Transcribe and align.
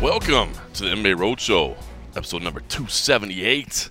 Welcome 0.00 0.52
to 0.74 0.84
the 0.84 0.90
MMA 0.90 1.14
Roadshow, 1.16 1.76
episode 2.14 2.42
number 2.42 2.60
278. 2.60 3.90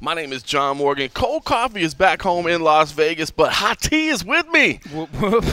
My 0.00 0.14
name 0.14 0.32
is 0.32 0.42
John 0.42 0.76
Morgan. 0.76 1.08
Cold 1.08 1.44
Coffee 1.44 1.82
is 1.82 1.94
back 1.94 2.22
home 2.22 2.46
in 2.46 2.60
Las 2.60 2.92
Vegas, 2.92 3.30
but 3.30 3.52
Hot 3.52 3.80
Tea 3.80 4.08
is 4.08 4.24
with 4.24 4.46
me. 4.48 4.80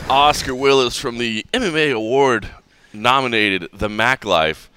Oscar 0.10 0.54
Willis 0.54 0.98
from 0.98 1.18
the 1.18 1.46
MMA 1.54 1.94
Award 1.94 2.50
nominated 2.94 3.70
The 3.74 3.90
Mac 3.90 4.26
Life 4.26 4.70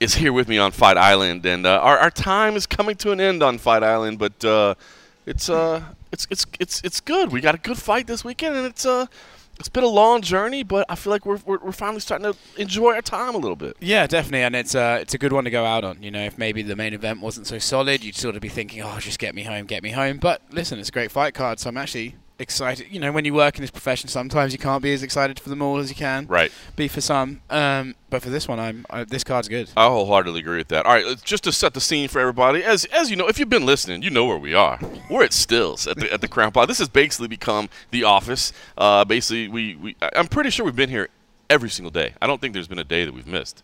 is 0.00 0.14
here 0.14 0.32
with 0.32 0.48
me 0.48 0.58
on 0.58 0.72
Fight 0.72 0.96
Island, 0.96 1.44
and 1.46 1.66
uh, 1.66 1.80
our, 1.80 1.98
our 1.98 2.10
time 2.10 2.56
is 2.56 2.66
coming 2.66 2.96
to 2.96 3.12
an 3.12 3.20
end 3.20 3.42
on 3.42 3.58
Fight 3.58 3.82
Island, 3.82 4.18
but 4.18 4.44
uh, 4.44 4.74
it's 5.26 5.48
uh 5.50 5.82
it's 6.12 6.26
it's 6.30 6.46
it's 6.58 6.80
it's 6.82 7.00
good. 7.00 7.32
We 7.32 7.40
got 7.40 7.54
a 7.54 7.58
good 7.58 7.78
fight 7.78 8.06
this 8.06 8.24
weekend, 8.24 8.56
and 8.56 8.66
it's 8.66 8.86
uh 8.86 9.06
it's 9.58 9.68
been 9.68 9.84
a 9.84 9.88
long 9.88 10.22
journey, 10.22 10.62
but 10.62 10.86
I 10.88 10.94
feel 10.94 11.10
like 11.10 11.26
we're, 11.26 11.40
we're, 11.44 11.58
we're 11.58 11.72
finally 11.72 11.98
starting 12.00 12.32
to 12.32 12.38
enjoy 12.60 12.94
our 12.94 13.02
time 13.02 13.34
a 13.34 13.38
little 13.38 13.56
bit. 13.56 13.76
Yeah, 13.80 14.06
definitely, 14.06 14.42
and 14.42 14.54
it's 14.54 14.74
uh, 14.74 14.98
it's 15.00 15.14
a 15.14 15.18
good 15.18 15.32
one 15.32 15.44
to 15.44 15.50
go 15.50 15.64
out 15.64 15.84
on. 15.84 16.02
You 16.02 16.10
know, 16.10 16.22
if 16.22 16.38
maybe 16.38 16.62
the 16.62 16.76
main 16.76 16.94
event 16.94 17.20
wasn't 17.20 17.46
so 17.48 17.58
solid, 17.58 18.04
you'd 18.04 18.14
sort 18.14 18.36
of 18.36 18.40
be 18.40 18.48
thinking, 18.48 18.82
"Oh, 18.82 18.98
just 19.00 19.18
get 19.18 19.34
me 19.34 19.42
home, 19.42 19.66
get 19.66 19.82
me 19.82 19.90
home." 19.90 20.18
But 20.18 20.42
listen, 20.50 20.78
it's 20.78 20.90
a 20.90 20.92
great 20.92 21.10
fight 21.10 21.34
card, 21.34 21.58
so 21.58 21.68
I'm 21.68 21.76
actually 21.76 22.14
excited. 22.38 22.86
You 22.90 23.00
know, 23.00 23.10
when 23.12 23.24
you 23.24 23.34
work 23.34 23.56
in 23.56 23.62
this 23.62 23.70
profession, 23.70 24.08
sometimes 24.08 24.52
you 24.52 24.58
can't 24.58 24.82
be 24.82 24.92
as 24.92 25.02
excited 25.02 25.40
for 25.40 25.48
them 25.48 25.60
all 25.62 25.78
as 25.78 25.90
you 25.90 25.96
can 25.96 26.26
Right. 26.26 26.52
be 26.76 26.86
for 26.88 27.00
some. 27.00 27.40
Um, 27.50 27.94
but 28.10 28.22
for 28.22 28.30
this 28.30 28.46
one, 28.46 28.58
I'm 28.60 28.86
I, 28.90 29.04
this 29.04 29.24
card's 29.24 29.48
good. 29.48 29.70
I 29.76 29.86
wholeheartedly 29.86 30.40
agree 30.40 30.58
with 30.58 30.68
that. 30.68 30.86
All 30.86 30.92
right, 30.92 31.20
just 31.24 31.44
to 31.44 31.52
set 31.52 31.74
the 31.74 31.80
scene 31.80 32.08
for 32.08 32.20
everybody, 32.20 32.62
as 32.64 32.84
as 32.86 33.10
you 33.10 33.16
know, 33.16 33.26
if 33.28 33.38
you've 33.38 33.48
been 33.50 33.66
listening, 33.66 34.02
you 34.02 34.10
know 34.10 34.24
where 34.24 34.38
we 34.38 34.54
are. 34.54 34.78
We're 35.10 35.24
at 35.24 35.32
Stills 35.32 35.86
at 35.86 35.98
the 35.98 36.12
at 36.12 36.20
the 36.20 36.28
Crowne 36.28 36.52
Plaza. 36.52 36.68
This 36.68 36.78
has 36.78 36.88
basically 36.88 37.28
become 37.28 37.68
the 37.90 38.04
office. 38.04 38.52
Uh, 38.76 39.04
basically, 39.04 39.48
we, 39.48 39.74
we 39.76 39.96
I'm 40.14 40.28
pretty 40.28 40.50
sure 40.50 40.64
we've 40.64 40.76
been 40.76 40.90
here 40.90 41.08
every 41.50 41.70
single 41.70 41.90
day. 41.90 42.14
I 42.22 42.26
don't 42.26 42.40
think 42.40 42.54
there's 42.54 42.68
been 42.68 42.78
a 42.78 42.84
day 42.84 43.04
that 43.04 43.12
we've 43.14 43.26
missed. 43.26 43.62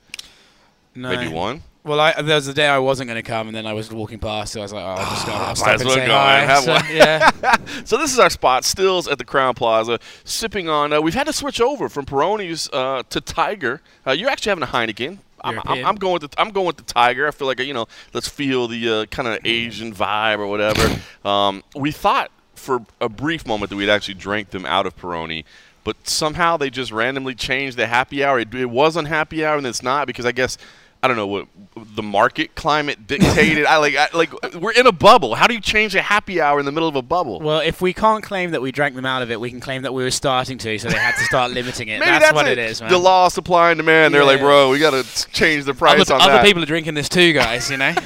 No. 0.94 1.09
Maybe 1.14 1.28
one. 1.33 1.62
Well, 1.84 2.00
I, 2.00 2.22
there 2.22 2.36
was 2.36 2.48
a 2.48 2.54
day 2.54 2.66
I 2.66 2.78
wasn't 2.78 3.08
going 3.08 3.22
to 3.22 3.28
come, 3.28 3.46
and 3.46 3.54
then 3.54 3.66
I 3.66 3.74
was 3.74 3.92
walking 3.92 4.18
past, 4.18 4.54
so 4.54 4.60
I 4.60 4.62
was 4.62 4.72
like, 4.72 4.82
"Oh, 4.82 4.86
I'll 5.02 5.10
just 5.14 5.27
go. 5.27 5.32
I'll 5.32 5.46
Might 5.48 5.56
stop 5.58 5.68
as 5.74 5.80
and 5.82 5.88
well 5.88 5.96
say 5.98 6.06
go 6.06 6.12
hi." 6.14 6.38
and 6.38 6.50
have 6.50 6.62
So, 6.64 6.72
one. 6.72 6.84
yeah. 6.91 7.30
So 7.84 7.98
this 7.98 8.10
is 8.10 8.18
our 8.18 8.30
spot, 8.30 8.64
Stills 8.64 9.06
at 9.06 9.18
the 9.18 9.24
Crowne 9.24 9.54
Plaza, 9.54 9.98
sipping 10.24 10.66
on. 10.70 10.94
Uh, 10.94 11.00
we've 11.02 11.12
had 11.12 11.26
to 11.26 11.32
switch 11.34 11.60
over 11.60 11.91
from 11.91 12.06
Peroni's 12.06 12.70
uh, 12.72 13.02
to 13.10 13.20
Tiger. 13.20 13.82
Uh, 14.06 14.12
you're 14.12 14.30
actually 14.30 14.48
having 14.50 14.64
a 14.64 14.66
Heineken. 14.66 15.18
I'm, 15.42 15.58
I'm, 15.66 15.84
I'm 15.84 15.94
going 15.96 16.14
with 16.14 16.30
the, 16.30 16.41
I'm 16.41 16.52
going 16.52 16.66
with 16.66 16.78
the 16.78 16.84
Tiger. 16.84 17.28
I 17.28 17.30
feel 17.32 17.46
like 17.46 17.58
you 17.60 17.74
know, 17.74 17.86
let's 18.14 18.28
feel 18.28 18.66
the 18.66 18.88
uh, 18.88 19.04
kind 19.06 19.28
of 19.28 19.41
Asian 19.44 19.92
vibe 19.92 20.38
or 20.38 20.46
whatever. 20.46 21.00
Um, 21.28 21.62
we 21.74 21.91
thought 21.91 22.30
for 22.54 22.84
a 23.00 23.08
brief 23.08 23.46
moment 23.46 23.70
that 23.70 23.76
we'd 23.76 23.88
actually 23.88 24.14
drank 24.14 24.50
them 24.50 24.66
out 24.66 24.84
of 24.84 24.94
Peroni, 24.94 25.44
but 25.82 25.96
somehow 26.06 26.58
they 26.58 26.69
just 26.69 26.92
randomly 26.92 27.34
changed 27.34 27.78
the 27.78 27.86
happy 27.86 28.22
hour. 28.22 28.38
It, 28.41 28.54
it 28.54 28.66
was 28.66 28.94
on 28.96 29.06
happy 29.06 29.42
hour 29.44 29.56
and 29.56 29.66
it's 29.66 29.82
not 29.82 30.06
because 30.06 30.24
I 30.26 30.32
guess. 30.32 30.56
I 31.05 31.06
don't 31.06 31.19
know 31.19 31.27
what 31.27 31.48
the 31.74 32.02
market 32.02 32.55
climate 32.55 33.06
dictated. 33.06 33.66
I 33.66 33.77
like, 33.77 33.94
I, 33.94 34.08
like 34.14 34.55
we're 34.55 34.72
in 34.72 34.86
a 34.86 34.92
bubble. 34.92 35.34
How 35.34 35.47
do 35.47 35.52
you 35.52 35.60
change 35.60 35.94
a 35.94 36.00
happy 36.00 36.41
hour 36.41 36.58
in 36.58 36.64
the 36.64 36.72
middle 36.72 36.88
of 36.88 36.97
a 36.97 37.02
bubble? 37.02 37.41
Well, 37.41 37.60
if 37.60 37.83
we 37.83 37.92
can't 37.92 38.24
claim 38.24 38.52
that 38.52 38.62
we 38.62 38.72
drank 38.72 38.94
them 38.94 39.05
out 39.05 39.20
of 39.20 39.30
it, 39.30 39.38
we 39.38 39.50
can 39.50 39.60
claim 39.60 39.82
that 39.82 39.92
we 39.92 40.02
were 40.02 40.10
starting 40.10 40.56
to, 40.56 40.78
so 40.78 40.88
they 40.88 40.97
had 40.97 41.14
to 41.16 41.25
start 41.25 41.50
limiting 41.50 41.88
it. 41.88 41.98
Maybe 42.00 42.10
that's, 42.10 42.25
that's, 42.25 42.34
what 42.34 42.48
it. 42.48 42.56
it 42.56 42.70
is, 42.70 42.80
man. 42.80 42.91
The 42.91 42.97
law 42.97 43.27
of 43.27 43.34
supply 43.34 43.70
and 43.70 43.77
demand. 43.77 44.14
They're 44.14 44.25
like, 44.25 44.41
bro, 44.41 44.70
we 44.70 44.78
got 44.78 44.92
to 44.92 45.28
change 45.28 45.66
the 45.66 45.75
price 45.75 46.00
other, 46.00 46.14
on 46.14 46.22
other 46.22 46.32
that. 46.32 46.44
people 46.47 46.62
are 46.62 46.66
drinking 46.66 46.94
this 46.94 47.10
too, 47.10 47.34
guys. 47.34 47.70
You 47.70 47.77
know. 47.77 47.94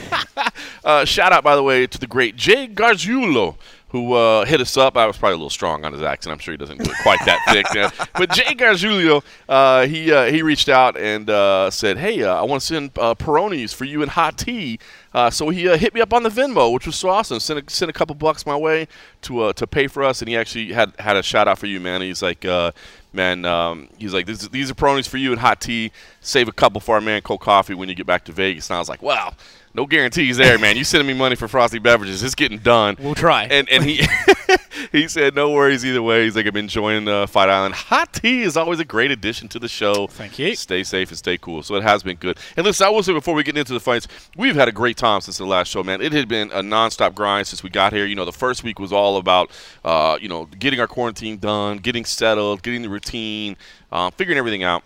Uh, 0.84 1.04
shout 1.04 1.32
out, 1.32 1.44
by 1.44 1.54
the 1.54 1.62
way, 1.62 1.86
to 1.86 1.98
the 1.98 2.06
great 2.06 2.34
Jay 2.34 2.66
Gargiulo, 2.66 3.56
who 3.90 4.12
uh, 4.12 4.44
hit 4.44 4.60
us 4.60 4.76
up. 4.76 4.96
I 4.96 5.06
was 5.06 5.16
probably 5.16 5.34
a 5.34 5.36
little 5.36 5.50
strong 5.50 5.84
on 5.84 5.92
his 5.92 6.02
accent. 6.02 6.32
I'm 6.32 6.38
sure 6.38 6.52
he 6.52 6.58
doesn't 6.58 6.82
do 6.82 6.90
it 6.90 6.96
quite 7.02 7.20
that 7.24 7.40
thick. 7.48 7.66
But 8.14 8.30
Jay 8.30 8.54
Gargiulo, 8.54 9.22
uh, 9.48 9.86
he 9.86 10.12
uh, 10.12 10.26
he 10.26 10.42
reached 10.42 10.68
out 10.68 10.96
and 10.96 11.28
uh, 11.30 11.70
said, 11.70 11.96
"Hey, 11.96 12.22
uh, 12.22 12.34
I 12.34 12.42
want 12.42 12.60
to 12.60 12.66
send 12.66 12.90
uh, 12.98 13.14
Peronis 13.14 13.74
for 13.74 13.84
you 13.84 14.02
and 14.02 14.10
hot 14.10 14.38
tea." 14.38 14.78
Uh, 15.14 15.30
so 15.30 15.48
he 15.48 15.68
uh, 15.68 15.76
hit 15.78 15.94
me 15.94 16.00
up 16.00 16.12
on 16.12 16.22
the 16.22 16.28
Venmo, 16.28 16.72
which 16.72 16.86
was 16.86 16.96
so 16.96 17.08
awesome. 17.08 17.40
Sent 17.40 17.58
a, 17.58 17.72
sent 17.72 17.88
a 17.88 17.92
couple 17.92 18.14
bucks 18.14 18.44
my 18.44 18.56
way 18.56 18.88
to 19.22 19.40
uh, 19.40 19.52
to 19.54 19.66
pay 19.66 19.86
for 19.86 20.04
us, 20.04 20.20
and 20.20 20.28
he 20.28 20.36
actually 20.36 20.72
had 20.72 20.92
had 20.98 21.16
a 21.16 21.22
shout 21.22 21.48
out 21.48 21.58
for 21.58 21.66
you, 21.66 21.80
man. 21.80 22.00
He's 22.00 22.22
like. 22.22 22.44
Uh, 22.44 22.72
Man, 23.10 23.46
um, 23.46 23.88
he's 23.96 24.12
like, 24.12 24.26
this, 24.26 24.46
these 24.48 24.70
are 24.70 24.74
Peronis 24.74 25.08
for 25.08 25.16
you 25.16 25.32
and 25.32 25.40
hot 25.40 25.62
tea. 25.62 25.92
Save 26.20 26.46
a 26.46 26.52
couple 26.52 26.78
for 26.78 26.94
our 26.94 27.00
man 27.00 27.22
Cold 27.22 27.40
Coffee 27.40 27.72
when 27.72 27.88
you 27.88 27.94
get 27.94 28.06
back 28.06 28.24
to 28.26 28.32
Vegas. 28.32 28.68
And 28.68 28.76
I 28.76 28.78
was 28.78 28.88
like, 28.88 29.00
wow, 29.00 29.32
no 29.74 29.86
guarantees 29.86 30.36
there, 30.36 30.58
man. 30.58 30.76
You 30.76 30.84
sending 30.84 31.06
me 31.06 31.14
money 31.14 31.36
for 31.36 31.48
frosty 31.48 31.78
beverages. 31.78 32.22
It's 32.22 32.34
getting 32.34 32.58
done. 32.58 32.96
We'll 33.00 33.14
try. 33.14 33.44
And 33.44 33.68
and 33.68 33.84
he 33.84 34.06
he 34.92 35.08
said 35.08 35.34
no 35.34 35.50
worries 35.50 35.84
either 35.84 36.02
way. 36.02 36.24
He's 36.24 36.36
like 36.36 36.46
I've 36.46 36.52
been 36.52 36.64
enjoying 36.64 37.06
uh, 37.08 37.26
Fight 37.26 37.48
Island. 37.48 37.74
Hot 37.74 38.12
tea 38.12 38.42
is 38.42 38.56
always 38.56 38.80
a 38.80 38.84
great 38.84 39.10
addition 39.10 39.48
to 39.48 39.58
the 39.58 39.68
show. 39.68 40.06
Thank 40.06 40.38
you. 40.38 40.54
Stay 40.54 40.84
safe 40.84 41.10
and 41.10 41.18
stay 41.18 41.38
cool. 41.38 41.62
So 41.62 41.74
it 41.76 41.82
has 41.82 42.02
been 42.02 42.16
good. 42.16 42.38
And 42.56 42.64
listen, 42.66 42.86
I 42.86 42.90
will 42.90 43.02
say 43.02 43.12
before 43.12 43.34
we 43.34 43.42
get 43.42 43.56
into 43.56 43.72
the 43.72 43.80
fights, 43.80 44.08
we've 44.36 44.56
had 44.56 44.68
a 44.68 44.72
great 44.72 44.96
time 44.96 45.20
since 45.20 45.38
the 45.38 45.46
last 45.46 45.68
show, 45.68 45.82
man. 45.82 46.00
It 46.00 46.12
had 46.12 46.28
been 46.28 46.50
a 46.52 46.60
nonstop 46.60 47.14
grind 47.14 47.46
since 47.46 47.62
we 47.62 47.70
got 47.70 47.92
here. 47.92 48.06
You 48.06 48.14
know, 48.14 48.24
the 48.24 48.32
first 48.32 48.64
week 48.64 48.78
was 48.78 48.92
all 48.92 49.16
about 49.16 49.50
uh, 49.84 50.18
you 50.20 50.28
know 50.28 50.46
getting 50.46 50.80
our 50.80 50.88
quarantine 50.88 51.38
done, 51.38 51.78
getting 51.78 52.04
settled, 52.04 52.62
getting 52.62 52.82
the 52.82 52.88
routine, 52.88 53.56
um, 53.92 54.12
figuring 54.12 54.38
everything 54.38 54.62
out. 54.62 54.82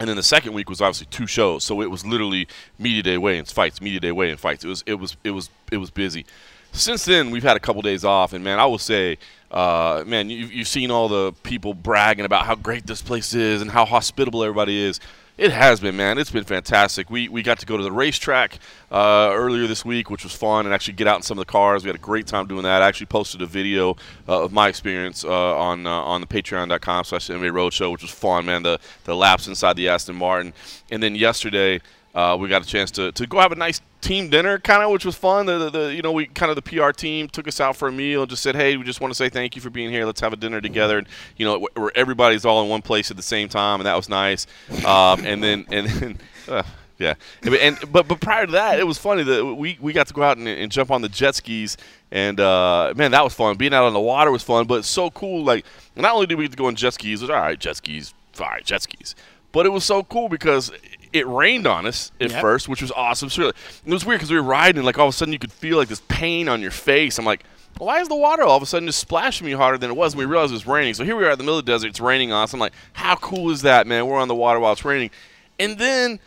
And 0.00 0.08
then 0.08 0.16
the 0.16 0.22
second 0.22 0.52
week 0.52 0.70
was 0.70 0.80
obviously 0.80 1.08
two 1.10 1.26
shows, 1.26 1.64
so 1.64 1.80
it 1.80 1.90
was 1.90 2.06
literally 2.06 2.46
media 2.78 3.02
day 3.02 3.18
weigh-ins, 3.18 3.50
fights, 3.50 3.80
media 3.80 3.98
day 3.98 4.12
weigh-in 4.12 4.36
fights. 4.36 4.64
It 4.64 4.68
was 4.68 4.84
it 4.86 4.94
was 4.94 5.16
it 5.24 5.30
was 5.32 5.50
it 5.72 5.78
was 5.78 5.90
busy. 5.90 6.24
Since 6.72 7.06
then, 7.06 7.30
we've 7.30 7.42
had 7.42 7.56
a 7.56 7.60
couple 7.60 7.82
days 7.82 8.04
off, 8.04 8.32
and 8.32 8.44
man, 8.44 8.60
I 8.60 8.66
will 8.66 8.78
say, 8.78 9.18
uh, 9.50 10.04
man, 10.06 10.30
you, 10.30 10.46
you've 10.46 10.68
seen 10.68 10.90
all 10.90 11.08
the 11.08 11.32
people 11.42 11.74
bragging 11.74 12.24
about 12.24 12.44
how 12.44 12.54
great 12.54 12.86
this 12.86 13.02
place 13.02 13.34
is 13.34 13.62
and 13.62 13.70
how 13.70 13.84
hospitable 13.84 14.44
everybody 14.44 14.78
is. 14.80 15.00
It 15.38 15.52
has 15.52 15.78
been, 15.78 15.96
man. 15.96 16.18
It's 16.18 16.32
been 16.32 16.42
fantastic. 16.42 17.10
We 17.10 17.28
we 17.28 17.44
got 17.44 17.60
to 17.60 17.66
go 17.66 17.76
to 17.76 17.82
the 17.84 17.92
racetrack 17.92 18.58
uh, 18.90 19.30
earlier 19.32 19.68
this 19.68 19.84
week, 19.84 20.10
which 20.10 20.24
was 20.24 20.34
fun, 20.34 20.66
and 20.66 20.74
actually 20.74 20.94
get 20.94 21.06
out 21.06 21.14
in 21.14 21.22
some 21.22 21.38
of 21.38 21.46
the 21.46 21.50
cars. 21.50 21.84
We 21.84 21.88
had 21.90 21.94
a 21.94 22.00
great 22.00 22.26
time 22.26 22.48
doing 22.48 22.64
that. 22.64 22.82
I 22.82 22.88
actually 22.88 23.06
posted 23.06 23.40
a 23.40 23.46
video 23.46 23.92
uh, 24.28 24.42
of 24.42 24.52
my 24.52 24.66
experience 24.66 25.22
uh, 25.22 25.56
on 25.56 25.86
uh, 25.86 25.90
on 25.90 26.20
the 26.20 26.26
Patreon.com 26.26 27.04
slash 27.04 27.28
MMA 27.28 27.52
Roadshow, 27.52 27.92
which 27.92 28.02
was 28.02 28.10
fun, 28.10 28.46
man. 28.46 28.64
The 28.64 28.80
the 29.04 29.14
laps 29.14 29.46
inside 29.46 29.76
the 29.76 29.88
Aston 29.88 30.16
Martin, 30.16 30.54
and 30.90 31.00
then 31.00 31.14
yesterday 31.14 31.82
uh, 32.18 32.36
we 32.36 32.48
got 32.48 32.62
a 32.62 32.66
chance 32.66 32.90
to, 32.90 33.12
to 33.12 33.28
go 33.28 33.38
have 33.38 33.52
a 33.52 33.54
nice 33.54 33.80
team 34.00 34.28
dinner, 34.28 34.58
kind 34.58 34.82
of, 34.82 34.90
which 34.90 35.04
was 35.04 35.14
fun. 35.14 35.46
The, 35.46 35.58
the, 35.58 35.70
the 35.70 35.94
you 35.94 36.02
know 36.02 36.10
we 36.10 36.26
kind 36.26 36.50
of 36.50 36.56
the 36.56 36.62
PR 36.62 36.90
team 36.90 37.28
took 37.28 37.46
us 37.46 37.60
out 37.60 37.76
for 37.76 37.86
a 37.86 37.92
meal, 37.92 38.22
and 38.22 38.30
just 38.30 38.42
said, 38.42 38.56
hey, 38.56 38.76
we 38.76 38.82
just 38.82 39.00
want 39.00 39.12
to 39.12 39.14
say 39.14 39.28
thank 39.28 39.54
you 39.54 39.62
for 39.62 39.70
being 39.70 39.88
here. 39.88 40.04
Let's 40.04 40.20
have 40.20 40.32
a 40.32 40.36
dinner 40.36 40.60
together. 40.60 40.98
And 40.98 41.06
you 41.36 41.46
know 41.46 41.68
where 41.76 41.92
everybody's 41.96 42.44
all 42.44 42.60
in 42.64 42.68
one 42.68 42.82
place 42.82 43.12
at 43.12 43.16
the 43.16 43.22
same 43.22 43.48
time, 43.48 43.78
and 43.78 43.86
that 43.86 43.94
was 43.94 44.08
nice. 44.08 44.48
Um, 44.84 45.24
and 45.24 45.42
then 45.42 45.66
and 45.70 45.86
then. 45.86 46.18
Uh, 46.48 46.62
yeah, 46.98 47.12
and, 47.42 47.78
but 47.92 48.08
but 48.08 48.22
prior 48.22 48.46
to 48.46 48.52
that, 48.52 48.80
it 48.80 48.86
was 48.86 48.96
funny 48.96 49.22
that 49.22 49.44
we, 49.44 49.76
we 49.82 49.92
got 49.92 50.06
to 50.06 50.14
go 50.14 50.22
out 50.22 50.38
and, 50.38 50.48
and 50.48 50.72
jump 50.72 50.90
on 50.90 51.02
the 51.02 51.10
jet 51.10 51.34
skis, 51.34 51.76
and 52.10 52.40
uh, 52.40 52.94
man, 52.96 53.10
that 53.10 53.22
was 53.22 53.34
fun. 53.34 53.56
Being 53.58 53.74
out 53.74 53.84
on 53.84 53.92
the 53.92 54.00
water 54.00 54.30
was 54.30 54.42
fun, 54.42 54.66
but 54.66 54.86
so 54.86 55.10
cool. 55.10 55.44
Like 55.44 55.66
not 55.94 56.14
only 56.14 56.26
did 56.26 56.38
we 56.38 56.44
get 56.44 56.52
to 56.52 56.56
go 56.56 56.66
on 56.66 56.74
jet 56.74 56.94
skis, 56.94 57.20
it 57.20 57.24
was 57.24 57.30
all 57.30 57.36
right, 57.36 57.58
jet 57.58 57.76
skis, 57.76 58.14
all 58.40 58.46
right, 58.46 58.64
jet 58.64 58.80
skis, 58.80 59.14
but 59.52 59.66
it 59.66 59.68
was 59.68 59.84
so 59.84 60.02
cool 60.04 60.30
because 60.30 60.72
it 61.12 61.26
rained 61.26 61.66
on 61.66 61.86
us 61.86 62.10
at 62.20 62.30
Yep. 62.30 62.40
first, 62.40 62.68
which 62.68 62.82
was 62.82 62.90
awesome. 62.92 63.28
So 63.30 63.48
it 63.48 63.54
was 63.86 64.04
weird 64.04 64.18
because 64.20 64.30
we 64.30 64.36
were 64.36 64.42
riding, 64.42 64.78
and 64.78 64.86
like 64.86 64.98
all 64.98 65.08
of 65.08 65.14
a 65.14 65.16
sudden 65.16 65.32
you 65.32 65.38
could 65.38 65.52
feel 65.52 65.76
like 65.78 65.88
this 65.88 66.02
pain 66.08 66.48
on 66.48 66.60
your 66.60 66.70
face. 66.70 67.18
I'm 67.18 67.24
like, 67.24 67.44
why 67.78 68.00
is 68.00 68.08
the 68.08 68.16
water 68.16 68.42
all 68.42 68.56
of 68.56 68.62
a 68.62 68.66
sudden 68.66 68.88
just 68.88 68.98
splashing 68.98 69.46
me 69.46 69.52
harder 69.52 69.78
than 69.78 69.90
it 69.90 69.96
was? 69.96 70.12
And 70.14 70.18
we 70.18 70.24
realized 70.24 70.50
it 70.52 70.54
was 70.54 70.66
raining. 70.66 70.94
So 70.94 71.04
here 71.04 71.16
we 71.16 71.24
are 71.24 71.30
in 71.30 71.38
the 71.38 71.44
middle 71.44 71.58
of 71.58 71.64
the 71.64 71.70
desert. 71.72 71.88
It's 71.88 72.00
raining 72.00 72.32
on 72.32 72.42
us. 72.42 72.52
I'm 72.52 72.60
like, 72.60 72.72
how 72.94 73.14
cool 73.16 73.50
is 73.50 73.62
that, 73.62 73.86
man? 73.86 74.06
We're 74.06 74.18
on 74.18 74.28
the 74.28 74.34
water 74.34 74.58
while 74.60 74.72
it's 74.72 74.84
raining, 74.84 75.10
and 75.58 75.78
then. 75.78 76.18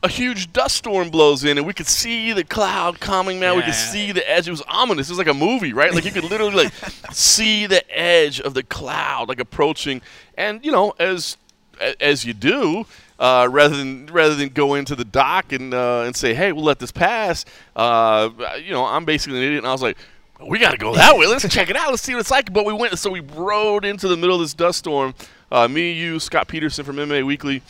A 0.00 0.08
huge 0.08 0.52
dust 0.52 0.76
storm 0.76 1.10
blows 1.10 1.42
in, 1.42 1.58
and 1.58 1.66
we 1.66 1.72
could 1.74 1.88
see 1.88 2.32
the 2.32 2.44
cloud 2.44 3.00
coming, 3.00 3.40
man. 3.40 3.56
we 3.56 3.62
could 3.62 3.70
Yeah. 3.70 3.90
see 3.90 4.12
the 4.12 4.30
edge. 4.30 4.46
It 4.46 4.52
was 4.52 4.62
ominous. 4.68 5.08
It 5.08 5.10
was 5.10 5.18
like 5.18 5.26
a 5.26 5.34
movie, 5.34 5.72
right? 5.72 5.92
Like 5.92 6.04
you 6.04 6.12
could 6.12 6.22
literally 6.22 6.54
like 6.54 6.72
see 7.12 7.66
the 7.66 7.82
edge 7.90 8.38
of 8.40 8.54
the 8.54 8.62
cloud, 8.62 9.28
like 9.28 9.40
approaching. 9.40 10.00
And 10.36 10.64
you 10.64 10.70
know, 10.70 10.94
as 11.00 11.36
as 12.00 12.24
you 12.24 12.32
do, 12.32 12.86
uh, 13.18 13.48
rather 13.50 13.76
than 13.76 14.06
rather 14.06 14.34
than 14.34 14.48
go 14.48 14.74
into 14.74 14.94
the 14.94 15.04
dock 15.04 15.52
and 15.52 15.74
uh, 15.74 16.02
and 16.06 16.14
say, 16.14 16.34
"Hey, 16.34 16.52
we'll 16.52 16.64
let 16.64 16.78
this 16.78 16.92
pass," 16.92 17.44
uh, 17.76 18.30
you 18.62 18.72
know, 18.72 18.84
I'm 18.84 19.04
basically 19.04 19.38
an 19.38 19.44
idiot, 19.44 19.58
and 19.58 19.66
I 19.66 19.72
was 19.72 19.82
like. 19.82 19.96
We 20.40 20.60
got 20.60 20.70
to 20.70 20.76
go 20.76 20.94
that 20.94 21.18
way. 21.18 21.26
Let's 21.26 21.48
check 21.48 21.68
it 21.68 21.74
out. 21.74 21.90
Let's 21.90 22.02
see 22.02 22.14
what 22.14 22.20
it's 22.20 22.30
like. 22.30 22.52
But 22.52 22.64
we 22.64 22.72
went, 22.72 22.96
so 22.96 23.10
we 23.10 23.18
rode 23.18 23.84
into 23.84 24.06
the 24.06 24.16
middle 24.16 24.36
of 24.36 24.40
this 24.40 24.54
dust 24.54 24.78
storm. 24.78 25.12
Uh, 25.50 25.66
me, 25.66 25.90
you, 25.90 26.20
Scott 26.20 26.46
Peterson 26.46 26.84
from 26.84 26.94
MMA 26.94 27.26
Weekly, 27.26 27.60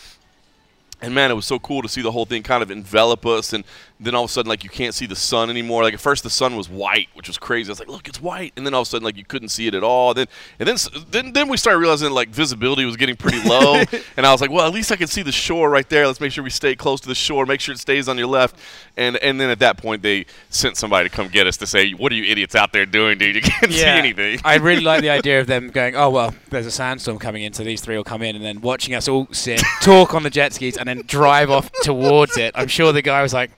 and 1.00 1.14
man, 1.14 1.30
it 1.30 1.34
was 1.34 1.46
so 1.46 1.58
cool 1.58 1.80
to 1.80 1.88
see 1.88 2.02
the 2.02 2.12
whole 2.12 2.26
thing 2.26 2.42
kind 2.42 2.62
of 2.62 2.70
envelop 2.70 3.24
us 3.24 3.54
and 3.54 3.64
then 4.00 4.14
all 4.14 4.24
of 4.24 4.30
a 4.30 4.32
sudden 4.32 4.48
like 4.48 4.62
you 4.62 4.70
can't 4.70 4.94
see 4.94 5.06
the 5.06 5.16
sun 5.16 5.50
anymore. 5.50 5.82
Like 5.82 5.94
at 5.94 6.00
first 6.00 6.22
the 6.22 6.30
sun 6.30 6.56
was 6.56 6.68
white, 6.68 7.08
which 7.14 7.26
was 7.26 7.38
crazy. 7.38 7.68
I 7.68 7.72
was 7.72 7.80
like, 7.80 7.88
look, 7.88 8.08
it's 8.08 8.20
white, 8.20 8.52
and 8.56 8.64
then 8.64 8.74
all 8.74 8.82
of 8.82 8.86
a 8.86 8.90
sudden 8.90 9.04
like 9.04 9.16
you 9.16 9.24
couldn't 9.24 9.48
see 9.48 9.66
it 9.66 9.74
at 9.74 9.82
all. 9.82 10.14
Then 10.14 10.26
and 10.58 10.68
then 10.68 10.76
then 11.10 11.32
then 11.32 11.48
we 11.48 11.56
started 11.56 11.78
realizing 11.78 12.10
like 12.12 12.28
visibility 12.28 12.84
was 12.84 12.96
getting 12.96 13.16
pretty 13.16 13.46
low, 13.48 13.82
and 14.16 14.26
I 14.26 14.32
was 14.32 14.40
like, 14.40 14.50
well, 14.50 14.66
at 14.66 14.72
least 14.72 14.92
I 14.92 14.96
can 14.96 15.08
see 15.08 15.22
the 15.22 15.32
shore 15.32 15.68
right 15.70 15.88
there. 15.88 16.06
Let's 16.06 16.20
make 16.20 16.32
sure 16.32 16.44
we 16.44 16.50
stay 16.50 16.76
close 16.76 17.00
to 17.00 17.08
the 17.08 17.14
shore. 17.14 17.44
Make 17.46 17.60
sure 17.60 17.74
it 17.74 17.78
stays 17.78 18.08
on 18.08 18.18
your 18.18 18.28
left. 18.28 18.56
And 18.96 19.16
and 19.16 19.40
then 19.40 19.50
at 19.50 19.58
that 19.60 19.78
point 19.78 20.02
they 20.02 20.26
sent 20.50 20.76
somebody 20.76 21.08
to 21.08 21.14
come 21.14 21.28
get 21.28 21.46
us 21.46 21.56
to 21.58 21.66
say, 21.66 21.92
what 21.92 22.12
are 22.12 22.16
you 22.16 22.24
idiots 22.24 22.54
out 22.54 22.72
there 22.72 22.86
doing, 22.86 23.18
dude? 23.18 23.36
You 23.36 23.42
can't 23.42 23.72
see 23.72 23.84
anything. 23.84 24.40
I 24.44 24.56
really 24.56 24.82
like 24.82 25.02
the 25.02 25.10
idea 25.18 25.40
of 25.40 25.46
them 25.46 25.70
going, 25.70 25.96
oh 25.96 26.10
well, 26.10 26.34
there's 26.50 26.66
a 26.66 26.70
sandstorm 26.70 27.18
coming 27.18 27.42
in, 27.42 27.52
so 27.52 27.64
these 27.64 27.80
three 27.80 27.96
will 27.96 28.04
come 28.04 28.22
in, 28.22 28.36
and 28.36 28.44
then 28.44 28.60
watching 28.60 28.94
us 28.94 29.08
all 29.08 29.26
sit, 29.32 29.60
talk 29.82 30.14
on 30.14 30.22
the 30.22 30.30
jet 30.30 30.52
skis, 30.52 30.76
and 30.76 30.88
then 30.88 31.02
drive 31.06 31.50
off 31.50 31.70
towards 31.82 32.36
it. 32.36 32.52
I'm 32.54 32.68
sure 32.68 32.92
the 32.92 33.02
guy 33.02 33.22
was 33.22 33.34
like, 33.34 33.50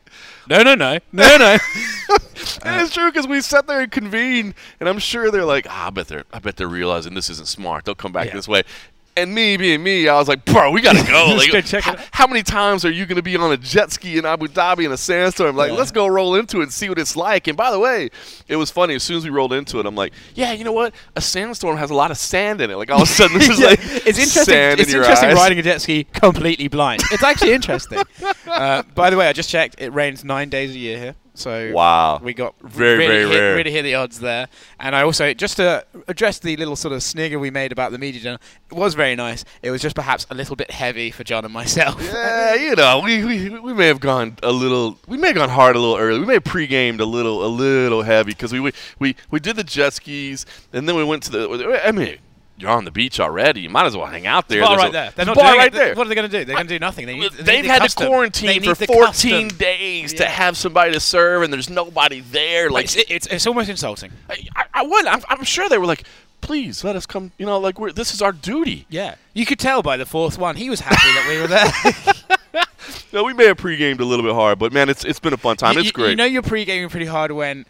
no, 0.50 0.62
no, 0.62 0.74
no, 0.74 0.98
no, 1.12 1.36
no. 1.38 1.56
and 2.64 2.80
it's 2.82 2.92
true 2.92 3.10
because 3.10 3.26
we 3.26 3.40
sat 3.40 3.66
there 3.66 3.80
and 3.80 3.90
convened, 3.92 4.54
and 4.80 4.88
I'm 4.88 4.98
sure 4.98 5.30
they're 5.30 5.44
like, 5.44 5.66
ah, 5.68 5.86
I 5.86 5.90
bet 5.90 6.08
they're, 6.08 6.24
I 6.32 6.38
bet 6.40 6.56
they're 6.56 6.68
realizing 6.68 7.14
this 7.14 7.30
isn't 7.30 7.48
smart. 7.48 7.84
They'll 7.84 7.94
come 7.94 8.12
back 8.12 8.28
Yeah. 8.28 8.34
this 8.34 8.48
way. 8.48 8.62
And 9.16 9.34
me 9.34 9.56
being 9.56 9.82
me, 9.82 10.08
I 10.08 10.14
was 10.18 10.28
like, 10.28 10.44
bro, 10.44 10.70
we 10.70 10.80
gotta 10.80 11.04
go. 11.06 11.36
Like, 11.36 11.64
check 11.64 11.82
how, 12.12 12.26
many 12.26 12.42
times 12.42 12.84
are 12.84 12.90
you 12.90 13.06
gonna 13.06 13.22
be 13.22 13.36
on 13.36 13.52
a 13.52 13.56
jet 13.56 13.90
ski 13.92 14.18
in 14.18 14.24
Abu 14.24 14.46
Dhabi 14.46 14.84
in 14.86 14.92
a 14.92 14.96
sandstorm? 14.96 15.56
Like, 15.56 15.72
Yeah. 15.72 15.76
let's 15.78 15.90
go 15.90 16.06
roll 16.06 16.36
into 16.36 16.60
it 16.60 16.64
and 16.64 16.72
see 16.72 16.88
what 16.88 16.98
it's 16.98 17.16
like. 17.16 17.46
And 17.48 17.56
by 17.56 17.70
the 17.70 17.78
way, 17.78 18.10
it 18.48 18.56
was 18.56 18.70
funny. 18.70 18.94
As 18.94 19.02
soon 19.02 19.16
as 19.16 19.24
we 19.24 19.30
rolled 19.30 19.52
into 19.52 19.80
it, 19.80 19.86
I'm 19.86 19.94
like, 19.96 20.12
yeah, 20.34 20.52
you 20.52 20.64
know 20.64 20.72
what? 20.72 20.94
A 21.16 21.20
sandstorm 21.20 21.76
has 21.76 21.90
a 21.90 21.94
lot 21.94 22.10
of 22.10 22.18
sand 22.18 22.60
in 22.60 22.70
it. 22.70 22.76
Like 22.76 22.90
all 22.90 23.02
of 23.02 23.08
a 23.08 23.12
sudden, 23.12 23.38
this 23.38 23.48
is 23.48 23.58
Yeah, 23.60 23.66
like 23.66 23.80
it's 23.82 24.18
interesting. 24.18 24.44
sand 24.44 24.80
It's 24.80 24.88
in 24.90 24.94
your 24.94 25.02
interesting 25.04 25.30
eyes. 25.30 25.36
riding 25.36 25.58
a 25.58 25.62
jet 25.62 25.80
ski 25.82 26.04
completely 26.04 26.68
blind. 26.68 27.02
It's 27.10 27.22
actually 27.24 27.52
interesting. 27.52 28.02
uh, 28.46 28.82
by 28.94 29.10
the 29.10 29.16
way, 29.16 29.28
I 29.28 29.32
just 29.32 29.50
checked. 29.50 29.80
It 29.80 29.92
rains 29.92 30.24
nine 30.24 30.48
days 30.50 30.74
a 30.74 30.78
year 30.78 30.98
here, 30.98 31.14
so 31.34 31.72
Wow. 31.72 32.18
we 32.22 32.34
got 32.34 32.54
Very, 32.62 32.98
really 32.98 33.06
very 33.08 33.28
hit, 33.28 33.38
rare. 33.40 33.56
Really 33.56 33.70
hit 33.70 33.82
the 33.82 33.94
odds 33.94 34.20
there. 34.20 34.48
And 34.78 34.94
I 34.96 35.02
also 35.02 35.32
just 35.34 35.56
to 35.56 35.84
address 36.08 36.38
the 36.38 36.56
little 36.56 36.76
sort 36.76 36.92
of 36.92 37.02
snigger 37.02 37.38
we 37.38 37.50
made 37.50 37.72
about 37.72 37.92
the 37.92 37.98
media 37.98 38.20
channel. 38.20 38.38
It 38.70 38.74
was 38.74 38.94
very 38.94 39.14
nice. 39.16 39.44
It 39.62 39.70
was 39.70 39.80
just 39.80 39.94
perhaps 39.96 40.26
a 40.30 40.34
little 40.34 40.56
bit 40.56 40.70
heavy 40.70 41.10
for 41.10 41.24
John 41.24 41.44
and 41.44 41.52
myself. 41.54 42.00
Yeah, 42.20 42.54
you 42.54 42.74
know, 42.74 43.00
we, 43.04 43.24
we 43.24 43.48
we 43.60 43.72
may 43.72 43.86
have 43.86 44.00
gone 44.00 44.36
a 44.42 44.50
little, 44.52 44.98
we 45.06 45.16
may 45.16 45.28
have 45.28 45.36
gone 45.36 45.48
hard 45.50 45.76
a 45.76 45.78
little 45.78 45.96
early. 45.96 46.18
We 46.18 46.26
may 46.26 46.34
have 46.34 46.44
pre-gamed 46.44 47.00
a 47.00 47.04
little 47.04 47.44
a 47.44 47.48
little 47.48 48.02
heavy 48.02 48.32
because 48.32 48.52
we, 48.52 48.60
we 48.60 48.72
we 48.98 49.16
we 49.30 49.38
did 49.40 49.56
the 49.56 49.64
jet 49.64 49.92
skis 49.94 50.44
and 50.72 50.88
then 50.88 50.96
we 50.96 51.04
went 51.04 51.22
to 51.24 51.30
the. 51.30 51.80
I 51.84 51.92
mean, 51.92 52.18
you're 52.60 52.70
on 52.70 52.84
the 52.84 52.90
beach 52.90 53.18
already. 53.20 53.60
You 53.62 53.70
might 53.70 53.86
as 53.86 53.96
well 53.96 54.06
hang 54.06 54.26
out 54.26 54.48
there. 54.48 54.60
There's 54.64 54.76
right 54.78 54.88
a- 54.90 54.92
there. 54.92 55.12
They're 55.16 55.26
not 55.26 55.36
bar 55.36 55.56
right 55.56 55.72
there. 55.72 55.94
What 55.94 56.06
are 56.06 56.08
they 56.08 56.14
going 56.14 56.30
to 56.30 56.38
do? 56.38 56.44
They're 56.44 56.54
going 56.56 56.66
to 56.68 56.74
do 56.74 56.78
nothing. 56.78 57.06
They 57.06 57.16
need, 57.18 57.32
they 57.32 57.42
They've 57.42 57.56
need 57.62 57.68
the 57.68 57.72
had 57.72 57.82
custom. 57.82 58.04
to 58.04 58.08
quarantine 58.08 58.62
for 58.62 58.74
14 58.74 59.04
custom. 59.06 59.48
days 59.58 60.12
to 60.14 60.24
have 60.26 60.56
somebody 60.56 60.92
to 60.92 61.00
serve, 61.00 61.42
and 61.42 61.52
there's 61.52 61.70
nobody 61.70 62.20
there. 62.20 62.70
Like, 62.70 62.84
It's, 62.84 62.96
it's, 63.08 63.26
it's 63.26 63.46
almost 63.46 63.68
insulting. 63.68 64.12
I, 64.28 64.46
I, 64.56 64.64
I 64.74 64.82
would. 64.86 65.06
I'm, 65.06 65.22
I'm 65.28 65.44
sure 65.44 65.68
they 65.68 65.78
were 65.78 65.86
like, 65.86 66.04
please 66.40 66.84
let 66.84 66.96
us 66.96 67.06
come. 67.06 67.32
You 67.38 67.46
know, 67.46 67.58
like 67.58 67.78
we're 67.78 67.92
this 67.92 68.14
is 68.14 68.22
our 68.22 68.32
duty. 68.32 68.86
Yeah. 68.88 69.14
You 69.34 69.44
could 69.46 69.58
tell 69.58 69.82
by 69.82 69.96
the 69.96 70.06
fourth 70.06 70.38
one. 70.38 70.56
He 70.56 70.70
was 70.70 70.80
happy 70.80 70.96
that 70.96 71.26
we 71.28 71.40
were 71.40 71.46
there. 71.46 72.24
No, 73.12 73.24
we 73.24 73.34
may 73.34 73.46
have 73.46 73.56
pre-gamed 73.56 74.00
a 74.00 74.04
little 74.04 74.24
bit 74.24 74.34
hard, 74.34 74.58
but 74.60 74.72
man, 74.72 74.88
it's 74.88 75.04
it's 75.04 75.18
been 75.18 75.32
a 75.32 75.36
fun 75.36 75.56
time. 75.56 75.74
you, 75.74 75.80
it's 75.80 75.86
you- 75.88 75.92
great. 75.92 76.10
You 76.10 76.16
know 76.16 76.24
you're 76.24 76.42
pre-gaming 76.42 76.88
pretty 76.88 77.06
hard 77.06 77.32
when 77.32 77.66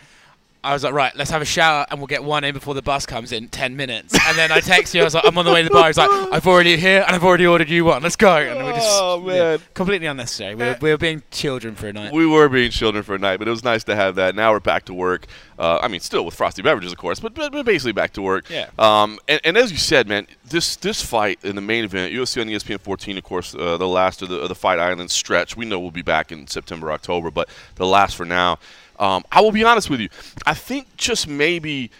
I 0.62 0.74
was 0.74 0.84
like, 0.84 0.92
right, 0.92 1.14
let's 1.16 1.30
have 1.30 1.40
a 1.40 1.46
shower 1.46 1.86
and 1.90 1.98
we'll 1.98 2.06
get 2.06 2.22
one 2.22 2.44
in 2.44 2.52
before 2.52 2.74
the 2.74 2.82
bus 2.82 3.06
comes 3.06 3.32
in 3.32 3.48
10 3.48 3.76
minutes. 3.76 4.14
And 4.26 4.36
then 4.36 4.52
I 4.52 4.60
text 4.60 4.94
you, 4.94 5.00
I 5.00 5.04
was 5.04 5.14
like, 5.14 5.24
I'm 5.24 5.36
on 5.38 5.44
the 5.46 5.52
way 5.52 5.62
to 5.62 5.68
the 5.68 5.72
bar. 5.72 5.84
I 5.84 5.88
was 5.88 5.96
like, 5.96 6.10
I've 6.10 6.46
already 6.46 6.76
here 6.76 7.02
and 7.06 7.16
I've 7.16 7.24
already 7.24 7.46
ordered 7.46 7.70
you 7.70 7.86
one. 7.86 8.02
Let's 8.02 8.16
go. 8.16 8.36
And 8.36 8.66
we 8.66 8.72
just, 8.74 8.86
Oh, 9.00 9.20
man. 9.20 9.58
completely 9.72 10.06
unnecessary. 10.06 10.54
We 10.54 10.64
were, 10.64 10.76
we 10.82 10.90
were 10.90 10.98
being 10.98 11.22
children 11.30 11.74
for 11.76 11.88
a 11.88 11.92
night. 11.94 12.12
We 12.12 12.26
were 12.26 12.48
being 12.50 12.70
children 12.70 13.02
for 13.02 13.14
a 13.14 13.18
night, 13.18 13.38
but 13.38 13.48
it 13.48 13.50
was 13.50 13.64
nice 13.64 13.84
to 13.84 13.96
have 13.96 14.16
that. 14.16 14.34
Now 14.34 14.52
we're 14.52 14.60
back 14.60 14.84
to 14.86 14.94
work. 14.94 15.26
Uh, 15.58 15.78
I 15.82 15.88
mean, 15.88 16.00
still 16.00 16.24
with 16.26 16.34
frosty 16.34 16.60
beverages, 16.60 16.92
of 16.92 16.98
course, 16.98 17.20
but, 17.20 17.32
but, 17.34 17.52
but 17.52 17.64
basically 17.64 17.92
back 17.92 18.12
to 18.14 18.22
work. 18.22 18.48
Yeah. 18.50 18.68
Um, 18.78 19.18
and, 19.28 19.40
and 19.44 19.56
as 19.56 19.72
you 19.72 19.78
said, 19.78 20.08
man, 20.08 20.26
this 20.44 20.76
this 20.76 21.02
fight 21.02 21.38
in 21.42 21.54
the 21.54 21.62
main 21.62 21.84
event, 21.84 22.12
UFC 22.14 22.40
on 22.40 22.48
ESPN 22.48 22.80
14, 22.80 23.16
of 23.18 23.24
course, 23.24 23.54
uh, 23.54 23.76
the 23.78 23.88
last 23.88 24.20
of 24.22 24.28
the, 24.28 24.40
of 24.40 24.48
the 24.48 24.54
Fight 24.54 24.78
Island 24.78 25.10
stretch. 25.10 25.56
We 25.56 25.64
know 25.64 25.78
we'll 25.80 25.90
be 25.90 26.02
back 26.02 26.32
in 26.32 26.46
September, 26.46 26.90
October, 26.92 27.30
but 27.30 27.48
the 27.76 27.86
last 27.86 28.14
for 28.16 28.24
now. 28.26 28.58
Um, 29.00 29.24
I 29.32 29.40
will 29.40 29.50
be 29.50 29.64
honest 29.64 29.90
with 29.90 29.98
you. 29.98 30.10
I 30.46 30.54
think 30.54 30.96
just 30.96 31.26
maybe 31.26 31.90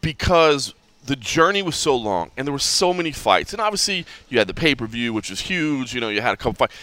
because 0.00 0.72
the 1.04 1.16
journey 1.16 1.60
was 1.60 1.76
so 1.76 1.94
long 1.96 2.30
and 2.36 2.46
there 2.46 2.52
were 2.52 2.58
so 2.58 2.94
many 2.94 3.10
fights 3.10 3.52
and 3.52 3.60
obviously 3.60 4.06
you 4.28 4.38
had 4.38 4.46
the 4.46 4.54
pay-per-view 4.54 5.12
which 5.12 5.30
was 5.30 5.40
huge 5.40 5.94
you 5.94 6.00
know 6.00 6.08
you 6.08 6.20
had 6.20 6.34
a 6.34 6.36
couple 6.36 6.52
fights 6.52 6.74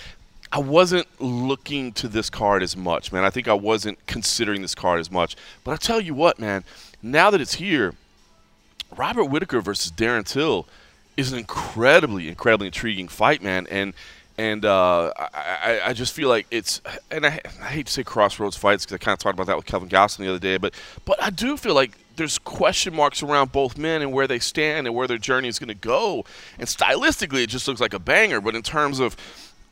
i 0.51 0.59
wasn't 0.59 1.07
looking 1.21 1.93
to 1.93 2.07
this 2.07 2.29
card 2.29 2.61
as 2.61 2.75
much 2.75 3.13
man. 3.13 3.23
I 3.23 3.29
think 3.29 3.47
i 3.47 3.53
wasn't 3.53 4.05
considering 4.07 4.61
this 4.61 4.75
card 4.75 4.99
as 4.99 5.09
much. 5.11 5.37
But 5.63 5.71
i 5.71 5.77
tell 5.77 6.01
you 6.01 6.13
what 6.13 6.39
man 6.39 6.63
now 7.01 7.29
that 7.29 7.39
it's 7.39 7.53
here 7.53 7.93
robert 8.97 9.25
whittaker 9.25 9.61
versus 9.61 9.91
darren 9.91 10.25
till 10.25 10.67
is 11.17 11.31
an 11.31 11.39
incredibly 11.39 12.29
incredibly 12.29 12.67
intriguing 12.67 13.07
fight 13.07 13.41
man. 13.41 13.67
And 13.69 13.93
and 14.37 14.65
uh, 14.65 15.11
I, 15.17 15.81
I, 15.85 15.93
just 15.93 16.13
feel 16.13 16.29
like 16.29 16.45
it's, 16.51 16.79
and 17.09 17.25
I, 17.25 17.41
I 17.61 17.65
hate 17.65 17.87
to 17.87 17.91
say 17.91 18.03
crossroads 18.03 18.55
fights 18.55 18.85
because 18.85 18.95
I 18.95 18.97
kind 19.03 19.13
of 19.13 19.19
talked 19.19 19.33
about 19.33 19.47
that 19.47 19.57
with 19.57 19.65
Kelvin 19.65 19.89
Gastelum 19.89 20.19
the 20.19 20.29
other 20.29 20.39
day, 20.39 20.57
but 20.57 20.73
but 21.05 21.21
I 21.21 21.31
do 21.31 21.57
feel 21.57 21.73
like 21.73 21.97
there's 22.17 22.37
question 22.37 22.95
marks 22.95 23.23
around 23.23 23.51
both 23.51 23.77
men 23.77 24.01
and 24.01 24.11
where 24.11 24.27
they 24.27 24.39
stand 24.39 24.85
and 24.87 24.95
where 24.95 25.07
their 25.07 25.17
journey 25.17 25.47
is 25.47 25.59
going 25.59 25.67
to 25.69 25.75
go. 25.75 26.25
And 26.57 26.67
stylistically, 26.67 27.43
it 27.43 27.47
just 27.47 27.67
looks 27.67 27.79
like 27.79 27.93
a 27.93 27.99
banger, 27.99 28.41
but 28.41 28.55
in 28.55 28.63
terms 28.63 28.99
of 28.99 29.15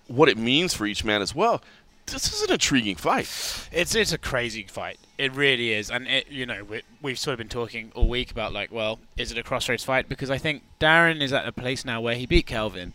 what 0.08 0.30
it 0.30 0.38
means 0.38 0.74
for 0.74 0.86
each 0.86 1.04
man 1.04 1.22
as 1.22 1.34
well, 1.36 1.62
this 2.08 2.32
is 2.32 2.44
an 2.44 2.52
intriguing 2.52 2.96
fight. 2.96 3.26
It's 3.72 3.96
it's 3.96 4.14
a 4.14 4.18
crazy 4.18 4.64
fight. 4.64 5.00
It 5.18 5.34
really 5.34 5.74
is, 5.74 5.90
and 5.90 6.08
it, 6.08 6.28
you 6.30 6.46
know 6.46 6.64
we, 6.64 6.82
we've 7.02 7.20
sort 7.20 7.34
of 7.34 7.38
been 7.40 7.50
talking 7.50 7.92
all 7.96 8.08
week 8.08 8.32
about 8.32 8.54
like, 8.54 8.72
well, 8.72 9.00
is 9.18 9.32
it 9.32 9.38
a 9.38 9.44
crossroads 9.44 9.84
fight? 9.84 10.10
Because 10.10 10.30
I 10.30 10.38
think 10.38 10.64
Darren 10.80 11.22
is 11.22 11.34
at 11.34 11.48
a 11.48 11.52
place 11.52 11.86
now 11.86 12.02
where 12.02 12.16
he 12.16 12.26
beat 12.26 12.46
Kelvin, 12.46 12.94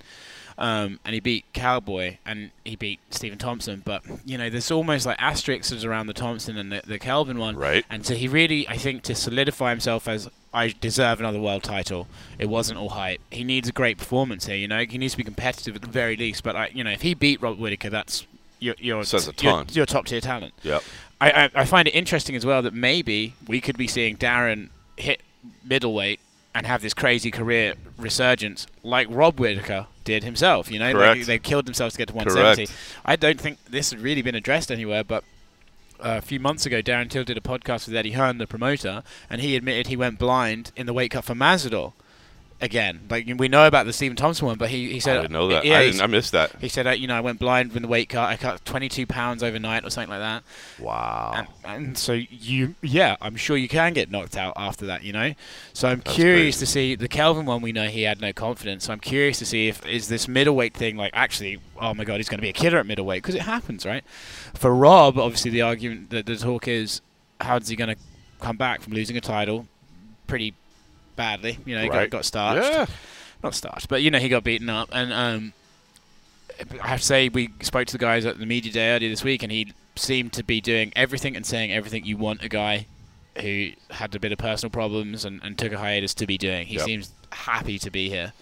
um, 0.61 1.01
and 1.07 1.15
he 1.15 1.21
beat 1.21 1.47
Cowboy, 1.55 2.19
and 2.27 2.51
he 2.65 2.77
beat 2.77 3.01
Stephen 3.11 3.39
Thompson. 3.39 3.83
But 3.85 4.03
you 4.27 4.37
know, 4.37 4.51
there's 4.51 4.71
almost 4.71 5.07
like 5.07 5.17
asterisks 5.19 5.85
around 5.85 6.07
the 6.07 6.12
Thompson 6.12 6.57
and 6.59 6.71
the, 6.71 6.83
the 6.87 6.99
Kelvin 6.99 7.39
one, 7.39 7.57
Right. 7.57 7.85
And 7.89 8.05
so 8.05 8.15
he 8.15 8.29
really, 8.29 8.69
I 8.69 8.77
think, 8.77 9.03
to 9.05 9.15
solidify 9.15 9.71
himself 9.71 10.07
as 10.07 10.29
I 10.53 10.75
deserve 10.81 11.19
another 11.19 11.41
world 11.41 11.62
title. 11.62 12.07
It 12.39 12.51
wasn't 12.51 12.79
all 12.79 12.91
hype. 12.91 13.21
He 13.31 13.43
needs 13.43 13.69
a 13.69 13.73
great 13.73 13.97
performance 13.97 14.47
here. 14.47 14.57
You 14.57 14.69
know, 14.69 14.85
he 14.85 14.99
needs 14.99 15.15
to 15.15 15.19
be 15.19 15.25
competitive 15.25 15.77
at 15.77 15.83
the 15.83 15.89
very 15.89 16.17
least. 16.17 16.43
But 16.43 16.55
like, 16.55 16.75
you 16.75 16.85
know, 16.85 16.91
if 16.91 17.01
he 17.03 17.15
beat 17.15 17.41
Robert 17.41 17.59
Whittaker, 17.59 17.89
that's 17.89 18.27
you're, 18.59 18.75
you're, 18.79 19.03
Says 19.05 19.29
a 19.29 19.33
ton. 19.33 19.67
you're 19.73 19.87
top 19.87 20.05
tier 20.06 20.21
talent. 20.21 20.53
Yep. 20.63 20.83
I, 21.23 21.31
I, 21.31 21.51
I 21.55 21.65
find 21.65 21.89
it 21.89 21.93
interesting 21.93 22.37
as 22.37 22.45
well 22.45 22.61
that 22.63 22.75
maybe 22.75 23.35
we 23.49 23.63
could 23.63 23.79
be 23.79 23.87
seeing 23.89 24.19
Darren 24.19 24.69
hit 24.99 25.23
middleweight 25.65 26.21
and 26.55 26.67
have 26.67 26.82
this 26.82 26.94
crazy 26.94 27.31
career 27.31 27.75
resurgence 27.97 28.67
like 28.82 29.06
Rob 29.11 29.38
Whittaker 29.38 29.87
did 30.05 30.25
himself. 30.25 30.70
You 30.70 30.79
know, 30.79 30.93
Correct. 30.93 31.26
They 31.26 31.38
killed 31.38 31.67
themselves 31.67 31.94
to 31.94 31.99
get 31.99 32.08
to 32.08 32.14
170. 32.14 32.67
Correct. 32.67 32.70
170. 32.70 33.02
I 33.05 33.17
don't 33.17 33.41
think 33.41 33.64
this 33.67 33.91
has 33.93 34.00
really 34.00 34.23
been 34.23 34.35
addressed 34.35 34.70
anywhere, 34.70 35.05
but. 35.05 35.25
Uh, 36.02 36.17
a 36.17 36.23
few 36.23 36.41
months 36.41 36.64
ago, 36.64 36.81
Darren 36.81 37.11
Till 37.11 37.25
did 37.25 37.37
a 37.37 37.43
podcast 37.43 37.87
with 37.87 37.94
Eddie 37.94 38.12
Hearn, 38.12 38.38
the 38.38 38.47
promoter, 38.47 39.03
and 39.29 39.43
he 39.43 39.55
admitted 39.55 39.89
he 39.89 39.96
went 39.96 40.19
blind 40.19 40.72
in 40.75 40.86
the 40.86 40.94
weight 40.94 41.10
cut 41.10 41.25
for 41.25 41.34
Masvidal. 41.34 41.93
Again, 42.62 43.00
like 43.08 43.26
we 43.38 43.48
know 43.48 43.67
about 43.67 43.86
the 43.86 43.93
Stephen 43.93 44.17
Thompson 44.17 44.46
one, 44.46 44.58
but 44.58 44.69
he, 44.69 44.93
he 44.93 45.00
said 45.00 45.17
I 45.17 45.22
didn't 45.22 45.32
know 45.32 45.48
that. 45.48 45.64
Yeah, 45.64 45.79
I, 45.79 46.05
I 46.05 46.06
missed 46.06 46.32
that. 46.32 46.52
he 46.60 46.69
said, 46.69 46.86
uh, 46.86 46.90
you 46.90 47.06
know, 47.06 47.17
I 47.17 47.20
went 47.20 47.38
blind 47.38 47.72
when 47.72 47.82
the 47.82 47.88
weight 47.88 48.10
cut. 48.10 48.29
I 48.29 48.36
cut 48.36 48.62
22 48.67 49.06
pounds 49.06 49.43
overnight 49.43 49.84
or 49.84 49.88
something 49.88 50.10
like 50.10 50.20
that. 50.20 50.43
Wow. 50.79 51.32
And, 51.64 51.86
and 51.86 51.98
so 51.98 52.12
you, 52.12 52.74
yeah, 52.82 53.17
I'm 53.22 53.36
sure 53.36 53.56
you 53.56 53.69
can 53.69 53.94
get 53.94 54.10
knocked 54.10 54.36
out 54.36 54.52
after 54.56 54.86
that, 54.86 55.05
you 55.05 55.12
know. 55.12 55.32
So 55.72 55.88
I'm 55.88 56.00
That's 56.00 56.14
curious 56.14 56.56
crazy. 56.56 56.67
to 56.67 56.70
see 56.70 56.94
the 56.96 57.08
Kelvin 57.08 57.46
one. 57.46 57.62
We 57.62 57.72
know 57.72 57.86
he 57.86 58.02
had 58.02 58.20
no 58.20 58.32
confidence. 58.34 58.84
So 58.84 58.93
I'm 58.93 59.00
curious 59.00 59.38
to 59.38 59.46
see 59.46 59.69
if 59.69 59.86
is 59.86 60.08
this 60.08 60.29
middleweight 60.29 60.74
thing 60.74 60.96
like 60.96 61.12
actually, 61.14 61.60
oh 61.81 61.94
my 61.94 62.05
god, 62.05 62.19
he's 62.19 62.29
going 62.29 62.38
to 62.38 62.43
be 62.43 62.50
a 62.50 62.52
killer 62.52 62.79
at 62.79 62.86
middleweight 62.86 63.22
because 63.22 63.34
it 63.34 63.43
happens, 63.43 63.86
right? 63.86 64.05
For 64.55 64.74
Rob, 64.74 65.19
obviously 65.19 65.50
the 65.50 65.62
argument, 65.62 66.10
the, 66.10 66.22
the 66.22 66.36
talk 66.36 66.69
is, 66.69 67.00
how's 67.40 67.69
he 67.69 67.76
going 67.76 67.94
to 67.94 68.00
come 68.40 68.56
back 68.58 68.82
from 68.82 68.93
losing 68.93 69.17
a 69.17 69.20
title? 69.22 69.67
Pretty 70.26 70.55
badly, 71.20 71.58
you 71.67 71.74
know. 71.74 71.82
He 71.82 71.89
Right. 71.91 72.10
got, 72.10 72.19
got 72.19 72.24
starched 72.24 72.72
yeah. 72.72 72.86
not 73.43 73.55
starched, 73.55 73.89
but 73.89 74.00
you 74.03 74.10
know 74.10 74.19
he 74.19 74.31
got 74.31 74.43
beaten 74.43 74.70
up, 74.70 74.89
and 74.91 75.12
um, 75.12 75.53
I 76.82 76.89
have 76.89 77.00
to 77.00 77.06
say 77.06 77.29
we 77.29 77.50
spoke 77.60 77.86
to 77.89 77.93
the 77.93 77.98
guys 77.98 78.24
at 78.24 78.39
the 78.39 78.46
media 78.46 78.72
day 78.72 78.94
earlier 78.94 79.10
this 79.10 79.22
week, 79.22 79.43
and 79.43 79.53
he 79.53 79.72
seemed 79.96 80.32
to 80.34 80.43
be 80.43 80.62
doing 80.62 80.93
everything 80.96 81.36
and 81.36 81.44
saying 81.44 81.72
everything 81.72 82.06
you 82.06 82.17
want 82.17 82.43
a 82.43 82.48
guy 82.48 82.86
who 83.41 83.70
had 83.91 84.15
a 84.15 84.20
bit 84.20 84.32
of 84.32 84.39
personal 84.39 84.70
problems 84.70 85.24
and, 85.24 85.41
and 85.44 85.58
took 85.58 85.72
a 85.72 85.79
hiatus 85.79 86.15
to 86.15 86.27
be 86.27 86.39
doing. 86.39 86.67
He 86.67 86.77
Yep. 86.77 86.84
seems 86.84 87.12
happy 87.32 87.79
to 87.79 87.91
be 87.91 88.08
here. 88.08 88.32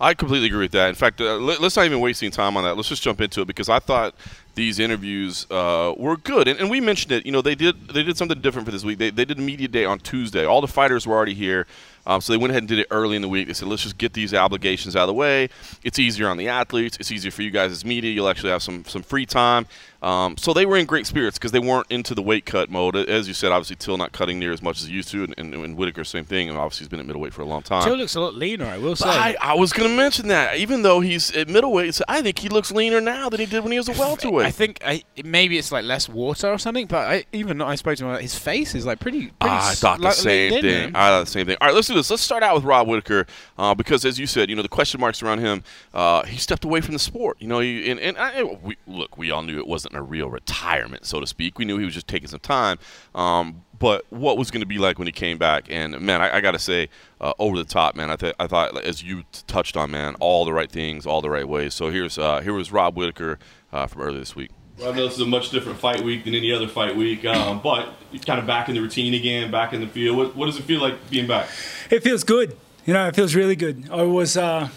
I 0.00 0.12
completely 0.14 0.48
agree 0.48 0.64
with 0.64 0.72
that. 0.72 0.88
In 0.88 0.94
fact, 0.96 1.20
uh, 1.20 1.36
let, 1.36 1.60
us 1.62 1.76
not 1.76 1.86
even 1.86 2.00
wasting 2.00 2.30
time 2.30 2.56
on 2.56 2.64
that. 2.64 2.76
Let's 2.76 2.88
just 2.88 3.02
jump 3.02 3.20
into 3.20 3.42
it 3.42 3.46
because 3.46 3.68
I 3.68 3.78
thought 3.78 4.14
these 4.54 4.78
interviews 4.78 5.46
uh, 5.50 5.94
were 5.96 6.16
good. 6.16 6.48
And, 6.48 6.58
and, 6.58 6.68
we 6.68 6.80
mentioned 6.80 7.12
it. 7.12 7.24
You 7.24 7.32
know, 7.32 7.40
they 7.42 7.54
did 7.54 7.88
they 7.88 8.02
did 8.02 8.16
something 8.16 8.40
different 8.40 8.66
for 8.66 8.72
this 8.72 8.84
week. 8.84 8.98
They, 8.98 9.10
they 9.10 9.24
did 9.24 9.38
a 9.38 9.42
media 9.42 9.68
day 9.68 9.84
on 9.84 10.00
Tuesday. 10.00 10.44
All 10.44 10.60
the 10.60 10.68
fighters 10.68 11.06
were 11.06 11.14
already 11.14 11.34
here. 11.34 11.66
Um, 12.06 12.20
so 12.20 12.32
they 12.32 12.36
went 12.36 12.50
ahead 12.50 12.62
and 12.62 12.68
did 12.68 12.78
it 12.78 12.86
early 12.90 13.16
in 13.16 13.22
the 13.22 13.28
week. 13.28 13.46
They 13.46 13.54
said, 13.54 13.68
let's 13.68 13.82
just 13.82 13.98
get 13.98 14.12
these 14.12 14.34
obligations 14.34 14.96
out 14.96 15.02
of 15.02 15.08
the 15.08 15.14
way. 15.14 15.48
It's 15.82 15.98
easier 15.98 16.28
on 16.28 16.36
the 16.36 16.48
athletes. 16.48 16.96
It's 17.00 17.10
easier 17.10 17.30
for 17.30 17.42
you 17.42 17.50
guys 17.50 17.72
as 17.72 17.84
media. 17.84 18.10
You'll 18.10 18.28
actually 18.28 18.50
have 18.50 18.62
some 18.62 18.84
some 18.84 19.02
free 19.02 19.26
time. 19.26 19.66
Um, 20.04 20.36
so 20.36 20.52
they 20.52 20.66
were 20.66 20.76
in 20.76 20.84
great 20.84 21.06
spirits 21.06 21.38
because 21.38 21.52
they 21.52 21.58
weren't 21.58 21.86
into 21.88 22.14
the 22.14 22.20
weight 22.20 22.44
cut 22.44 22.68
mode. 22.68 22.94
As 22.94 23.26
you 23.26 23.32
said, 23.32 23.52
obviously 23.52 23.76
Till 23.76 23.96
not 23.96 24.12
cutting 24.12 24.38
near 24.38 24.52
as 24.52 24.60
much 24.60 24.80
as 24.80 24.88
he 24.88 24.94
used 24.94 25.08
to, 25.12 25.24
and, 25.24 25.34
and, 25.38 25.54
and 25.54 25.76
Whittaker 25.76 26.04
same 26.04 26.26
thing. 26.26 26.50
And 26.50 26.58
obviously 26.58 26.84
he's 26.84 26.88
been 26.88 27.00
at 27.00 27.06
middleweight 27.06 27.32
for 27.32 27.40
a 27.40 27.46
long 27.46 27.62
time. 27.62 27.84
Till 27.84 27.96
looks 27.96 28.14
a 28.14 28.20
lot 28.20 28.34
leaner, 28.34 28.66
I 28.66 28.76
will 28.76 28.96
say. 28.96 29.08
I, 29.08 29.34
I, 29.40 29.54
was 29.54 29.72
going 29.72 29.88
to 29.88 29.96
mention 29.96 30.28
that. 30.28 30.58
Even 30.58 30.82
though 30.82 31.00
he's 31.00 31.34
at 31.34 31.48
middleweight, 31.48 31.98
I 32.06 32.20
think 32.20 32.38
he 32.38 32.50
looks 32.50 32.70
leaner 32.70 33.00
now 33.00 33.30
than 33.30 33.40
he 33.40 33.46
did 33.46 33.62
when 33.62 33.72
he 33.72 33.78
was 33.78 33.88
a 33.88 33.92
welterweight. 33.92 34.46
I 34.46 34.50
think 34.50 34.80
I, 34.84 35.04
maybe 35.24 35.56
it's 35.56 35.72
like 35.72 35.84
less 35.84 36.06
water 36.06 36.48
or 36.48 36.58
something. 36.58 36.86
But 36.86 37.08
I, 37.08 37.24
even 37.32 37.62
I 37.62 37.74
spoke 37.76 37.96
to 37.96 38.06
him, 38.06 38.20
his 38.20 38.34
face 38.34 38.74
is 38.74 38.84
like 38.84 39.00
pretty. 39.00 39.32
pretty 39.40 39.54
I 39.54 39.72
thought 39.74 40.00
the 40.00 40.10
same 40.10 40.60
thing. 40.60 40.94
I 40.94 41.08
thought 41.08 41.24
the 41.24 41.30
same 41.30 41.46
thing. 41.46 41.56
All 41.60 41.68
right, 41.68 41.74
let's 41.74 41.88
do 41.88 41.93
this. 41.94 42.10
Let's 42.10 42.22
start 42.22 42.42
out 42.42 42.54
with 42.54 42.64
Rob 42.64 42.88
Whittaker 42.88 43.26
uh, 43.58 43.74
because, 43.74 44.04
as 44.04 44.18
you 44.18 44.26
said, 44.26 44.50
you 44.50 44.56
know 44.56 44.62
the 44.62 44.68
question 44.68 45.00
marks 45.00 45.22
around 45.22 45.38
him. 45.38 45.62
Uh, 45.92 46.24
he 46.24 46.36
stepped 46.36 46.64
away 46.64 46.80
from 46.80 46.92
the 46.92 46.98
sport. 46.98 47.36
You 47.40 47.48
know, 47.48 47.60
he, 47.60 47.90
and, 47.90 48.00
and 48.00 48.16
I, 48.18 48.42
we, 48.42 48.76
look, 48.86 49.16
we 49.16 49.30
all 49.30 49.42
knew 49.42 49.58
it 49.58 49.66
wasn't 49.66 49.94
a 49.94 50.02
real 50.02 50.28
retirement 50.28 51.04
so 51.04 51.20
to 51.20 51.26
speak. 51.26 51.58
We 51.58 51.64
knew 51.64 51.78
he 51.78 51.84
was 51.84 51.94
just 51.94 52.08
taking 52.08 52.28
some 52.28 52.40
time. 52.40 52.78
Um, 53.14 53.62
but 53.78 54.04
what 54.10 54.38
was 54.38 54.50
going 54.50 54.60
to 54.60 54.66
be 54.66 54.78
like 54.78 54.98
when 54.98 55.06
he 55.06 55.12
came 55.12 55.38
back? 55.38 55.66
And 55.68 56.00
man, 56.00 56.20
I, 56.20 56.36
I 56.36 56.40
got 56.40 56.52
to 56.52 56.58
say, 56.58 56.88
uh, 57.20 57.32
over 57.38 57.56
the 57.56 57.64
top, 57.64 57.94
man. 57.96 58.10
I, 58.10 58.16
th- 58.16 58.34
I 58.38 58.46
thought, 58.46 58.76
as 58.82 59.02
you 59.02 59.22
t- 59.32 59.42
touched 59.46 59.76
on, 59.76 59.90
man, 59.90 60.14
all 60.20 60.44
the 60.44 60.52
right 60.52 60.70
things, 60.70 61.06
all 61.06 61.20
the 61.20 61.30
right 61.30 61.48
ways. 61.48 61.74
So 61.74 61.90
here's 61.90 62.18
uh, 62.18 62.40
here 62.40 62.52
was 62.52 62.72
Rob 62.72 62.96
Whittaker 62.96 63.38
uh, 63.72 63.86
from 63.86 64.02
earlier 64.02 64.20
this 64.20 64.36
week. 64.36 64.50
Well, 64.78 64.92
I 64.92 64.96
know 64.96 65.04
this 65.04 65.14
is 65.14 65.20
a 65.20 65.26
much 65.26 65.50
different 65.50 65.78
fight 65.78 66.02
week 66.02 66.24
than 66.24 66.34
any 66.34 66.50
other 66.50 66.66
fight 66.66 66.96
week, 66.96 67.24
um, 67.24 67.60
but 67.62 67.90
kind 68.26 68.40
of 68.40 68.46
back 68.46 68.68
in 68.68 68.74
the 68.74 68.80
routine 68.80 69.14
again, 69.14 69.50
back 69.50 69.72
in 69.72 69.80
the 69.80 69.86
field. 69.86 70.16
What, 70.16 70.34
what, 70.34 70.46
does 70.46 70.58
it 70.58 70.64
feel 70.64 70.80
like 70.80 71.10
being 71.10 71.28
back? 71.28 71.48
It 71.90 72.02
feels 72.02 72.24
good. 72.24 72.56
You 72.84 72.92
know, 72.92 73.06
it 73.06 73.14
feels 73.14 73.36
really 73.36 73.54
good. 73.54 73.88
I 73.90 74.02
was 74.02 74.36
uh, 74.36 74.68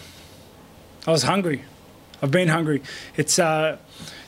I 1.06 1.10
was 1.10 1.24
hungry. 1.24 1.64
I've 2.22 2.30
been 2.30 2.48
hungry. 2.48 2.80
It's 3.16 3.40
uh, 3.40 3.78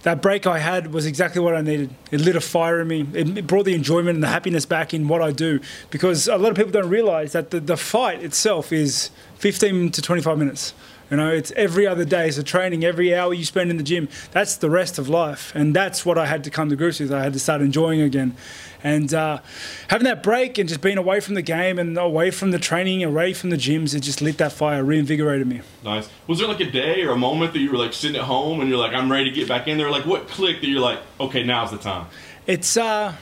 that 0.02 0.20
break 0.20 0.46
I 0.46 0.58
had 0.58 0.92
was 0.92 1.06
exactly 1.06 1.40
what 1.40 1.54
I 1.54 1.60
needed. 1.60 1.94
It 2.10 2.20
lit 2.20 2.36
a 2.36 2.40
fire 2.40 2.80
in 2.80 2.88
me. 2.88 3.06
It 3.14 3.46
brought 3.46 3.64
the 3.64 3.74
enjoyment 3.74 4.16
and 4.16 4.22
the 4.22 4.28
happiness 4.28 4.66
back 4.66 4.92
in 4.92 5.06
what 5.06 5.22
I 5.22 5.30
do. 5.30 5.60
Because 5.90 6.26
a 6.26 6.36
lot 6.36 6.50
of 6.50 6.56
people 6.56 6.72
don't 6.72 6.88
realize 6.88 7.32
that 7.32 7.50
the, 7.50 7.60
the 7.60 7.76
fight 7.76 8.22
itself 8.22 8.72
is 8.72 9.10
15 9.36 9.90
to 9.92 10.02
25 10.02 10.38
minutes. 10.38 10.74
You 11.11 11.17
know, 11.17 11.31
it's 11.31 11.50
every 11.52 11.87
other 11.87 12.05
day. 12.05 12.31
So 12.31 12.43
training, 12.43 12.85
every 12.85 13.14
hour 13.14 13.35
you 13.35 13.45
spend 13.45 13.71
in 13.71 13.76
the 13.76 13.83
gym, 13.83 14.09
that's 14.31 14.57
the 14.57 14.71
rest 14.71 14.99
of 14.99 15.09
life. 15.09 15.52
And 15.55 15.75
that's 15.75 16.07
what 16.07 16.17
I 16.17 16.26
had 16.26 16.45
to 16.45 16.50
come 16.50 16.69
to 16.71 16.76
grips 16.76 17.00
with. 17.00 17.12
I 17.12 17.23
had 17.25 17.33
to 17.33 17.40
start 17.40 17.62
enjoying 17.62 18.00
again. 18.00 18.37
And 18.83 19.12
uh, 19.12 19.40
having 19.88 20.05
that 20.05 20.23
break 20.23 20.57
and 20.57 20.69
just 20.69 20.81
being 20.81 20.97
away 20.97 21.21
from 21.21 21.35
the 21.35 21.43
game 21.43 21.79
and 21.79 21.99
away 21.99 22.31
from 22.31 22.50
the 22.50 22.59
training, 22.59 23.05
away 23.05 23.35
from 23.35 23.50
the 23.50 23.57
gyms, 23.57 23.95
it 23.95 24.00
just 24.00 24.23
lit 24.23 24.38
that 24.38 24.52
fire, 24.52 24.83
reinvigorated 24.83 25.47
me. 25.47 25.61
Nice. 25.85 26.09
Was 26.26 26.38
there 26.38 26.49
like 26.49 26.61
a 26.61 26.71
day 26.71 27.02
or 27.02 27.11
a 27.11 27.17
moment 27.19 27.52
that 27.52 27.59
you 27.59 27.71
were 27.71 27.79
like 27.79 27.93
sitting 27.93 28.17
at 28.17 28.23
home 28.23 28.61
and 28.61 28.71
you're 28.71 28.79
like, 28.79 28.95
I'm 28.95 29.11
ready 29.11 29.31
to 29.31 29.37
get 29.37 29.49
back 29.49 29.69
in 29.69 29.76
there? 29.76 29.90
Like 29.90 30.07
what 30.07 30.29
clicked 30.29 30.62
that 30.62 30.69
you're 30.69 30.81
like, 30.81 31.00
okay, 31.19 31.43
now's 31.43 31.71
the 31.71 31.79
time? 31.79 32.07
It's 32.47 32.76
uh, 32.76 33.14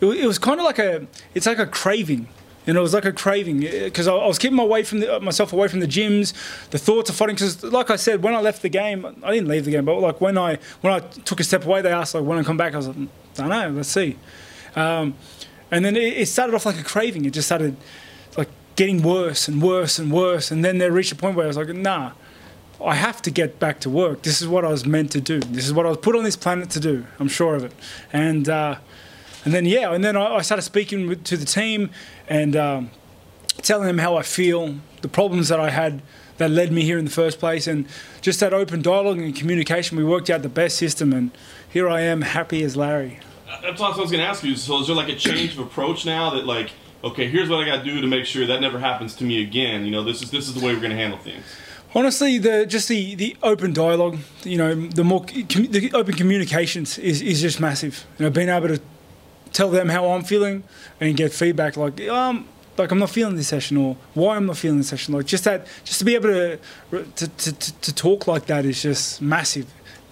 it, 0.00 0.06
it 0.06 0.26
was 0.26 0.38
kind 0.38 0.58
of 0.58 0.66
like 0.66 0.78
a, 0.78 1.06
it's 1.34 1.46
like 1.46 1.58
a 1.58 1.66
craving. 1.66 2.28
Know, 2.66 2.80
it 2.80 2.82
was 2.82 2.94
like 2.94 3.04
a 3.04 3.12
craving 3.12 3.60
because 3.60 4.08
I, 4.08 4.14
I, 4.14 4.26
was 4.26 4.38
keeping 4.38 4.58
away 4.58 4.82
from 4.82 4.98
the, 4.98 5.20
myself 5.20 5.52
away 5.52 5.68
from 5.68 5.78
the 5.78 5.86
gyms, 5.86 6.32
the 6.70 6.78
thoughts 6.78 7.08
of 7.08 7.14
fighting. 7.14 7.36
Because, 7.36 7.62
like 7.62 7.90
I 7.90 7.96
said, 7.96 8.24
when 8.24 8.34
I 8.34 8.40
left 8.40 8.62
the 8.62 8.68
game, 8.68 9.06
I 9.22 9.32
didn't 9.32 9.48
leave 9.48 9.64
the 9.64 9.70
game, 9.70 9.84
but 9.84 10.00
like 10.00 10.20
when 10.20 10.36
I 10.36 10.58
when 10.80 10.92
I 10.92 10.98
took 10.98 11.38
a 11.38 11.44
step 11.44 11.64
away, 11.64 11.80
they 11.82 11.92
asked 11.92 12.14
like 12.14 12.24
when 12.24 12.38
I 12.38 12.42
come 12.42 12.56
back. 12.56 12.74
I 12.74 12.78
was 12.78 12.88
like, 12.88 12.96
I 12.96 13.40
don't 13.42 13.48
know, 13.48 13.70
let's 13.70 13.88
see. 13.88 14.16
Um, 14.74 15.14
and 15.70 15.84
then 15.84 15.96
it, 15.96 16.18
it 16.18 16.26
started 16.26 16.54
off 16.54 16.66
like 16.66 16.78
a 16.78 16.84
craving. 16.84 17.24
It 17.24 17.32
just 17.32 17.46
started 17.46 17.76
like 18.36 18.48
getting 18.74 19.02
worse 19.02 19.46
and 19.48 19.62
worse 19.62 19.98
and 19.98 20.12
worse. 20.12 20.50
And 20.50 20.64
then 20.64 20.78
there 20.78 20.90
reached 20.90 21.12
a 21.12 21.16
point 21.16 21.36
where 21.36 21.44
I 21.44 21.48
was 21.48 21.56
like, 21.56 21.68
nah, 21.68 22.12
I 22.84 22.94
have 22.94 23.22
to 23.22 23.30
get 23.30 23.58
back 23.58 23.80
to 23.80 23.90
work. 23.90 24.22
This 24.22 24.42
is 24.42 24.48
what 24.48 24.64
I 24.64 24.68
was 24.68 24.84
meant 24.84 25.10
to 25.12 25.20
do. 25.20 25.40
This 25.40 25.66
is 25.66 25.72
what 25.72 25.86
I 25.86 25.88
was 25.88 25.98
put 25.98 26.14
on 26.14 26.24
this 26.24 26.36
planet 26.36 26.70
to 26.70 26.80
do. 26.80 27.06
I'm 27.18 27.28
sure 27.28 27.54
of 27.54 27.64
it. 27.64 27.72
And 28.12 28.48
uh, 28.48 28.76
and 29.44 29.54
then 29.54 29.64
yeah, 29.64 29.92
and 29.92 30.04
then 30.04 30.16
I, 30.16 30.36
I 30.36 30.42
started 30.42 30.62
speaking 30.62 31.06
with, 31.06 31.24
to 31.24 31.36
the 31.36 31.46
team 31.46 31.90
and 32.28 32.56
um, 32.56 32.90
telling 33.62 33.86
them 33.86 33.98
how 33.98 34.16
I 34.16 34.22
feel, 34.22 34.76
the 35.02 35.08
problems 35.08 35.48
that 35.48 35.60
I 35.60 35.70
had 35.70 36.02
that 36.38 36.50
led 36.50 36.70
me 36.70 36.82
here 36.82 36.98
in 36.98 37.04
the 37.04 37.10
first 37.10 37.38
place, 37.38 37.66
and 37.66 37.86
just 38.20 38.40
that 38.40 38.52
open 38.52 38.82
dialogue 38.82 39.18
and 39.18 39.34
communication. 39.34 39.96
We 39.96 40.04
worked 40.04 40.28
out 40.28 40.42
the 40.42 40.48
best 40.48 40.76
system, 40.76 41.12
and 41.12 41.30
here 41.68 41.88
I 41.88 42.02
am, 42.02 42.22
happy 42.22 42.62
as 42.62 42.76
Larry 42.76 43.20
that's 43.62 43.80
what 43.80 43.96
I 43.96 44.00
was 44.00 44.10
going 44.10 44.22
to 44.22 44.28
ask 44.28 44.42
you. 44.44 44.56
So 44.56 44.80
is 44.80 44.86
there 44.86 44.96
like 44.96 45.08
a 45.08 45.16
change 45.16 45.52
of 45.54 45.60
approach 45.60 46.06
now 46.06 46.30
that 46.30 46.46
like, 46.46 46.70
okay, 47.04 47.28
here's 47.28 47.48
what 47.48 47.62
I 47.62 47.66
got 47.66 47.78
to 47.78 47.84
do 47.84 48.00
to 48.00 48.06
make 48.06 48.24
sure 48.24 48.46
that 48.46 48.60
never 48.60 48.78
happens 48.78 49.14
to 49.16 49.24
me 49.24 49.42
again. 49.42 49.84
You 49.84 49.90
know, 49.90 50.02
this 50.02 50.22
is 50.22 50.30
this 50.30 50.48
is 50.48 50.54
the 50.54 50.64
way 50.64 50.74
we're 50.74 50.80
going 50.80 50.90
to 50.90 50.96
handle 50.96 51.18
things. 51.18 51.44
Honestly, 51.94 52.38
the 52.38 52.66
just 52.66 52.88
the, 52.88 53.14
the 53.14 53.36
open 53.42 53.72
dialogue, 53.72 54.18
you 54.44 54.58
know, 54.58 54.74
the 54.74 55.04
more 55.04 55.24
the 55.24 55.90
open 55.94 56.14
communications 56.14 56.98
is, 56.98 57.22
is 57.22 57.40
just 57.40 57.60
massive. 57.60 58.04
You 58.18 58.24
know, 58.24 58.30
being 58.30 58.48
able 58.48 58.68
to 58.68 58.80
tell 59.56 59.70
them 59.70 59.88
how 59.88 60.10
I'm 60.10 60.22
feeling 60.22 60.64
and 61.00 61.16
get 61.16 61.32
feedback 61.32 61.78
like, 61.78 61.98
um, 62.08 62.46
like 62.76 62.90
I'm 62.90 62.98
not 62.98 63.08
feeling 63.08 63.36
this 63.36 63.48
session 63.48 63.78
or 63.78 63.96
why 64.12 64.36
I'm 64.36 64.44
not 64.44 64.58
feeling 64.58 64.76
this 64.78 64.88
session. 64.88 65.14
Like 65.14 65.24
just 65.24 65.44
that, 65.44 65.66
just 65.84 65.98
to 66.00 66.04
be 66.04 66.14
able 66.14 66.28
to 66.28 66.58
to, 66.90 67.28
to, 67.28 67.52
to 67.80 67.94
talk 67.94 68.26
like 68.26 68.46
that 68.46 68.66
is 68.66 68.82
just 68.82 69.22
massive. 69.22 69.66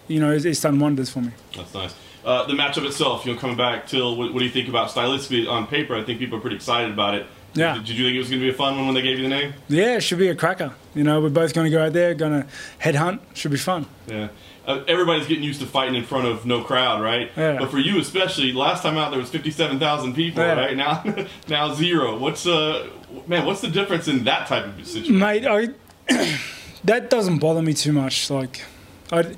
You 0.08 0.20
know, 0.20 0.32
it's, 0.32 0.46
it's 0.46 0.62
done 0.62 0.78
wonders 0.78 1.10
for 1.10 1.20
me. 1.20 1.32
That's 1.54 1.74
nice. 1.74 1.94
Uh, 2.24 2.46
the 2.46 2.54
matchup 2.54 2.86
itself, 2.86 3.26
you 3.26 3.34
know, 3.34 3.38
coming 3.38 3.56
back 3.56 3.86
till 3.86 4.16
what, 4.16 4.32
what, 4.32 4.38
do 4.38 4.46
you 4.46 4.50
think 4.50 4.68
about 4.68 4.88
stylistically 4.88 5.46
on 5.46 5.66
paper? 5.66 5.94
I 5.94 6.02
think 6.04 6.18
people 6.18 6.38
are 6.38 6.40
pretty 6.40 6.56
excited 6.56 6.90
about 6.90 7.14
it. 7.14 7.26
Yeah. 7.54 7.74
Did, 7.74 7.88
you 7.90 8.04
think 8.04 8.16
it 8.16 8.18
was 8.18 8.28
going 8.28 8.40
to 8.40 8.46
be 8.46 8.52
a 8.52 8.56
fun 8.56 8.76
one 8.76 8.86
when 8.86 8.94
they 8.94 9.02
gave 9.02 9.18
you 9.18 9.24
the 9.24 9.28
name? 9.28 9.54
Yeah, 9.68 9.96
it 9.96 10.02
should 10.02 10.18
be 10.18 10.28
a 10.28 10.34
cracker. 10.34 10.72
You 10.94 11.04
know, 11.04 11.20
we're 11.20 11.28
both 11.28 11.54
going 11.54 11.70
to 11.70 11.76
go 11.76 11.84
out 11.84 11.92
there, 11.92 12.14
going 12.14 12.42
to 12.42 12.48
headhunt. 12.80 13.20
Should 13.34 13.52
be 13.52 13.56
fun. 13.56 13.86
Yeah. 14.06 14.28
Uh, 14.66 14.82
everybody's 14.88 15.26
getting 15.26 15.44
used 15.44 15.60
to 15.60 15.66
fighting 15.66 15.94
in 15.94 16.04
front 16.04 16.26
of 16.26 16.46
no 16.46 16.62
crowd, 16.62 17.02
right? 17.02 17.30
Yeah. 17.36 17.58
But 17.58 17.70
for 17.70 17.78
you 17.78 18.00
especially, 18.00 18.52
last 18.52 18.82
time 18.82 18.96
out 18.96 19.10
there 19.10 19.20
was 19.20 19.28
fifty-seven 19.28 19.78
thousand 19.78 20.14
people, 20.14 20.42
yeah. 20.42 20.54
right? 20.54 20.76
Now, 20.76 21.04
now 21.48 21.74
zero. 21.74 22.18
What's 22.18 22.46
uh, 22.46 22.88
man? 23.26 23.44
What's 23.44 23.60
the 23.60 23.68
difference 23.68 24.08
in 24.08 24.24
that 24.24 24.48
type 24.48 24.64
of 24.64 24.86
situation? 24.86 25.18
Mate, 25.18 25.46
I, 25.46 25.68
that 26.84 27.10
doesn't 27.10 27.40
bother 27.40 27.60
me 27.60 27.74
too 27.74 27.92
much. 27.92 28.30
Like, 28.30 28.64
I 29.12 29.34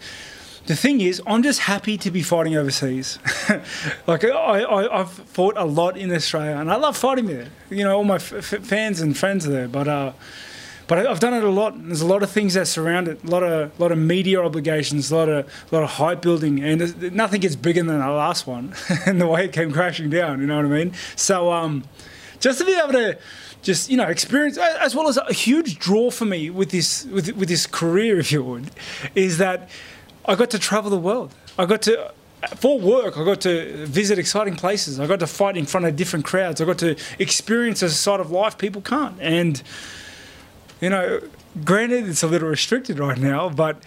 the 0.66 0.76
thing 0.76 1.00
is, 1.00 1.22
I'm 1.26 1.42
just 1.42 1.60
happy 1.60 1.96
to 1.98 2.10
be 2.10 2.22
fighting 2.22 2.56
overseas. 2.56 3.18
like 4.06 4.24
I, 4.24 4.98
have 4.98 5.10
fought 5.10 5.56
a 5.56 5.64
lot 5.64 5.96
in 5.96 6.12
Australia, 6.12 6.56
and 6.56 6.70
I 6.70 6.76
love 6.76 6.96
fighting 6.96 7.26
there. 7.26 7.48
You 7.70 7.84
know, 7.84 7.96
all 7.96 8.04
my 8.04 8.16
f- 8.16 8.44
fans 8.64 9.00
and 9.00 9.16
friends 9.16 9.46
are 9.46 9.50
there. 9.50 9.68
But 9.68 9.86
uh, 9.86 10.12
but 10.88 11.06
I've 11.06 11.20
done 11.20 11.34
it 11.34 11.44
a 11.44 11.50
lot. 11.50 11.74
There's 11.86 12.00
a 12.00 12.06
lot 12.06 12.22
of 12.22 12.30
things 12.30 12.54
that 12.54 12.66
surround 12.66 13.08
it. 13.08 13.22
A 13.22 13.26
lot 13.28 13.42
of 13.42 13.78
lot 13.78 13.92
of 13.92 13.98
media 13.98 14.42
obligations. 14.42 15.10
A 15.10 15.16
lot 15.16 15.28
of 15.28 15.72
lot 15.72 15.84
of 15.84 15.90
hype 15.90 16.20
building, 16.20 16.62
and 16.62 17.12
nothing 17.12 17.40
gets 17.40 17.56
bigger 17.56 17.82
than 17.82 17.98
the 17.98 18.10
last 18.10 18.46
one. 18.46 18.74
and 19.06 19.20
the 19.20 19.26
way 19.26 19.44
it 19.44 19.52
came 19.52 19.72
crashing 19.72 20.10
down. 20.10 20.40
You 20.40 20.46
know 20.46 20.56
what 20.56 20.66
I 20.66 20.68
mean? 20.68 20.92
So 21.14 21.52
um, 21.52 21.84
just 22.40 22.58
to 22.58 22.64
be 22.64 22.74
able 22.74 22.92
to 22.92 23.18
just 23.62 23.90
you 23.90 23.96
know 23.96 24.06
experience 24.06 24.58
as 24.58 24.94
well 24.94 25.08
as 25.08 25.16
a 25.16 25.32
huge 25.32 25.78
draw 25.78 26.10
for 26.10 26.24
me 26.24 26.50
with 26.50 26.70
this 26.70 27.04
with 27.06 27.36
with 27.36 27.48
this 27.48 27.66
career, 27.66 28.18
if 28.18 28.32
you 28.32 28.42
would, 28.42 28.70
is 29.14 29.38
that 29.38 29.68
I 30.26 30.34
got 30.34 30.50
to 30.50 30.58
travel 30.58 30.90
the 30.90 30.98
world. 30.98 31.34
I 31.58 31.66
got 31.66 31.82
to 31.82 32.12
for 32.56 32.78
work, 32.78 33.16
I 33.16 33.24
got 33.24 33.40
to 33.42 33.86
visit 33.86 34.18
exciting 34.18 34.56
places. 34.56 35.00
I 35.00 35.06
got 35.06 35.20
to 35.20 35.26
fight 35.26 35.56
in 35.56 35.66
front 35.66 35.86
of 35.86 35.96
different 35.96 36.24
crowds. 36.24 36.60
I 36.60 36.64
got 36.64 36.78
to 36.78 36.96
experience 37.18 37.82
a 37.82 37.90
side 37.90 38.20
of 38.20 38.30
life 38.30 38.58
people 38.58 38.82
can't. 38.82 39.16
And, 39.20 39.62
you 40.80 40.90
know, 40.90 41.20
granted, 41.64 42.08
it's 42.08 42.22
a 42.22 42.26
little 42.26 42.48
restricted 42.48 42.98
right 42.98 43.18
now, 43.18 43.48
but 43.48 43.82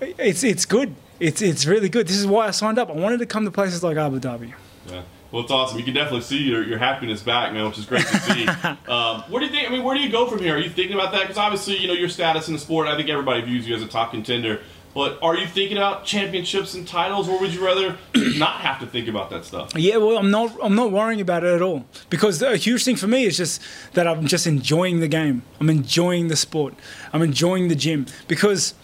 it's 0.00 0.42
it's 0.42 0.66
good. 0.66 0.94
It's 1.20 1.40
it's 1.40 1.66
really 1.66 1.88
good. 1.88 2.08
This 2.08 2.16
is 2.16 2.26
why 2.26 2.48
I 2.48 2.50
signed 2.50 2.78
up. 2.78 2.90
I 2.90 2.94
wanted 2.94 3.18
to 3.20 3.26
come 3.26 3.44
to 3.44 3.50
places 3.50 3.82
like 3.82 3.96
Abu 3.96 4.18
Dhabi. 4.18 4.52
Yeah. 4.86 5.02
Well, 5.30 5.42
it's 5.42 5.50
awesome. 5.50 5.78
You 5.78 5.84
can 5.84 5.94
definitely 5.94 6.20
see 6.20 6.38
your, 6.38 6.62
your 6.62 6.78
happiness 6.78 7.20
back, 7.20 7.52
man, 7.52 7.66
which 7.66 7.76
is 7.76 7.86
great 7.86 8.06
to 8.06 8.20
see. 8.20 8.46
um, 8.88 9.22
where 9.22 9.40
do 9.40 9.46
you 9.46 9.50
think? 9.50 9.68
I 9.68 9.72
mean, 9.72 9.82
where 9.82 9.96
do 9.96 10.00
you 10.00 10.10
go 10.10 10.28
from 10.28 10.38
here? 10.38 10.54
Are 10.54 10.60
you 10.60 10.70
thinking 10.70 10.94
about 10.94 11.10
that? 11.10 11.22
Because 11.22 11.38
obviously, 11.38 11.76
you 11.78 11.88
know, 11.88 11.92
your 11.92 12.08
status 12.08 12.46
in 12.46 12.54
the 12.54 12.60
sport. 12.60 12.86
I 12.86 12.96
think 12.96 13.08
everybody 13.08 13.40
views 13.42 13.66
you 13.66 13.74
as 13.74 13.82
a 13.82 13.88
top 13.88 14.12
contender. 14.12 14.60
But 14.94 15.18
are 15.22 15.36
you 15.36 15.46
thinking 15.46 15.76
about 15.76 16.04
championships 16.04 16.74
and 16.74 16.86
titles, 16.86 17.28
or 17.28 17.40
would 17.40 17.52
you 17.52 17.64
rather 17.64 17.98
not 18.14 18.60
have 18.60 18.78
to 18.80 18.86
think 18.86 19.08
about 19.08 19.28
that 19.30 19.44
stuff? 19.44 19.72
Yeah, 19.74 19.96
well, 19.96 20.16
I'm 20.16 20.30
not. 20.30 20.56
I'm 20.62 20.76
not 20.76 20.92
worrying 20.92 21.20
about 21.20 21.42
it 21.42 21.52
at 21.52 21.62
all 21.62 21.84
because 22.10 22.40
a 22.40 22.56
huge 22.56 22.84
thing 22.84 22.96
for 22.96 23.08
me 23.08 23.24
is 23.24 23.36
just 23.36 23.60
that 23.94 24.06
I'm 24.06 24.26
just 24.26 24.46
enjoying 24.46 25.00
the 25.00 25.08
game. 25.08 25.42
I'm 25.60 25.68
enjoying 25.68 26.28
the 26.28 26.36
sport. 26.36 26.74
I'm 27.12 27.22
enjoying 27.22 27.68
the 27.68 27.74
gym 27.74 28.06
because 28.28 28.74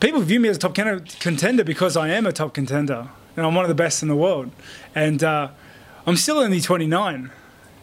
people 0.00 0.20
view 0.20 0.38
me 0.38 0.48
as 0.48 0.56
a 0.56 0.60
top 0.60 0.74
contender 0.74 1.64
because 1.64 1.96
I 1.96 2.08
am 2.10 2.24
a 2.24 2.32
top 2.32 2.54
contender 2.54 3.08
and 3.36 3.46
I'm 3.46 3.54
one 3.54 3.64
of 3.64 3.68
the 3.68 3.74
best 3.74 4.02
in 4.02 4.08
the 4.08 4.16
world. 4.16 4.50
And 4.94 5.22
uh, 5.22 5.50
I'm 6.06 6.16
still 6.16 6.38
only 6.38 6.60
29. 6.60 7.30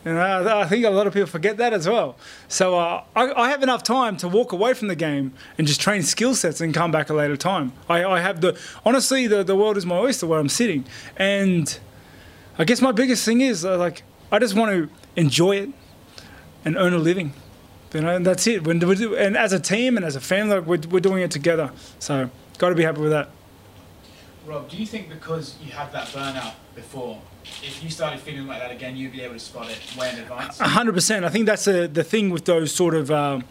And 0.06 0.20
I, 0.20 0.62
I 0.62 0.66
think 0.68 0.86
a 0.86 0.92
lot 0.92 1.08
of 1.08 1.14
people 1.14 1.28
forget 1.28 1.58
that 1.58 1.74
as 1.74 1.90
well. 1.90 2.16
So 2.48 2.78
uh, 2.78 3.04
I, 3.16 3.32
I 3.32 3.50
have 3.50 3.64
enough 3.64 3.82
time 3.82 4.18
to 4.18 4.28
walk 4.28 4.52
away 4.52 4.76
from 4.76 4.88
the 4.88 4.96
game 4.96 5.34
and 5.58 5.66
just 5.66 5.82
train 5.82 6.04
skill 6.04 6.36
sets 6.36 6.62
and 6.62 6.76
come 6.76 6.92
back 6.92 7.10
a 7.10 7.14
later 7.14 7.36
time. 7.36 7.74
I, 7.90 8.06
I 8.06 8.20
have 8.22 8.40
the 8.40 8.58
honestly 8.86 9.26
the, 9.26 9.44
the 9.44 9.56
world 9.56 9.78
is 9.78 9.86
my 9.86 9.98
oyster 9.98 10.28
where 10.28 10.40
I'm 10.40 10.50
sitting, 10.50 10.86
and 11.18 11.80
I 12.60 12.66
guess 12.66 12.82
my 12.82 12.92
biggest 12.92 13.26
thing 13.26 13.42
is 13.42 13.66
uh, 13.66 13.80
like 13.80 14.04
I 14.32 14.38
just 14.38 14.56
want 14.56 14.72
to 14.72 14.90
enjoy 15.16 15.58
it 15.58 15.70
and 16.64 16.78
earn 16.78 16.94
a 16.94 17.00
living. 17.00 17.34
You 17.94 18.02
know, 18.02 18.16
and 18.16 18.26
that's 18.26 18.46
it. 18.46 18.68
When 18.68 18.80
we 18.80 18.96
do, 18.96 19.16
and 19.16 19.38
as 19.38 19.54
a 19.54 19.60
team 19.60 19.96
and 19.96 20.06
as 20.06 20.18
a 20.18 20.20
family, 20.20 20.58
like, 20.58 20.68
we're, 20.68 20.82
we're 20.90 21.00
doing 21.00 21.24
it 21.24 21.32
together. 21.32 21.72
So 21.98 22.30
got 22.58 22.70
to 22.70 22.76
be 22.76 22.84
happy 22.84 23.00
with 23.00 23.12
that. 23.12 23.30
Rob, 24.46 24.70
do 24.70 24.76
you 24.76 24.86
think 24.86 25.08
because 25.08 25.56
you 25.64 25.72
had 25.72 25.94
that 25.94 26.08
burnout 26.10 26.56
before, 26.76 27.22
if 27.64 27.84
you 27.84 27.90
started 27.90 28.20
feeling 28.20 28.48
like 28.48 28.60
that 28.60 28.72
again, 28.72 28.96
you'd 28.96 29.12
be 29.12 29.22
able 29.22 29.36
to 29.36 29.40
spot 29.40 29.70
it 29.70 29.80
way 29.98 30.10
in 30.12 30.20
advance? 30.20 30.60
hundred 30.60 30.94
percent. 30.94 31.26
I 31.26 31.30
think 31.30 31.46
that's 31.46 31.66
the 31.66 31.88
the 31.88 32.04
thing 32.04 32.30
with 32.30 32.46
those 32.46 32.74
sort 32.74 32.96
of. 32.96 33.12
Um, 33.12 33.44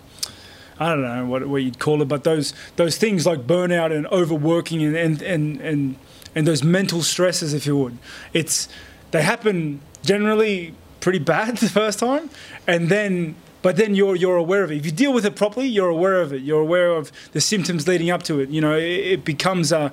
I 0.78 0.88
don't 0.88 1.02
know 1.02 1.26
what, 1.26 1.46
what 1.46 1.62
you'd 1.62 1.78
call 1.78 2.02
it, 2.02 2.06
but 2.06 2.24
those 2.24 2.52
those 2.76 2.98
things 2.98 3.26
like 3.26 3.46
burnout 3.46 3.94
and 3.96 4.06
overworking 4.08 4.82
and 4.82 4.96
and, 4.96 5.22
and, 5.22 5.60
and 5.60 5.96
and 6.34 6.46
those 6.46 6.64
mental 6.64 7.02
stresses, 7.02 7.54
if 7.54 7.64
you 7.64 7.76
would, 7.76 7.98
it's 8.32 8.68
they 9.12 9.22
happen 9.22 9.80
generally 10.02 10.74
pretty 11.00 11.20
bad 11.20 11.56
the 11.58 11.68
first 11.68 11.98
time, 11.98 12.30
and 12.66 12.88
then 12.88 13.36
but 13.62 13.76
then 13.76 13.94
you're 13.94 14.16
you're 14.16 14.36
aware 14.36 14.64
of 14.64 14.72
it. 14.72 14.76
If 14.78 14.86
you 14.86 14.92
deal 14.92 15.12
with 15.12 15.24
it 15.24 15.36
properly, 15.36 15.66
you're 15.66 15.88
aware 15.88 16.20
of 16.20 16.32
it. 16.32 16.42
You're 16.42 16.60
aware 16.60 16.90
of 16.90 17.12
the 17.32 17.40
symptoms 17.40 17.86
leading 17.86 18.10
up 18.10 18.22
to 18.24 18.40
it. 18.40 18.48
You 18.50 18.60
know, 18.60 18.76
it, 18.76 18.82
it 18.82 19.24
becomes 19.24 19.72
uh, 19.72 19.90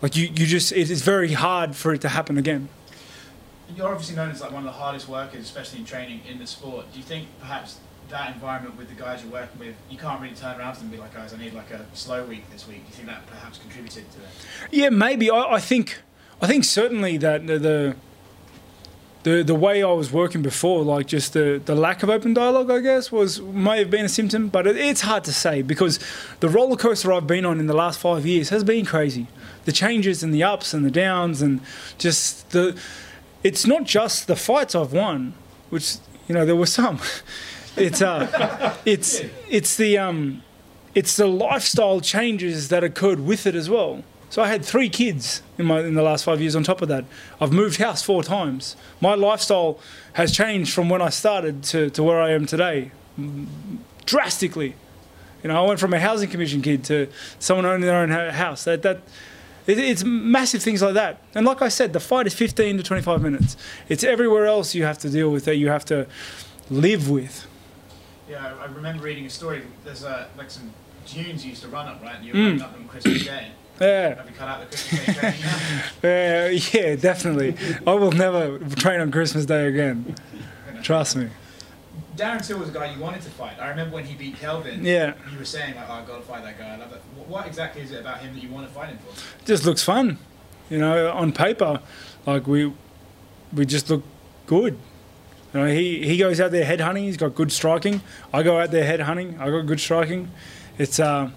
like 0.00 0.16
you 0.16 0.26
you 0.26 0.46
just 0.46 0.72
it 0.72 0.90
is 0.90 1.02
very 1.02 1.32
hard 1.32 1.76
for 1.76 1.92
it 1.92 2.00
to 2.00 2.08
happen 2.08 2.38
again. 2.38 2.68
You're 3.76 3.88
obviously 3.88 4.16
known 4.16 4.30
as 4.30 4.40
like 4.40 4.52
one 4.52 4.66
of 4.66 4.72
the 4.72 4.78
hardest 4.78 5.08
workers, 5.08 5.40
especially 5.40 5.80
in 5.80 5.84
training 5.84 6.20
in 6.28 6.38
the 6.38 6.46
sport. 6.46 6.90
Do 6.92 6.98
you 6.98 7.04
think 7.04 7.28
perhaps 7.40 7.78
that 8.10 8.34
environment 8.34 8.76
with 8.76 8.88
the 8.88 8.94
guys 8.94 9.22
you're 9.22 9.32
working 9.32 9.58
with, 9.58 9.74
you 9.90 9.98
can't 9.98 10.20
really 10.20 10.34
turn 10.34 10.58
around 10.58 10.74
to 10.74 10.80
them 10.80 10.88
and 10.88 10.92
be 10.92 10.98
like, 10.98 11.14
guys, 11.14 11.32
I 11.32 11.38
need 11.38 11.54
like 11.54 11.70
a 11.70 11.84
slow 11.94 12.24
week 12.24 12.48
this 12.50 12.68
week. 12.68 12.84
Do 12.84 12.90
you 12.90 12.94
think 12.94 13.08
that 13.08 13.26
perhaps 13.26 13.58
contributed 13.58 14.10
to 14.12 14.18
it? 14.18 14.28
Yeah, 14.70 14.90
maybe. 14.90 15.30
I, 15.30 15.54
I 15.54 15.60
think 15.60 16.00
I 16.40 16.46
think 16.46 16.64
certainly 16.64 17.16
that 17.18 17.46
the, 17.46 17.58
the 17.58 17.96
the 19.22 19.42
the 19.42 19.54
way 19.54 19.82
I 19.82 19.92
was 19.92 20.12
working 20.12 20.42
before, 20.42 20.82
like 20.82 21.06
just 21.06 21.32
the, 21.32 21.62
the 21.64 21.74
lack 21.74 22.02
of 22.02 22.10
open 22.10 22.34
dialogue, 22.34 22.70
I 22.70 22.80
guess, 22.80 23.12
was 23.12 23.40
may 23.40 23.78
have 23.78 23.90
been 23.90 24.04
a 24.04 24.08
symptom, 24.08 24.48
but 24.48 24.66
it, 24.66 24.76
it's 24.76 25.02
hard 25.02 25.24
to 25.24 25.32
say 25.32 25.62
because 25.62 25.98
the 26.40 26.48
roller 26.48 26.76
coaster 26.76 27.12
I've 27.12 27.26
been 27.26 27.44
on 27.44 27.60
in 27.60 27.66
the 27.66 27.74
last 27.74 28.00
five 28.00 28.26
years 28.26 28.48
has 28.48 28.64
been 28.64 28.84
crazy. 28.84 29.28
The 29.64 29.72
changes 29.72 30.22
and 30.22 30.34
the 30.34 30.42
ups 30.42 30.74
and 30.74 30.84
the 30.84 30.90
downs 30.90 31.40
and 31.40 31.60
just 31.98 32.50
the. 32.50 32.78
It's 33.42 33.66
not 33.66 33.84
just 33.84 34.26
the 34.26 34.36
fights 34.36 34.74
I've 34.74 34.92
won, 34.92 35.34
which 35.70 35.96
you 36.28 36.34
know 36.34 36.44
there 36.44 36.56
were 36.56 36.66
some. 36.66 37.00
It's 37.74 38.02
uh, 38.02 38.76
it's 38.84 39.22
it's 39.48 39.76
the 39.76 39.96
um, 39.96 40.42
it's 40.94 41.16
the 41.16 41.26
lifestyle 41.26 42.02
changes 42.02 42.68
that 42.68 42.84
occurred 42.84 43.20
with 43.20 43.46
it 43.46 43.54
as 43.54 43.70
well. 43.70 44.04
So 44.28 44.42
I 44.42 44.48
had 44.48 44.64
three 44.64 44.88
kids 44.88 45.42
in 45.58 45.66
my 45.66 45.80
in 45.80 45.94
the 45.94 46.02
last 46.02 46.24
five 46.24 46.40
years. 46.40 46.54
On 46.54 46.62
top 46.62 46.82
of 46.82 46.88
that, 46.88 47.04
I've 47.40 47.52
moved 47.52 47.78
house 47.78 48.02
four 48.02 48.22
times. 48.22 48.76
My 49.00 49.14
lifestyle 49.14 49.78
has 50.14 50.32
changed 50.32 50.74
from 50.74 50.90
when 50.90 51.00
I 51.00 51.08
started 51.08 51.62
to, 51.64 51.90
to 51.90 52.02
where 52.02 52.20
I 52.20 52.32
am 52.32 52.44
today, 52.46 52.92
drastically. 54.04 54.74
You 55.42 55.48
know, 55.48 55.64
I 55.64 55.66
went 55.66 55.80
from 55.80 55.92
a 55.92 56.00
housing 56.00 56.30
commission 56.30 56.62
kid 56.62 56.84
to 56.84 57.08
someone 57.38 57.66
owning 57.66 57.86
their 57.86 57.96
own 57.96 58.10
house. 58.10 58.64
That 58.64 58.82
that 58.82 59.00
it's 59.66 60.04
massive 60.04 60.62
things 60.62 60.82
like 60.82 60.94
that. 60.94 61.22
And 61.34 61.46
like 61.46 61.62
I 61.62 61.68
said, 61.68 61.92
the 61.92 62.00
fight 62.00 62.26
is 62.26 62.34
15 62.34 62.78
to 62.78 62.82
25 62.82 63.22
minutes. 63.22 63.56
It's 63.88 64.02
everywhere 64.02 64.46
else 64.46 64.74
you 64.74 64.84
have 64.84 64.98
to 64.98 65.10
deal 65.10 65.30
with 65.30 65.44
that 65.44 65.56
you 65.56 65.68
have 65.68 65.84
to 65.86 66.06
live 66.70 67.08
with. 67.08 67.46
Yeah, 68.28 68.54
I 68.60 68.66
remember 68.66 69.04
reading 69.04 69.26
a 69.26 69.30
story. 69.30 69.62
There's 69.84 70.04
uh, 70.04 70.26
like 70.36 70.50
some 70.50 70.72
dunes 71.06 71.44
you 71.44 71.50
used 71.50 71.62
to 71.62 71.68
run 71.68 71.86
up, 71.86 72.02
right? 72.02 72.16
And 72.16 72.24
you 72.24 72.32
were 72.32 72.40
running 72.40 72.62
up 72.62 72.72
them 72.72 72.88
Christmas 72.88 73.24
Day. 73.24 73.48
Yeah. 73.80 74.14
Have 74.14 74.28
you 74.28 74.36
cut 74.36 74.48
out 74.48 74.60
the 74.60 74.66
Christmas 74.66 75.06
Day 75.06 75.12
training? 75.12 75.42
Uh, 76.02 76.60
yeah, 76.72 76.96
definitely. 76.96 77.56
I 77.86 77.94
will 77.94 78.12
never 78.12 78.58
train 78.76 79.00
on 79.00 79.10
Christmas 79.10 79.46
Day 79.46 79.66
again. 79.66 80.14
Trust 80.82 81.16
me. 81.16 81.28
Darren 82.22 82.46
Till 82.46 82.58
was 82.58 82.68
a 82.68 82.72
guy 82.72 82.92
you 82.92 83.00
wanted 83.00 83.22
to 83.22 83.30
fight. 83.30 83.58
I 83.58 83.68
remember 83.68 83.96
when 83.96 84.04
he 84.04 84.14
beat 84.14 84.36
Kelvin. 84.36 84.84
Yeah. 84.84 85.14
You 85.32 85.38
were 85.38 85.44
saying 85.44 85.74
like, 85.74 85.86
oh, 85.88 85.94
I've 85.94 86.06
got 86.06 86.18
to 86.18 86.22
fight 86.22 86.44
that 86.44 86.56
guy. 86.56 86.74
I 86.74 86.76
love 86.76 86.90
that. 86.90 87.00
What, 87.16 87.26
what 87.28 87.46
exactly 87.48 87.82
is 87.82 87.90
it 87.90 87.98
about 88.00 88.20
him 88.20 88.32
that 88.34 88.42
you 88.42 88.48
want 88.48 88.68
to 88.68 88.72
fight 88.72 88.90
him 88.90 88.98
for? 88.98 89.44
Just 89.44 89.64
looks 89.64 89.82
fun. 89.82 90.18
You 90.70 90.78
know, 90.78 91.10
on 91.10 91.32
paper, 91.32 91.80
like 92.24 92.46
we 92.46 92.72
we 93.52 93.66
just 93.66 93.90
look 93.90 94.04
good. 94.46 94.78
You 95.52 95.60
know, 95.60 95.66
he, 95.66 96.06
he 96.06 96.16
goes 96.16 96.40
out 96.40 96.52
there 96.52 96.64
head 96.64 96.80
hunting. 96.80 97.04
He's 97.04 97.16
got 97.16 97.34
good 97.34 97.50
striking. 97.50 98.00
I 98.32 98.44
go 98.44 98.58
out 98.60 98.70
there 98.70 98.84
head 98.84 99.00
hunting. 99.00 99.38
I 99.40 99.50
got 99.50 99.66
good 99.66 99.80
striking. 99.80 100.30
It's 100.78 101.00
uh, 101.00 101.30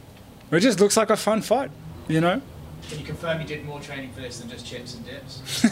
it 0.51 0.59
just 0.59 0.79
looks 0.79 0.95
like 0.95 1.09
a 1.09 1.17
fun 1.17 1.41
fight. 1.41 1.71
You 2.07 2.21
know, 2.21 2.41
Can 2.89 2.99
you 2.99 3.05
confirm 3.05 3.41
you 3.41 3.47
did 3.47 3.65
more 3.65 3.81
training 3.81 4.13
for 4.13 4.21
this 4.21 4.39
than 4.39 4.49
just 4.49 4.67
chips 4.67 4.93
and 4.93 5.03
dips? 5.03 5.65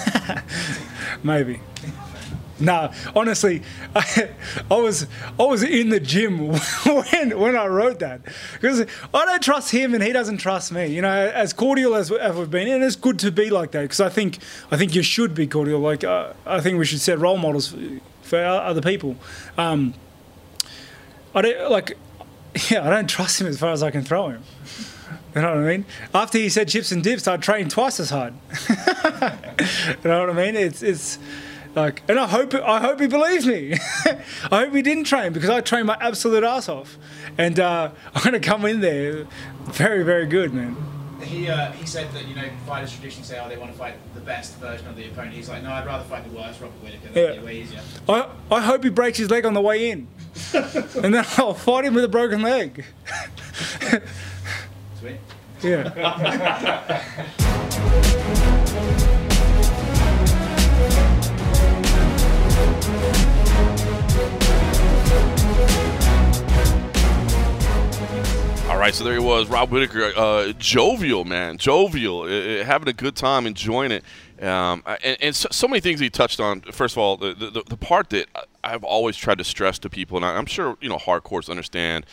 maybe. 1.23 1.59
No, 2.59 2.91
honestly, 3.15 3.63
I, 3.95 4.29
I 4.71 4.75
was 4.75 5.07
I 5.39 5.43
was 5.43 5.63
in 5.63 5.89
the 5.89 5.99
gym 5.99 6.49
when 6.85 7.39
when 7.39 7.55
I 7.55 7.65
wrote 7.67 7.99
that 7.99 8.21
because 8.53 8.81
I 9.13 9.25
don't 9.25 9.41
trust 9.41 9.71
him 9.71 9.93
and 9.93 10.03
he 10.03 10.11
doesn't 10.11 10.37
trust 10.37 10.71
me. 10.71 10.87
You 10.87 11.01
know, 11.01 11.31
as 11.33 11.51
cordial 11.53 11.95
as, 11.95 12.11
as 12.11 12.35
we've 12.35 12.51
been, 12.51 12.67
and 12.67 12.83
it's 12.83 12.95
good 12.95 13.19
to 13.19 13.31
be 13.31 13.49
like 13.49 13.71
that 13.71 13.81
because 13.81 13.99
I 13.99 14.09
think 14.09 14.39
I 14.71 14.77
think 14.77 14.93
you 14.93 15.03
should 15.03 15.33
be 15.33 15.47
cordial. 15.47 15.79
Like 15.79 16.03
uh, 16.03 16.33
I 16.45 16.61
think 16.61 16.77
we 16.77 16.85
should 16.85 17.01
set 17.01 17.19
role 17.19 17.37
models 17.37 17.69
for, 17.69 17.79
for 18.21 18.43
other 18.43 18.81
people. 18.81 19.15
Um, 19.57 19.95
I 21.35 21.41
don't 21.41 21.71
like, 21.71 21.97
yeah, 22.69 22.85
I 22.85 22.89
don't 22.89 23.09
trust 23.09 23.41
him 23.41 23.47
as 23.47 23.59
far 23.59 23.71
as 23.71 23.81
I 23.81 23.91
can 23.91 24.03
throw 24.03 24.29
him. 24.29 24.43
You 25.35 25.41
know 25.41 25.55
what 25.55 25.63
I 25.63 25.77
mean? 25.77 25.85
After 26.13 26.37
he 26.37 26.49
said 26.49 26.67
chips 26.67 26.91
and 26.91 27.03
dips, 27.03 27.27
I 27.27 27.37
trained 27.37 27.71
twice 27.71 27.99
as 27.99 28.11
hard. 28.11 28.35
you 28.69 30.09
know 30.09 30.27
what 30.27 30.29
I 30.29 30.33
mean? 30.33 30.55
It's 30.55 30.83
it's 30.83 31.17
like, 31.75 32.03
and 32.09 32.19
I 32.19 32.27
hope 32.27 32.53
I 32.53 32.79
hope 32.79 32.99
he 32.99 33.07
believes 33.07 33.45
me. 33.45 33.73
I 34.51 34.65
hope 34.65 34.73
he 34.73 34.81
didn't 34.81 35.05
train 35.05 35.33
because 35.33 35.49
I 35.49 35.61
trained 35.61 35.87
my 35.87 35.97
absolute 35.99 36.43
ass 36.43 36.69
off, 36.69 36.97
and 37.37 37.59
uh, 37.59 37.91
I'm 38.15 38.23
gonna 38.23 38.39
come 38.39 38.65
in 38.65 38.79
there 38.81 39.25
very 39.65 40.03
very 40.03 40.25
good, 40.25 40.53
man. 40.53 40.75
He 41.21 41.47
uh, 41.49 41.71
he 41.71 41.85
said 41.85 42.11
that 42.13 42.27
you 42.27 42.35
know 42.35 42.43
fighters 42.67 42.91
traditionally 42.91 43.25
say 43.25 43.39
oh 43.43 43.47
they 43.47 43.55
want 43.57 43.71
to 43.71 43.77
fight 43.77 43.95
the 44.13 44.19
best 44.19 44.57
version 44.59 44.87
of 44.87 44.95
the 44.97 45.07
opponent. 45.07 45.33
He's 45.33 45.47
like 45.49 45.63
no 45.63 45.71
I'd 45.71 45.85
rather 45.85 46.03
fight 46.03 46.29
the 46.29 46.35
worst 46.37 46.59
Robert 46.59 46.75
Whittaker. 46.83 47.07
That'd 47.13 47.35
Yeah. 47.35 47.39
be 47.39 47.45
way 47.45 47.61
easier. 47.61 47.79
I 48.09 48.27
I 48.51 48.59
hope 48.61 48.83
he 48.83 48.89
breaks 48.89 49.17
his 49.17 49.29
leg 49.29 49.45
on 49.45 49.53
the 49.53 49.61
way 49.61 49.89
in, 49.89 50.07
and 50.53 51.13
then 51.13 51.25
I'll 51.37 51.53
fight 51.53 51.85
him 51.85 51.93
with 51.93 52.03
a 52.03 52.09
broken 52.09 52.41
leg. 52.41 52.83
Sweet. 54.99 55.17
Yeah. 55.61 55.93
All 68.73 68.79
right, 68.79 68.93
so 68.93 69.03
there 69.03 69.13
he 69.13 69.19
was, 69.19 69.47
Rob 69.49 69.69
Whittaker, 69.69 70.11
uh, 70.17 70.51
jovial 70.53 71.25
man, 71.25 71.59
jovial, 71.59 72.23
uh, 72.23 72.63
having 72.63 72.87
a 72.87 72.93
good 72.93 73.15
time, 73.15 73.45
enjoying 73.45 73.91
it, 73.91 74.03
um, 74.41 74.81
and, 75.03 75.15
and 75.21 75.35
so, 75.35 75.47
so 75.51 75.67
many 75.67 75.79
things 75.79 75.99
he 75.99 76.09
touched 76.09 76.39
on. 76.39 76.61
First 76.61 76.95
of 76.95 76.97
all, 76.97 77.15
the, 77.15 77.35
the 77.35 77.63
the 77.69 77.77
part 77.77 78.09
that 78.09 78.25
I've 78.63 78.83
always 78.83 79.15
tried 79.15 79.37
to 79.37 79.43
stress 79.43 79.77
to 79.77 79.91
people, 79.91 80.17
and 80.17 80.25
I'm 80.25 80.47
sure 80.47 80.75
you 80.81 80.89
know 80.89 80.97
hardcores 80.97 81.51
understand, 81.51 82.07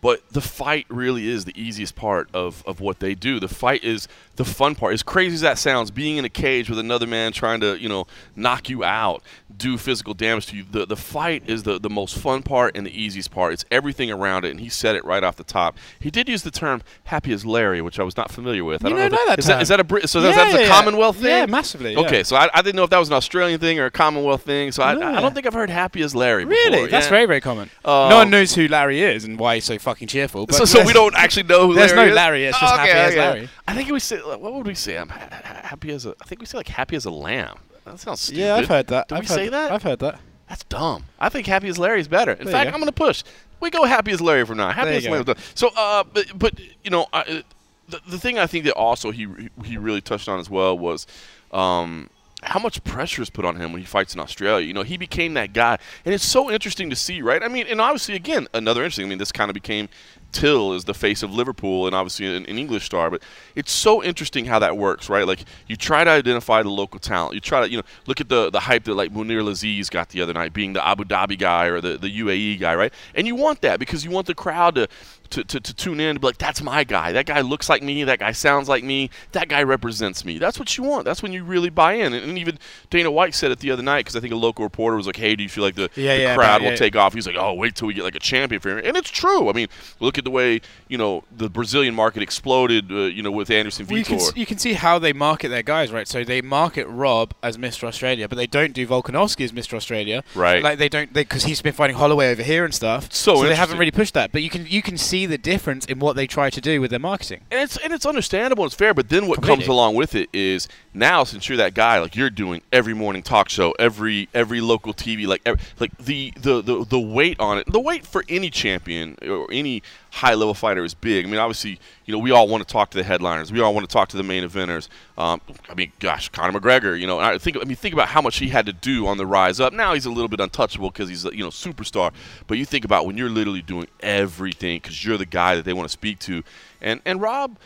but 0.00 0.28
the 0.32 0.40
fight 0.40 0.86
really 0.88 1.28
is 1.28 1.44
the 1.44 1.58
easiest 1.58 1.94
part 1.94 2.28
of, 2.34 2.64
of 2.66 2.80
what 2.80 2.98
they 2.98 3.14
do. 3.14 3.38
The 3.38 3.46
fight 3.46 3.84
is 3.84 4.08
the 4.36 4.44
fun 4.44 4.74
part. 4.74 4.92
As 4.94 5.02
crazy 5.02 5.34
as 5.34 5.40
that 5.40 5.58
sounds, 5.58 5.90
being 5.90 6.16
in 6.18 6.24
a 6.24 6.28
cage 6.28 6.68
with 6.70 6.78
another 6.78 7.06
man 7.06 7.32
trying 7.32 7.60
to, 7.60 7.76
you 7.80 7.88
know, 7.88 8.06
knock 8.34 8.68
you 8.68 8.84
out, 8.84 9.22
do 9.56 9.78
physical 9.78 10.12
damage 10.14 10.46
to 10.46 10.56
you, 10.56 10.64
the, 10.70 10.84
the 10.86 10.96
fight 10.96 11.42
is 11.46 11.62
the, 11.62 11.78
the 11.78 11.88
most 11.90 12.16
fun 12.18 12.42
part 12.42 12.76
and 12.76 12.86
the 12.86 12.90
easiest 13.00 13.30
part. 13.30 13.52
It's 13.54 13.64
everything 13.70 14.10
around 14.10 14.44
it, 14.44 14.50
and 14.50 14.60
he 14.60 14.68
said 14.68 14.94
it 14.96 15.04
right 15.04 15.24
off 15.24 15.36
the 15.36 15.44
top. 15.44 15.76
He 15.98 16.10
did 16.10 16.28
use 16.28 16.42
the 16.42 16.50
term 16.50 16.82
happy 17.04 17.32
as 17.32 17.46
Larry, 17.46 17.80
which 17.80 17.98
I 17.98 18.02
was 18.02 18.16
not 18.16 18.30
familiar 18.30 18.64
with. 18.64 18.84
I 18.84 18.88
You 18.88 18.94
don't 18.96 19.10
don't 19.10 19.12
if 19.14 19.18
know 19.20 19.26
that 19.30 19.38
is 19.38 19.46
that, 19.46 19.62
is 19.62 19.68
that 19.68 19.80
a 19.80 19.84
Brit- 19.84 20.08
so 20.08 20.20
Yeah, 20.20 20.26
that's, 20.32 20.36
that's 20.52 20.54
a 20.54 20.62
yeah, 20.62 20.68
Commonwealth 20.68 21.16
thing? 21.16 21.26
yeah, 21.26 21.46
massively, 21.46 21.92
yeah. 21.94 22.00
Okay, 22.00 22.22
so 22.22 22.36
I, 22.36 22.48
I 22.52 22.60
didn't 22.62 22.76
know 22.76 22.84
if 22.84 22.90
that 22.90 22.98
was 22.98 23.08
an 23.08 23.14
Australian 23.14 23.58
thing 23.58 23.78
or 23.78 23.86
a 23.86 23.90
Commonwealth 23.90 24.42
thing. 24.42 24.70
So 24.72 24.82
I, 24.82 24.90
I 24.92 25.20
don't 25.20 25.34
think 25.34 25.46
I've 25.46 25.54
heard 25.54 25.70
happy 25.70 26.02
as 26.02 26.14
Larry 26.14 26.44
Really? 26.44 26.70
before. 26.72 26.88
That's 26.88 27.08
very 27.08 27.24
very 27.26 27.40
common. 27.40 27.70
Uh, 27.84 28.08
no 28.10 28.16
one 28.18 28.30
knows 28.30 28.54
who 28.54 28.68
Larry 28.68 29.00
is 29.00 29.24
and 29.24 29.38
why 29.38 29.54
he's 29.56 29.64
so 29.64 29.78
fucking 29.78 30.08
cheerful. 30.08 30.46
But 30.46 30.56
So, 30.56 30.64
so 30.66 30.84
we 30.84 30.92
don't 30.92 31.14
actually 31.16 31.44
know 31.44 31.66
who 31.68 31.74
There's 31.74 31.94
no 31.94 32.04
is? 32.04 32.14
Larry, 32.14 32.44
it's 32.44 32.58
just 32.60 32.74
happy 32.74 32.90
as 32.90 33.16
Larry. 33.16 33.48
I 33.66 33.74
think 33.74 33.90
we 33.90 33.98
say 34.00 34.20
what 34.26 34.52
would 34.54 34.66
we 34.66 34.74
say? 34.74 34.96
I'm 34.96 35.08
ha- 35.08 35.28
ha- 35.30 35.60
happy 35.64 35.90
as 35.90 36.06
a. 36.06 36.14
I 36.20 36.24
think 36.24 36.40
we 36.40 36.46
say 36.46 36.58
like 36.58 36.68
happy 36.68 36.96
as 36.96 37.04
a 37.04 37.10
lamb. 37.10 37.58
That 37.84 38.00
sounds 38.00 38.20
stupid. 38.20 38.40
Yeah, 38.40 38.56
I've 38.56 38.68
heard 38.68 38.88
that. 38.88 39.08
Did 39.08 39.14
I've 39.14 39.22
we 39.22 39.28
heard, 39.28 39.34
say 39.34 39.48
that? 39.48 39.72
I've 39.72 39.82
heard 39.82 40.00
that. 40.00 40.20
That's 40.48 40.64
dumb. 40.64 41.04
I 41.18 41.28
think 41.28 41.46
happy 41.46 41.68
as 41.68 41.78
Larry 41.78 42.00
is 42.00 42.08
better. 42.08 42.32
In 42.32 42.44
There 42.44 42.52
fact, 42.52 42.70
go. 42.70 42.74
I'm 42.74 42.80
going 42.80 42.86
to 42.86 42.92
push. 42.92 43.22
We 43.60 43.70
go 43.70 43.84
happy 43.84 44.10
as 44.12 44.20
Larry 44.20 44.44
from 44.44 44.58
now. 44.58 44.70
Happy 44.70 44.90
There 44.90 44.98
as 44.98 45.26
Larry. 45.26 45.38
So, 45.54 45.70
uh, 45.76 46.04
but, 46.04 46.26
but 46.38 46.60
you 46.84 46.90
know, 46.90 47.06
I, 47.12 47.42
the, 47.88 48.00
the 48.08 48.18
thing 48.18 48.38
I 48.38 48.46
think 48.46 48.64
that 48.64 48.74
also 48.74 49.10
he 49.10 49.26
he 49.64 49.76
really 49.76 50.00
touched 50.00 50.28
on 50.28 50.38
as 50.38 50.50
well 50.50 50.78
was, 50.78 51.06
um, 51.52 52.10
how 52.42 52.60
much 52.60 52.84
pressure 52.84 53.22
is 53.22 53.30
put 53.30 53.44
on 53.44 53.56
him 53.56 53.72
when 53.72 53.80
he 53.80 53.86
fights 53.86 54.14
in 54.14 54.20
Australia. 54.20 54.64
You 54.64 54.74
know, 54.74 54.82
he 54.82 54.96
became 54.96 55.34
that 55.34 55.52
guy, 55.52 55.78
and 56.04 56.14
it's 56.14 56.24
so 56.24 56.50
interesting 56.50 56.90
to 56.90 56.96
see, 56.96 57.22
right? 57.22 57.42
I 57.42 57.48
mean, 57.48 57.66
and 57.66 57.80
obviously, 57.80 58.14
again, 58.14 58.46
another 58.54 58.82
interesting. 58.82 59.06
I 59.06 59.08
mean, 59.08 59.18
this 59.18 59.32
kind 59.32 59.50
of 59.50 59.54
became 59.54 59.88
Till 60.32 60.74
is 60.74 60.84
the 60.84 60.94
face 60.94 61.22
of 61.22 61.32
Liverpool 61.32 61.86
and 61.86 61.94
obviously 61.94 62.26
an, 62.26 62.44
an, 62.46 62.58
English 62.58 62.84
star, 62.84 63.10
but 63.10 63.22
it's 63.54 63.72
so 63.72 64.02
interesting 64.02 64.44
how 64.44 64.58
that 64.58 64.76
works, 64.76 65.08
right? 65.08 65.26
Like 65.26 65.44
you 65.66 65.76
try 65.76 66.04
to 66.04 66.10
identify 66.10 66.62
the 66.62 66.70
local 66.70 67.00
talent. 67.00 67.34
You 67.34 67.40
try 67.40 67.60
to, 67.60 67.70
you 67.70 67.78
know, 67.78 67.84
look 68.06 68.20
at 68.20 68.28
the 68.28 68.50
the 68.50 68.60
hype 68.60 68.84
that 68.84 68.94
like 68.94 69.12
Mounir 69.12 69.42
Lazzez 69.42 69.90
got 69.90 70.10
the 70.10 70.20
other 70.20 70.34
night, 70.34 70.52
being 70.52 70.74
the 70.74 70.86
Abu 70.86 71.04
Dhabi 71.04 71.38
guy 71.38 71.66
or 71.66 71.80
the, 71.80 71.96
the 71.96 72.20
UAE 72.20 72.60
guy, 72.60 72.74
right? 72.74 72.92
And 73.14 73.26
you 73.26 73.34
want 73.34 73.62
that 73.62 73.78
because 73.78 74.04
you 74.04 74.10
want 74.10 74.26
the 74.26 74.34
crowd 74.34 74.74
to 74.74 74.88
to, 75.26 75.44
to, 75.44 75.60
to 75.60 75.74
tune 75.74 76.00
in 76.00 76.16
to 76.16 76.20
be 76.20 76.26
like, 76.26 76.38
that's 76.38 76.62
my 76.62 76.84
guy. 76.84 77.12
That 77.12 77.26
guy 77.26 77.40
looks 77.40 77.68
like 77.68 77.82
me. 77.82 78.04
That 78.04 78.18
guy 78.18 78.32
sounds 78.32 78.68
like 78.68 78.84
me. 78.84 79.10
That 79.32 79.48
guy 79.48 79.62
represents 79.62 80.24
me. 80.24 80.38
That's 80.38 80.58
what 80.58 80.76
you 80.76 80.84
want. 80.84 81.04
That's 81.04 81.22
when 81.22 81.32
you 81.32 81.44
really 81.44 81.70
buy 81.70 81.94
in. 81.94 82.12
And, 82.12 82.30
and 82.30 82.38
even 82.38 82.58
Dana 82.90 83.10
White 83.10 83.34
said 83.34 83.50
it 83.50 83.60
the 83.60 83.70
other 83.70 83.82
night 83.82 84.00
because 84.00 84.16
I 84.16 84.20
think 84.20 84.32
a 84.32 84.36
local 84.36 84.64
reporter 84.64 84.96
was 84.96 85.06
like, 85.06 85.16
hey, 85.16 85.36
do 85.36 85.42
you 85.42 85.48
feel 85.48 85.64
like 85.64 85.74
the, 85.74 85.90
yeah, 85.96 86.16
the 86.16 86.22
yeah, 86.22 86.34
crowd 86.36 86.62
yeah, 86.62 86.70
will 86.70 86.76
take 86.76 86.96
off? 86.96 87.14
He's 87.14 87.26
like, 87.26 87.36
oh, 87.38 87.54
wait 87.54 87.74
till 87.74 87.88
we 87.88 87.94
get 87.94 88.04
like 88.04 88.14
a 88.14 88.20
champion 88.20 88.60
for 88.60 88.70
him. 88.70 88.84
And 88.84 88.96
it's 88.96 89.10
true. 89.10 89.48
I 89.48 89.52
mean, 89.52 89.68
look 90.00 90.18
at 90.18 90.24
the 90.24 90.30
way, 90.30 90.60
you 90.88 90.98
know, 90.98 91.24
the 91.36 91.48
Brazilian 91.48 91.94
market 91.94 92.22
exploded, 92.22 92.90
uh, 92.90 93.04
you 93.04 93.22
know, 93.22 93.30
with 93.30 93.50
Anderson 93.50 93.86
well, 93.86 93.98
Vitor. 93.98 94.10
You 94.10 94.18
can, 94.18 94.40
you 94.40 94.46
can 94.46 94.58
see 94.58 94.74
how 94.74 94.98
they 94.98 95.12
market 95.12 95.48
their 95.48 95.62
guys, 95.62 95.92
right? 95.92 96.06
So 96.06 96.24
they 96.24 96.42
market 96.42 96.86
Rob 96.86 97.34
as 97.42 97.56
Mr. 97.56 97.84
Australia, 97.84 98.28
but 98.28 98.36
they 98.36 98.46
don't 98.46 98.72
do 98.72 98.86
Volkanovski 98.86 99.44
as 99.44 99.52
Mr. 99.52 99.74
Australia. 99.74 100.22
Right. 100.34 100.62
Like 100.62 100.78
they 100.78 100.88
don't, 100.88 101.12
because 101.12 101.44
he's 101.44 101.62
been 101.62 101.72
fighting 101.72 101.96
Holloway 101.96 102.30
over 102.30 102.42
here 102.42 102.64
and 102.64 102.74
stuff. 102.74 103.12
So, 103.12 103.36
so 103.36 103.44
they 103.44 103.54
haven't 103.54 103.78
really 103.78 103.90
pushed 103.90 104.14
that. 104.14 104.32
But 104.32 104.42
you 104.42 104.50
can 104.50 104.66
you 104.66 104.82
can 104.82 104.98
see 104.98 105.15
the 105.24 105.38
difference 105.38 105.86
in 105.86 106.00
what 106.00 106.16
they 106.16 106.26
try 106.26 106.50
to 106.50 106.60
do 106.60 106.80
with 106.80 106.90
their 106.90 107.00
marketing. 107.00 107.40
and 107.50 107.60
it's 107.62 107.78
and 107.78 107.94
it's 107.94 108.04
understandable, 108.04 108.66
it's 108.66 108.74
fair. 108.74 108.92
But 108.92 109.08
then 109.08 109.26
what 109.28 109.36
Completely. 109.36 109.64
comes 109.64 109.68
along 109.68 109.94
with 109.94 110.14
it 110.14 110.28
is 110.34 110.68
now 110.92 111.24
since 111.24 111.48
you're 111.48 111.56
that 111.58 111.72
guy, 111.72 111.98
like 112.00 112.14
you're 112.16 112.28
doing 112.28 112.60
every 112.72 112.92
morning 112.92 113.22
talk 113.22 113.48
show, 113.48 113.72
every 113.78 114.28
every 114.34 114.60
local 114.60 114.92
TV, 114.92 115.26
like 115.26 115.40
every, 115.46 115.64
like 115.80 115.96
the, 115.96 116.32
the 116.36 116.60
the 116.60 116.84
the 116.84 117.00
weight 117.00 117.40
on 117.40 117.56
it, 117.58 117.72
the 117.72 117.80
weight 117.80 118.04
for 118.04 118.24
any 118.28 118.50
champion 118.50 119.16
or 119.22 119.46
any 119.52 119.82
high 120.16 120.32
level 120.32 120.54
fighter 120.54 120.82
is 120.82 120.94
big. 120.94 121.26
I 121.26 121.28
mean, 121.28 121.38
obviously, 121.38 121.78
you 122.06 122.12
know, 122.12 122.18
we 122.18 122.30
all 122.30 122.48
want 122.48 122.66
to 122.66 122.72
talk 122.72 122.90
to 122.90 122.96
the 122.96 123.04
headliners, 123.04 123.52
we 123.52 123.60
all 123.60 123.74
want 123.74 123.86
to 123.88 123.92
talk 123.92 124.08
to 124.08 124.16
the 124.16 124.22
main 124.22 124.48
eventers. 124.48 124.88
Um, 125.18 125.42
I 125.68 125.74
mean, 125.74 125.92
gosh, 125.98 126.30
Conor 126.30 126.58
McGregor, 126.58 126.98
you 126.98 127.06
know, 127.06 127.18
I 127.18 127.36
think 127.36 127.56
I 127.56 127.64
mean 127.64 127.76
think 127.76 127.92
about 127.92 128.08
how 128.08 128.22
much 128.22 128.38
he 128.38 128.48
had 128.48 128.64
to 128.66 128.72
do 128.72 129.06
on 129.06 129.18
the 129.18 129.26
rise 129.26 129.60
up. 129.60 129.74
Now 129.74 129.92
he's 129.92 130.06
a 130.06 130.10
little 130.10 130.28
bit 130.28 130.40
untouchable 130.40 130.90
because 130.90 131.10
he's 131.10 131.24
you 131.24 131.44
know 131.44 131.50
superstar. 131.50 132.12
But 132.46 132.56
you 132.56 132.64
think 132.64 132.84
about 132.84 133.06
when 133.06 133.18
you're 133.18 133.28
literally 133.28 133.62
doing 133.62 133.88
everything 134.00 134.78
because 134.78 135.04
you're 135.04 135.18
the 135.18 135.26
guy 135.26 135.54
that 135.54 135.66
they 135.66 135.74
want 135.74 135.86
to 135.86 135.92
speak 135.92 136.18
to, 136.20 136.42
and 136.80 137.02
and 137.04 137.20
Rob, 137.20 137.58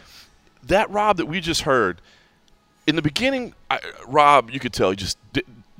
that 0.64 0.90
Rob 0.90 1.18
that 1.18 1.26
we 1.26 1.40
just 1.40 1.62
heard 1.62 2.00
in 2.86 2.96
the 2.96 3.02
beginning, 3.02 3.54
I, 3.70 3.78
Rob, 4.08 4.50
you 4.50 4.58
could 4.58 4.72
tell 4.72 4.90
he 4.90 4.96
just 4.96 5.18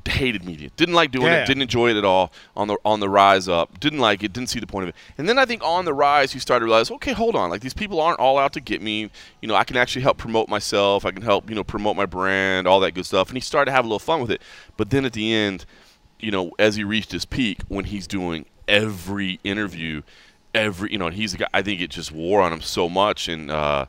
hated 0.07 0.45
media, 0.45 0.71
didn't 0.77 0.95
like 0.95 1.11
doing 1.11 1.27
Yeah. 1.27 1.43
it, 1.43 1.47
didn't 1.47 1.63
enjoy 1.63 1.91
it 1.91 1.97
at 1.97 2.05
all 2.05 2.33
on 2.57 2.69
the 2.69 2.77
on 2.85 3.01
the 3.01 3.09
rise 3.09 3.49
up, 3.49 3.79
didn't 3.81 3.99
like 3.99 4.23
it, 4.23 4.33
didn't 4.33 4.49
see 4.51 4.61
the 4.61 4.67
point 4.67 4.85
of 4.85 4.89
it. 4.91 4.95
And 5.19 5.29
then 5.29 5.39
I 5.39 5.45
think 5.45 5.63
on 5.65 5.85
the 5.85 5.93
rise, 5.95 6.33
he 6.33 6.39
started 6.39 6.61
to 6.61 6.65
realize, 6.67 6.91
okay, 6.91 7.13
hold 7.13 7.37
on, 7.37 7.51
like 7.51 7.61
these 7.61 7.75
people 7.75 8.01
aren't 8.01 8.19
all 8.21 8.39
out 8.39 8.53
to 8.55 8.61
get 8.61 8.81
me. 8.83 9.11
You 9.41 9.49
know, 9.49 9.55
I 9.55 9.65
can 9.65 9.77
actually 9.77 10.03
help 10.03 10.19
promote 10.19 10.49
myself. 10.49 11.05
I 11.05 11.11
can 11.11 11.23
help 11.23 11.49
you 11.49 11.55
know 11.57 11.65
promote 11.65 11.97
my 11.97 12.07
brand, 12.07 12.67
all 12.67 12.81
that 12.81 12.93
good 12.93 13.07
stuff. 13.07 13.29
And 13.29 13.37
he 13.37 13.41
started 13.41 13.71
to 13.71 13.73
have 13.73 13.85
a 13.85 13.89
little 13.89 13.99
fun 13.99 14.21
with 14.21 14.31
it. 14.31 14.43
But 14.77 14.91
then 14.91 15.05
at 15.05 15.13
the 15.13 15.33
end, 15.33 15.65
you 16.19 16.31
know, 16.31 16.53
as 16.59 16.77
he 16.77 16.85
reached 16.85 17.13
his 17.13 17.25
peak, 17.25 17.61
when 17.69 17.87
he's 17.87 18.07
doing 18.07 18.47
every 18.69 19.41
interview, 19.45 20.03
every 20.55 20.93
you 20.93 20.99
know, 20.99 21.09
he's 21.09 21.35
a 21.35 21.39
guy. 21.39 21.49
I 21.53 21.63
think 21.63 21.81
it 21.81 21.91
just 21.91 22.13
wore 22.13 22.41
on 22.41 22.53
him 22.53 22.61
so 22.63 22.89
much 22.89 23.29
and. 23.29 23.51
uh 23.51 23.87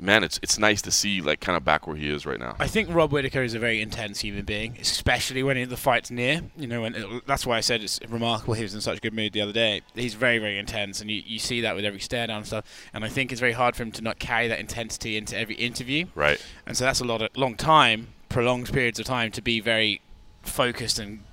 Man, 0.00 0.22
it's 0.22 0.38
it's 0.42 0.58
nice 0.58 0.80
to 0.82 0.90
see 0.90 1.20
like 1.20 1.40
kind 1.40 1.56
of 1.56 1.64
back 1.64 1.86
where 1.86 1.96
he 1.96 2.08
is 2.08 2.24
right 2.24 2.38
now. 2.38 2.54
I 2.60 2.68
think 2.68 2.88
Rob 2.92 3.12
Whittaker 3.12 3.42
is 3.42 3.54
a 3.54 3.58
very 3.58 3.80
intense 3.82 4.20
human 4.20 4.44
being, 4.44 4.76
especially 4.80 5.42
when 5.42 5.68
the 5.68 5.76
fight's 5.76 6.10
near. 6.10 6.42
You 6.56 6.68
know, 6.68 6.84
and 6.84 6.96
it, 6.96 7.26
that's 7.26 7.44
why 7.44 7.56
I 7.56 7.60
said 7.60 7.82
it's 7.82 8.00
remarkable 8.08 8.54
he 8.54 8.62
was 8.62 8.74
in 8.74 8.80
such 8.80 8.98
a 8.98 9.00
good 9.00 9.14
mood 9.14 9.32
the 9.32 9.40
other 9.40 9.52
day. 9.52 9.82
He's 9.94 10.14
very, 10.14 10.38
very 10.38 10.58
intense, 10.58 11.00
and 11.00 11.10
you, 11.10 11.22
you 11.26 11.38
see 11.38 11.60
that 11.62 11.74
with 11.74 11.84
every 11.84 12.00
stare 12.00 12.26
down 12.28 12.38
and 12.38 12.46
stuff. 12.46 12.64
And 12.94 13.04
I 13.04 13.08
think 13.08 13.32
it's 13.32 13.40
very 13.40 13.52
hard 13.52 13.74
for 13.74 13.82
him 13.82 13.92
to 13.92 14.02
not 14.02 14.18
carry 14.18 14.46
that 14.48 14.60
intensity 14.60 15.16
into 15.16 15.36
every 15.36 15.56
interview. 15.56 16.06
Right. 16.14 16.40
And 16.66 16.76
so 16.76 16.84
that's 16.84 17.00
a 17.00 17.04
lot 17.04 17.22
of 17.22 17.36
long 17.36 17.56
time, 17.56 18.08
prolonged 18.28 18.72
periods 18.72 19.00
of 19.00 19.06
time 19.06 19.32
to 19.32 19.42
be 19.42 19.60
very 19.60 20.00
focused 20.42 20.98
and 20.98 21.24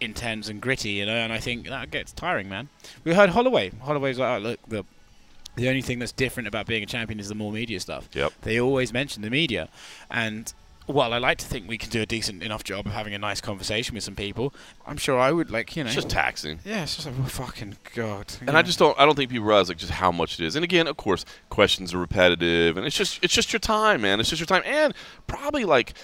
intense 0.00 0.48
and 0.48 0.60
gritty, 0.60 0.90
you 0.90 1.06
know. 1.06 1.14
And 1.14 1.32
I 1.32 1.38
think 1.38 1.66
that 1.68 1.90
gets 1.90 2.12
tiring, 2.12 2.48
man. 2.48 2.68
We 3.04 3.14
heard 3.14 3.30
Holloway. 3.30 3.70
Holloway's 3.80 4.18
like, 4.18 4.40
oh, 4.40 4.42
look, 4.42 4.60
the 4.68 4.84
the 5.56 5.68
only 5.68 5.82
thing 5.82 5.98
that's 5.98 6.12
different 6.12 6.48
about 6.48 6.66
being 6.66 6.82
a 6.82 6.86
champion 6.86 7.20
is 7.20 7.28
the 7.28 7.34
more 7.34 7.52
media 7.52 7.80
stuff. 7.80 8.08
Yep. 8.12 8.32
They 8.42 8.60
always 8.60 8.92
mention 8.92 9.22
the 9.22 9.30
media, 9.30 9.68
and 10.10 10.52
well, 10.86 11.12
I 11.12 11.18
like 11.18 11.38
to 11.38 11.46
think 11.46 11.68
we 11.68 11.78
can 11.78 11.90
do 11.90 12.02
a 12.02 12.06
decent 12.06 12.42
enough 12.42 12.64
job 12.64 12.86
of 12.86 12.92
having 12.92 13.14
a 13.14 13.18
nice 13.18 13.40
conversation 13.40 13.94
with 13.94 14.02
some 14.02 14.16
people. 14.16 14.52
I'm 14.86 14.96
sure 14.96 15.18
I 15.18 15.30
would 15.30 15.50
like, 15.50 15.76
you 15.76 15.84
know. 15.84 15.88
It's 15.88 15.94
just 15.94 16.10
taxing. 16.10 16.58
yeah, 16.64 16.82
it's 16.82 16.96
just 16.96 17.06
like, 17.06 17.14
oh, 17.20 17.28
fucking 17.28 17.76
god. 17.94 18.32
And 18.40 18.56
I 18.56 18.62
just 18.62 18.78
don't. 18.78 18.98
I 18.98 19.04
don't 19.04 19.14
think 19.14 19.30
people 19.30 19.46
realize 19.46 19.68
like 19.68 19.78
just 19.78 19.92
how 19.92 20.10
much 20.10 20.40
it 20.40 20.44
is. 20.44 20.56
And 20.56 20.64
again, 20.64 20.86
of 20.88 20.96
course, 20.96 21.24
questions 21.50 21.94
are 21.94 21.98
repetitive, 21.98 22.76
and 22.76 22.86
it's 22.86 22.96
just 22.96 23.22
it's 23.22 23.32
just 23.32 23.52
your 23.52 23.60
time, 23.60 24.00
man. 24.02 24.18
It's 24.18 24.28
just 24.28 24.40
your 24.40 24.46
time, 24.46 24.62
and 24.66 24.92
probably 25.26 25.64
like 25.64 25.94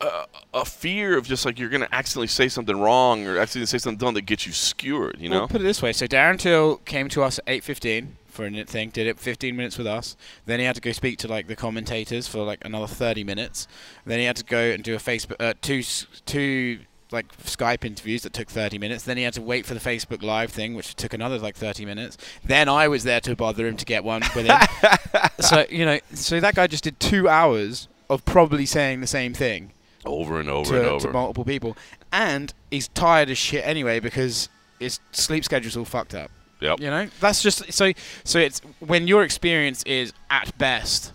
a, 0.00 0.24
a 0.54 0.64
fear 0.64 1.18
of 1.18 1.26
just 1.26 1.44
like 1.44 1.58
you're 1.58 1.68
gonna 1.68 1.88
accidentally 1.92 2.28
say 2.28 2.48
something 2.48 2.78
wrong 2.78 3.26
or 3.26 3.38
accidentally 3.38 3.66
say 3.66 3.78
something 3.78 3.98
dumb 3.98 4.14
that 4.14 4.22
gets 4.22 4.46
you 4.46 4.52
skewered. 4.52 5.16
You 5.18 5.28
know. 5.28 5.40
Well, 5.40 5.48
put 5.48 5.60
it 5.60 5.64
this 5.64 5.82
way: 5.82 5.92
so 5.92 6.06
Darren 6.06 6.38
Till 6.38 6.76
came 6.78 7.08
to 7.10 7.22
us 7.22 7.38
at 7.38 7.44
eight 7.46 7.62
fifteen 7.62 8.16
for 8.32 8.46
a 8.46 8.64
thing, 8.64 8.90
did 8.90 9.06
it 9.06 9.18
15 9.18 9.54
minutes 9.54 9.78
with 9.78 9.86
us. 9.86 10.16
Then 10.46 10.58
he 10.58 10.64
had 10.64 10.74
to 10.74 10.80
go 10.80 10.92
speak 10.92 11.18
to 11.18 11.28
like 11.28 11.46
the 11.46 11.56
commentators 11.56 12.26
for 12.26 12.38
like 12.38 12.64
another 12.64 12.86
30 12.86 13.24
minutes. 13.24 13.68
Then 14.06 14.18
he 14.18 14.24
had 14.24 14.36
to 14.36 14.44
go 14.44 14.58
and 14.58 14.82
do 14.82 14.94
a 14.94 14.98
Facebook 14.98 15.36
uh, 15.38 15.54
two 15.60 15.82
two 16.24 16.80
like 17.12 17.36
Skype 17.42 17.84
interviews 17.84 18.22
that 18.22 18.32
took 18.32 18.48
30 18.48 18.78
minutes. 18.78 19.04
Then 19.04 19.18
he 19.18 19.22
had 19.22 19.34
to 19.34 19.42
wait 19.42 19.66
for 19.66 19.74
the 19.74 19.80
Facebook 19.80 20.22
Live 20.22 20.50
thing, 20.50 20.74
which 20.74 20.94
took 20.94 21.12
another 21.12 21.38
like 21.38 21.56
30 21.56 21.84
minutes. 21.84 22.16
Then 22.42 22.68
I 22.68 22.88
was 22.88 23.04
there 23.04 23.20
to 23.20 23.36
bother 23.36 23.66
him 23.66 23.76
to 23.76 23.84
get 23.84 24.02
one 24.02 24.22
with 24.34 24.46
him. 24.46 24.58
so 25.40 25.66
you 25.70 25.84
know, 25.84 26.00
so 26.14 26.40
that 26.40 26.54
guy 26.54 26.66
just 26.66 26.84
did 26.84 26.98
two 26.98 27.28
hours 27.28 27.86
of 28.08 28.24
probably 28.24 28.66
saying 28.66 29.00
the 29.00 29.06
same 29.06 29.34
thing 29.34 29.72
over 30.04 30.40
and 30.40 30.48
over 30.48 30.74
and 30.74 30.84
to, 30.84 30.90
over. 30.90 31.06
to 31.08 31.12
multiple 31.12 31.44
people, 31.44 31.76
and 32.10 32.54
he's 32.70 32.88
tired 32.88 33.30
as 33.30 33.38
shit 33.38 33.64
anyway 33.66 34.00
because 34.00 34.48
his 34.80 34.98
sleep 35.12 35.44
schedule's 35.44 35.76
all 35.76 35.84
fucked 35.84 36.14
up. 36.14 36.30
Yep. 36.62 36.80
You 36.80 36.90
know, 36.90 37.08
that's 37.20 37.42
just 37.42 37.72
so. 37.72 37.92
So 38.24 38.38
it's 38.38 38.60
when 38.80 39.06
your 39.06 39.24
experience 39.24 39.82
is 39.84 40.12
at 40.30 40.56
best 40.58 41.12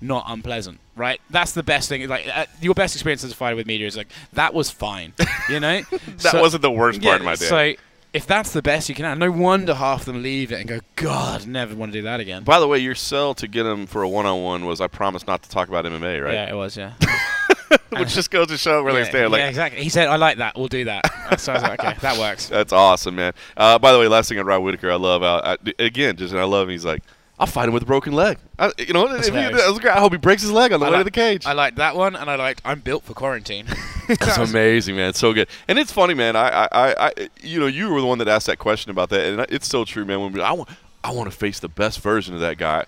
not 0.00 0.24
unpleasant, 0.28 0.78
right? 0.94 1.20
That's 1.30 1.52
the 1.52 1.62
best 1.62 1.88
thing. 1.88 2.06
Like 2.08 2.28
uh, 2.32 2.46
your 2.60 2.74
best 2.74 2.94
experience 2.94 3.24
as 3.24 3.32
a 3.32 3.34
fighter 3.34 3.56
with 3.56 3.66
media 3.66 3.86
is 3.86 3.96
like 3.96 4.08
that 4.34 4.54
was 4.54 4.70
fine. 4.70 5.12
You 5.48 5.60
know, 5.60 5.82
That 6.18 6.34
wasn't 6.34 6.62
the 6.62 6.70
worst 6.70 7.02
part 7.02 7.20
of 7.20 7.24
my 7.24 7.34
day. 7.34 7.46
So 7.46 7.72
if 8.12 8.26
that's 8.26 8.52
the 8.52 8.62
best 8.62 8.88
you 8.88 8.94
can 8.94 9.04
have, 9.04 9.18
no 9.18 9.30
wonder 9.30 9.74
half 9.74 10.00
of 10.00 10.06
them 10.06 10.22
leave 10.22 10.50
it 10.50 10.60
and 10.60 10.68
go, 10.68 10.80
God, 10.96 11.46
never 11.46 11.74
want 11.74 11.92
to 11.92 11.98
do 11.98 12.02
that 12.02 12.20
again. 12.20 12.44
By 12.44 12.60
the 12.60 12.66
way, 12.66 12.78
your 12.78 12.94
sell 12.94 13.34
to 13.34 13.46
get 13.46 13.66
him 13.66 13.86
for 13.86 14.02
a 14.02 14.08
one-on-one 14.08 14.64
was 14.64 14.80
I 14.80 14.86
promise 14.86 15.26
not 15.26 15.42
to 15.42 15.50
talk 15.50 15.68
about 15.68 15.84
MMA, 15.84 16.24
right? 16.24 16.32
Yeah, 16.32 16.50
it 16.50 16.54
was. 16.54 16.76
Yeah. 16.76 16.94
Which 17.90 18.14
just 18.14 18.30
goes 18.30 18.48
to 18.48 18.56
show 18.56 18.82
where 18.82 18.92
yeah, 18.92 19.04
they 19.04 19.08
stand. 19.10 19.32
Like, 19.32 19.40
yeah, 19.40 19.48
exactly. 19.48 19.82
He 19.82 19.88
said, 19.88 20.08
"I 20.08 20.16
like 20.16 20.38
that. 20.38 20.56
We'll 20.56 20.68
do 20.68 20.84
that." 20.84 21.04
so 21.40 21.52
I 21.52 21.56
was 21.56 21.62
like, 21.62 21.80
"Okay, 21.80 21.96
that 22.00 22.18
works." 22.18 22.48
That's 22.56 22.72
awesome, 22.72 23.16
man. 23.16 23.32
Uh, 23.56 23.78
by 23.78 23.92
the 23.92 23.98
way, 23.98 24.08
last 24.08 24.28
thing 24.28 24.38
on 24.38 24.46
Rod 24.46 24.58
Whittaker, 24.58 24.90
I 24.90 24.96
love. 24.96 25.22
Uh, 25.22 25.56
I, 25.64 25.72
again, 25.78 26.16
just 26.16 26.34
I 26.34 26.44
love. 26.44 26.68
Him. 26.68 26.72
He's 26.72 26.84
like, 26.84 27.02
I'll 27.38 27.46
fight 27.46 27.68
him 27.68 27.74
with 27.74 27.82
a 27.82 27.86
broken 27.86 28.12
leg. 28.14 28.38
I, 28.58 28.72
you 28.78 28.94
know, 28.94 29.08
he, 29.08 29.14
that's. 29.14 29.30
I 29.30 30.00
hope 30.00 30.12
he 30.12 30.18
breaks 30.18 30.42
his 30.42 30.52
leg 30.52 30.72
on 30.72 30.80
the 30.80 30.86
I 30.86 30.88
way 30.88 30.92
to 30.94 30.98
like- 30.98 31.04
the 31.06 31.10
cage. 31.10 31.46
I 31.46 31.52
liked 31.52 31.76
that 31.76 31.94
one, 31.96 32.16
and 32.16 32.30
I 32.30 32.36
liked 32.36 32.62
"I'm 32.64 32.80
built 32.80 33.04
for 33.04 33.14
quarantine." 33.14 33.66
It's 34.08 34.36
amazing, 34.38 34.94
man. 34.94 35.08
It's 35.08 35.18
so 35.18 35.32
good, 35.32 35.48
and 35.66 35.80
it's 35.80 35.90
funny, 35.90 36.14
man. 36.14 36.36
I, 36.36 36.48
I, 36.48 36.68
I, 36.70 36.94
I, 37.08 37.28
you 37.42 37.58
know, 37.58 37.66
you 37.66 37.92
were 37.92 38.00
the 38.00 38.06
one 38.06 38.18
that 38.18 38.28
asked 38.28 38.46
that 38.46 38.60
question 38.60 38.92
about 38.92 39.08
that, 39.10 39.26
and 39.26 39.40
it's 39.50 39.66
so 39.66 39.84
true, 39.84 40.04
man. 40.04 40.20
When 40.20 40.30
we, 40.30 40.40
I 40.40 40.52
want, 40.52 40.68
I 41.02 41.10
want 41.10 41.28
to 41.28 41.36
face 41.36 41.58
the 41.58 41.68
best 41.68 41.98
version 41.98 42.32
of 42.32 42.38
that 42.38 42.56
guy. 42.56 42.86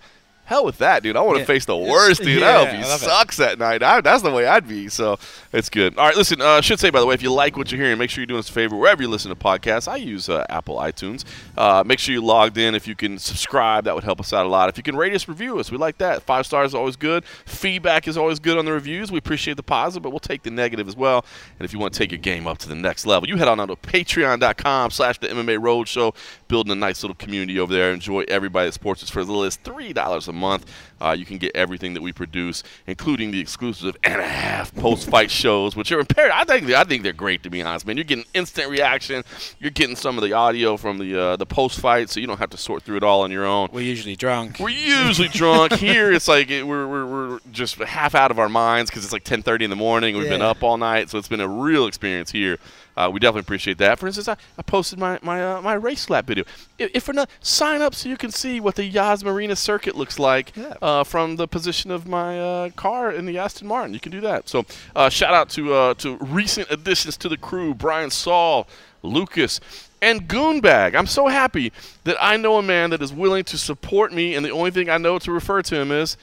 Hell 0.49 0.65
with 0.65 0.79
that, 0.79 1.03
dude. 1.03 1.15
I 1.15 1.21
want 1.21 1.37
to 1.37 1.41
Yeah. 1.41 1.45
face 1.47 1.67
the 1.67 1.77
worst, 1.77 2.23
dude. 2.23 2.41
Yeah, 2.41 2.49
I 2.49 2.53
hope 2.65 2.69
he 2.71 2.77
I 2.79 2.95
it. 2.95 2.99
sucks 3.01 3.37
that 3.37 3.59
night. 3.59 3.83
I, 3.83 4.01
that's 4.01 4.23
the 4.23 4.31
way 4.31 4.47
I'd 4.47 4.67
be. 4.67 4.89
So 4.89 5.19
it's 5.53 5.69
good. 5.69 5.99
All 5.99 6.07
right, 6.07 6.17
listen. 6.17 6.41
Uh, 6.41 6.47
I 6.47 6.61
should 6.63 6.81
say, 6.81 6.89
by 6.89 7.01
the 7.01 7.07
way, 7.07 7.13
if 7.15 7.23
you 7.23 7.31
like 7.31 7.59
what 7.59 7.71
you're 7.71 7.79
hearing, 7.79 7.99
make 7.99 8.09
sure 8.09 8.23
you're 8.23 8.27
doing 8.27 8.39
us 8.39 8.49
a 8.49 8.53
favor 8.55 8.75
wherever 8.75 9.03
you 9.03 9.09
listen 9.09 9.29
to 9.29 9.35
podcasts. 9.37 9.87
I 9.89 9.97
use 9.97 10.31
uh, 10.31 10.47
Apple 10.49 10.77
iTunes. 10.77 11.25
Uh, 11.55 11.85
make 11.85 11.99
sure 11.99 12.15
you 12.15 12.23
logged 12.23 12.57
in. 12.57 12.75
If 12.75 12.89
you 12.89 12.95
can 12.97 13.19
subscribe, 13.19 13.85
that 13.85 13.95
would 13.95 14.05
help 14.05 14.21
us 14.21 14.33
out 14.33 14.47
a 14.47 14.49
lot. 14.49 14.71
If 14.71 14.79
you 14.79 14.83
can 14.83 14.97
rate 14.97 15.13
us, 15.13 15.29
review 15.29 15.59
us, 15.59 15.71
we 15.71 15.77
like 15.77 15.99
that. 15.99 16.23
Five 16.23 16.47
stars 16.47 16.71
is 16.71 16.75
always 16.75 16.97
good. 16.97 17.27
Feedback 17.45 18.09
is 18.09 18.17
always 18.17 18.39
good 18.39 18.57
on 18.57 18.65
the 18.65 18.73
reviews. 18.73 19.13
We 19.13 19.19
appreciate 19.19 19.59
the 19.59 19.63
positive, 19.63 20.03
but 20.03 20.11
we'll 20.11 20.19
take 20.19 20.45
the 20.45 20.51
negative 20.51 20.89
as 20.89 20.97
well. 20.97 21.27
And 21.59 21.67
if 21.67 21.75
you 21.75 21.79
want 21.79 21.93
to 21.93 21.99
take 21.99 22.11
your 22.11 22.21
game 22.21 22.47
up 22.47 22.57
to 22.59 22.69
the 22.69 22.75
next 22.75 23.05
level, 23.05 23.29
you 23.29 23.37
head 23.37 23.49
on 23.49 23.61
out 23.61 23.67
to 23.67 23.77
patreon.com 23.77 24.93
slash 24.93 25.19
the 25.19 25.29
MMA 25.29 25.59
Roadshow. 25.59 26.15
Building 26.49 26.73
a 26.73 26.75
nice 26.75 27.03
little 27.03 27.15
community 27.15 27.59
over 27.61 27.73
there. 27.73 27.93
Enjoy 27.93 28.25
everybody 28.29 28.69
that 28.69 28.73
supports 28.73 29.03
us 29.03 29.11
for 29.11 29.21
as 29.21 29.29
little 29.29 29.45
as 29.45 29.57
three 29.57 29.93
dollars 29.93 30.29
a 30.29 30.33
month. 30.33 30.67
Uh, 31.01 31.15
you 31.17 31.25
can 31.25 31.39
get 31.39 31.55
everything 31.55 31.95
that 31.95 32.03
we 32.03 32.13
produce, 32.13 32.65
including 32.87 33.31
the 33.31 33.41
exclusive 33.41 33.97
and 34.05 34.21
a 34.21 34.27
half 34.29 34.75
post-fight 34.75 35.31
shows, 35.31 35.77
which 35.77 35.93
are 35.93 36.01
imperative. 36.01 36.35
I 36.37 36.45
think 36.45 36.71
I 36.71 36.85
think 36.85 37.03
they're 37.03 37.13
great 37.13 37.43
to 37.45 37.51
be 37.51 37.63
honest, 37.63 37.87
man. 37.87 37.97
You're 37.97 38.05
getting 38.05 38.25
instant 38.35 38.71
reaction. 38.71 39.23
You're 39.59 39.71
getting 39.71 39.97
some 39.97 40.19
of 40.19 40.25
the 40.25 40.33
audio 40.33 40.77
from 40.77 40.99
the 40.99 41.21
uh, 41.21 41.37
the 41.37 41.47
post-fight, 41.47 42.11
so 42.11 42.21
you 42.21 42.27
don't 42.27 42.39
have 42.39 42.51
to 42.51 42.57
sort 42.57 42.83
through 42.83 42.97
it 42.97 43.03
all 43.05 43.23
on 43.23 43.31
your 43.31 43.45
own. 43.45 43.69
We're 43.73 43.81
usually 43.83 44.17
drunk. 44.17 44.59
We're 44.59 44.71
usually 44.71 45.29
drunk. 45.29 45.73
Here, 45.79 46.13
it's 46.13 46.29
like 46.29 46.51
it, 46.51 46.67
we're, 46.67 46.87
we're, 46.87 47.07
we're 47.07 47.39
just 47.53 47.77
half 47.77 48.15
out 48.15 48.31
of 48.31 48.39
our 48.39 48.49
minds 48.49 48.91
because 48.91 49.05
it's 49.05 49.13
like 49.13 49.25
10:30 49.25 49.63
in 49.63 49.71
the 49.71 49.77
morning. 49.77 50.17
We've 50.17 50.29
been 50.29 50.43
up 50.43 50.63
all 50.63 50.77
night, 50.77 51.11
so 51.11 51.19
it's 51.19 51.29
been 51.29 51.41
a 51.41 51.49
real 51.49 51.87
experience 51.87 52.31
here. 52.31 52.59
Uh, 52.99 53.09
we 53.09 53.21
definitely 53.21 53.41
appreciate 53.43 53.79
that. 53.79 53.97
For 53.99 54.07
instance, 54.09 54.27
I, 54.27 54.37
I 54.59 54.63
posted 54.63 54.99
my 54.99 55.19
my 55.23 55.45
uh, 55.55 55.63
my 55.63 55.75
race 55.75 56.11
lap 56.11 56.27
video. 56.27 56.45
If, 56.79 56.91
if 56.95 57.03
for 57.05 57.13
not, 57.13 57.31
sign 57.41 57.81
up 57.81 57.95
so 57.95 58.09
you 58.09 58.17
can 58.17 58.33
see 58.33 58.59
what 58.59 58.75
the 58.75 58.85
Yas 58.85 59.23
Marina 59.23 59.55
circuit 59.55 59.95
looks 59.95 60.19
like 60.19 60.57
Yeah. 60.57 60.75
uh, 60.83 61.05
from 61.05 61.37
the 61.37 61.47
position 61.47 61.93
of 61.93 62.09
my 62.09 62.41
uh, 62.41 62.71
car 62.71 63.13
in 63.13 63.25
the 63.27 63.39
Aston 63.39 63.69
Martin. 63.69 63.95
You 63.95 64.01
can 64.01 64.11
do 64.11 64.21
that. 64.23 64.49
So 64.49 64.67
uh, 64.97 65.09
shout 65.11 65.33
out 65.33 65.49
to 65.51 65.73
uh, 65.75 65.95
to 65.95 66.17
recent 66.17 66.71
additions 66.71 67.17
to 67.19 67.29
the 67.29 67.37
crew: 67.37 67.73
Brian 67.73 68.11
Saul, 68.11 68.67
Lucas. 69.03 69.61
And 70.01 70.29
Goonbag. 70.29 70.95
I'm 70.95 71.09
so 71.09 71.27
happy 71.27 71.73
that 72.05 72.17
I 72.21 72.37
know 72.37 72.57
a 72.59 72.63
man 72.63 72.91
that 72.91 73.03
is 73.03 73.13
willing 73.13 73.43
to 73.45 73.59
support 73.59 74.13
me, 74.13 74.37
and 74.37 74.45
the 74.45 74.51
only 74.51 74.71
thing 74.71 74.89
I 74.89 74.97
know 74.97 75.19
to 75.19 75.33
refer 75.33 75.61
to 75.63 75.75
him 75.75 75.91
is 75.91 76.17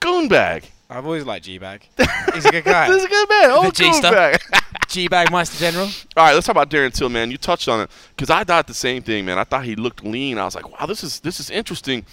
Goonbag. 0.00 0.64
I've 0.88 1.06
always 1.06 1.24
liked 1.24 1.44
G-Bag. 1.46 1.88
He's 2.34 2.44
a 2.44 2.50
good 2.50 2.64
guy. 2.64 2.86
He's 2.92 3.04
a 3.04 3.08
good 3.08 3.28
man. 3.28 3.50
Oh, 3.50 3.70
G-Star. 3.70 4.34
Goonbag. 4.92 5.02
G-Bag 5.02 5.30
Meister 5.30 5.58
General. 5.58 5.86
All 6.16 6.24
right, 6.24 6.34
let's 6.34 6.46
talk 6.46 6.54
about 6.54 6.70
Darren 6.70 6.92
Till, 6.92 7.08
man. 7.08 7.30
You 7.30 7.38
touched 7.38 7.68
on 7.68 7.80
it 7.80 7.90
because 8.14 8.30
I 8.30 8.44
thought 8.44 8.66
the 8.66 8.74
same 8.74 9.02
thing, 9.02 9.24
man. 9.24 9.38
I 9.38 9.44
thought 9.44 9.64
he 9.64 9.74
looked 9.74 10.04
lean. 10.04 10.38
I 10.38 10.44
was 10.44 10.54
like, 10.54 10.68
wow, 10.78 10.86
this 10.86 11.02
is 11.02 11.20
this 11.20 11.40
is 11.40 11.50
interesting. 11.50 12.04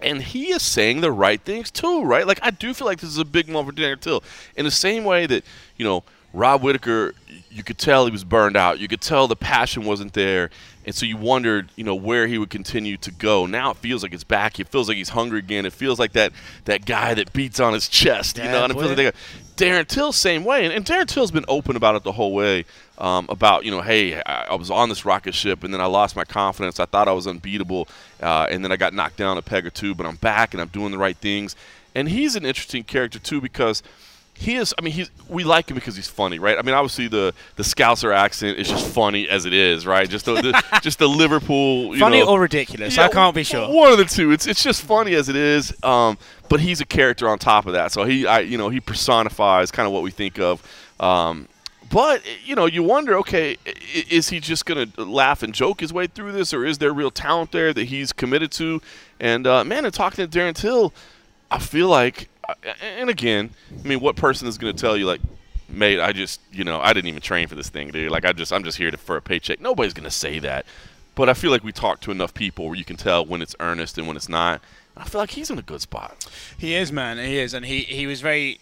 And 0.00 0.22
he 0.22 0.52
is 0.52 0.62
saying 0.62 1.00
the 1.00 1.10
right 1.10 1.40
things 1.40 1.70
too, 1.70 2.04
right? 2.04 2.26
Like 2.26 2.40
I 2.42 2.50
do 2.50 2.74
feel 2.74 2.86
like 2.86 3.00
this 3.00 3.10
is 3.10 3.18
a 3.18 3.24
big 3.24 3.48
moment 3.48 3.76
for 3.76 3.82
Darren 3.82 4.00
Till. 4.00 4.22
In 4.56 4.64
the 4.64 4.70
same 4.70 5.04
way 5.04 5.26
that 5.26 5.44
you 5.76 5.84
know 5.84 6.04
Rob 6.32 6.62
Whittaker, 6.62 7.14
you 7.50 7.62
could 7.62 7.78
tell 7.78 8.04
he 8.04 8.12
was 8.12 8.24
burned 8.24 8.56
out. 8.56 8.78
You 8.78 8.88
could 8.88 9.00
tell 9.00 9.26
the 9.26 9.36
passion 9.36 9.84
wasn't 9.84 10.12
there, 10.12 10.50
and 10.86 10.94
so 10.94 11.04
you 11.04 11.16
wondered, 11.16 11.68
you 11.74 11.84
know, 11.84 11.96
where 11.96 12.28
he 12.28 12.38
would 12.38 12.48
continue 12.48 12.96
to 12.98 13.10
go. 13.10 13.44
Now 13.44 13.72
it 13.72 13.76
feels 13.78 14.02
like 14.02 14.14
it's 14.14 14.24
back. 14.24 14.60
It 14.60 14.68
feels 14.68 14.88
like 14.88 14.96
he's 14.96 15.10
hungry 15.10 15.40
again. 15.40 15.66
It 15.66 15.72
feels 15.72 15.98
like 15.98 16.12
that 16.12 16.32
that 16.64 16.86
guy 16.86 17.12
that 17.14 17.32
beats 17.32 17.58
on 17.58 17.74
his 17.74 17.88
chest, 17.88 18.38
you 18.38 18.44
Yeah, 18.44 18.52
know. 18.52 18.64
And 18.64 18.72
it 18.72 18.76
feels 18.76 18.96
like 18.96 18.96
they 18.96 19.12
Darren 19.56 19.86
Till, 19.88 20.12
same 20.12 20.44
way, 20.44 20.64
and, 20.64 20.72
and 20.72 20.84
Darren 20.84 21.06
Till's 21.06 21.30
been 21.30 21.46
open 21.48 21.76
about 21.76 21.96
it 21.96 22.04
the 22.04 22.12
whole 22.12 22.34
way. 22.34 22.64
Um, 22.98 23.26
about 23.28 23.64
you 23.64 23.70
know, 23.70 23.82
hey, 23.82 24.22
I, 24.22 24.46
I 24.50 24.54
was 24.54 24.70
on 24.70 24.88
this 24.88 25.04
rocket 25.04 25.34
ship, 25.34 25.64
and 25.64 25.74
then 25.74 25.80
I 25.80 25.86
lost 25.86 26.14
my 26.14 26.24
confidence. 26.24 26.78
I 26.78 26.86
thought 26.86 27.08
I 27.08 27.12
was 27.12 27.26
unbeatable, 27.26 27.88
uh, 28.22 28.46
and 28.50 28.64
then 28.64 28.70
I 28.72 28.76
got 28.76 28.94
knocked 28.94 29.16
down 29.16 29.36
a 29.36 29.42
peg 29.42 29.66
or 29.66 29.70
two, 29.70 29.94
but 29.94 30.06
I'm 30.06 30.16
back 30.16 30.54
and 30.54 30.60
I'm 30.60 30.68
doing 30.68 30.92
the 30.92 30.98
right 30.98 31.16
things. 31.16 31.56
And 31.94 32.08
he's 32.10 32.36
an 32.36 32.44
interesting 32.44 32.84
character 32.84 33.18
too 33.18 33.40
because 33.40 33.82
he 34.38 34.56
is. 34.56 34.74
I 34.78 34.82
mean, 34.82 34.92
he's 34.92 35.10
we 35.28 35.44
like 35.44 35.70
him 35.70 35.74
because 35.74 35.96
he's 35.96 36.08
funny, 36.08 36.38
right? 36.38 36.58
I 36.58 36.62
mean, 36.62 36.74
obviously 36.74 37.08
the 37.08 37.32
the 37.56 37.62
Scouser 37.62 38.14
accent 38.14 38.58
is 38.58 38.68
just 38.68 38.86
funny 38.86 39.28
as 39.28 39.46
it 39.46 39.52
is, 39.52 39.86
right? 39.86 40.08
Just 40.08 40.26
the, 40.26 40.34
the 40.34 40.64
just 40.82 40.98
the 40.98 41.08
Liverpool, 41.08 41.94
you 41.94 41.98
Funny 42.00 42.20
know, 42.20 42.28
or 42.28 42.40
ridiculous? 42.40 42.96
yeah, 42.96 43.06
I 43.06 43.08
can't 43.08 43.34
be 43.34 43.42
sure. 43.44 43.68
One 43.68 43.92
of 43.92 43.98
the 43.98 44.04
two. 44.04 44.32
It's 44.32 44.46
it's 44.46 44.62
just 44.62 44.82
funny 44.82 45.14
as 45.14 45.28
it 45.28 45.36
is. 45.36 45.74
Um, 45.82 46.18
but 46.48 46.60
he's 46.60 46.80
a 46.80 46.84
character 46.86 47.28
on 47.28 47.38
top 47.38 47.66
of 47.66 47.72
that. 47.72 47.92
So 47.92 48.04
he, 48.04 48.26
I, 48.26 48.40
you 48.40 48.56
know, 48.56 48.68
he 48.68 48.78
personifies 48.80 49.70
kind 49.70 49.86
of 49.86 49.92
what 49.92 50.02
we 50.02 50.10
think 50.10 50.38
of. 50.38 50.62
Um, 51.00 51.48
but 51.90 52.22
you 52.44 52.54
know, 52.54 52.66
you 52.66 52.82
wonder, 52.82 53.16
okay, 53.18 53.56
is 54.10 54.28
he 54.28 54.40
just 54.40 54.66
gonna 54.66 54.86
laugh 54.96 55.42
and 55.42 55.54
joke 55.54 55.80
his 55.80 55.92
way 55.92 56.06
through 56.08 56.32
this, 56.32 56.52
or 56.52 56.64
is 56.64 56.78
there 56.78 56.92
real 56.92 57.10
talent 57.10 57.52
there 57.52 57.72
that 57.72 57.84
he's 57.84 58.12
committed 58.12 58.50
to? 58.52 58.82
And 59.20 59.46
uh, 59.46 59.64
man, 59.64 59.84
in 59.86 59.92
talking 59.92 60.28
to 60.28 60.38
Darren 60.38 60.54
Till, 60.54 60.92
I 61.50 61.58
feel 61.58 61.88
like, 61.88 62.28
and 62.80 63.10
again, 63.10 63.50
I 63.84 63.86
mean, 63.88 64.00
what 64.00 64.16
person 64.16 64.46
is 64.48 64.58
gonna 64.58 64.72
tell 64.72 64.96
you 64.96 65.06
like? 65.06 65.20
Mate, 65.68 65.98
I 66.00 66.12
just, 66.12 66.40
you 66.52 66.62
know, 66.62 66.80
I 66.80 66.92
didn't 66.92 67.08
even 67.08 67.20
train 67.20 67.48
for 67.48 67.56
this 67.56 67.68
thing, 67.68 67.90
dude. 67.90 68.10
Like, 68.10 68.24
I 68.24 68.32
just, 68.32 68.52
I'm 68.52 68.62
just 68.62 68.78
here 68.78 68.90
to, 68.92 68.96
for 68.96 69.16
a 69.16 69.20
paycheck. 69.22 69.60
Nobody's 69.60 69.94
gonna 69.94 70.10
say 70.12 70.38
that. 70.38 70.64
But 71.16 71.28
I 71.28 71.34
feel 71.34 71.50
like 71.50 71.64
we 71.64 71.72
talk 71.72 72.00
to 72.02 72.10
enough 72.10 72.34
people 72.34 72.66
where 72.66 72.76
you 72.76 72.84
can 72.84 72.96
tell 72.96 73.24
when 73.26 73.42
it's 73.42 73.56
earnest 73.58 73.98
and 73.98 74.06
when 74.06 74.16
it's 74.16 74.28
not. 74.28 74.60
I 74.96 75.04
feel 75.04 75.20
like 75.20 75.30
he's 75.30 75.50
in 75.50 75.58
a 75.58 75.62
good 75.62 75.80
spot. 75.80 76.26
He 76.56 76.74
is, 76.74 76.92
man. 76.92 77.18
He 77.18 77.38
is, 77.38 77.52
and 77.52 77.64
he 77.66 77.80
he 77.80 78.06
was 78.06 78.20
very. 78.20 78.60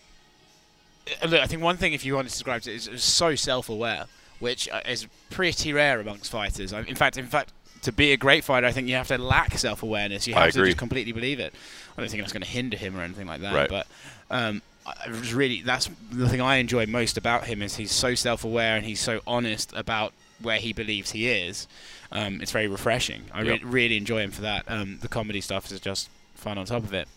uh, 1.23 1.27
Look, 1.27 1.41
I 1.41 1.47
think 1.47 1.63
one 1.63 1.77
thing, 1.77 1.93
if 1.93 2.05
you 2.05 2.15
want 2.15 2.29
to 2.29 2.33
describe 2.33 2.63
it, 2.63 2.69
is, 2.69 3.03
so 3.03 3.35
self-aware, 3.35 4.07
which 4.39 4.69
uh, 4.71 4.81
is 4.89 5.07
pretty 5.31 5.73
rare 5.73 6.01
amongst 6.01 6.31
fighters. 6.31 6.73
In 6.73 6.95
fact, 6.95 7.19
in 7.19 7.27
fact, 7.27 7.53
to 7.83 7.93
be 7.93 8.13
a 8.13 8.17
great 8.17 8.45
fighter, 8.45 8.67
I 8.67 8.73
think 8.73 8.89
you 8.89 8.95
have 8.95 9.09
to 9.09 9.19
lack 9.19 9.59
self-awareness. 9.59 10.27
You 10.27 10.35
I 10.37 10.45
have 10.45 10.53
to 10.55 10.61
agree. 10.61 10.71
just 10.71 10.79
completely 10.79 11.13
believe 11.13 11.39
it. 11.39 11.55
I 11.97 12.01
don't 12.01 12.11
think 12.11 12.23
that's 12.23 12.33
going 12.33 12.43
to 12.43 12.49
hinder 12.49 12.77
him 12.77 12.97
or 12.97 13.03
anything 13.03 13.27
like 13.27 13.43
that. 13.43 13.55
Right. 13.55 13.69
But 13.69 13.87
um, 14.31 14.63
I 14.87 15.09
really 15.33 15.63
that's 15.63 15.89
the 16.11 16.29
thing 16.29 16.41
I 16.41 16.57
enjoy 16.57 16.87
most 16.87 17.17
about 17.17 17.47
him 17.47 17.63
is 17.63 17.77
he's 17.77 17.93
so 17.93 18.15
self-aware 18.15 18.77
and 18.77 18.85
he's 18.85 19.01
so 19.01 19.21
honest 19.27 19.73
about 19.75 20.13
where 20.41 20.59
he 20.59 20.73
believes 20.73 21.13
he 21.13 21.29
is. 21.29 21.67
Um, 22.13 22.41
it's 22.41 22.53
very 22.53 22.69
refreshing. 22.69 23.25
I 23.33 23.41
re- 23.43 23.61
really 23.65 23.97
enjoy 23.97 24.21
him 24.21 24.31
for 24.31 24.43
that. 24.43 24.65
Um, 24.69 24.99
the 25.01 25.09
comedy 25.09 25.41
stuff 25.41 25.71
is 25.71 25.81
just 25.81 26.11
fun 26.35 26.59
on 26.59 26.67
top 26.67 26.83
of 26.83 26.93
it. 26.93 27.09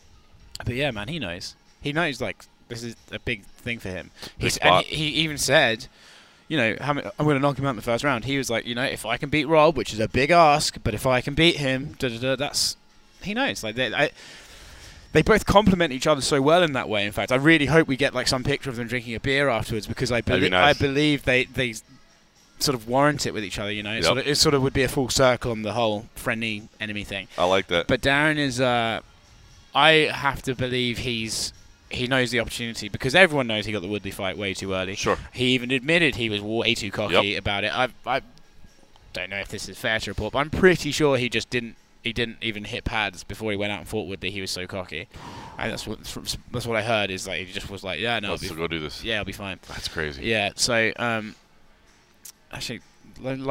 But 0.63 0.75
yeah, 0.75 0.91
man, 0.91 1.07
he 1.07 1.19
knows. 1.19 1.55
He 1.81 1.93
knows 1.93 2.21
like 2.21 2.45
this 2.67 2.83
is 2.83 2.95
a 3.11 3.19
big 3.19 3.43
thing 3.43 3.79
for 3.79 3.89
him. 3.89 4.11
He's, 4.37 4.57
and 4.57 4.85
he, 4.85 5.11
he 5.11 5.21
even 5.21 5.37
said, 5.37 5.87
you 6.47 6.57
know, 6.57 6.75
I'm 6.79 6.95
going 6.95 7.35
to 7.35 7.39
knock 7.39 7.57
him 7.59 7.65
out 7.65 7.71
in 7.71 7.75
the 7.75 7.81
first 7.81 8.03
round. 8.03 8.25
He 8.25 8.37
was 8.37 8.49
like, 8.49 8.65
you 8.65 8.75
know, 8.75 8.83
if 8.83 9.05
I 9.05 9.17
can 9.17 9.29
beat 9.29 9.45
Rob, 9.45 9.75
which 9.75 9.93
is 9.93 9.99
a 9.99 10.07
big 10.07 10.31
ask, 10.31 10.77
but 10.83 10.93
if 10.93 11.05
I 11.05 11.21
can 11.21 11.33
beat 11.33 11.57
him, 11.57 11.95
da, 11.99 12.09
da, 12.09 12.17
da, 12.17 12.35
that's 12.35 12.77
he 13.21 13.33
knows. 13.33 13.63
Like 13.63 13.75
they, 13.75 13.93
I, 13.93 14.11
they 15.17 15.23
both 15.23 15.47
complement 15.47 15.91
each 15.91 16.06
other 16.06 16.21
so 16.21 16.39
well 16.43 16.62
in 16.62 16.73
that 16.73 16.88
way. 16.88 17.03
In 17.03 17.12
fact, 17.12 17.32
I 17.32 17.38
really 17.38 17.65
hope 17.65 17.88
we 17.88 17.97
get 17.97 18.13
like 18.13 18.27
some 18.27 18.43
picture 18.43 18.69
of 18.69 18.75
them 18.75 18.88
drinking 18.88 19.15
a 19.15 19.19
beer 19.19 19.49
afterwards 19.49 19.88
because 19.88 20.12
I 20.12 20.21
believe 20.21 20.51
nice. 20.51 20.75
I 20.75 20.80
believe 20.80 21.23
they 21.23 21.45
they 21.45 21.73
sort 22.60 22.75
of 22.75 22.88
warrant 22.88 23.25
it 23.25 23.34
with 23.34 23.43
each 23.43 23.58
other. 23.58 23.71
You 23.71 23.82
know, 23.82 23.93
it, 23.93 23.95
Yep. 23.95 24.03
sort 24.03 24.17
of, 24.19 24.27
it 24.27 24.36
sort 24.36 24.53
of 24.53 24.62
would 24.62 24.73
be 24.73 24.84
a 24.84 24.88
full 24.88 25.10
circle 25.10 25.51
on 25.51 25.63
the 25.63 25.73
whole 25.73 26.06
friendly 26.13 26.69
enemy 26.80 27.03
thing. 27.03 27.27
I 27.36 27.45
like 27.45 27.65
that. 27.67 27.88
But 27.88 28.01
Darren 28.01 28.38
is, 28.38 28.62
uh, 28.62 28.99
I 29.73 29.91
have 30.13 30.43
to 30.43 30.53
believe 30.53 30.99
he's 30.99 31.51
he 31.89 32.06
knows 32.06 32.30
the 32.30 32.39
opportunity 32.39 32.88
because 32.88 33.15
everyone 33.15 33.47
knows 33.47 33.65
he 33.65 33.71
got 33.71 33.82
the 33.82 33.88
Woodley 33.88 34.12
fight 34.12 34.38
way 34.38 34.53
too 34.53 34.73
early. 34.73 34.93
Sure. 34.93 35.17
He 35.34 35.45
even 35.56 35.71
admitted 35.71 36.17
he 36.17 36.30
was 36.30 36.41
way 36.41 36.75
too 36.75 36.91
cocky 36.91 37.36
about 37.36 37.63
it. 37.63 37.75
I 37.75 37.88
I 38.06 38.21
don't 39.13 39.32
know 39.32 39.39
if 39.39 39.47
this 39.47 39.67
is 39.67 39.80
fair 39.80 39.97
to 39.97 40.12
report, 40.12 40.34
but 40.34 40.39
I'm 40.39 40.51
pretty 40.51 40.91
sure 40.91 41.17
he 41.17 41.27
just 41.27 41.49
didn't. 41.49 41.75
He 42.03 42.13
didn't 42.13 42.38
even 42.41 42.63
hit 42.63 42.83
pads 42.86 43.23
before 43.23 43.51
he 43.51 43.57
went 43.57 43.71
out 43.71 43.79
and 43.79 43.88
fought 43.88 44.07
Woodley. 44.07 44.31
He 44.31 44.39
was 44.41 44.51
so 44.51 44.65
cocky. 44.67 45.07
And 45.57 45.71
that's 45.71 45.86
what 45.88 45.99
that's 46.51 46.65
what 46.65 46.77
I 46.77 46.81
heard. 46.83 47.10
Is 47.12 47.27
like 47.27 47.45
he 47.47 47.51
just 47.51 47.69
was 47.69 47.83
like, 47.83 47.99
yeah, 47.99 48.19
no, 48.19 48.31
Let's 48.31 48.43
I'll 48.43 48.49
be, 48.49 48.55
go 48.55 48.67
do 48.67 48.79
this. 48.79 49.03
yeah, 49.03 49.17
I'll 49.19 49.25
be 49.25 49.31
fine. 49.33 49.60
That's 49.67 49.88
crazy. 49.88 50.23
Yeah. 50.25 50.51
So 50.55 50.91
um, 50.97 51.36
actually, 52.51 52.81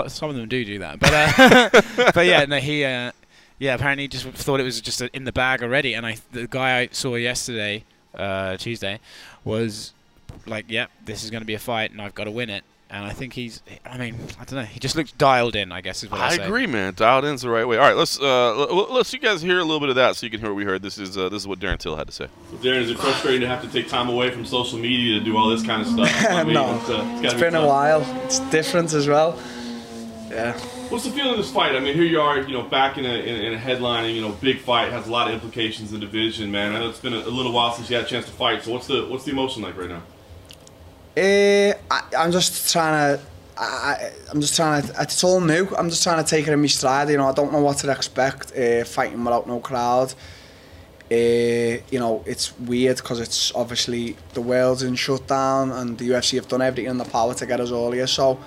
some 0.09 0.31
of 0.31 0.37
them 0.37 0.49
do 0.49 0.65
do 0.65 0.79
that, 0.79 0.99
but 1.01 1.13
uh, 1.13 2.13
but 2.15 2.27
yeah, 2.27 2.45
no, 2.45 2.59
he 2.59 2.85
uh, 2.85 3.13
yeah, 3.59 3.75
apparently 3.75 4.05
he 4.05 4.09
just 4.09 4.27
thought 4.27 4.61
it 4.61 4.65
was 4.65 4.81
just 4.81 5.01
in 5.01 5.25
the 5.25 5.33
bag 5.33 5.63
already. 5.63 5.95
And 5.95 6.07
I, 6.07 6.17
the 6.33 6.47
guy 6.47 6.81
I 6.81 6.89
saw 6.93 7.15
yesterday, 7.17 7.85
uh, 8.15 8.57
Tuesday, 8.57 9.01
was 9.45 9.93
like, 10.47 10.67
"Yep, 10.69 10.91
this 11.05 11.25
is 11.25 11.31
going 11.31 11.41
to 11.41 11.47
be 11.47 11.55
a 11.55 11.59
fight, 11.59 11.91
and 11.91 12.01
I've 12.01 12.15
got 12.15 12.25
to 12.25 12.31
win 12.31 12.51
it." 12.51 12.65
And 12.89 13.05
I 13.05 13.11
think 13.11 13.33
he's, 13.33 13.63
I 13.85 13.99
mean, 13.99 14.15
I 14.41 14.45
don't 14.45 14.61
know, 14.61 14.65
he 14.65 14.79
just 14.79 14.95
looks 14.95 15.11
dialed 15.11 15.57
in. 15.57 15.73
I 15.73 15.81
guess 15.81 16.05
is 16.05 16.11
what 16.11 16.21
I, 16.21 16.27
I 16.27 16.37
say. 16.37 16.45
agree, 16.45 16.69
man. 16.69 16.95
Dialed 16.95 17.25
in's 17.25 17.43
the 17.43 17.51
right 17.51 17.67
way. 17.67 17.79
All 17.79 17.83
right, 17.83 17.97
let's 17.97 18.21
uh, 18.21 18.25
l- 18.25 18.69
l- 18.71 18.95
let's 18.95 19.13
you 19.13 19.19
guys 19.19 19.43
hear 19.43 19.59
a 19.59 19.65
little 19.65 19.81
bit 19.81 19.89
of 19.89 19.97
that 19.97 20.15
so 20.15 20.25
you 20.25 20.31
can 20.31 20.39
hear 20.39 20.51
what 20.51 20.57
we 20.57 20.65
heard. 20.65 20.83
This 20.83 20.97
is 20.97 21.19
uh, 21.19 21.29
this 21.29 21.43
is 21.43 21.49
what 21.49 21.59
Darren 21.59 21.79
Till 21.79 21.97
had 21.97 22.07
to 22.07 22.13
say. 22.13 22.29
Darren, 22.63 22.83
is 22.83 22.91
it 22.91 22.99
frustrating 22.99 23.41
to 23.41 23.49
have 23.49 23.61
to 23.63 23.69
take 23.69 23.89
time 23.89 24.09
away 24.09 24.31
from 24.31 24.45
social 24.45 24.79
media 24.79 25.19
to 25.19 25.25
do 25.25 25.37
all 25.37 25.49
this 25.51 25.67
kind 25.67 25.83
of 25.83 25.89
stuff? 25.89 26.27
I 26.31 26.45
mean, 26.45 26.55
No. 26.55 26.77
it's, 26.77 26.89
uh, 26.89 26.93
it's, 26.93 27.13
It's 27.13 27.23
gotta 27.23 27.35
be 27.37 27.41
been 27.41 27.55
a 27.57 27.67
while. 27.67 28.03
It's 28.25 28.39
different 28.51 28.93
as 28.93 29.09
well. 29.09 29.37
Yeah. 30.31 30.53
What's 30.89 31.05
the 31.05 31.11
feeling 31.11 31.33
of 31.33 31.39
this 31.39 31.51
fight? 31.51 31.75
I 31.75 31.81
mean, 31.81 31.95
here 31.95 32.05
you 32.05 32.21
are, 32.21 32.39
you 32.39 32.53
know, 32.53 32.63
back 32.63 32.99
in 32.99 33.05
a, 33.05 33.09
in, 33.09 33.37
in 33.47 33.55
a 33.55 33.59
headlining, 33.59 34.15
you 34.15 34.21
know, 34.21 34.31
big 34.31 34.61
fight 34.61 34.93
has 34.93 35.09
a 35.09 35.11
lot 35.11 35.27
of 35.27 35.35
implications 35.35 35.93
in 35.93 35.99
the 35.99 36.07
division, 36.07 36.53
man. 36.53 36.73
I 36.75 36.79
know 36.79 36.89
it's 36.89 37.01
been 37.01 37.15
a, 37.15 37.19
a 37.19 37.31
little 37.35 37.51
while 37.53 37.73
since 37.73 37.91
you 37.91 37.97
had 37.97 38.05
a 38.05 38.09
chance 38.09 38.27
to 38.27 38.33
fight. 38.33 38.63
So 38.63 38.71
what's 38.71 38.87
the 38.87 39.07
what's 39.07 39.25
the 39.25 39.33
emotion 39.33 39.63
like 39.63 39.77
right 39.77 39.89
now? 39.89 40.03
Uh, 41.17 41.73
I, 41.91 42.03
I'm 42.19 42.31
just 42.31 42.71
trying 42.71 43.17
to. 43.17 43.23
I, 43.57 44.13
I'm 44.31 44.41
just 44.41 44.55
trying 44.55 44.83
to. 44.83 44.95
It's 45.01 45.25
all 45.25 45.41
new. 45.41 45.67
I'm 45.79 45.89
just 45.89 46.03
trying 46.03 46.23
to 46.23 46.29
take 46.29 46.47
it 46.47 46.53
in 46.53 46.61
my 46.61 46.67
stride. 46.67 47.09
You 47.09 47.17
know, 47.17 47.27
I 47.27 47.33
don't 47.33 47.53
know 47.53 47.61
what 47.61 47.79
to 47.79 47.91
expect. 47.91 48.57
Uh, 48.57 48.85
fighting 48.85 49.25
without 49.25 49.47
no 49.47 49.61
crowd. 49.61 50.13
Uh, 51.11 51.81
you 51.91 51.99
know, 51.99 52.23
it's 52.27 52.59
weird 52.59 52.99
because 52.99 53.21
it's 53.21 53.55
obviously 53.55 54.17
the 54.35 54.43
world's 54.43 54.83
in 54.83 54.95
shutdown 54.95 55.71
and 55.73 55.97
the 55.97 56.11
UFC 56.11 56.35
have 56.35 56.49
done 56.49 56.61
everything 56.61 56.91
in 56.91 56.99
their 56.99 57.07
power 57.07 57.33
to 57.33 57.47
get 57.47 57.61
us 57.61 57.71
all 57.71 57.93
here. 57.93 58.07
So 58.07 58.39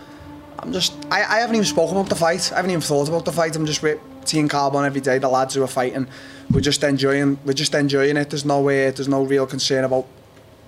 I'm 0.60 0.72
just. 0.72 0.94
I, 1.10 1.24
I 1.24 1.40
haven't 1.40 1.56
even 1.56 1.66
spoken 1.66 1.98
about 1.98 2.10
the 2.10 2.16
fight. 2.16 2.52
I 2.52 2.58
haven't 2.58 2.70
even 2.70 2.82
thought 2.82 3.10
about 3.10 3.26
the 3.26 3.32
fight. 3.32 3.56
I'm 3.56 3.66
just 3.66 3.82
with 3.82 4.00
Team 4.26 4.48
Kaobon 4.48 4.86
every 4.86 5.02
day. 5.02 5.18
The 5.18 5.28
lads 5.28 5.56
who 5.56 5.64
are 5.64 5.68
fighting. 5.68 6.08
We're 6.52 6.62
just 6.62 6.84
enjoying. 6.84 7.40
We're 7.46 7.54
just 7.54 7.74
enjoying 7.74 8.16
it. 8.16 8.30
There's 8.30 8.46
no 8.46 8.62
way. 8.62 8.92
There's 8.92 9.08
no 9.08 9.24
real 9.24 9.48
concern 9.48 9.86
about 9.86 10.06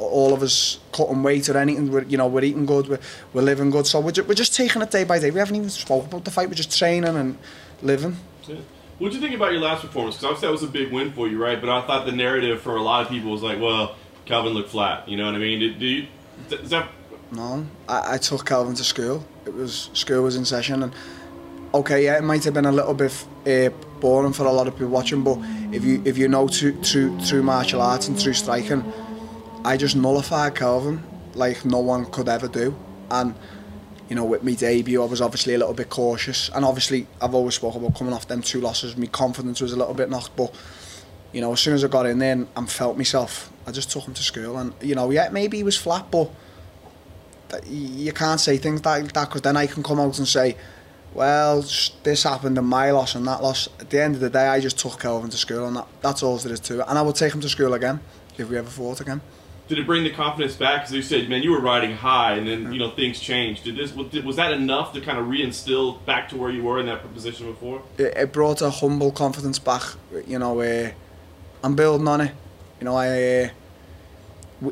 all 0.02 0.34
of 0.34 0.42
us 0.42 0.80
cutting 0.92 1.24
weight 1.24 1.50
or 1.50 1.58
anything. 1.58 1.92
We're, 1.92 2.04
you 2.04 2.18
know, 2.18 2.28
we're 2.28 2.44
eating 2.44 2.66
good, 2.66 2.88
we're, 2.88 3.00
we're 3.34 3.42
living 3.42 3.70
good. 3.70 3.88
So 3.88 4.00
we're, 4.00 4.12
ju- 4.12 4.24
we're 4.24 4.34
just 4.34 4.56
taking 4.56 4.82
it 4.82 4.92
day 4.92 5.04
by 5.04 5.20
day. 5.20 5.32
We 5.32 5.40
haven't 5.40 5.56
even 5.56 5.70
spoke 5.70 6.06
about 6.06 6.26
the 6.26 6.32
fight. 6.32 6.48
We're 6.50 6.56
just 6.56 6.78
training 6.78 7.16
and 7.16 7.38
living. 7.82 8.18
What'd 9.00 9.16
you 9.16 9.22
think 9.22 9.36
about 9.36 9.52
your 9.52 9.62
last 9.62 9.82
performance? 9.82 10.16
Because 10.16 10.26
obviously 10.26 10.48
that 10.48 10.52
was 10.52 10.64
a 10.64 10.68
big 10.68 10.92
win 10.92 11.12
for 11.12 11.28
you, 11.28 11.42
right? 11.42 11.60
But 11.60 11.70
I 11.70 11.82
thought 11.88 12.06
the 12.06 12.12
narrative 12.12 12.62
for 12.62 12.76
a 12.76 12.82
lot 12.84 13.04
of 13.04 13.10
people 13.10 13.32
was 13.32 13.42
like, 13.42 13.60
well, 13.60 13.96
Kelvin 14.26 14.54
looked 14.54 14.70
flat. 14.70 15.10
You 15.10 15.18
know 15.18 15.26
what 15.26 15.36
I 15.36 15.40
mean? 15.40 15.60
Did, 15.60 15.80
do 15.80 15.86
you, 15.86 16.08
is 16.52 16.70
that 16.70 16.90
No, 17.32 17.66
I, 17.90 18.16
I 18.16 18.18
took 18.18 18.46
Kelvin 18.46 18.76
to 18.76 18.84
school. 18.84 19.26
It 19.46 19.54
was 19.54 19.90
school 19.94 20.22
was 20.24 20.36
in 20.36 20.46
session, 20.46 20.84
and 20.84 20.94
okay, 21.74 22.06
yeah, 22.06 22.18
it 22.18 22.24
might 22.24 22.44
have 22.44 22.54
been 22.54 22.66
a 22.66 22.72
little 22.72 22.94
bit 22.94 23.26
uh, 23.48 23.70
boring 24.00 24.34
for 24.34 24.46
a 24.46 24.52
lot 24.52 24.68
of 24.68 24.76
people 24.76 24.90
watching, 24.90 25.24
but 25.24 25.40
if 25.72 25.84
you 25.84 26.02
if 26.06 26.18
you 26.18 26.28
know 26.28 26.48
through 26.48 26.82
through 26.84 27.20
through 27.22 27.42
martial 27.42 27.82
arts 27.82 28.08
and 28.08 28.20
through 28.20 28.34
striking, 28.34 28.84
I 29.64 29.78
just 29.78 29.96
nullified 29.96 30.56
Kelvin 30.56 31.04
like 31.34 31.64
no 31.66 31.80
one 31.80 32.06
could 32.06 32.28
ever 32.28 32.48
do, 32.48 32.76
and 33.10 33.36
you 34.10 34.16
know 34.16 34.26
with 34.26 34.44
my 34.44 34.54
debut, 34.54 35.02
I 35.02 35.06
was 35.06 35.22
obviously 35.22 35.54
a 35.54 35.58
little 35.58 35.74
bit 35.74 35.90
cautious, 35.90 36.50
and 36.54 36.66
obviously 36.66 37.08
I've 37.22 37.36
always 37.36 37.56
spoken 37.56 37.84
about 37.84 37.98
coming 37.98 38.14
off 38.14 38.28
them 38.28 38.42
two 38.42 38.62
losses, 38.62 38.98
my 38.98 39.08
confidence 39.08 39.62
was 39.62 39.74
a 39.74 39.78
little 39.78 39.94
bit 39.94 40.10
knocked, 40.10 40.36
but. 40.36 40.54
You 41.34 41.40
know, 41.40 41.54
as 41.54 41.62
soon 41.62 41.76
as 41.76 41.86
I 41.86 41.88
got 41.88 42.06
in 42.08 42.20
there 42.20 42.46
and, 42.58 42.70
felt 42.70 42.98
myself, 42.98 43.54
I 43.66 43.72
just 43.72 43.90
took 43.90 44.04
him 44.04 44.14
to 44.14 44.22
school, 44.22 44.58
and 44.58 44.74
you 44.82 44.96
know, 44.96 45.12
yeah, 45.12 45.30
maybe 45.32 45.56
he 45.56 45.64
was 45.64 45.78
flat, 45.78 46.12
but 46.12 46.30
you 47.68 48.12
can't 48.12 48.40
say 48.40 48.58
things 48.58 48.84
like 48.86 49.12
that 49.14 49.30
because 49.30 49.42
then 49.42 49.58
I 49.58 49.68
can 49.68 49.84
come 49.84 50.00
out 50.00 50.18
and 50.18 50.28
say, 50.28 50.58
well, 51.14 51.62
this 52.04 52.24
happened 52.24 52.58
and 52.58 52.68
my 52.68 52.92
loss 52.92 53.16
and 53.16 53.28
that 53.28 53.44
loss. 53.44 53.68
At 53.80 53.90
the 53.90 54.02
end 54.02 54.16
of 54.16 54.22
the 54.22 54.30
day, 54.30 54.48
I 54.48 54.60
just 54.60 54.80
took 54.80 55.00
Kelvin 55.00 55.30
to 55.30 55.38
school 55.38 55.68
and 55.68 55.76
that, 55.76 55.88
that's 56.02 56.24
all 56.24 56.38
there 56.38 56.54
is 56.54 56.60
to 56.62 56.82
it. 56.82 56.86
And 56.88 56.98
I 56.98 57.02
would 57.02 57.16
take 57.16 57.34
him 57.34 57.42
to 57.42 57.50
school 57.50 57.74
again 57.74 58.00
if 58.38 58.50
we 58.50 58.58
ever 58.58 58.70
fought 58.70 59.02
again. 59.02 59.22
Did 59.72 59.80
it 59.80 59.86
bring 59.86 60.04
the 60.04 60.10
confidence 60.10 60.58
back? 60.58 60.82
Because 60.82 60.94
you 60.94 61.02
said, 61.02 61.30
man, 61.30 61.44
you 61.44 61.52
were 61.52 61.62
riding 61.62 61.96
high, 61.96 62.34
and 62.34 62.46
then 62.46 62.74
you 62.74 62.80
know 62.80 62.92
things 62.92 63.22
changed. 63.22 63.64
Did 63.64 63.78
this 63.78 63.94
was, 63.94 64.36
that 64.36 64.52
enough 64.52 64.92
to 64.92 65.00
kind 65.00 65.18
of 65.18 65.28
reinstill 65.28 66.06
back 66.06 66.28
to 66.30 66.36
where 66.36 66.52
you 66.52 66.62
were 66.62 66.82
in 66.82 66.88
that 66.88 67.02
position 67.14 67.46
before? 67.46 67.82
It, 67.98 68.18
it 68.18 68.34
brought 68.34 68.62
a 68.62 68.70
humble 68.70 69.14
confidence 69.14 69.60
back. 69.60 69.84
You 70.28 70.40
know, 70.40 70.60
uh, 70.60 70.92
I'm 71.64 71.78
building 71.78 72.06
on 72.10 72.20
it. 72.20 72.34
You 72.82 72.86
know, 72.86 72.98
I. 72.98 73.44
Uh, 73.44 73.50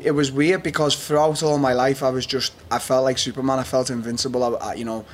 it 0.02 0.10
was 0.10 0.30
weird 0.30 0.62
because 0.62 0.94
throughout 0.94 1.42
all 1.42 1.56
my 1.56 1.72
life, 1.72 2.02
I 2.02 2.10
was 2.10 2.26
just 2.26 2.52
I 2.70 2.78
felt 2.78 3.02
like 3.04 3.16
Superman. 3.16 3.58
I 3.58 3.62
felt 3.62 3.88
invincible. 3.88 4.44
I, 4.44 4.72
I, 4.72 4.74
you 4.74 4.84
know, 4.84 5.06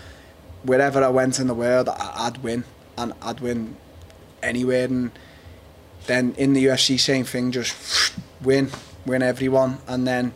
wherever 0.65 1.05
I 1.05 1.11
went 1.11 1.39
in 1.39 1.47
the 1.47 1.55
world, 1.55 1.89
I, 1.89 2.27
I'd 2.27 2.39
win, 2.39 2.65
and 2.99 3.13
I'd 3.23 3.39
win 3.39 3.77
anywhere. 4.43 4.87
And 4.87 5.13
then 6.07 6.35
in 6.37 6.55
the 6.55 6.65
UFC, 6.65 6.99
same 6.99 7.25
thing, 7.25 7.53
just 7.53 8.15
win, 8.43 8.73
win 9.07 9.23
everyone, 9.23 9.79
and 9.87 10.07
then 10.07 10.33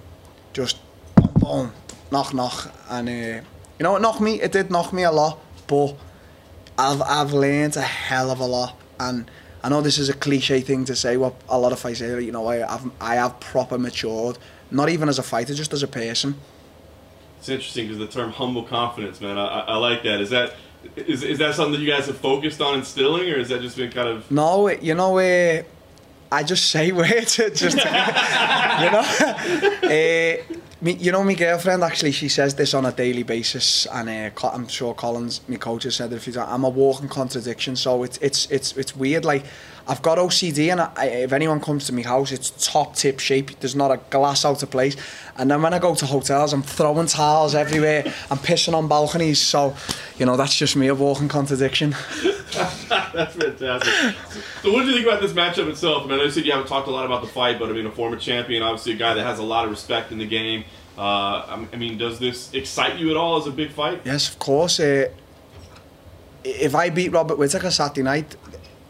just 0.52 0.78
boom, 1.16 1.32
boom, 1.36 1.72
knock, 2.10 2.32
knock, 2.32 2.72
and 2.88 3.08
uh, 3.08 3.12
you 3.12 3.84
know, 3.84 3.96
it 3.96 4.00
knocked 4.00 4.20
me. 4.20 4.40
It 4.40 4.52
did 4.52 4.70
knock 4.70 4.92
me 4.92 5.02
a 5.02 5.10
lot, 5.12 5.38
but 5.66 5.94
I've 6.78 7.02
I've 7.02 7.32
learned 7.32 7.76
a 7.76 7.82
hell 7.82 8.30
of 8.30 8.40
a 8.40 8.46
lot, 8.46 8.76
and 8.98 9.30
I 9.62 9.68
know 9.68 9.80
this 9.80 9.98
is 9.98 10.08
a 10.08 10.14
cliche 10.14 10.60
thing 10.60 10.84
to 10.86 10.96
say. 10.96 11.16
What 11.16 11.34
a 11.48 11.58
lot 11.58 11.72
of 11.72 11.78
fights 11.78 11.98
say, 11.98 12.20
you 12.22 12.32
know, 12.32 12.46
I 12.48 12.56
have 12.56 12.90
I 13.00 13.14
have 13.16 13.38
proper 13.40 13.78
matured, 13.78 14.38
not 14.70 14.88
even 14.88 15.08
as 15.08 15.18
a 15.18 15.22
fighter, 15.22 15.54
just 15.54 15.72
as 15.72 15.82
a 15.82 15.88
person. 15.88 16.36
It's 17.38 17.48
interesting 17.48 17.86
because 17.86 17.98
the 17.98 18.06
term 18.06 18.32
humble 18.32 18.64
confidence, 18.64 19.20
man, 19.20 19.38
I, 19.38 19.46
I, 19.46 19.60
I 19.60 19.76
like 19.76 20.02
that. 20.02 20.20
Is 20.20 20.30
that 20.30 20.54
is, 20.96 21.22
is 21.22 21.38
that 21.38 21.54
something 21.54 21.72
that 21.72 21.80
you 21.80 21.90
guys 21.90 22.06
have 22.06 22.18
focused 22.18 22.60
on 22.60 22.78
instilling, 22.78 23.28
or 23.30 23.38
has 23.38 23.48
that 23.48 23.60
just 23.62 23.76
been 23.76 23.90
kind 23.90 24.08
of 24.08 24.30
No, 24.30 24.68
you 24.68 24.94
know, 24.94 25.18
uh, 25.18 25.62
I 26.32 26.42
just 26.42 26.70
say 26.70 26.90
it 26.94 27.54
just 27.54 27.76
you 27.76 28.90
know. 28.90 29.04
uh, 29.82 30.56
me, 30.80 30.92
you 30.94 31.12
know, 31.12 31.22
my 31.24 31.34
girlfriend 31.34 31.82
actually, 31.82 32.12
she 32.12 32.28
says 32.28 32.54
this 32.54 32.72
on 32.72 32.86
a 32.86 32.92
daily 32.92 33.22
basis, 33.22 33.86
and 33.86 34.08
uh, 34.08 34.48
I'm 34.48 34.68
sure 34.68 34.94
Collins, 34.94 35.40
my 35.48 35.56
coach, 35.56 35.82
has 35.84 35.96
said 35.96 36.12
it 36.12 36.16
a 36.16 36.20
few 36.20 36.32
times. 36.32 36.48
I'm 36.50 36.64
a 36.64 36.68
walking 36.68 37.08
contradiction, 37.08 37.76
so 37.76 38.02
it's 38.02 38.18
it's 38.18 38.50
it's 38.50 38.76
it's 38.76 38.96
weird. 38.96 39.24
Like 39.24 39.44
I've 39.90 40.02
got 40.02 40.18
OCD, 40.18 40.70
and 40.70 40.82
I, 40.82 41.06
if 41.06 41.32
anyone 41.32 41.60
comes 41.60 41.86
to 41.86 41.92
my 41.92 42.02
house, 42.02 42.30
it's 42.30 42.50
top 42.64 42.94
tip 42.94 43.18
shape. 43.18 43.58
There's 43.58 43.74
not 43.74 43.90
a 43.90 43.96
glass 44.08 44.44
out 44.44 44.62
of 44.62 44.70
place, 44.70 44.94
and 45.36 45.50
then 45.50 45.60
when 45.62 45.74
I 45.74 45.80
go 45.80 45.96
to 45.96 46.06
hotels, 46.06 46.52
I'm 46.52 46.62
throwing 46.62 47.08
towels 47.08 47.56
everywhere. 47.56 48.04
I'm 48.30 48.38
pissing 48.38 48.72
on 48.72 48.86
balconies, 48.86 49.40
so 49.40 49.74
you 50.16 50.26
know 50.26 50.36
that's 50.36 50.54
just 50.56 50.76
me 50.76 50.86
a 50.86 50.94
walking 50.94 51.26
contradiction. 51.28 51.96
That's 53.12 53.34
fantastic. 53.36 54.16
So, 54.62 54.72
what 54.72 54.80
did 54.80 54.88
you 54.88 54.94
think 54.94 55.06
about 55.06 55.20
this 55.20 55.32
matchup 55.32 55.68
itself? 55.68 56.04
I 56.04 56.06
mean, 56.08 56.20
I 56.20 56.24
you 56.24 56.30
said 56.30 56.44
you 56.44 56.52
haven't 56.52 56.66
talked 56.66 56.88
a 56.88 56.90
lot 56.90 57.06
about 57.06 57.22
the 57.22 57.28
fight, 57.28 57.58
but 57.58 57.68
I 57.68 57.72
mean, 57.72 57.86
a 57.86 57.90
former 57.90 58.16
champion, 58.16 58.62
obviously 58.62 58.92
a 58.92 58.96
guy 58.96 59.14
that 59.14 59.24
has 59.24 59.38
a 59.38 59.42
lot 59.44 59.64
of 59.64 59.70
respect 59.70 60.12
in 60.12 60.18
the 60.18 60.26
game. 60.26 60.64
Uh, 60.98 61.00
I 61.00 61.66
I 61.72 61.76
mean, 61.76 61.96
does 61.98 62.18
this 62.18 62.52
excite 62.52 62.96
you 62.98 63.10
at 63.10 63.16
all 63.16 63.38
as 63.38 63.46
a 63.46 63.52
big 63.52 63.70
fight? 63.72 64.02
Yes, 64.04 64.28
of 64.28 64.38
course. 64.38 64.78
Uh, 64.78 65.08
if 66.44 66.74
I 66.74 66.90
beat 66.90 67.10
Robert 67.12 67.38
Whittaker 67.38 67.70
Saturday 67.70 68.02
night, 68.02 68.36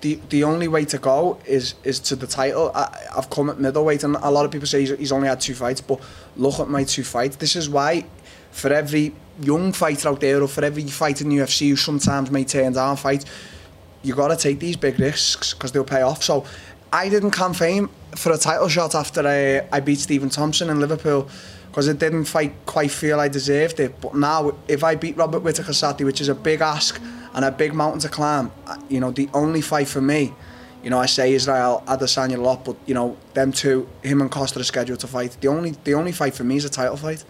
the 0.00 0.18
the 0.28 0.44
only 0.44 0.68
way 0.68 0.84
to 0.86 0.98
go 0.98 1.38
is 1.46 1.74
is 1.84 2.00
to 2.00 2.16
the 2.16 2.26
title. 2.26 2.70
I, 2.74 3.06
I've 3.16 3.30
come 3.30 3.50
at 3.50 3.58
middleweight, 3.58 4.04
and 4.04 4.16
a 4.16 4.30
lot 4.30 4.44
of 4.44 4.50
people 4.50 4.66
say 4.66 4.80
he's, 4.80 4.96
he's, 4.98 5.12
only 5.12 5.28
had 5.28 5.40
two 5.40 5.54
fights, 5.54 5.80
but 5.80 6.00
look 6.36 6.58
at 6.58 6.68
my 6.68 6.84
two 6.84 7.04
fights. 7.04 7.36
This 7.36 7.56
is 7.56 7.68
why, 7.68 8.06
for 8.50 8.72
every 8.72 9.14
young 9.40 9.72
fighter 9.72 10.08
out 10.08 10.20
there, 10.20 10.42
or 10.42 10.48
for 10.48 10.64
every 10.64 10.86
fighter 10.86 11.24
in 11.24 11.30
the 11.30 11.36
UFC 11.36 11.68
who 11.70 11.76
sometimes 11.76 12.30
may 12.30 12.44
turn 12.44 12.72
down 12.72 12.96
fights, 12.96 13.26
you 14.02 14.14
got 14.14 14.28
to 14.28 14.36
take 14.36 14.58
these 14.58 14.76
big 14.76 14.98
risks 14.98 15.54
because 15.54 15.72
they'll 15.72 15.84
pay 15.84 16.02
off. 16.02 16.22
So, 16.22 16.44
I 16.92 17.08
didn't 17.08 17.32
campaign 17.32 17.88
for 18.16 18.32
a 18.32 18.38
title 18.38 18.68
shot 18.68 18.94
after 18.94 19.26
I 19.26 19.66
I 19.76 19.80
beat 19.80 19.98
Stephen 19.98 20.30
Thompson 20.30 20.70
in 20.70 20.80
Liverpool. 20.80 21.28
Because 21.70 21.86
it 21.86 22.00
didn't 22.00 22.24
fight 22.24 22.52
quite 22.66 22.90
feel 22.90 23.20
I 23.20 23.28
deserved 23.28 23.78
it. 23.78 24.00
But 24.00 24.16
now, 24.16 24.56
if 24.66 24.82
I 24.82 24.96
beat 24.96 25.16
Robert 25.16 25.38
Whittaker 25.38 25.72
Saturday, 25.72 26.02
which 26.02 26.20
is 26.20 26.28
a 26.28 26.34
big 26.34 26.62
ask, 26.62 27.00
and 27.34 27.44
a 27.44 27.50
big 27.50 27.74
mountain 27.74 28.00
to 28.00 28.08
climb, 28.08 28.50
uh, 28.66 28.76
you 28.88 29.00
know, 29.00 29.10
the 29.10 29.28
only 29.34 29.60
fight 29.60 29.88
for 29.88 30.00
me, 30.00 30.34
you 30.82 30.90
know, 30.90 30.98
I 30.98 31.06
say 31.06 31.34
Israel 31.34 31.82
Adesanya 31.86 32.36
a 32.36 32.40
lot, 32.40 32.64
but 32.64 32.76
you 32.86 32.94
know, 32.94 33.16
them 33.34 33.52
two, 33.52 33.88
him 34.02 34.20
and 34.20 34.30
Costa 34.30 34.60
are 34.60 34.64
scheduled 34.64 35.00
to 35.00 35.06
fight. 35.06 35.36
The 35.40 35.48
only, 35.48 35.72
the 35.84 35.94
only 35.94 36.12
fight 36.12 36.34
for 36.34 36.44
me 36.44 36.56
is 36.56 36.64
a 36.64 36.70
title 36.70 36.96
fight. 36.96 37.24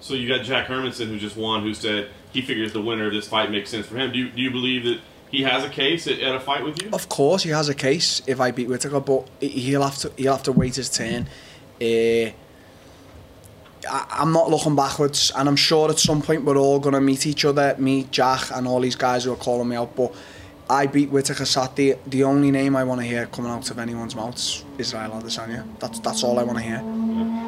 So 0.00 0.14
you 0.14 0.28
got 0.28 0.44
Jack 0.44 0.66
Hermansson, 0.66 1.08
who 1.08 1.18
just 1.18 1.36
won, 1.36 1.62
who 1.62 1.74
said 1.74 2.08
he 2.32 2.42
figures 2.42 2.72
the 2.72 2.82
winner 2.82 3.06
of 3.06 3.12
this 3.12 3.28
fight 3.28 3.50
makes 3.50 3.70
sense 3.70 3.86
for 3.86 3.96
him. 3.96 4.12
Do 4.12 4.18
you, 4.18 4.30
do 4.30 4.42
you 4.42 4.50
believe 4.50 4.84
that 4.84 5.00
he 5.30 5.42
has 5.42 5.64
a 5.64 5.68
case 5.68 6.06
at, 6.06 6.20
at 6.20 6.34
a 6.34 6.40
fight 6.40 6.64
with 6.64 6.82
you? 6.82 6.90
Of 6.92 7.08
course, 7.08 7.42
he 7.42 7.50
has 7.50 7.68
a 7.68 7.74
case 7.74 8.22
if 8.26 8.40
I 8.40 8.50
beat 8.50 8.68
Whittaker, 8.68 9.00
but 9.00 9.28
he'll 9.40 9.82
have 9.82 9.98
to 9.98 10.12
he'll 10.16 10.32
have 10.32 10.42
to 10.44 10.52
wait 10.52 10.76
his 10.76 10.90
turn. 10.90 11.28
Uh, 11.80 12.30
I, 13.88 14.06
I'm 14.10 14.32
not 14.32 14.50
looking 14.50 14.76
backwards, 14.76 15.32
and 15.36 15.48
I'm 15.48 15.56
sure 15.56 15.90
at 15.90 15.98
some 15.98 16.22
point 16.22 16.44
we're 16.44 16.56
all 16.56 16.78
gonna 16.78 17.00
meet 17.00 17.26
each 17.26 17.44
other, 17.44 17.74
me, 17.78 18.04
Jack 18.10 18.50
and 18.52 18.66
all 18.66 18.80
these 18.80 18.96
guys 18.96 19.24
who 19.24 19.32
are 19.32 19.36
calling 19.36 19.68
me 19.68 19.76
out. 19.76 19.94
But 19.96 20.12
I 20.68 20.86
beat 20.86 21.10
Saturday. 21.12 21.94
The 22.06 22.24
only 22.24 22.50
name 22.50 22.74
I 22.74 22.82
want 22.84 23.00
to 23.00 23.06
hear 23.06 23.26
coming 23.26 23.50
out 23.52 23.70
of 23.70 23.78
anyone's 23.78 24.16
mouth 24.16 24.36
is 24.36 24.64
Israel 24.78 25.12
Adesanya. 25.12 25.64
That's 25.78 26.00
that's 26.00 26.24
all 26.24 26.38
I 26.38 26.42
want 26.42 26.58
to 26.58 26.64
hear. 26.64 26.80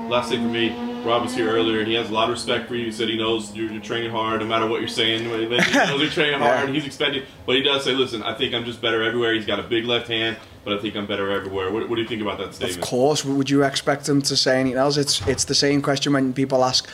Last 0.09 0.31
thing 0.31 0.42
for 0.42 0.48
me, 0.48 0.70
Rob 1.04 1.22
was 1.24 1.35
here 1.35 1.50
earlier, 1.50 1.81
and 1.81 1.88
he 1.88 1.94
has 1.94 2.09
a 2.09 2.12
lot 2.12 2.24
of 2.24 2.31
respect 2.31 2.68
for 2.68 2.74
you. 2.76 2.87
He 2.87 2.92
said 2.92 3.09
he 3.09 3.16
knows 3.18 3.54
you're, 3.54 3.70
you're 3.70 3.83
training 3.83 4.11
hard, 4.11 4.40
no 4.40 4.46
matter 4.46 4.66
what 4.66 4.81
you're 4.81 4.88
saying. 4.88 5.24
He 5.24 5.46
knows 5.46 6.00
you're 6.00 6.09
training 6.20 6.38
hard, 6.38 6.61
Yeah. 6.61 6.64
and 6.66 6.74
he's 6.74 6.87
expecting. 6.87 7.24
But 7.44 7.57
he 7.57 7.62
does 7.62 7.85
say, 7.85 7.92
"Listen, 7.92 8.22
I 8.22 8.35
think 8.35 8.54
I'm 8.54 8.64
just 8.64 8.81
better 8.81 9.02
everywhere." 9.02 9.35
He's 9.35 9.46
got 9.46 9.59
a 9.59 9.64
big 9.64 9.85
left 9.85 10.09
hand, 10.09 10.37
but 10.64 10.72
I 10.72 10.81
think 10.81 10.94
I'm 10.96 11.07
better 11.07 11.31
everywhere. 11.31 11.70
What, 11.72 11.88
what 11.88 11.96
do 11.96 12.02
you 12.02 12.09
think 12.09 12.22
about 12.22 12.38
that 12.38 12.54
statement? 12.54 12.78
Of 12.83 12.85
course, 12.88 13.24
would 13.24 13.50
you 13.50 13.64
expect 13.64 14.09
him 14.09 14.22
to 14.22 14.37
say 14.37 14.61
anything 14.61 14.78
else? 14.78 14.96
It's 14.96 15.26
it's 15.26 15.44
the 15.44 15.54
same 15.57 15.83
question 15.83 16.12
when 16.12 16.33
people 16.33 16.64
ask, 16.64 16.88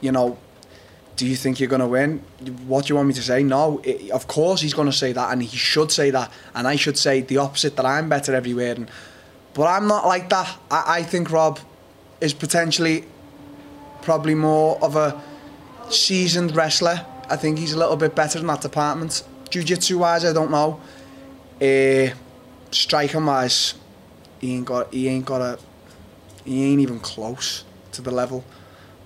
you 0.00 0.10
know, 0.12 0.38
do 1.16 1.26
you 1.26 1.36
think 1.36 1.60
you're 1.60 1.68
going 1.68 1.80
to 1.80 1.86
win? 1.86 2.18
What 2.66 2.86
do 2.86 2.88
you 2.90 2.96
want 2.96 3.08
me 3.08 3.14
to 3.14 3.22
say? 3.22 3.42
No, 3.42 3.80
i 3.86 4.10
of 4.12 4.26
course 4.26 4.60
he's 4.60 4.74
going 4.74 4.90
to 4.90 4.96
say 4.96 5.12
that, 5.12 5.32
and 5.32 5.42
he 5.42 5.56
should 5.56 5.90
say 5.90 6.10
that, 6.10 6.32
and 6.54 6.66
I 6.66 6.76
should 6.76 6.98
say 6.98 7.20
the 7.20 7.38
opposite 7.38 7.76
that 7.76 7.86
I'm 7.86 8.08
better 8.08 8.34
everywhere. 8.34 8.74
And 8.74 8.90
but 9.54 9.66
I'm 9.66 9.86
not 9.86 10.06
like 10.06 10.28
that. 10.30 10.58
I, 10.70 10.98
I 10.98 11.02
think 11.02 11.30
Rob 11.30 11.60
is 12.20 12.32
potentially 12.32 13.04
probably 14.00 14.34
more 14.34 14.78
of 14.82 14.96
a 14.96 15.20
seasoned 15.90 16.56
wrestler. 16.56 17.04
I 17.28 17.36
think 17.36 17.58
he's 17.58 17.72
a 17.72 17.78
little 17.78 17.96
bit 17.96 18.14
better 18.14 18.38
in 18.38 18.46
that 18.46 18.60
department. 18.60 19.22
Jiu-jitsu 19.50 19.98
wise, 19.98 20.24
I 20.24 20.32
don't 20.32 20.50
know. 20.50 20.80
Uh, 21.60 22.14
striking 22.70 23.26
wise, 23.26 23.74
he 24.40 24.54
ain't 24.54 24.66
got 24.66 24.92
he 24.92 25.08
ain't 25.08 25.24
got 25.24 25.40
a 25.40 25.58
he 26.44 26.64
ain't 26.64 26.80
even 26.80 26.98
close 27.00 27.64
to 27.92 28.02
the 28.02 28.10
level. 28.10 28.44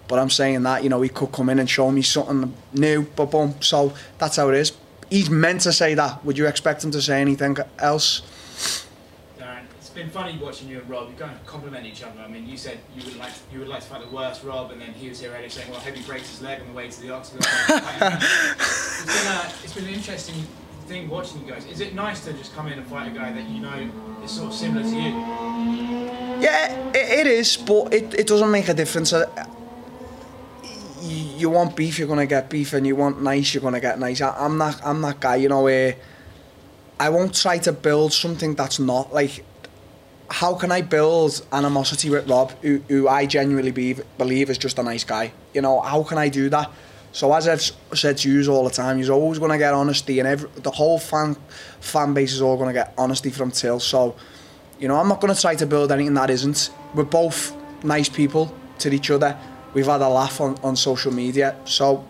But 0.09 0.19
I'm 0.19 0.31
saying 0.31 0.63
that, 0.63 0.83
you 0.83 0.89
know, 0.89 1.03
he 1.03 1.09
could 1.09 1.33
come 1.33 1.49
in 1.49 1.59
and 1.59 1.69
show 1.69 1.91
me 1.91 2.03
something 2.03 2.55
new, 2.73 3.03
but 3.17 3.31
boom. 3.31 3.55
So 3.61 3.93
that's 4.19 4.37
how 4.37 4.49
it 4.51 4.55
is. 4.57 4.73
He's 5.11 5.31
meant 5.31 5.63
to 5.63 5.73
say 5.73 5.95
that. 5.95 6.25
Would 6.25 6.39
you 6.39 6.47
expect 6.47 6.85
him 6.85 6.91
to 6.93 7.03
say 7.03 7.21
anything 7.21 7.57
else? 7.79 8.23
Darren, 9.39 9.65
it's 9.79 9.91
been 9.91 10.11
funny 10.11 10.39
watching 10.43 10.69
you 10.69 10.81
and 10.81 10.91
Rob. 10.91 11.09
You 11.09 11.17
kind 11.17 11.33
of 11.33 11.45
compliment 11.47 11.87
each 11.87 12.03
other. 12.03 12.21
I 12.21 12.29
mean, 12.29 12.49
you 12.49 12.57
said 12.57 12.79
you 12.97 13.05
would 13.05 13.17
like 13.17 13.33
you 13.53 13.61
would 13.61 13.69
like 13.69 13.83
to 13.83 13.87
fight 13.87 14.09
the 14.09 14.15
worst 14.15 14.43
Rob, 14.43 14.73
and 14.73 14.81
then 14.81 14.93
he 14.93 15.09
was 15.09 15.21
here 15.21 15.33
earlier 15.33 15.49
saying, 15.49 15.71
"Well, 15.71 15.79
I 15.79 15.85
hope 15.85 15.95
he 15.95 16.03
breaks 16.03 16.31
his 16.31 16.43
leg 16.43 16.61
on 16.61 16.67
the 16.67 16.73
way 16.73 16.89
to 16.89 17.01
the 17.01 17.11
octagon." 17.11 17.43
it's 17.69 19.05
been 19.07 19.33
a, 19.33 19.53
it's 19.63 19.75
been 19.75 19.85
an 19.85 19.95
interesting 19.95 20.35
thing 20.87 21.09
watching 21.09 21.45
you 21.45 21.53
guys. 21.53 21.67
Is 21.67 21.81
it 21.81 21.95
nice 21.95 22.25
to 22.25 22.33
just 22.33 22.55
come 22.55 22.67
in 22.67 22.79
and 22.79 22.87
fight 22.87 23.11
a 23.11 23.15
guy 23.15 23.33
that 23.33 23.49
you 23.49 23.61
know 23.61 23.91
is 24.25 24.31
sort 24.33 24.49
of 24.49 24.55
similar 24.55 24.83
to 24.83 24.97
you? 24.97 25.13
Yeah, 26.41 26.91
it, 26.91 27.21
it 27.21 27.27
is, 27.29 27.57
but 27.57 27.93
it, 27.95 28.15
it 28.15 28.27
doesn't 28.27 28.51
make 28.51 28.69
a 28.69 28.75
difference. 28.75 29.13
Uh, 29.13 29.27
you, 31.07 31.51
want 31.51 31.77
beef, 31.77 31.99
you're 31.99 32.09
gonna 32.09 32.27
get 32.27 32.51
beef, 32.51 32.73
and 32.73 32.87
you 32.87 32.97
want 32.97 33.23
nice, 33.23 33.55
you're 33.55 33.63
gonna 33.63 33.81
get 33.81 33.99
nice. 33.99 34.21
I, 34.21 34.35
I'm 34.37 34.59
that 34.59 34.81
I'm 34.85 35.01
that 35.03 35.21
guy, 35.21 35.37
you 35.37 35.49
know. 35.49 35.63
Where 35.63 35.97
I 36.99 37.09
won't 37.11 37.35
try 37.35 37.59
to 37.59 37.73
build 37.73 38.13
something 38.13 38.55
that's 38.55 38.79
not 38.79 39.13
like. 39.13 39.45
How 40.29 40.55
can 40.55 40.73
I 40.73 40.81
build 40.81 41.47
animosity 41.53 42.11
with 42.11 42.29
Rob, 42.29 42.51
who, 42.61 42.83
who 42.89 43.07
I 43.07 43.27
genuinely 43.27 43.71
believe, 43.71 44.03
believe 44.19 44.51
is 44.51 44.59
just 44.59 44.77
a 44.77 44.83
nice 44.83 45.05
guy? 45.05 45.33
You 45.55 45.61
know, 45.61 45.81
how 45.81 46.03
can 46.03 46.19
I 46.19 46.29
do 46.29 46.49
that? 46.49 46.69
So 47.13 47.33
as 47.33 47.47
I've 47.49 47.63
said 47.97 48.19
to 48.19 48.31
you 48.31 48.53
all 48.53 48.65
the 48.65 48.71
time, 48.71 48.99
you're 48.99 49.13
always 49.13 49.39
going 49.39 49.53
to 49.53 49.57
get 49.57 49.73
honesty, 49.73 50.19
and 50.19 50.29
every, 50.29 50.51
the 50.57 50.71
whole 50.71 50.99
fan 50.99 51.37
fan 51.81 52.13
base 52.13 52.33
is 52.33 52.43
all 52.43 52.57
going 52.57 52.69
to 52.69 52.75
get 52.75 52.93
honesty 52.99 53.31
from 53.31 53.53
Till. 53.53 53.79
So, 53.79 54.17
you 54.79 54.89
know, 54.89 54.97
I'm 54.97 55.09
not 55.09 55.21
going 55.21 55.33
to 55.35 55.41
try 55.41 55.55
to 55.55 55.65
build 55.65 55.93
anything 55.93 56.15
that 56.15 56.29
isn't. 56.29 56.71
We're 56.93 57.05
both 57.05 57.57
nice 57.85 58.09
people 58.09 58.53
to 58.81 58.93
each 58.93 59.11
other. 59.11 59.39
We've 59.77 59.85
had 59.85 60.01
a 60.01 60.09
laugh 60.09 60.41
on, 60.41 60.57
on 60.63 60.75
social 60.75 61.13
media, 61.13 61.55
so 61.67 62.03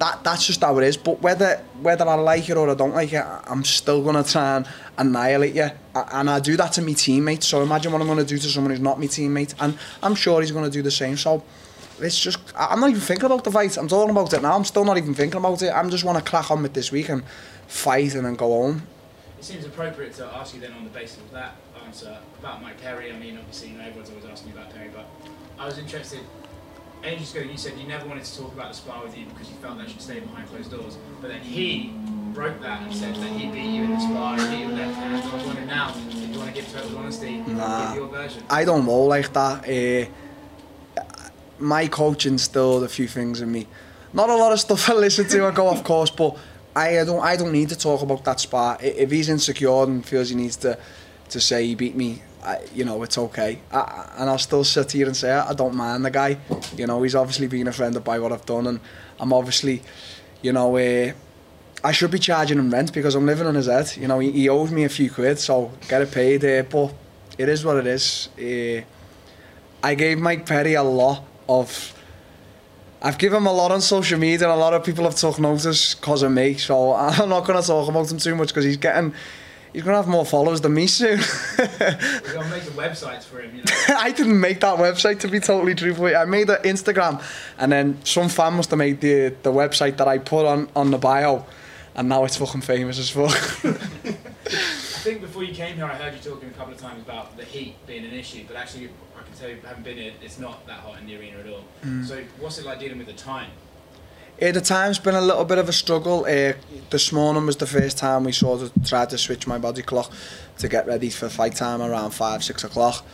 that 0.00 0.24
that's 0.24 0.44
just 0.44 0.60
how 0.60 0.76
it 0.78 0.84
is. 0.84 0.96
But 0.96 1.22
whether 1.22 1.58
whether 1.80 2.04
I 2.04 2.14
like 2.14 2.48
it 2.48 2.56
or 2.56 2.68
I 2.68 2.74
don't 2.74 2.92
like 2.92 3.12
it, 3.12 3.24
I'm 3.46 3.62
still 3.62 4.02
to 4.16 4.28
try 4.28 4.56
and 4.56 4.66
annihilate 4.98 5.54
you. 5.54 5.70
And 5.94 6.28
I 6.28 6.40
do 6.40 6.56
that 6.56 6.72
to 6.72 6.82
my 6.82 6.94
teammates. 6.94 7.46
So 7.46 7.62
imagine 7.62 7.92
what 7.92 8.02
I'm 8.02 8.08
to 8.16 8.24
do 8.24 8.38
to 8.38 8.48
someone 8.48 8.72
who's 8.72 8.80
not 8.80 8.98
my 8.98 9.06
teammate, 9.06 9.54
and 9.60 9.78
I'm 10.02 10.16
sure 10.16 10.40
he's 10.40 10.50
to 10.64 10.68
do 10.78 10.82
the 10.82 10.90
same. 10.90 11.16
So 11.16 11.44
it's 12.00 12.18
just 12.18 12.40
I'm 12.56 12.80
not 12.80 12.90
even 12.90 13.00
thinking 13.00 13.26
about 13.26 13.44
the 13.44 13.52
fight. 13.52 13.76
I'm 13.76 13.86
talking 13.86 14.10
about 14.10 14.32
it 14.32 14.42
now. 14.42 14.56
I'm 14.56 14.64
still 14.64 14.84
not 14.84 14.98
even 14.98 15.14
thinking 15.14 15.38
about 15.38 15.62
it. 15.62 15.70
I'm 15.70 15.90
just 15.90 16.02
want 16.02 16.18
to 16.18 16.28
crack 16.28 16.50
on 16.50 16.60
with 16.60 16.74
this 16.74 16.90
week 16.90 17.08
and 17.08 17.22
fight 17.68 18.16
and 18.16 18.26
then 18.26 18.34
go 18.34 18.48
home. 18.48 18.82
It 19.38 19.44
seems 19.44 19.64
appropriate 19.64 20.14
to 20.14 20.26
ask 20.26 20.54
you 20.54 20.60
then 20.60 20.72
on 20.72 20.82
the 20.82 20.90
basis 20.90 21.18
of 21.18 21.30
that 21.30 21.54
answer 21.86 22.18
about 22.40 22.60
Mike 22.60 22.80
Perry. 22.80 23.12
I 23.12 23.16
mean, 23.16 23.38
obviously, 23.38 23.68
you 23.68 23.78
know, 23.78 23.84
everyone's 23.84 24.10
always 24.10 24.24
asking 24.24 24.48
you 24.48 24.58
about 24.58 24.74
Perry, 24.74 24.90
but 24.92 25.06
I 25.56 25.66
was 25.66 25.78
interested. 25.78 26.22
Ages 27.04 27.34
ago, 27.34 27.44
you 27.44 27.56
said 27.58 27.76
you 27.78 27.88
never 27.88 28.06
wanted 28.06 28.24
to 28.24 28.38
talk 28.38 28.52
about 28.52 28.68
the 28.70 28.74
spar 28.76 29.02
with 29.02 29.16
you 29.18 29.26
because 29.26 29.48
you 29.50 29.56
felt 29.56 29.76
that 29.78 29.90
should 29.90 30.00
stay 30.00 30.20
behind 30.20 30.48
closed 30.48 30.70
doors. 30.70 30.96
But 31.20 31.28
then 31.28 31.40
he 31.40 31.92
broke 32.32 32.60
that 32.62 32.82
and 32.82 32.94
said 32.94 33.16
that 33.16 33.28
he 33.28 33.50
beat 33.50 33.74
you 33.74 33.82
in 33.84 33.90
the 33.90 34.00
spar, 34.00 34.38
he 34.38 34.46
beat 34.48 34.60
you 34.60 34.66
with 34.68 34.78
left 34.78 34.94
hand. 34.94 35.16
I 35.16 35.34
was 35.34 35.44
wondering 35.44 35.66
now, 35.66 35.92
if 36.08 36.14
you 36.32 36.38
want 36.38 36.54
to 36.54 36.54
give 36.54 36.72
total 36.72 36.98
honesty, 36.98 37.38
Nah. 37.38 37.88
give 37.88 37.96
your 38.02 38.08
version. 38.08 38.44
I 38.48 38.64
don't 38.64 38.86
roll 38.86 39.08
like 39.08 39.32
that. 39.32 39.68
Uh, 39.68 41.02
my 41.58 41.86
coach 41.88 42.24
instilled 42.26 42.84
a 42.84 42.88
few 42.88 43.08
things 43.08 43.40
in 43.40 43.50
me. 43.50 43.66
Not 44.12 44.30
a 44.30 44.36
lot 44.36 44.52
of 44.52 44.60
stuff 44.60 44.88
I 44.90 44.94
listen 44.94 45.26
to 45.28 45.46
and 45.48 45.56
go 45.56 45.66
off 45.66 45.82
course, 45.82 46.10
but 46.10 46.36
I, 46.76 47.00
I 47.00 47.04
don't 47.04 47.20
I 47.20 47.36
don't 47.36 47.52
need 47.52 47.68
to 47.70 47.76
talk 47.76 48.02
about 48.02 48.24
that 48.24 48.38
spar. 48.40 48.78
If 48.80 49.10
he's 49.10 49.28
insecure 49.28 49.82
and 49.82 50.04
feels 50.06 50.28
he 50.28 50.36
needs 50.36 50.56
to 50.58 50.78
to 51.30 51.40
say 51.40 51.66
he 51.66 51.74
beat 51.74 51.96
me, 51.96 52.22
I, 52.42 52.58
you 52.74 52.84
know 52.84 53.02
it's 53.02 53.18
okay. 53.18 53.60
I, 53.70 54.10
and 54.18 54.28
I'll 54.28 54.38
still 54.38 54.64
sit 54.64 54.92
here 54.92 55.06
and 55.06 55.16
say 55.16 55.30
I 55.30 55.52
don't 55.54 55.74
mind 55.74 56.04
the 56.04 56.10
guy. 56.10 56.38
You 56.76 56.86
know 56.86 57.02
he's 57.02 57.14
obviously 57.14 57.46
been 57.46 57.68
offended 57.68 58.04
by 58.04 58.18
what 58.18 58.32
I've 58.32 58.46
done, 58.46 58.66
and 58.66 58.80
I'm 59.20 59.32
obviously, 59.32 59.82
you 60.42 60.52
know. 60.52 60.76
Uh, 60.76 61.12
I 61.84 61.90
should 61.90 62.12
be 62.12 62.18
charging 62.20 62.58
him 62.58 62.70
rent 62.70 62.92
because 62.92 63.16
I'm 63.16 63.26
living 63.26 63.46
on 63.46 63.56
his 63.56 63.66
head. 63.66 63.92
You 63.96 64.06
know, 64.06 64.20
he, 64.20 64.30
he 64.30 64.48
owes 64.48 64.70
me 64.70 64.84
a 64.84 64.88
few 64.88 65.10
quid, 65.10 65.38
so 65.40 65.72
get 65.88 66.00
it 66.00 66.12
paid. 66.12 66.44
Uh, 66.44 66.62
but 66.62 66.94
it 67.38 67.48
is 67.48 67.64
what 67.64 67.76
it 67.76 67.86
is. 67.86 68.28
Uh, 68.38 68.84
I 69.82 69.94
gave 69.96 70.18
Mike 70.18 70.46
Perry 70.46 70.74
a 70.74 70.82
lot 70.82 71.24
of. 71.48 71.98
I've 73.04 73.18
given 73.18 73.38
him 73.38 73.46
a 73.46 73.52
lot 73.52 73.72
on 73.72 73.80
social 73.80 74.16
media, 74.16 74.48
and 74.48 74.56
a 74.56 74.60
lot 74.60 74.74
of 74.74 74.84
people 74.84 75.04
have 75.04 75.16
took 75.16 75.40
notice 75.40 75.96
because 75.96 76.22
of 76.22 76.30
me. 76.30 76.54
So 76.54 76.94
I'm 76.94 77.28
not 77.28 77.44
going 77.44 77.60
to 77.60 77.66
talk 77.66 77.88
about 77.88 78.10
him 78.10 78.18
too 78.18 78.36
much 78.36 78.48
because 78.48 78.64
he's 78.64 78.76
getting. 78.76 79.12
He's 79.72 79.82
going 79.82 79.94
to 79.94 80.02
have 80.02 80.08
more 80.08 80.26
followers 80.26 80.60
than 80.60 80.74
me 80.74 80.86
soon. 80.86 81.18
We're 81.58 81.66
going 81.66 82.44
to 82.44 82.50
make 82.50 82.62
some 82.62 82.74
websites 82.74 83.22
for 83.24 83.40
him, 83.40 83.56
you 83.56 83.62
know. 83.88 83.96
I 83.96 84.10
didn't 84.10 84.38
make 84.38 84.60
that 84.60 84.78
website 84.78 85.20
to 85.20 85.28
be 85.28 85.40
totally 85.40 85.74
truthful. 85.74 86.14
I 86.14 86.26
made 86.26 86.50
an 86.50 86.62
Instagram, 86.62 87.22
and 87.58 87.72
then 87.72 88.04
some 88.04 88.28
fan 88.28 88.54
must 88.54 88.70
have 88.70 88.78
made 88.78 89.00
the 89.00 89.34
the 89.42 89.52
website 89.52 89.96
that 89.96 90.08
I 90.08 90.18
put 90.18 90.44
on 90.44 90.68
on 90.76 90.90
the 90.90 90.98
bio, 90.98 91.46
and 91.94 92.08
now 92.08 92.24
it's 92.24 92.36
fucking 92.36 92.60
famous 92.60 92.98
as 92.98 93.08
fuck. 93.08 93.30
I 94.44 95.04
think 95.04 95.20
before 95.22 95.42
you 95.42 95.54
came 95.54 95.76
here, 95.76 95.86
I 95.86 95.94
heard 95.94 96.12
you 96.14 96.20
talking 96.20 96.48
a 96.50 96.52
couple 96.52 96.74
of 96.74 96.78
times 96.78 97.02
about 97.02 97.36
the 97.36 97.44
heat 97.44 97.74
being 97.86 98.04
an 98.04 98.12
issue, 98.12 98.44
but 98.46 98.56
actually, 98.56 98.90
I 99.18 99.22
can 99.22 99.34
tell 99.34 99.48
you, 99.48 99.56
having 99.66 99.82
been 99.82 99.96
here, 99.96 100.12
it's 100.22 100.38
not 100.38 100.64
that 100.66 100.80
hot 100.80 101.00
in 101.00 101.06
the 101.06 101.18
arena 101.18 101.38
at 101.38 101.48
all. 101.48 101.64
Mm. 101.82 102.06
So, 102.06 102.22
what's 102.38 102.58
it 102.58 102.66
like 102.66 102.78
dealing 102.78 102.98
with 102.98 103.08
the 103.08 103.14
time? 103.14 103.50
Uh, 104.42 104.50
the 104.50 104.60
time's 104.60 104.98
been 104.98 105.14
a 105.14 105.20
little 105.20 105.44
bit 105.44 105.58
of 105.58 105.68
a 105.68 105.72
struggle. 105.72 106.24
Uh, 106.24 106.52
this 106.90 107.12
morning 107.12 107.46
was 107.46 107.56
the 107.58 107.66
first 107.66 107.96
time 107.96 108.24
we 108.24 108.32
sort 108.32 108.60
of 108.60 108.72
tried 108.84 109.08
to 109.08 109.16
switch 109.16 109.46
my 109.46 109.56
body 109.56 109.82
clock 109.82 110.10
to 110.58 110.68
get 110.68 110.84
ready 110.84 111.10
for 111.10 111.28
fight 111.28 111.54
time 111.54 111.80
around 111.80 112.10
five, 112.10 112.42
six 112.42 112.64
o'clock. 112.64 113.04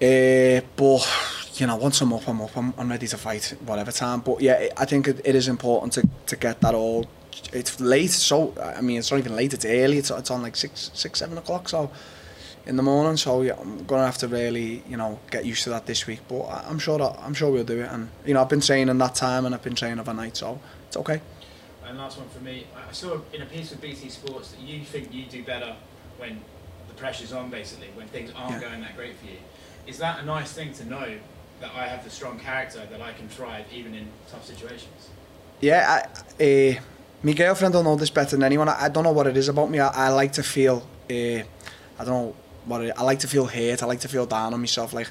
Uh, 0.00 0.62
but 0.74 1.06
you 1.56 1.66
know, 1.66 1.76
once 1.76 2.00
I'm 2.00 2.14
up, 2.14 2.26
I'm 2.26 2.40
up. 2.40 2.56
I'm, 2.56 2.72
I'm 2.78 2.88
ready 2.88 3.06
to 3.08 3.18
fight 3.18 3.54
whatever 3.66 3.92
time. 3.92 4.20
But 4.20 4.40
yeah, 4.40 4.68
I 4.78 4.86
think 4.86 5.06
it, 5.06 5.20
it 5.22 5.34
is 5.34 5.48
important 5.48 5.92
to, 5.94 6.08
to 6.28 6.36
get 6.36 6.62
that 6.62 6.74
all. 6.74 7.06
It's 7.52 7.78
late, 7.78 8.10
so 8.10 8.54
I 8.58 8.80
mean, 8.80 9.00
it's 9.00 9.10
not 9.10 9.18
even 9.18 9.36
late. 9.36 9.52
It's 9.52 9.66
early. 9.66 9.98
It's 9.98 10.10
it's 10.10 10.30
on 10.30 10.40
like 10.40 10.56
six, 10.56 10.90
six, 10.94 11.18
seven 11.18 11.36
o'clock. 11.36 11.68
So 11.68 11.90
in 12.66 12.76
the 12.76 12.82
morning. 12.82 13.16
So 13.16 13.42
yeah, 13.42 13.54
I'm 13.60 13.84
gonna 13.84 14.04
have 14.06 14.18
to 14.18 14.28
really, 14.28 14.82
you 14.88 14.96
know, 14.96 15.18
get 15.30 15.44
used 15.44 15.64
to 15.64 15.70
that 15.70 15.86
this 15.86 16.06
week. 16.06 16.20
But 16.28 16.42
I- 16.42 16.64
I'm 16.68 16.78
sure 16.78 16.98
that 16.98 17.18
I'm 17.22 17.34
sure 17.34 17.50
we'll 17.50 17.64
do 17.64 17.80
it. 17.80 17.90
And 17.90 18.08
you 18.24 18.34
know, 18.34 18.40
I've 18.42 18.48
been 18.48 18.60
training 18.60 18.96
that 18.98 19.14
time, 19.14 19.46
and 19.46 19.54
I've 19.54 19.62
been 19.62 19.74
training 19.74 19.98
overnight, 20.00 20.36
so 20.36 20.60
it's 20.88 20.96
okay. 20.96 21.20
And 21.86 21.98
last 21.98 22.18
one 22.18 22.28
for 22.28 22.40
me, 22.40 22.66
I 22.88 22.92
saw 22.92 23.18
in 23.32 23.42
a 23.42 23.46
piece 23.46 23.70
with 23.70 23.80
BT 23.80 24.08
Sports 24.08 24.52
that 24.52 24.60
you 24.60 24.84
think 24.84 25.12
you 25.12 25.24
do 25.26 25.42
better 25.42 25.74
when 26.18 26.40
the 26.88 26.94
pressure's 26.94 27.32
on, 27.32 27.50
basically, 27.50 27.88
when 27.94 28.06
things 28.08 28.30
aren't 28.36 28.62
Yeah. 28.62 28.68
going 28.68 28.80
that 28.82 28.96
great 28.96 29.18
for 29.18 29.26
you. 29.26 29.38
Is 29.86 29.98
that 29.98 30.20
a 30.20 30.24
nice 30.24 30.52
thing 30.52 30.72
to 30.74 30.84
know 30.88 31.06
that 31.60 31.70
I 31.76 31.88
have 31.88 32.04
the 32.04 32.10
strong 32.10 32.38
character 32.38 32.80
that 32.90 33.02
I 33.02 33.12
can 33.12 33.28
thrive 33.28 33.64
even 33.72 33.94
in 33.94 34.06
tough 34.30 34.46
situations? 34.46 35.08
Yeah, 35.60 36.02
I, 36.40 36.44
uh, 36.44 36.80
my 37.22 37.32
girlfriend 37.32 37.74
will 37.74 37.82
know 37.82 37.96
this 37.96 38.10
better 38.10 38.30
than 38.36 38.42
anyone. 38.44 38.68
I, 38.68 38.84
I 38.84 38.88
don't 38.88 39.04
know 39.04 39.12
what 39.12 39.26
it 39.26 39.36
is 39.36 39.48
about 39.48 39.70
me. 39.70 39.78
I, 39.80 40.06
I 40.06 40.08
like 40.10 40.32
to 40.34 40.42
feel, 40.42 40.86
uh, 41.10 41.14
I 41.14 41.44
don't 41.98 42.06
know 42.08 42.34
what 42.64 42.98
I 42.98 43.02
like 43.02 43.20
to 43.20 43.28
feel 43.28 43.46
hurt, 43.46 43.82
I 43.82 43.86
like 43.86 44.00
to 44.00 44.08
feel 44.08 44.26
down 44.26 44.54
on 44.54 44.60
myself, 44.60 44.92
like, 44.92 45.08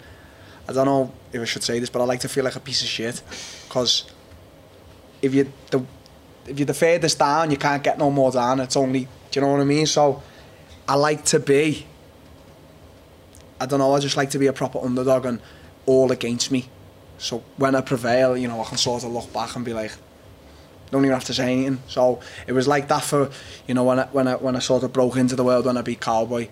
I 0.67 0.73
don't 0.73 0.85
know 0.85 1.11
if 1.33 1.41
I 1.41 1.45
should 1.45 1.63
say 1.63 1.79
this, 1.79 1.89
but 1.89 2.01
I 2.01 2.05
like 2.05 2.21
to 2.21 2.29
feel 2.29 2.43
like 2.43 2.55
a 2.55 2.59
piece 2.59 2.81
of 2.81 2.87
shit, 2.87 3.21
because 3.67 4.05
if 5.21 5.33
you 5.33 5.51
the 5.69 5.83
if 6.47 6.57
you're 6.57 6.65
the 6.65 6.73
furthest 6.73 7.19
down, 7.19 7.51
you 7.51 7.57
can't 7.57 7.83
get 7.83 7.99
no 7.99 8.09
more 8.09 8.31
down. 8.31 8.59
It's 8.59 8.75
only, 8.75 9.01
do 9.01 9.39
you 9.39 9.41
know 9.41 9.51
what 9.51 9.61
I 9.61 9.63
mean? 9.63 9.85
So, 9.85 10.23
I 10.87 10.95
like 10.95 11.23
to 11.25 11.39
be, 11.39 11.85
I 13.59 13.65
don't 13.65 13.79
know, 13.79 13.93
I 13.93 13.99
just 13.99 14.17
like 14.17 14.31
to 14.31 14.39
be 14.39 14.47
a 14.47 14.53
proper 14.53 14.79
underdog 14.79 15.25
and 15.25 15.39
all 15.85 16.11
against 16.11 16.51
me. 16.51 16.67
So 17.17 17.43
when 17.57 17.75
I 17.75 17.81
prevail, 17.81 18.35
you 18.35 18.47
know, 18.47 18.59
I 18.59 18.65
can 18.65 18.77
sort 18.77 19.03
of 19.03 19.11
look 19.11 19.31
back 19.31 19.55
and 19.55 19.63
be 19.63 19.73
like, 19.73 19.91
don't 20.89 21.05
even 21.05 21.13
have 21.13 21.25
to 21.25 21.33
say 21.33 21.53
anything. 21.53 21.81
So 21.87 22.19
it 22.47 22.53
was 22.53 22.67
like 22.67 22.87
that 22.87 23.03
for, 23.03 23.29
you 23.67 23.73
know, 23.73 23.83
when 23.83 23.99
I, 23.99 24.05
when 24.07 24.27
I, 24.27 24.35
when 24.35 24.55
I 24.55 24.59
sort 24.59 24.83
of 24.83 24.91
broke 24.91 25.15
into 25.15 25.35
the 25.35 25.43
world 25.43 25.65
when 25.65 25.77
I 25.77 25.81
beat 25.81 26.01
Cowboy. 26.01 26.49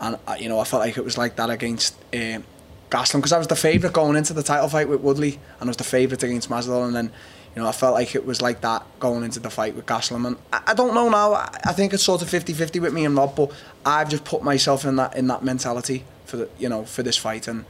And, 0.00 0.16
I, 0.26 0.36
you 0.38 0.48
know, 0.48 0.58
I 0.60 0.64
felt 0.64 0.80
like 0.80 0.96
it 0.96 1.04
was 1.04 1.18
like 1.18 1.36
that 1.36 1.50
against 1.50 1.94
um, 2.14 2.44
Gastelum 2.90 3.16
because 3.16 3.32
I 3.32 3.38
was 3.38 3.48
the 3.48 3.56
favourite 3.56 3.92
going 3.92 4.16
into 4.16 4.32
the 4.32 4.42
title 4.42 4.68
fight 4.68 4.88
with 4.88 5.00
Woodley 5.00 5.40
and 5.60 5.68
I 5.68 5.70
was 5.70 5.76
the 5.76 5.84
favourite 5.84 6.22
against 6.22 6.48
Masvidal. 6.48 6.86
And 6.86 6.94
then, 6.94 7.12
you 7.54 7.62
know, 7.62 7.68
I 7.68 7.72
felt 7.72 7.94
like 7.94 8.14
it 8.14 8.24
was 8.24 8.40
like 8.40 8.60
that 8.60 8.84
going 9.00 9.24
into 9.24 9.40
the 9.40 9.50
fight 9.50 9.74
with 9.74 9.86
Gastelum. 9.86 10.26
And 10.26 10.36
I, 10.52 10.62
I 10.68 10.74
don't 10.74 10.94
know 10.94 11.08
now. 11.08 11.34
I, 11.34 11.48
I 11.64 11.72
think 11.72 11.92
it's 11.92 12.04
sort 12.04 12.22
of 12.22 12.28
50-50 12.28 12.80
with 12.80 12.92
me 12.92 13.04
and 13.04 13.16
Rob, 13.16 13.34
but 13.34 13.52
I've 13.84 14.08
just 14.08 14.24
put 14.24 14.42
myself 14.42 14.84
in 14.84 14.96
that 14.96 15.16
in 15.16 15.26
that 15.26 15.42
mentality 15.42 16.04
for 16.26 16.36
the, 16.36 16.48
you 16.58 16.68
know, 16.68 16.84
for 16.84 17.02
this 17.02 17.16
fight. 17.16 17.48
And, 17.48 17.64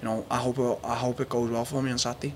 you 0.00 0.08
know, 0.08 0.24
I 0.30 0.38
hope 0.38 0.58
it, 0.58 0.78
I 0.84 0.94
hope 0.94 1.20
it 1.20 1.28
goes 1.28 1.50
well 1.50 1.64
for 1.64 1.82
me 1.82 1.90
on 1.90 1.98
Saturday. 1.98 2.34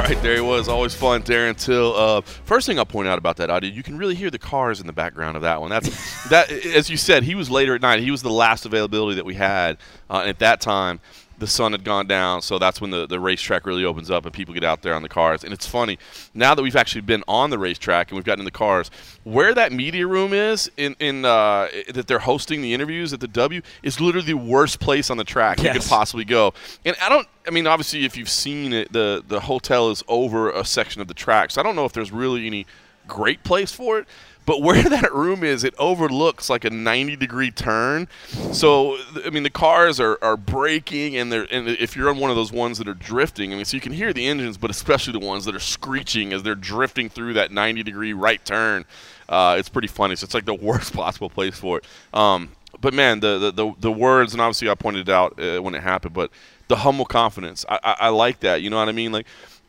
Right, 0.00 0.22
there 0.22 0.34
he 0.34 0.40
was. 0.40 0.68
Always 0.68 0.94
fun, 0.94 1.22
Darren 1.22 1.56
Till. 1.56 1.94
Uh, 1.94 2.20
first 2.20 2.66
thing 2.66 2.78
I'll 2.78 2.86
point 2.86 3.08
out 3.08 3.18
about 3.18 3.36
that 3.36 3.50
audio, 3.50 3.70
you 3.70 3.82
can 3.82 3.98
really 3.98 4.14
hear 4.14 4.30
the 4.30 4.38
cars 4.38 4.80
in 4.80 4.86
the 4.86 4.92
background 4.92 5.36
of 5.36 5.42
that 5.42 5.60
one. 5.60 5.70
That's 5.70 6.28
that. 6.28 6.50
As 6.50 6.88
you 6.88 6.96
said, 6.96 7.22
he 7.22 7.34
was 7.34 7.50
later 7.50 7.74
at 7.74 7.80
night. 7.80 8.00
He 8.00 8.10
was 8.10 8.22
the 8.22 8.30
last 8.30 8.66
availability 8.66 9.16
that 9.16 9.24
we 9.24 9.34
had, 9.34 9.78
uh, 10.08 10.22
at 10.26 10.38
that 10.38 10.60
time, 10.60 11.00
the 11.40 11.46
sun 11.46 11.72
had 11.72 11.82
gone 11.82 12.06
down. 12.06 12.42
So 12.42 12.58
that's 12.58 12.80
when 12.80 12.90
the, 12.90 13.06
the 13.06 13.18
racetrack 13.18 13.66
really 13.66 13.84
opens 13.84 14.10
up 14.10 14.24
and 14.24 14.32
people 14.32 14.54
get 14.54 14.62
out 14.62 14.82
there 14.82 14.94
on 14.94 15.02
the 15.02 15.08
cars. 15.08 15.42
And 15.42 15.52
it's 15.52 15.66
funny 15.66 15.98
now 16.34 16.54
that 16.54 16.62
we've 16.62 16.76
actually 16.76 17.00
been 17.00 17.24
on 17.26 17.50
the 17.50 17.58
racetrack 17.58 18.10
and 18.10 18.16
we've 18.16 18.24
gotten 18.24 18.40
in 18.40 18.44
the 18.44 18.50
cars, 18.50 18.90
where 19.24 19.54
that 19.54 19.72
media 19.72 20.06
room 20.06 20.32
is 20.32 20.70
in 20.76 20.94
in 21.00 21.24
uh, 21.24 21.68
that 21.92 22.06
they're 22.06 22.20
hosting 22.20 22.62
the 22.62 22.72
interviews 22.72 23.12
at 23.12 23.20
the 23.20 23.28
W 23.28 23.62
is 23.82 24.00
literally 24.00 24.26
the 24.26 24.34
worst 24.34 24.78
place 24.78 25.10
on 25.10 25.16
the 25.16 25.24
track 25.24 25.62
you 25.62 25.70
could 25.70 25.82
possibly 25.82 26.24
go. 26.24 26.54
And 26.84 26.94
I 27.02 27.08
don't. 27.08 27.26
I 27.46 27.50
mean, 27.50 27.66
obviously, 27.66 28.04
if 28.04 28.16
you've 28.16 28.28
seen 28.28 28.72
it, 28.72 28.92
the 28.92 29.24
the 29.26 29.40
hotel 29.40 29.90
is 29.90 30.04
over 30.06 30.50
a 30.50 30.64
section 30.64 31.00
of 31.00 31.08
the 31.08 31.14
track, 31.14 31.50
so 31.50 31.60
I 31.60 31.64
don't 31.64 31.74
know 31.74 31.86
if 31.86 31.92
there's 31.92 32.12
really 32.12 32.46
any 32.46 32.66
great 33.08 33.42
place 33.42 33.72
for 33.72 33.98
it. 33.98 34.06
But 34.50 34.62
where 34.62 34.82
that 34.82 35.14
room 35.14 35.44
is, 35.44 35.62
it 35.62 35.74
overlooks 35.78 36.50
like 36.50 36.64
a 36.64 36.70
90 36.70 37.14
degree 37.14 37.52
turn. 37.52 38.08
So 38.52 38.98
I 39.24 39.30
mean, 39.30 39.44
the 39.44 39.50
cars 39.50 40.00
are, 40.00 40.18
are 40.22 40.36
braking, 40.36 41.16
and 41.16 41.30
they're 41.30 41.46
and 41.52 41.68
if 41.68 41.94
you're 41.94 42.10
on 42.10 42.18
one 42.18 42.30
of 42.30 42.36
those 42.36 42.50
ones 42.50 42.78
that 42.78 42.88
are 42.88 42.94
drifting, 42.94 43.52
I 43.52 43.56
mean, 43.56 43.64
so 43.64 43.76
you 43.76 43.80
can 43.80 43.92
hear 43.92 44.12
the 44.12 44.26
engines, 44.26 44.58
but 44.58 44.68
especially 44.68 45.12
the 45.12 45.24
ones 45.24 45.44
that 45.44 45.54
are 45.54 45.60
screeching 45.60 46.32
as 46.32 46.42
they're 46.42 46.56
drifting 46.56 47.08
through 47.08 47.34
that 47.34 47.52
90 47.52 47.84
degree 47.84 48.12
right 48.12 48.44
turn. 48.44 48.86
Uh, 49.28 49.54
it's 49.56 49.68
pretty 49.68 49.86
funny. 49.86 50.16
So 50.16 50.24
it's 50.24 50.34
like 50.34 50.46
the 50.46 50.54
worst 50.60 50.94
possible 50.94 51.30
place 51.30 51.56
for 51.56 51.78
it. 51.78 51.84
Um, 52.12 52.50
but 52.80 52.92
man, 52.92 53.20
the, 53.20 53.38
the, 53.38 53.52
the 53.52 53.74
the 53.78 53.92
words, 53.92 54.32
and 54.32 54.40
obviously 54.40 54.68
I 54.68 54.74
pointed 54.74 55.08
it 55.08 55.12
out 55.12 55.40
uh, 55.40 55.62
when 55.62 55.76
it 55.76 55.82
happened, 55.84 56.12
but 56.12 56.32
the 56.66 56.74
humble 56.74 57.04
confidence, 57.04 57.64
I, 57.68 57.78
I, 57.84 57.96
I 58.00 58.08
like 58.08 58.40
that. 58.40 58.62
You 58.62 58.70
know 58.70 58.78
what 58.78 58.88
I 58.88 58.92
mean? 58.92 59.12
Like 59.12 59.26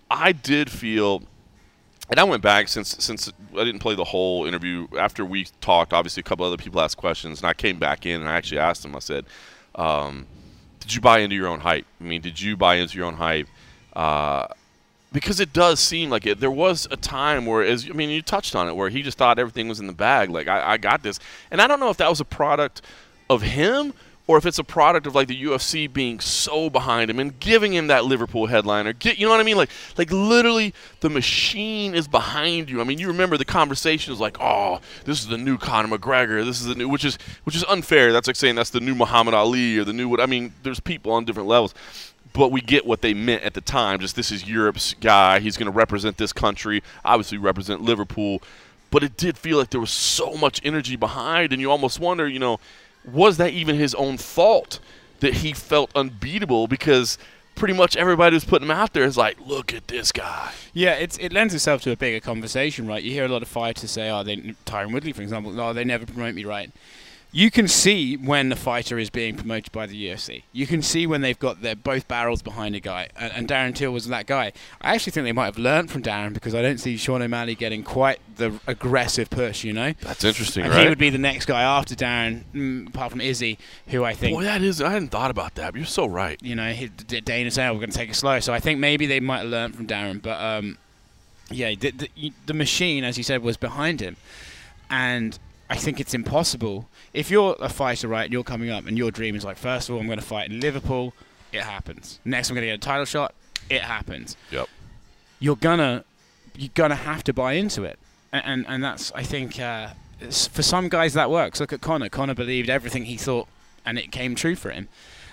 I 0.09 0.31
did 0.31 0.71
feel 0.71 1.21
and 2.11 2.19
I 2.19 2.25
went 2.25 2.43
back 2.43 2.67
since 2.67 2.89
since 2.99 3.31
I 3.57 3.63
didn't 3.63 3.79
play 3.79 3.95
the 3.95 4.03
whole 4.03 4.45
interview. 4.45 4.87
After 4.99 5.25
we 5.25 5.45
talked, 5.61 5.93
obviously 5.93 6.19
a 6.19 6.23
couple 6.23 6.45
other 6.45 6.57
people 6.57 6.81
asked 6.81 6.97
questions, 6.97 7.39
and 7.39 7.47
I 7.47 7.53
came 7.53 7.79
back 7.79 8.05
in 8.05 8.19
and 8.19 8.29
I 8.29 8.35
actually 8.35 8.59
asked 8.59 8.83
them. 8.83 8.95
I 8.95 8.99
said, 8.99 9.25
um, 9.75 10.27
"Did 10.81 10.93
you 10.93 10.99
buy 10.99 11.19
into 11.19 11.35
your 11.35 11.47
own 11.47 11.61
hype? 11.61 11.85
I 11.99 12.03
mean, 12.03 12.21
did 12.21 12.39
you 12.39 12.57
buy 12.57 12.75
into 12.75 12.97
your 12.97 13.07
own 13.07 13.15
hype?" 13.15 13.47
Uh, 13.93 14.47
because 15.13 15.39
it 15.39 15.53
does 15.53 15.79
seem 15.79 16.09
like 16.09 16.25
it. 16.25 16.39
There 16.39 16.51
was 16.51 16.85
a 16.91 16.97
time 16.97 17.45
where, 17.45 17.63
as 17.63 17.89
I 17.89 17.93
mean, 17.93 18.09
you 18.09 18.21
touched 18.21 18.55
on 18.55 18.67
it, 18.67 18.75
where 18.75 18.89
he 18.89 19.01
just 19.01 19.17
thought 19.17 19.39
everything 19.39 19.69
was 19.69 19.79
in 19.79 19.87
the 19.87 19.93
bag. 19.93 20.29
Like 20.29 20.49
I, 20.49 20.73
I 20.73 20.77
got 20.77 21.03
this, 21.03 21.17
and 21.49 21.61
I 21.61 21.67
don't 21.67 21.79
know 21.79 21.89
if 21.89 21.97
that 21.97 22.09
was 22.09 22.19
a 22.19 22.25
product 22.25 22.81
of 23.29 23.41
him 23.41 23.93
or 24.31 24.37
if 24.37 24.45
it's 24.45 24.59
a 24.59 24.63
product 24.63 25.05
of 25.05 25.13
like 25.13 25.27
the 25.27 25.43
UFC 25.43 25.91
being 25.91 26.21
so 26.21 26.69
behind 26.69 27.09
him 27.09 27.19
and 27.19 27.37
giving 27.41 27.73
him 27.73 27.87
that 27.87 28.05
Liverpool 28.05 28.45
headliner. 28.45 28.93
Get, 28.93 29.19
you 29.19 29.25
know 29.25 29.31
what 29.31 29.41
I 29.41 29.43
mean? 29.43 29.57
Like, 29.57 29.69
like 29.97 30.09
literally, 30.09 30.73
the 31.01 31.09
machine 31.09 31.93
is 31.93 32.07
behind 32.07 32.69
you. 32.69 32.79
I 32.79 32.85
mean, 32.85 32.97
you 32.97 33.09
remember 33.09 33.35
the 33.35 33.43
conversation 33.43 34.13
is 34.13 34.21
like, 34.21 34.37
oh, 34.39 34.79
this 35.03 35.19
is 35.19 35.27
the 35.27 35.37
new 35.37 35.57
Conor 35.57 35.97
McGregor. 35.97 36.45
This 36.45 36.61
is 36.61 36.67
the 36.67 36.75
new, 36.75 36.87
which 36.87 37.03
is 37.03 37.17
which 37.43 37.57
is 37.57 37.65
unfair. 37.65 38.13
That's 38.13 38.25
like 38.25 38.37
saying 38.37 38.55
that's 38.55 38.69
the 38.69 38.79
new 38.79 38.95
Muhammad 38.95 39.33
Ali 39.33 39.77
or 39.77 39.83
the 39.83 39.91
new 39.91 40.07
what. 40.07 40.21
I 40.21 40.27
mean, 40.27 40.53
there's 40.63 40.79
people 40.79 41.11
on 41.11 41.25
different 41.25 41.49
levels. 41.49 41.73
But 42.31 42.53
we 42.53 42.61
get 42.61 42.85
what 42.85 43.01
they 43.01 43.13
meant 43.13 43.43
at 43.43 43.53
the 43.53 43.59
time. 43.59 43.99
Just 43.99 44.15
this 44.15 44.31
is 44.31 44.47
Europe's 44.47 44.93
guy. 45.01 45.41
He's 45.41 45.57
going 45.57 45.69
to 45.69 45.77
represent 45.77 46.15
this 46.15 46.31
country. 46.31 46.81
Obviously, 47.03 47.37
represent 47.37 47.81
Liverpool. 47.81 48.41
But 48.91 49.03
it 49.03 49.17
did 49.17 49.37
feel 49.37 49.57
like 49.57 49.71
there 49.71 49.81
was 49.81 49.91
so 49.91 50.35
much 50.35 50.61
energy 50.63 50.95
behind, 50.95 51.51
and 51.51 51.61
you 51.61 51.69
almost 51.69 51.99
wonder, 51.99 52.29
you 52.29 52.39
know, 52.39 52.61
was 53.05 53.37
that 53.37 53.51
even 53.51 53.75
his 53.75 53.95
own 53.95 54.17
fault 54.17 54.79
that 55.19 55.35
he 55.35 55.53
felt 55.53 55.91
unbeatable 55.95 56.67
because 56.67 57.17
pretty 57.55 57.73
much 57.73 57.95
everybody 57.95 58.35
who's 58.35 58.45
putting 58.45 58.67
him 58.67 58.71
out 58.71 58.93
there 58.93 59.03
is 59.03 59.17
like, 59.17 59.37
look 59.45 59.73
at 59.73 59.87
this 59.87 60.11
guy. 60.11 60.51
Yeah, 60.73 60.93
it 60.93 61.31
lends 61.31 61.53
itself 61.53 61.81
to 61.83 61.91
a 61.91 61.97
bigger 61.97 62.19
conversation, 62.19 62.87
right? 62.87 63.03
You 63.03 63.11
hear 63.11 63.25
a 63.25 63.29
lot 63.29 63.41
of 63.41 63.47
fighters 63.47 63.91
say, 63.91 64.09
"Oh, 64.09 64.23
they 64.23 64.37
Tyron 64.65 64.93
Woodley, 64.93 65.13
for 65.13 65.21
example, 65.21 65.59
oh, 65.59 65.73
they 65.73 65.83
never 65.83 66.05
promote 66.05 66.33
me 66.33 66.45
right." 66.45 66.71
You 67.33 67.49
can 67.49 67.67
see 67.67 68.17
when 68.17 68.49
the 68.49 68.55
fighter 68.55 68.99
is 68.99 69.09
being 69.09 69.37
promoted 69.37 69.71
by 69.71 69.85
the 69.85 70.07
UFC. 70.07 70.43
You 70.51 70.67
can 70.67 70.81
see 70.81 71.07
when 71.07 71.21
they've 71.21 71.39
got 71.39 71.61
their 71.61 71.75
both 71.75 72.07
barrels 72.07 72.41
behind 72.41 72.75
a 72.75 72.81
guy, 72.81 73.07
and, 73.15 73.31
and, 73.33 73.47
Darren 73.47 73.73
Till 73.73 73.91
was 73.91 74.07
that 74.07 74.25
guy. 74.25 74.51
I 74.81 74.93
actually 74.95 75.11
think 75.11 75.23
they 75.25 75.31
might 75.31 75.45
have 75.45 75.57
learned 75.57 75.91
from 75.91 76.03
Darren 76.03 76.33
because 76.33 76.53
I 76.53 76.61
don't 76.61 76.77
see 76.77 76.97
Sean 76.97 77.21
O'Malley 77.21 77.55
getting 77.55 77.83
quite 77.83 78.19
the 78.35 78.59
aggressive 78.67 79.29
push. 79.29 79.63
You 79.63 79.71
know, 79.73 79.93
that's 80.01 80.23
interesting. 80.23 80.65
And 80.65 80.73
right? 80.73 80.83
he 80.83 80.89
would 80.89 80.97
be 80.97 81.09
the 81.09 81.17
next 81.17 81.45
guy 81.45 81.61
after 81.61 81.95
Darren, 81.95 82.43
mm, 82.53 82.87
apart 82.87 83.11
from 83.11 83.21
Izzy, 83.21 83.57
who 83.87 84.03
I 84.03 84.13
think. 84.13 84.35
Boy, 84.35 84.43
that 84.43 84.61
is. 84.61 84.81
I 84.81 84.91
hadn't 84.91 85.09
thought 85.09 85.31
about 85.31 85.55
that. 85.55 85.73
You're 85.75 85.85
so 85.85 86.05
right. 86.05 86.37
You 86.41 86.55
know, 86.55 86.71
he, 86.73 86.87
Dana 86.87 87.49
saying 87.49 87.69
oh, 87.69 87.73
we're 87.73 87.79
going 87.79 87.91
to 87.91 87.97
take 87.97 88.09
it 88.09 88.15
slow, 88.15 88.41
so 88.41 88.53
I 88.53 88.59
think 88.59 88.79
maybe 88.79 89.05
they 89.05 89.21
might 89.21 89.39
have 89.39 89.47
learned 89.47 89.75
from 89.75 89.87
Darren, 89.87 90.21
but 90.21 90.39
um, 90.41 90.77
yeah, 91.49 91.73
the, 91.75 91.91
the, 91.91 92.33
the 92.45 92.53
machine, 92.53 93.03
as 93.03 93.17
you 93.17 93.23
said, 93.23 93.41
was 93.41 93.57
behind 93.57 94.01
him, 94.01 94.17
and 94.89 95.37
I 95.71 95.77
think 95.77 95.99
it's 96.01 96.13
impossible. 96.13 96.89
If 97.13 97.31
you're 97.31 97.55
a 97.59 97.69
fighter, 97.69 98.09
right, 98.09 98.25
and 98.25 98.33
you're 98.33 98.43
coming 98.43 98.69
up 98.69 98.85
and 98.87 98.97
your 98.97 99.09
dream 99.09 99.35
is 99.35 99.45
like, 99.45 99.57
first 99.57 99.87
of 99.87 99.95
all, 99.95 100.01
I'm 100.01 100.07
going 100.07 100.19
to 100.19 100.25
fight 100.25 100.51
in 100.51 100.59
Liverpool, 100.59 101.13
it 101.53 101.61
happens. 101.61 102.19
Next, 102.25 102.49
I'm 102.49 102.55
going 102.55 102.63
to 102.63 102.67
get 102.67 102.75
a 102.75 102.77
title 102.77 103.05
shot, 103.05 103.33
it 103.69 103.81
happens. 103.81 104.35
Yep. 104.51 104.67
You're 105.39 105.55
gonna, 105.55 106.03
you're 106.55 106.69
gonna 106.75 106.95
have 106.95 107.23
to 107.23 107.33
buy 107.33 107.53
into 107.53 107.83
it, 107.83 107.97
and 108.31 108.43
and, 108.45 108.65
and 108.67 108.83
that's 108.83 109.11
I 109.13 109.23
think 109.23 109.59
uh, 109.59 109.89
for 110.29 110.61
some 110.61 110.87
guys 110.87 111.13
that 111.13 111.31
works. 111.31 111.59
Look 111.59 111.73
at 111.73 111.81
Conor. 111.81 112.09
Conor 112.09 112.35
believed 112.35 112.69
everything 112.69 113.05
he 113.05 113.17
thought, 113.17 113.47
and 113.83 113.97
it 113.97 114.11
came 114.11 114.35
true 114.35 114.55
for 114.55 114.69
him. 114.69 114.87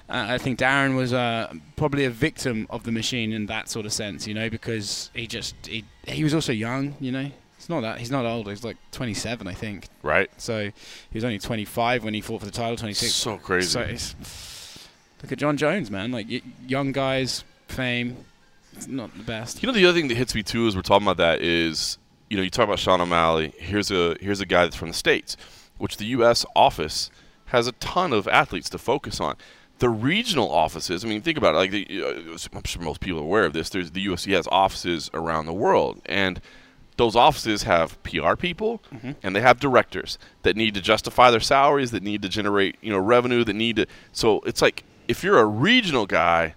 Uh, 0.08 0.24
I 0.30 0.38
think 0.38 0.58
Darren 0.58 0.96
was 0.96 1.12
uh, 1.12 1.52
probably 1.76 2.06
a 2.06 2.10
victim 2.10 2.66
of 2.70 2.84
the 2.84 2.92
machine 2.92 3.32
in 3.32 3.44
that 3.46 3.68
sort 3.68 3.84
of 3.84 3.92
sense, 3.92 4.26
you 4.26 4.32
know, 4.32 4.48
because 4.48 5.10
he 5.14 5.26
just 5.26 5.54
he 5.66 5.84
he 6.06 6.24
was 6.24 6.32
also 6.32 6.52
young, 6.52 6.96
you 7.00 7.12
know, 7.12 7.30
it's 7.68 7.70
not 7.70 7.82
that 7.82 7.98
he's 7.98 8.10
not 8.10 8.24
old. 8.24 8.48
He's 8.48 8.64
like 8.64 8.78
27, 8.92 9.46
I 9.46 9.52
think. 9.52 9.88
Right. 10.02 10.30
So 10.38 10.64
he 10.64 10.72
was 11.12 11.22
only 11.22 11.38
25 11.38 12.02
when 12.02 12.14
he 12.14 12.22
fought 12.22 12.40
for 12.40 12.46
the 12.46 12.50
title. 12.50 12.76
26. 12.78 13.12
So 13.12 13.36
crazy. 13.36 13.68
So 13.68 14.16
look 15.22 15.32
at 15.32 15.36
Jon 15.38 15.58
Jones, 15.58 15.90
man. 15.90 16.10
Like 16.10 16.28
y- 16.30 16.40
young 16.66 16.92
guys, 16.92 17.44
fame. 17.66 18.24
It's 18.72 18.86
not 18.88 19.14
the 19.18 19.22
best. 19.22 19.62
You 19.62 19.66
know, 19.66 19.74
the 19.74 19.84
other 19.84 19.98
thing 19.98 20.08
that 20.08 20.16
hits 20.16 20.34
me 20.34 20.42
too 20.42 20.66
as 20.66 20.76
we're 20.76 20.80
talking 20.80 21.06
about 21.06 21.18
that 21.18 21.42
is, 21.42 21.98
you 22.30 22.38
know, 22.38 22.42
you 22.42 22.48
talk 22.48 22.64
about 22.64 22.78
Sean 22.78 23.02
O'Malley. 23.02 23.52
Here's 23.58 23.90
a 23.90 24.16
here's 24.18 24.40
a 24.40 24.46
guy 24.46 24.64
that's 24.64 24.76
from 24.76 24.88
the 24.88 24.94
states, 24.94 25.36
which 25.76 25.98
the 25.98 26.06
U.S. 26.06 26.46
office 26.56 27.10
has 27.46 27.66
a 27.66 27.72
ton 27.72 28.14
of 28.14 28.26
athletes 28.28 28.70
to 28.70 28.78
focus 28.78 29.20
on 29.20 29.36
the 29.78 29.90
regional 29.90 30.50
offices. 30.50 31.04
I 31.04 31.08
mean, 31.08 31.20
think 31.20 31.36
about 31.36 31.54
it. 31.54 31.58
Like, 31.58 31.70
the, 31.70 32.02
uh, 32.02 32.36
I'm 32.54 32.64
sure 32.64 32.82
most 32.82 33.00
people 33.00 33.20
are 33.20 33.24
aware 33.24 33.44
of 33.44 33.52
this. 33.52 33.68
There's 33.68 33.90
the 33.90 34.06
UFC 34.06 34.32
has 34.34 34.48
offices 34.50 35.10
around 35.12 35.44
the 35.44 35.52
world, 35.52 36.00
and 36.06 36.40
those 36.98 37.16
offices 37.16 37.62
have 37.62 38.00
PR 38.02 38.34
people 38.34 38.82
mm-hmm. 38.92 39.12
and 39.22 39.34
they 39.34 39.40
have 39.40 39.58
directors 39.58 40.18
that 40.42 40.56
need 40.56 40.74
to 40.74 40.80
justify 40.80 41.30
their 41.30 41.40
salaries, 41.40 41.92
that 41.92 42.02
need 42.02 42.20
to 42.22 42.28
generate 42.28 42.76
you 42.82 42.92
know 42.92 42.98
revenue, 42.98 43.44
that 43.44 43.54
need 43.54 43.76
to. 43.76 43.86
So 44.12 44.40
it's 44.40 44.60
like 44.60 44.84
if 45.06 45.24
you're 45.24 45.38
a 45.38 45.46
regional 45.46 46.06
guy, 46.06 46.54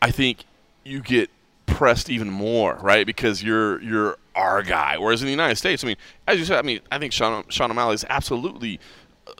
I 0.00 0.10
think 0.10 0.44
you 0.84 1.00
get 1.00 1.28
pressed 1.66 2.08
even 2.08 2.30
more, 2.30 2.76
right? 2.76 3.04
Because 3.04 3.42
you're 3.42 3.82
you're 3.82 4.16
our 4.34 4.62
guy. 4.62 4.96
Whereas 4.96 5.20
in 5.20 5.26
the 5.26 5.32
United 5.32 5.56
States, 5.56 5.84
I 5.84 5.88
mean, 5.88 5.96
as 6.26 6.38
you 6.38 6.44
said, 6.44 6.58
I 6.58 6.62
mean, 6.62 6.80
I 6.90 6.98
think 6.98 7.12
Sean 7.12 7.44
Sean 7.48 7.70
O'Malley 7.70 7.94
is 7.94 8.06
absolutely 8.08 8.80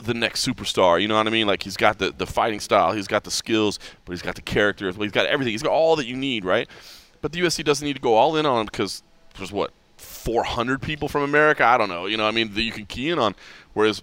the 0.03 0.15
next 0.15 0.47
superstar. 0.47 1.01
You 1.01 1.09
know 1.09 1.17
what 1.17 1.27
I 1.27 1.31
mean? 1.31 1.47
Like 1.47 1.63
he's 1.63 1.77
got 1.77 1.99
the 1.99 2.11
the 2.11 2.27
fighting 2.27 2.61
style, 2.61 2.93
he's 2.93 3.09
got 3.09 3.23
the 3.23 3.31
skills, 3.31 3.79
but 4.05 4.13
he's 4.13 4.23
got 4.23 4.35
the 4.35 4.43
character, 4.43 4.91
he's 4.91 5.13
got 5.13 5.27
everything. 5.27 5.53
He's 5.53 5.63
got 5.63 5.73
all 5.73 5.97
that 5.97 6.07
you 6.07 6.17
need, 6.17 6.45
right? 6.45 6.69
But 7.23 7.33
the 7.33 7.41
UFC 7.41 7.65
doesn't 7.65 7.87
need 7.87 7.95
to 7.95 8.03
go 8.03 8.15
all 8.15 8.37
in 8.37 8.47
on 8.47 8.61
him 8.61 8.67
because 8.67 9.03
there's 9.37 9.53
what 9.53 9.73
400 10.21 10.83
people 10.83 11.09
from 11.09 11.23
America. 11.23 11.65
I 11.65 11.79
don't 11.79 11.89
know. 11.89 12.07
You 12.07 12.17
know, 12.17 12.27
I 12.27 12.31
mean, 12.31 12.55
that 12.55 12.63
you 12.63 12.73
can 12.73 12.87
key 12.87 13.11
in 13.11 13.19
on. 13.19 13.35
Whereas 13.73 14.03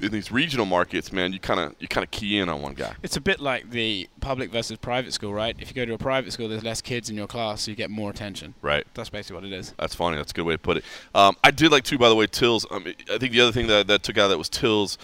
in 0.00 0.10
these 0.10 0.32
regional 0.32 0.66
markets, 0.66 1.12
man, 1.12 1.32
you 1.32 1.38
kind 1.38 1.60
of 1.60 1.74
you 1.78 1.86
kind 1.86 2.04
of 2.04 2.10
key 2.10 2.38
in 2.38 2.48
on 2.48 2.60
one 2.60 2.74
guy. 2.74 2.94
It's 3.02 3.16
a 3.16 3.20
bit 3.20 3.40
like 3.40 3.70
the 3.70 4.08
public 4.20 4.50
versus 4.50 4.78
private 4.78 5.12
school, 5.12 5.32
right? 5.32 5.54
If 5.58 5.68
you 5.68 5.74
go 5.74 5.84
to 5.84 5.94
a 5.94 5.98
private 5.98 6.32
school, 6.32 6.48
there's 6.48 6.64
less 6.64 6.80
kids 6.80 7.08
in 7.08 7.16
your 7.16 7.26
class, 7.26 7.62
so 7.62 7.70
you 7.70 7.76
get 7.76 7.90
more 7.90 8.10
attention. 8.10 8.54
Right. 8.62 8.86
That's 8.94 9.10
basically 9.10 9.36
what 9.36 9.44
it 9.44 9.52
is. 9.52 9.74
That's 9.78 9.94
funny. 9.94 10.16
That's 10.16 10.32
a 10.32 10.34
good 10.34 10.46
way 10.46 10.54
to 10.54 10.58
put 10.58 10.78
it. 10.78 10.84
Um, 11.14 11.36
I 11.44 11.50
did 11.50 11.70
like 11.70 11.84
too, 11.84 11.98
by 11.98 12.08
the 12.08 12.16
way, 12.16 12.26
Till's. 12.26 12.66
Um, 12.70 12.86
I 13.10 13.18
think 13.18 13.32
the 13.32 13.40
other 13.40 13.52
thing 13.52 13.68
that 13.68 13.86
that 13.86 14.02
took 14.02 14.18
out 14.18 14.24
of 14.24 14.30
that 14.30 14.38
was 14.38 14.48
Till's 14.48 14.98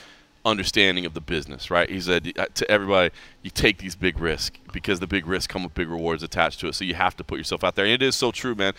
understanding 0.45 1.05
of 1.05 1.15
the 1.15 1.21
business, 1.21 1.71
right? 1.71 1.89
He 1.89 2.01
said 2.01 2.33
uh, 2.37 2.47
to 2.55 2.71
everybody, 2.71 3.11
you 3.43 3.51
take 3.51 3.79
these 3.79 3.95
big 3.95 4.19
risks 4.19 4.59
because 4.73 5.01
the 5.01 5.07
big 5.07 5.27
risks 5.27 5.47
come 5.47 5.63
with 5.63 5.75
big 5.75 5.89
rewards 5.89 6.23
attached 6.23 6.61
to 6.61 6.69
it. 6.69 6.75
So 6.75 6.85
you 6.85 6.95
have 6.95 7.17
to 7.17 7.25
put 7.25 7.39
yourself 7.39 7.65
out 7.65 7.75
there. 7.75 7.85
And 7.85 7.95
it 7.95 8.03
is 8.03 8.17
so 8.17 8.33
true, 8.33 8.55
man. 8.55 8.73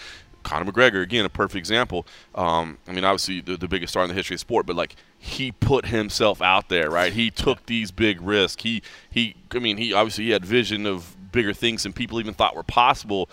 Conor 0.50 0.72
McGregor, 0.72 1.04
again, 1.04 1.26
a 1.26 1.30
perfect 1.30 1.58
example. 1.58 2.08
Um, 2.34 2.80
I 2.88 2.91
mean, 2.91 3.04
obviously 3.04 3.39
the, 3.39 3.56
the, 3.56 3.68
biggest 3.68 3.93
star 3.93 4.02
in 4.04 4.10
the 4.10 4.16
history 4.16 4.34
of 4.34 4.39
sport, 4.39 4.66
but 4.66 4.76
like 4.76 4.95
he 5.16 5.52
put 5.52 5.86
himself 5.86 6.41
out 6.41 6.70
there, 6.70 6.89
right? 6.89 7.14
He 7.14 7.30
took 7.30 7.68
these 7.68 7.91
big 7.91 8.20
risks. 8.20 8.64
He 8.64 8.82
he. 9.12 9.36
I 9.52 9.60
mean, 9.60 9.78
he 9.78 9.93
obviously 9.93 10.24
he 10.24 10.30
had 10.32 10.43
vision 10.43 10.88
of 10.88 11.16
bigger 11.32 11.54
things 11.54 11.84
than 11.84 11.93
people 11.93 12.20
even 12.20 12.34
thought 12.34 12.56
were 12.56 12.64
possible 12.64 13.30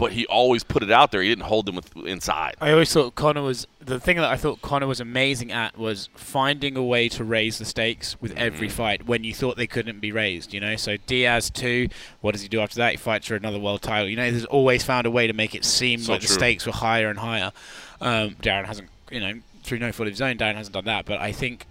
but 0.00 0.12
he 0.12 0.24
always 0.28 0.64
put 0.64 0.82
it 0.82 0.90
out 0.90 1.12
there. 1.12 1.20
He 1.20 1.28
didn't 1.28 1.44
hold 1.44 1.66
them 1.66 1.74
with, 1.74 1.94
inside. 2.06 2.56
I 2.58 2.72
always 2.72 2.90
thought 2.90 3.14
Conor 3.16 3.42
was 3.42 3.66
the 3.80 4.00
thing 4.00 4.16
that 4.16 4.30
I 4.30 4.36
thought 4.36 4.62
Conor 4.62 4.86
was 4.86 4.98
amazing 4.98 5.52
at 5.52 5.76
was 5.76 6.08
finding 6.14 6.74
a 6.78 6.82
way 6.82 7.10
to 7.10 7.22
raise 7.22 7.58
the 7.58 7.66
stakes 7.66 8.18
with 8.18 8.30
mm-hmm. 8.30 8.40
every 8.40 8.70
fight 8.70 9.04
when 9.04 9.24
you 9.24 9.34
thought 9.34 9.58
they 9.58 9.66
couldn't 9.66 10.00
be 10.00 10.10
raised. 10.10 10.54
You 10.54 10.60
know, 10.60 10.76
so 10.76 10.96
Diaz 11.06 11.50
two. 11.50 11.88
What 12.22 12.32
does 12.32 12.40
he 12.40 12.48
do 12.48 12.60
after 12.60 12.76
that? 12.76 12.92
He 12.92 12.96
fights 12.96 13.26
for 13.26 13.34
another 13.34 13.58
world 13.58 13.82
title. 13.82 14.08
You 14.08 14.16
know, 14.16 14.30
he's 14.30 14.46
always 14.46 14.82
found 14.82 15.06
a 15.06 15.10
way 15.10 15.26
to 15.26 15.34
make 15.34 15.54
it 15.54 15.66
seem 15.66 16.00
so 16.00 16.12
like 16.12 16.22
true. 16.22 16.28
the 16.28 16.32
stakes 16.32 16.64
were 16.64 16.72
higher 16.72 17.10
and 17.10 17.18
higher. 17.18 17.52
Um, 18.00 18.36
Darren 18.36 18.64
hasn't, 18.64 18.88
you 19.10 19.20
know, 19.20 19.34
through 19.64 19.80
no 19.80 19.92
fault 19.92 20.06
of 20.06 20.14
his 20.14 20.22
own, 20.22 20.38
Darren 20.38 20.54
hasn't 20.54 20.72
done 20.72 20.86
that. 20.86 21.04
But 21.04 21.20
I 21.20 21.32
think, 21.32 21.66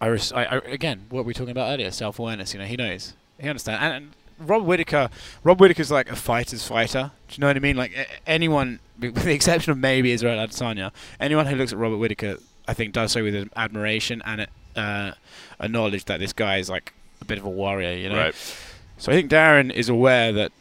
I, 0.00 0.08
res- 0.08 0.32
I, 0.32 0.42
I 0.42 0.56
again, 0.56 1.02
what 1.08 1.18
were 1.18 1.28
we 1.28 1.34
talking 1.34 1.52
about 1.52 1.72
earlier, 1.72 1.92
self 1.92 2.18
awareness. 2.18 2.52
You 2.52 2.58
know, 2.58 2.66
he 2.66 2.76
knows, 2.76 3.14
he 3.38 3.48
understands, 3.48 3.80
and, 3.80 3.94
and 3.94 4.12
Rob 4.48 4.64
Whittaker, 4.64 5.08
Rob 5.44 5.60
Whittaker's 5.60 5.90
like 5.90 6.10
a 6.10 6.16
fighter's 6.16 6.66
fighter. 6.66 7.10
Do 7.28 7.34
you 7.34 7.40
know 7.40 7.46
what 7.48 7.56
I 7.56 7.60
mean? 7.60 7.76
Like 7.76 8.08
anyone, 8.26 8.80
with 9.00 9.14
the 9.24 9.32
exception 9.32 9.72
of 9.72 9.78
maybe 9.78 10.12
Israel 10.12 10.38
Adesanya, 10.38 10.92
anyone 11.20 11.46
who 11.46 11.56
looks 11.56 11.72
at 11.72 11.78
Robert 11.78 11.98
Whittaker, 11.98 12.36
I 12.68 12.74
think, 12.74 12.92
does 12.92 13.12
so 13.12 13.22
with 13.22 13.48
admiration 13.56 14.22
and 14.24 14.46
uh, 14.76 15.12
a 15.58 15.68
knowledge 15.68 16.04
that 16.06 16.20
this 16.20 16.32
guy 16.32 16.58
is 16.58 16.68
like 16.70 16.92
a 17.20 17.24
bit 17.24 17.38
of 17.38 17.44
a 17.44 17.50
warrior. 17.50 17.92
You 17.92 18.08
know. 18.10 18.16
Right. 18.18 18.34
So 18.98 19.10
I 19.10 19.14
think 19.14 19.30
Darren 19.30 19.72
is 19.72 19.88
aware 19.88 20.32
that 20.32 20.52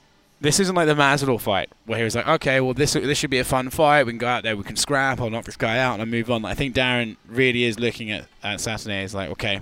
This 0.41 0.59
isn't 0.59 0.73
like 0.73 0.87
the 0.87 0.95
Masvidal 0.95 1.39
fight 1.39 1.69
where 1.85 1.99
he 1.99 2.03
was 2.03 2.15
like, 2.15 2.27
okay, 2.27 2.59
well 2.59 2.73
this 2.73 2.93
this 2.93 3.17
should 3.19 3.29
be 3.29 3.37
a 3.37 3.43
fun 3.43 3.69
fight. 3.69 4.05
We 4.07 4.13
can 4.13 4.17
go 4.17 4.27
out 4.27 4.41
there, 4.41 4.57
we 4.57 4.63
can 4.63 4.75
scrap. 4.75 5.21
I'll 5.21 5.29
knock 5.29 5.45
this 5.45 5.55
guy 5.57 5.77
out 5.77 5.93
and 5.93 6.01
I 6.01 6.05
move 6.05 6.31
on. 6.31 6.43
I 6.45 6.55
think 6.55 6.73
Darren 6.73 7.17
really 7.27 7.63
is 7.65 7.79
looking 7.79 8.09
at, 8.09 8.25
at 8.41 8.59
Saturday 8.59 9.03
as 9.03 9.13
like, 9.13 9.29
okay, 9.29 9.61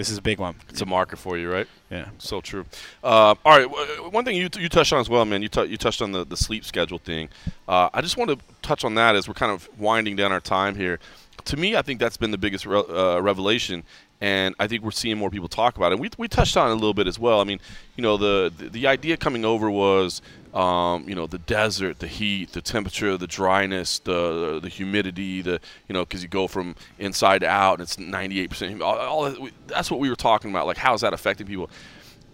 this 0.00 0.08
is 0.08 0.16
a 0.16 0.22
big 0.22 0.38
one. 0.38 0.54
It's 0.70 0.80
a 0.80 0.86
marker 0.86 1.16
for 1.16 1.36
you, 1.36 1.52
right? 1.52 1.68
Yeah. 1.90 2.08
So 2.16 2.40
true. 2.40 2.64
Uh, 3.04 3.34
all 3.44 3.58
right, 3.58 3.66
one 4.10 4.24
thing 4.24 4.34
you, 4.34 4.48
you 4.58 4.70
touched 4.70 4.92
on 4.94 5.00
as 5.00 5.10
well, 5.10 5.24
man. 5.26 5.42
You, 5.42 5.48
t- 5.48 5.66
you 5.66 5.76
touched 5.76 6.00
on 6.00 6.12
the, 6.12 6.24
the 6.24 6.36
sleep 6.36 6.64
schedule 6.64 6.98
thing. 6.98 7.28
Uh, 7.68 7.90
I 7.92 8.00
just 8.00 8.16
want 8.16 8.30
to 8.30 8.38
touch 8.62 8.82
on 8.82 8.94
that 8.94 9.14
as 9.14 9.28
we're 9.28 9.34
kind 9.34 9.52
of 9.52 9.68
winding 9.78 10.16
down 10.16 10.32
our 10.32 10.40
time 10.40 10.74
here. 10.74 10.98
To 11.44 11.56
me, 11.56 11.76
I 11.76 11.82
think 11.82 12.00
that's 12.00 12.16
been 12.16 12.30
the 12.30 12.38
biggest 12.38 12.64
re- 12.64 12.82
uh, 12.88 13.20
revelation, 13.20 13.82
and 14.22 14.54
I 14.58 14.68
think 14.68 14.82
we're 14.82 14.90
seeing 14.90 15.18
more 15.18 15.28
people 15.30 15.48
talk 15.48 15.76
about 15.76 15.92
it. 15.92 15.98
We, 15.98 16.08
we 16.16 16.28
touched 16.28 16.56
on 16.56 16.70
it 16.70 16.72
a 16.72 16.74
little 16.74 16.94
bit 16.94 17.06
as 17.06 17.18
well. 17.18 17.40
I 17.40 17.44
mean, 17.44 17.60
you 17.96 18.02
know, 18.02 18.16
the 18.16 18.52
the, 18.56 18.68
the 18.70 18.86
idea 18.86 19.18
coming 19.18 19.44
over 19.44 19.70
was, 19.70 20.22
um, 20.54 21.08
you 21.08 21.14
know, 21.14 21.26
the 21.26 21.38
desert, 21.38 22.00
the 22.00 22.06
heat, 22.06 22.52
the 22.52 22.60
temperature, 22.60 23.16
the 23.16 23.26
dryness, 23.26 24.00
the 24.00 24.58
the 24.60 24.68
humidity, 24.68 25.42
the 25.42 25.60
you 25.88 25.92
know, 25.92 26.04
because 26.04 26.22
you 26.22 26.28
go 26.28 26.48
from 26.48 26.74
inside 26.98 27.40
to 27.40 27.48
out 27.48 27.74
and 27.74 27.82
it's 27.82 27.98
98 27.98 28.50
percent. 28.50 28.82
All, 28.82 28.98
all 28.98 29.48
that's 29.66 29.90
what 29.90 30.00
we 30.00 30.10
were 30.10 30.16
talking 30.16 30.50
about. 30.50 30.66
Like, 30.66 30.76
how 30.76 30.94
is 30.94 31.02
that 31.02 31.12
affecting 31.12 31.46
people? 31.46 31.70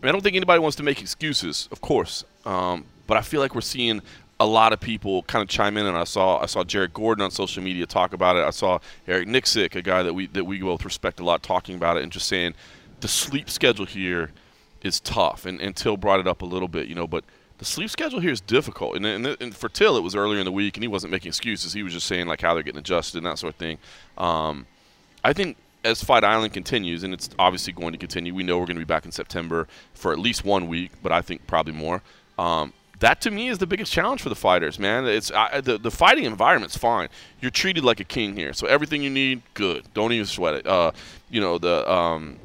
I, 0.03 0.07
mean, 0.07 0.09
I 0.11 0.13
don't 0.13 0.23
think 0.23 0.37
anybody 0.37 0.61
wants 0.61 0.77
to 0.77 0.83
make 0.83 1.01
excuses, 1.01 1.69
of 1.73 1.81
course, 1.81 2.25
um, 2.45 2.85
but 3.07 3.17
I 3.17 3.23
feel 3.23 3.41
like 3.41 3.55
we're 3.55 3.61
seeing 3.61 4.03
a 4.39 4.47
lot 4.47 4.73
of 4.73 4.81
people 4.81 5.23
kind 5.23 5.43
of 5.43 5.49
chime 5.49 5.77
in, 5.77 5.87
and 5.87 5.97
I 5.97 6.05
saw 6.05 6.39
I 6.39 6.47
saw 6.47 6.65
Jared 6.65 6.95
Gordon 6.95 7.23
on 7.23 7.31
social 7.31 7.63
media 7.63 7.87
talk 7.87 8.15
about 8.15 8.37
it. 8.37 8.45
I 8.45 8.51
saw 8.51 8.79
Eric 9.07 9.29
Nicksick, 9.29 9.75
a 9.75 9.83
guy 9.83 10.03
that 10.03 10.15
we 10.15 10.27
that 10.29 10.45
we 10.45 10.61
both 10.61 10.85
respect 10.85 11.21
a 11.21 11.25
lot, 11.25 11.43
talking 11.43 11.77
about 11.77 11.97
it 11.99 12.03
and 12.03 12.11
just 12.11 12.29
saying 12.29 12.55
the 13.01 13.09
sleep 13.09 13.51
schedule 13.51 13.85
here 13.85 14.31
is 14.83 15.01
tough. 15.01 15.47
And, 15.47 15.61
and 15.61 15.77
Till 15.77 15.97
brought 15.97 16.21
it 16.21 16.27
up 16.27 16.43
a 16.43 16.47
little 16.47 16.69
bit, 16.69 16.89
you 16.89 16.95
know, 16.95 17.07
but 17.07 17.25
the 17.59 17.65
sleep 17.65 17.91
schedule 17.91 18.21
here 18.21 18.33
is 18.33 18.41
difficult. 18.41 18.97
And, 18.97 19.07
and, 19.07 19.27
and 19.27 19.57
for 19.57 19.69
Till, 19.69 19.97
it 19.97 20.03
was 20.03 20.15
earlier 20.15 20.39
in 20.39 20.45
the 20.45 20.53
week, 20.53 20.77
and 20.77 20.85
he 20.85 20.89
wasn't 20.89 21.11
making 21.11 21.29
excuses. 21.29 21.73
He 21.73 21.83
was 21.83 21.93
just 21.93 22.07
saying 22.07 22.27
like 22.27 22.41
how 22.41 22.55
they're 22.55 22.63
getting 22.63 22.79
adjusted 22.79 23.19
and 23.19 23.27
that 23.27 23.39
sort 23.39 23.55
of 23.55 23.59
thing. 23.59 23.79
Um, 24.19 24.67
I 25.25 25.33
think 25.33 25.57
as 25.85 26.03
Fight 26.03 26.25
Island 26.25 26.53
continues, 26.53 27.03
and 27.03 27.15
it's 27.15 27.31
obviously 27.39 27.73
going 27.73 27.93
to 27.93 27.99
continue, 27.99 28.35
we 28.35 28.43
know 28.43 28.59
we're 28.59 28.67
going 28.67 28.77
to 28.77 28.81
be 28.81 28.85
back 28.85 29.05
in 29.05 29.13
September 29.13 29.69
for 29.95 30.13
at 30.13 30.19
least 30.19 30.45
one 30.45 30.69
week, 30.69 30.91
but 31.03 31.13
I 31.13 31.23
think 31.23 31.47
probably 31.47 31.73
more. 31.73 32.03
Um, 32.39 32.73
that 32.99 33.21
to 33.23 33.31
me 33.31 33.49
is 33.49 33.59
the 33.59 33.67
biggest 33.67 33.93
challenge 33.93 34.23
for 34.23 34.29
the 34.29 34.35
fighters, 34.37 34.79
man. 34.79 35.07
It's 35.07 35.31
I, 35.31 35.61
the 35.61 35.77
the 35.77 35.91
fighting 35.91 36.25
environment's 36.25 36.79
fine. 36.79 37.09
You're 37.41 37.51
treated 37.51 37.85
like 37.85 38.01
a 38.01 38.05
king 38.05 38.35
here, 38.35 38.53
so 38.55 38.67
everything 38.67 39.03
you 39.03 39.11
need, 39.11 39.43
good. 39.55 39.85
Don't 39.93 40.13
even 40.13 40.27
sweat 40.27 40.55
it. 40.55 40.67
Uh, 40.67 40.93
you 41.29 41.41
know 41.41 41.59
the 41.59 41.91
um, 41.91 42.39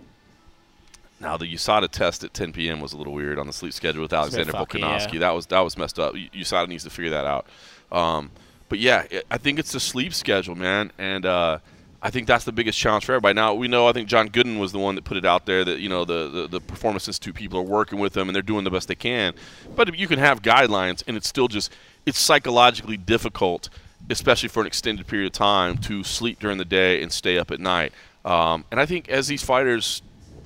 now 1.22 1.38
the 1.38 1.46
USADA 1.46 1.90
test 1.90 2.24
at 2.24 2.34
10 2.34 2.52
p.m. 2.52 2.80
was 2.80 2.94
a 2.94 2.98
little 2.98 3.14
weird 3.14 3.40
on 3.40 3.48
the 3.48 3.54
sleep 3.54 3.74
schedule 3.74 4.02
with 4.02 4.14
Alexander 4.14 4.52
Volkanovski. 4.52 5.14
yeah. 5.14 5.20
That 5.20 5.32
was 5.32 5.46
that 5.48 5.60
was 5.60 5.78
messed 5.78 6.00
up. 6.00 6.14
USADA 6.16 6.68
needs 6.68 6.84
to 6.84 6.90
figure 6.90 7.12
that 7.12 7.26
out. 7.26 7.46
Um, 7.92 8.32
but 8.70 8.80
yeah, 8.80 9.06
it, 9.10 9.26
I 9.30 9.38
think 9.38 9.60
it's 9.60 9.72
the 9.72 9.80
sleep 9.80 10.14
schedule, 10.14 10.56
man, 10.56 10.92
and 10.98 11.26
uh, 11.26 11.60
I 12.02 12.10
think 12.10 12.26
that's 12.26 12.46
the 12.46 12.52
biggest 12.52 12.80
challenge 12.80 13.06
for 13.06 13.14
everybody. 13.14 13.36
Now 13.36 13.54
we 13.54 13.68
know 13.68 13.88
I 13.88 13.92
think 13.92 14.08
John 14.08 14.30
Gooden 14.30 14.60
was 14.60 14.72
the 14.72 14.80
one 14.80 14.96
that 14.96 15.04
put 15.04 15.18
it 15.18 15.26
out 15.26 15.46
there 15.46 15.64
that 15.64 15.80
you 15.80 15.90
know 15.90 16.04
the 16.04 16.30
the, 16.30 16.48
the 16.48 16.62
Performance 16.62 17.08
Institute 17.08 17.36
people 17.36 17.60
are 17.60 17.64
working 17.64 18.00
with 18.00 18.14
them 18.14 18.28
and 18.28 18.36
they're 18.36 18.42
doing 18.42 18.64
the 18.64 18.72
best 18.72 18.88
they 18.88 18.96
can. 18.96 19.34
But 19.76 19.96
you 19.98 20.08
can 20.08 20.18
have 20.20 20.42
guidelines 20.42 21.04
and 21.08 21.16
it's 21.16 21.28
still 21.28 21.48
just 21.48 21.72
it's 22.06 22.18
psychologically 22.18 22.98
difficult, 22.98 23.70
especially 24.10 24.50
for 24.50 24.62
an 24.62 24.68
extended 24.68 25.06
period 25.06 25.28
of 25.28 25.34
time, 25.34 25.78
to 25.80 26.04
sleep 26.04 26.40
during 26.40 26.58
the 26.58 26.66
day 26.66 27.04
and 27.04 27.12
stay 27.12 27.38
up 27.38 27.52
at 27.52 27.60
night. 27.60 27.94
Um, 28.26 28.66
and 28.72 28.80
I 28.80 28.86
think 28.86 29.10
as 29.10 29.28
these 29.28 29.44
fighters 29.44 30.02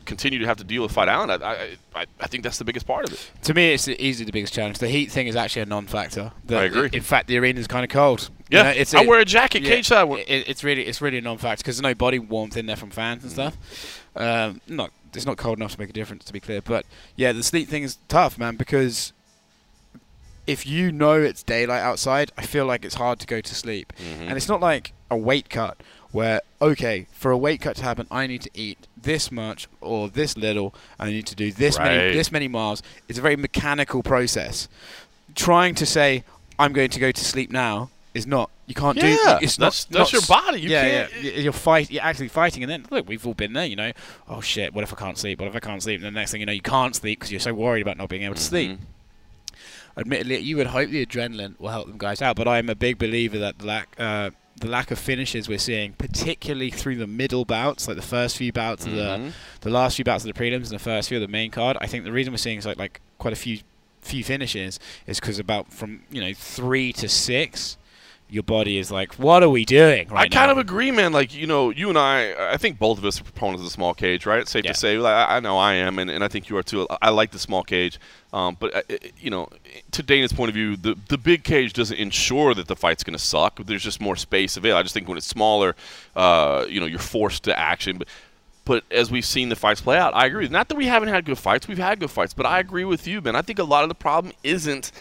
continue 0.05 0.39
to 0.39 0.45
have 0.45 0.57
to 0.57 0.63
deal 0.63 0.83
with 0.83 0.91
Fight 0.91 1.09
Island, 1.09 1.43
I, 1.43 1.77
I, 1.95 2.05
I, 2.19 2.27
think 2.27 2.43
that's 2.43 2.57
the 2.57 2.65
biggest 2.65 2.87
part 2.87 3.07
of 3.07 3.13
it. 3.13 3.31
To 3.43 3.53
me, 3.53 3.73
it's 3.73 3.87
easily 3.87 4.25
the 4.25 4.31
biggest 4.31 4.53
challenge. 4.53 4.79
The 4.79 4.87
heat 4.87 5.11
thing 5.11 5.27
is 5.27 5.35
actually 5.35 5.63
a 5.63 5.65
non-factor. 5.65 6.31
I 6.49 6.63
agree. 6.63 6.89
In 6.93 7.01
fact, 7.01 7.27
the 7.27 7.37
arena's 7.37 7.67
kind 7.67 7.83
of 7.83 7.89
cold. 7.89 8.29
You 8.49 8.57
Yeah, 8.57 8.63
know, 8.63 8.69
it's 8.69 8.93
I 8.93 9.03
a- 9.03 9.07
wear 9.07 9.19
a 9.19 9.25
jacket 9.25 9.63
yeah, 9.63 9.69
cage 9.75 9.87
side. 9.87 10.07
It, 10.27 10.47
it's 10.47 10.63
really 10.63 10.85
it's 10.85 11.01
really 11.01 11.17
a 11.17 11.21
non-factor 11.21 11.63
because 11.63 11.77
there's 11.77 11.83
no 11.83 11.95
body 11.95 12.19
warmth 12.19 12.57
in 12.57 12.65
there 12.65 12.75
from 12.75 12.91
fans 12.91 13.23
and 13.23 13.31
stuff. 13.31 13.57
Um, 14.15 14.61
not 14.67 14.91
it's 15.13 15.25
not 15.25 15.37
cold 15.37 15.57
enough 15.57 15.73
to 15.73 15.79
make 15.79 15.89
a 15.89 15.93
difference, 15.93 16.25
to 16.25 16.33
be 16.33 16.39
clear. 16.39 16.61
But 16.61 16.85
yeah, 17.15 17.31
the 17.31 17.43
sleep 17.43 17.69
thing 17.69 17.83
is 17.83 17.97
tough, 18.07 18.37
man, 18.37 18.55
because 18.55 19.13
if 20.47 20.65
you 20.65 20.91
know 20.91 21.21
it's 21.21 21.43
daylight 21.43 21.81
outside, 21.81 22.31
I 22.37 22.45
feel 22.45 22.65
like 22.65 22.85
it's 22.85 22.95
hard 22.95 23.19
to 23.19 23.27
go 23.27 23.41
to 23.41 23.55
sleep. 23.55 23.93
Mm-hmm. 23.97 24.23
And 24.23 24.33
it's 24.33 24.47
not 24.47 24.61
like 24.61 24.93
a 25.09 25.17
weight 25.17 25.49
cut 25.49 25.77
where 26.11 26.41
okay, 26.61 27.07
for 27.11 27.31
a 27.31 27.37
weight 27.37 27.61
cut 27.61 27.75
to 27.77 27.83
happen, 27.83 28.07
I 28.09 28.27
need 28.27 28.41
to 28.43 28.49
eat 28.53 28.87
this 29.05 29.31
much 29.31 29.67
or 29.79 30.09
this 30.09 30.35
little, 30.37 30.75
and 30.99 31.07
I 31.09 31.11
need 31.13 31.25
to 31.27 31.35
do 31.35 31.51
this 31.51 31.77
Right. 31.77 31.95
many 31.95 32.13
this 32.13 32.31
many 32.31 32.47
miles. 32.49 32.83
It's 33.07 33.17
a 33.17 33.21
very 33.21 33.37
mechanical 33.37 34.03
process. 34.03 34.67
Trying 35.35 35.75
to 35.75 35.85
say 35.85 36.23
I'm 36.59 36.73
going 36.73 36.89
to 36.89 36.99
go 36.99 37.11
to 37.11 37.23
sleep 37.25 37.49
now 37.51 37.89
is 38.13 38.27
not. 38.27 38.49
You 38.67 38.73
can't 38.75 38.99
do. 38.99 39.07
Yeah, 39.07 39.39
It's 39.41 39.57
that's- 39.57 39.87
not. 39.89 39.99
that's 39.99 40.13
not 40.13 40.13
your 40.13 40.21
body. 40.27 40.61
You 40.61 40.69
yeah, 40.69 41.07
can't 41.07 41.23
yeah. 41.23 41.31
you're 41.33 41.53
fight. 41.53 41.91
You're 41.91 42.03
actually 42.03 42.29
fighting, 42.29 42.63
and 42.63 42.71
then 42.71 42.85
look, 42.89 43.07
we've 43.07 43.25
all 43.27 43.33
been 43.33 43.53
there. 43.53 43.65
You 43.65 43.75
know, 43.75 43.91
oh 44.27 44.41
shit, 44.41 44.73
what 44.73 44.83
if 44.83 44.91
I 44.93 44.95
can't 44.97 45.17
sleep? 45.17 45.39
What 45.39 45.47
if 45.47 45.55
I 45.55 45.59
can't 45.59 45.81
sleep? 45.83 45.97
And 46.01 46.05
the 46.05 46.11
next 46.19 46.31
thing 46.31 46.39
you 46.41 46.45
know, 46.45 46.53
you 46.53 46.61
can't 46.61 46.95
sleep 46.95 47.19
because 47.19 47.31
you're 47.31 47.39
so 47.39 47.53
worried 47.53 47.81
about 47.81 47.97
not 47.97 48.09
being 48.09 48.23
able 48.23 48.35
to 48.35 48.41
sleep. 48.41 48.71
Mm-hmm. 48.71 48.83
Admittedly, 49.97 50.39
you 50.39 50.57
would 50.57 50.67
hope 50.67 50.89
the 50.89 51.05
adrenaline 51.05 51.57
will 51.59 51.69
help 51.69 51.87
them 51.87 51.97
guys 51.97 52.21
out, 52.21 52.35
but 52.35 52.47
I'm 52.47 52.69
a 52.69 52.75
big 52.75 52.97
believer 52.97 53.37
that 53.39 53.59
the 53.59 53.65
lack, 53.65 53.95
uh, 53.97 54.31
the 54.57 54.67
lack 54.67 54.89
of 54.91 54.97
finishes 54.97 55.49
we're 55.49 55.57
seeing, 55.57 55.93
particularly 55.93 56.69
through 56.71 56.95
the 56.95 57.07
middle 57.07 57.43
bouts, 57.45 57.87
like 57.87 57.97
the 57.97 58.01
first 58.03 58.37
few 58.37 58.53
bouts 58.53 58.85
of 58.85 58.93
Mhm. 58.93 58.95
the, 58.95 59.33
the 59.61 59.69
last 59.69 59.95
few 59.97 60.05
bouts 60.05 60.23
of 60.25 60.33
the 60.33 60.39
prelims 60.39 60.63
and 60.69 60.71
the 60.71 60.79
first 60.79 61.09
few 61.09 61.17
of 61.17 61.21
the 61.21 61.27
main 61.27 61.51
card. 61.51 61.77
I 61.81 61.87
think 61.87 62.03
the 62.05 62.11
reason 62.11 62.31
we're 62.31 62.37
seeing 62.37 62.57
is 62.57 62.65
like 62.65 62.77
like 62.77 63.01
quite 63.17 63.33
a 63.33 63.37
few 63.37 63.59
few 64.01 64.23
finishes 64.23 64.79
is 65.07 65.19
because 65.19 65.39
about 65.39 65.73
from 65.73 66.03
you 66.11 66.21
know 66.21 66.31
three 66.33 66.93
to 66.93 67.09
six, 67.09 67.75
your 68.35 68.43
body 68.43 68.77
is 68.77 68.91
like, 68.91 69.13
what 69.15 69.41
are 69.41 69.49
we 69.49 69.65
doing 69.65 70.07
right 70.09 70.25
I 70.25 70.27
kind 70.29 70.47
now? 70.49 70.51
of 70.51 70.57
agree, 70.59 70.91
man. 70.91 71.11
Like 71.11 71.33
you 71.33 71.47
know, 71.47 71.71
you 71.71 71.89
and 71.89 71.97
I, 71.97 72.51
I 72.53 72.57
think 72.57 72.77
both 72.77 72.99
of 72.99 73.05
us 73.05 73.19
are 73.19 73.23
proponents 73.23 73.61
of 73.61 73.65
the 73.65 73.71
small 73.71 73.95
cage, 73.95 74.27
right? 74.27 74.41
It's 74.41 74.51
safe 74.51 74.63
Yeah. 74.65 74.73
to 74.73 74.77
say. 74.77 74.97
Like, 74.99 75.29
I 75.29 75.39
know 75.39 75.57
I 75.57 75.73
am, 75.73 75.97
and, 75.97 76.11
and 76.11 76.23
I 76.23 76.27
think 76.27 76.49
you 76.49 76.57
are 76.57 76.63
too. 76.63 76.85
I 77.01 77.09
like 77.09 77.31
the 77.31 77.39
small 77.39 77.63
cage, 77.63 77.99
um, 78.33 78.57
but 78.59 78.75
uh, 78.75 78.81
you 79.17 79.31
know, 79.31 79.49
to 79.91 80.03
Dana's 80.03 80.33
point 80.33 80.49
of 80.49 80.55
view, 80.55 80.75
the 80.77 80.95
the 81.07 81.17
big 81.17 81.43
cage 81.43 81.73
doesn't 81.73 81.97
ensure 81.97 82.53
that 82.53 82.67
the 82.67 82.75
fight's 82.75 83.03
going 83.03 83.17
to 83.17 83.23
suck. 83.23 83.57
There's 83.65 83.83
just 83.83 83.99
more 83.99 84.15
space 84.17 84.57
available. 84.57 84.79
I 84.79 84.83
just 84.83 84.93
think 84.93 85.07
when 85.07 85.17
it's 85.17 85.25
smaller, 85.25 85.75
uh, 86.15 86.65
you 86.69 86.79
know, 86.79 86.85
you're 86.85 86.99
forced 86.99 87.43
to 87.45 87.57
action, 87.57 87.97
but. 87.97 88.07
But 88.67 88.83
as 88.89 89.11
we've 89.11 89.23
seen 89.23 89.49
the 89.49 89.55
fights 89.55 89.79
play 89.79 89.95
out, 89.95 90.15
I 90.15 90.25
agree. 90.25 90.47
Not 90.47 90.69
that 90.69 90.75
we 90.75 90.87
haven't 90.87 91.09
had 91.09 91.23
good 91.23 91.37
fights, 91.37 91.67
we've 91.67 91.77
had 91.77 91.99
good 91.99 92.09
fights, 92.09 92.33
but 92.33 92.47
I 92.47 92.57
agree 92.57 92.83
with 92.83 93.05
you, 93.05 93.21
man. 93.21 93.35
I 93.35 93.43
think 93.43 93.59
a 93.59 93.63
lot 93.63 93.83
of 93.83 93.89
the 93.89 93.93
problem 93.93 94.33
isn't 94.43 94.91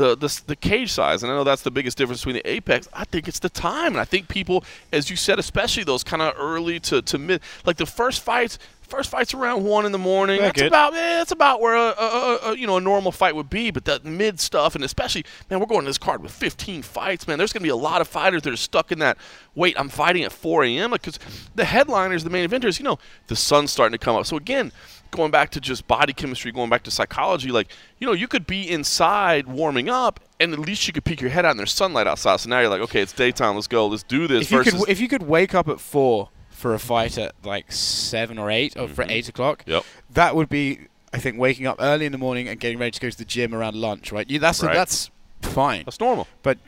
the, 0.00 0.16
the 0.16 0.42
the 0.46 0.56
cage 0.56 0.90
size, 0.90 1.22
and 1.22 1.30
I 1.30 1.36
know 1.36 1.44
that's 1.44 1.62
the 1.62 1.70
biggest 1.70 1.98
difference 1.98 2.20
between 2.22 2.36
the 2.36 2.50
apex. 2.50 2.88
I 2.92 3.04
think 3.04 3.28
it's 3.28 3.38
the 3.38 3.50
time, 3.50 3.92
and 3.92 4.00
I 4.00 4.04
think 4.04 4.28
people, 4.28 4.64
as 4.92 5.10
you 5.10 5.16
said, 5.16 5.38
especially 5.38 5.84
those 5.84 6.02
kind 6.02 6.22
of 6.22 6.34
early 6.38 6.80
to, 6.80 7.02
to 7.02 7.18
mid, 7.18 7.42
like 7.64 7.76
the 7.76 7.86
first 7.86 8.22
fights. 8.22 8.58
First 8.82 9.10
fights 9.10 9.34
around 9.34 9.62
one 9.62 9.86
in 9.86 9.92
the 9.92 9.98
morning. 9.98 10.40
That's 10.40 10.58
good. 10.58 10.66
about 10.66 10.94
eh, 10.94 11.18
that's 11.18 11.30
about 11.30 11.60
where 11.60 11.76
a, 11.76 11.94
a, 11.96 12.04
a, 12.04 12.38
a 12.50 12.56
you 12.56 12.66
know 12.66 12.76
a 12.76 12.80
normal 12.80 13.12
fight 13.12 13.36
would 13.36 13.48
be. 13.48 13.70
But 13.70 13.84
that 13.84 14.04
mid 14.04 14.40
stuff, 14.40 14.74
and 14.74 14.82
especially 14.82 15.24
man, 15.48 15.60
we're 15.60 15.66
going 15.66 15.82
to 15.82 15.86
this 15.86 15.96
card 15.96 16.24
with 16.24 16.32
15 16.32 16.82
fights. 16.82 17.28
Man, 17.28 17.38
there's 17.38 17.52
going 17.52 17.60
to 17.60 17.66
be 17.66 17.70
a 17.70 17.76
lot 17.76 18.00
of 18.00 18.08
fighters 18.08 18.42
that 18.42 18.52
are 18.52 18.56
stuck 18.56 18.90
in 18.90 18.98
that. 18.98 19.16
Wait, 19.54 19.78
I'm 19.78 19.90
fighting 19.90 20.24
at 20.24 20.32
4 20.32 20.64
a.m. 20.64 20.90
Because 20.90 21.20
the 21.54 21.66
headliners, 21.66 22.24
the 22.24 22.30
main 22.30 22.48
eventers, 22.48 22.80
you 22.80 22.84
know, 22.84 22.98
the 23.28 23.36
sun's 23.36 23.70
starting 23.70 23.96
to 23.96 24.04
come 24.04 24.16
up. 24.16 24.26
So 24.26 24.36
again, 24.36 24.72
going 25.10 25.30
back 25.30 25.50
to 25.50 25.60
just 25.60 25.86
body 25.86 26.12
chemistry, 26.12 26.52
going 26.52 26.70
back 26.70 26.82
to 26.84 26.90
psychology, 26.90 27.50
like, 27.50 27.68
you 27.98 28.06
know, 28.06 28.12
you 28.12 28.28
could 28.28 28.46
be 28.46 28.68
inside 28.68 29.46
warming 29.46 29.88
up 29.88 30.20
and 30.38 30.52
at 30.52 30.58
least 30.58 30.86
you 30.86 30.92
could 30.92 31.04
peek 31.04 31.20
your 31.20 31.30
head 31.30 31.44
out 31.44 31.50
and 31.50 31.58
there's 31.58 31.72
sunlight 31.72 32.06
outside. 32.06 32.40
So 32.40 32.48
now 32.48 32.60
you're 32.60 32.70
like, 32.70 32.80
okay, 32.82 33.00
it's 33.02 33.12
daytime, 33.12 33.54
let's 33.54 33.66
go, 33.66 33.86
let's 33.86 34.02
do 34.02 34.26
this. 34.26 34.50
if 34.50 34.50
you 34.50 34.62
could 34.62 34.88
if 34.88 35.00
you 35.00 35.08
could 35.08 35.22
wake 35.22 35.54
up 35.54 35.68
at 35.68 35.80
four 35.80 36.30
for 36.50 36.74
a 36.74 36.78
fight 36.78 37.16
at 37.18 37.34
like 37.44 37.72
seven 37.72 38.38
or 38.38 38.50
eight 38.50 38.76
or 38.76 38.88
for 38.88 39.02
mm-hmm. 39.02 39.10
eight 39.10 39.28
o'clock, 39.28 39.62
Yep. 39.66 39.84
that 40.10 40.34
would 40.36 40.48
be 40.48 40.86
I 41.12 41.18
think 41.18 41.38
waking 41.38 41.66
up 41.66 41.76
early 41.80 42.06
in 42.06 42.12
the 42.12 42.18
morning 42.18 42.48
and 42.48 42.58
getting 42.60 42.78
ready 42.78 42.92
to 42.92 43.00
go 43.00 43.10
to 43.10 43.18
the 43.18 43.24
gym 43.24 43.54
around 43.54 43.74
lunch, 43.76 44.12
right? 44.12 44.28
You, 44.30 44.38
that's 44.38 44.62
Right. 44.62 44.74
that's 44.74 45.10
fine. 45.42 45.84
that's 45.84 46.00
normal. 46.00 46.26
But 46.42 46.58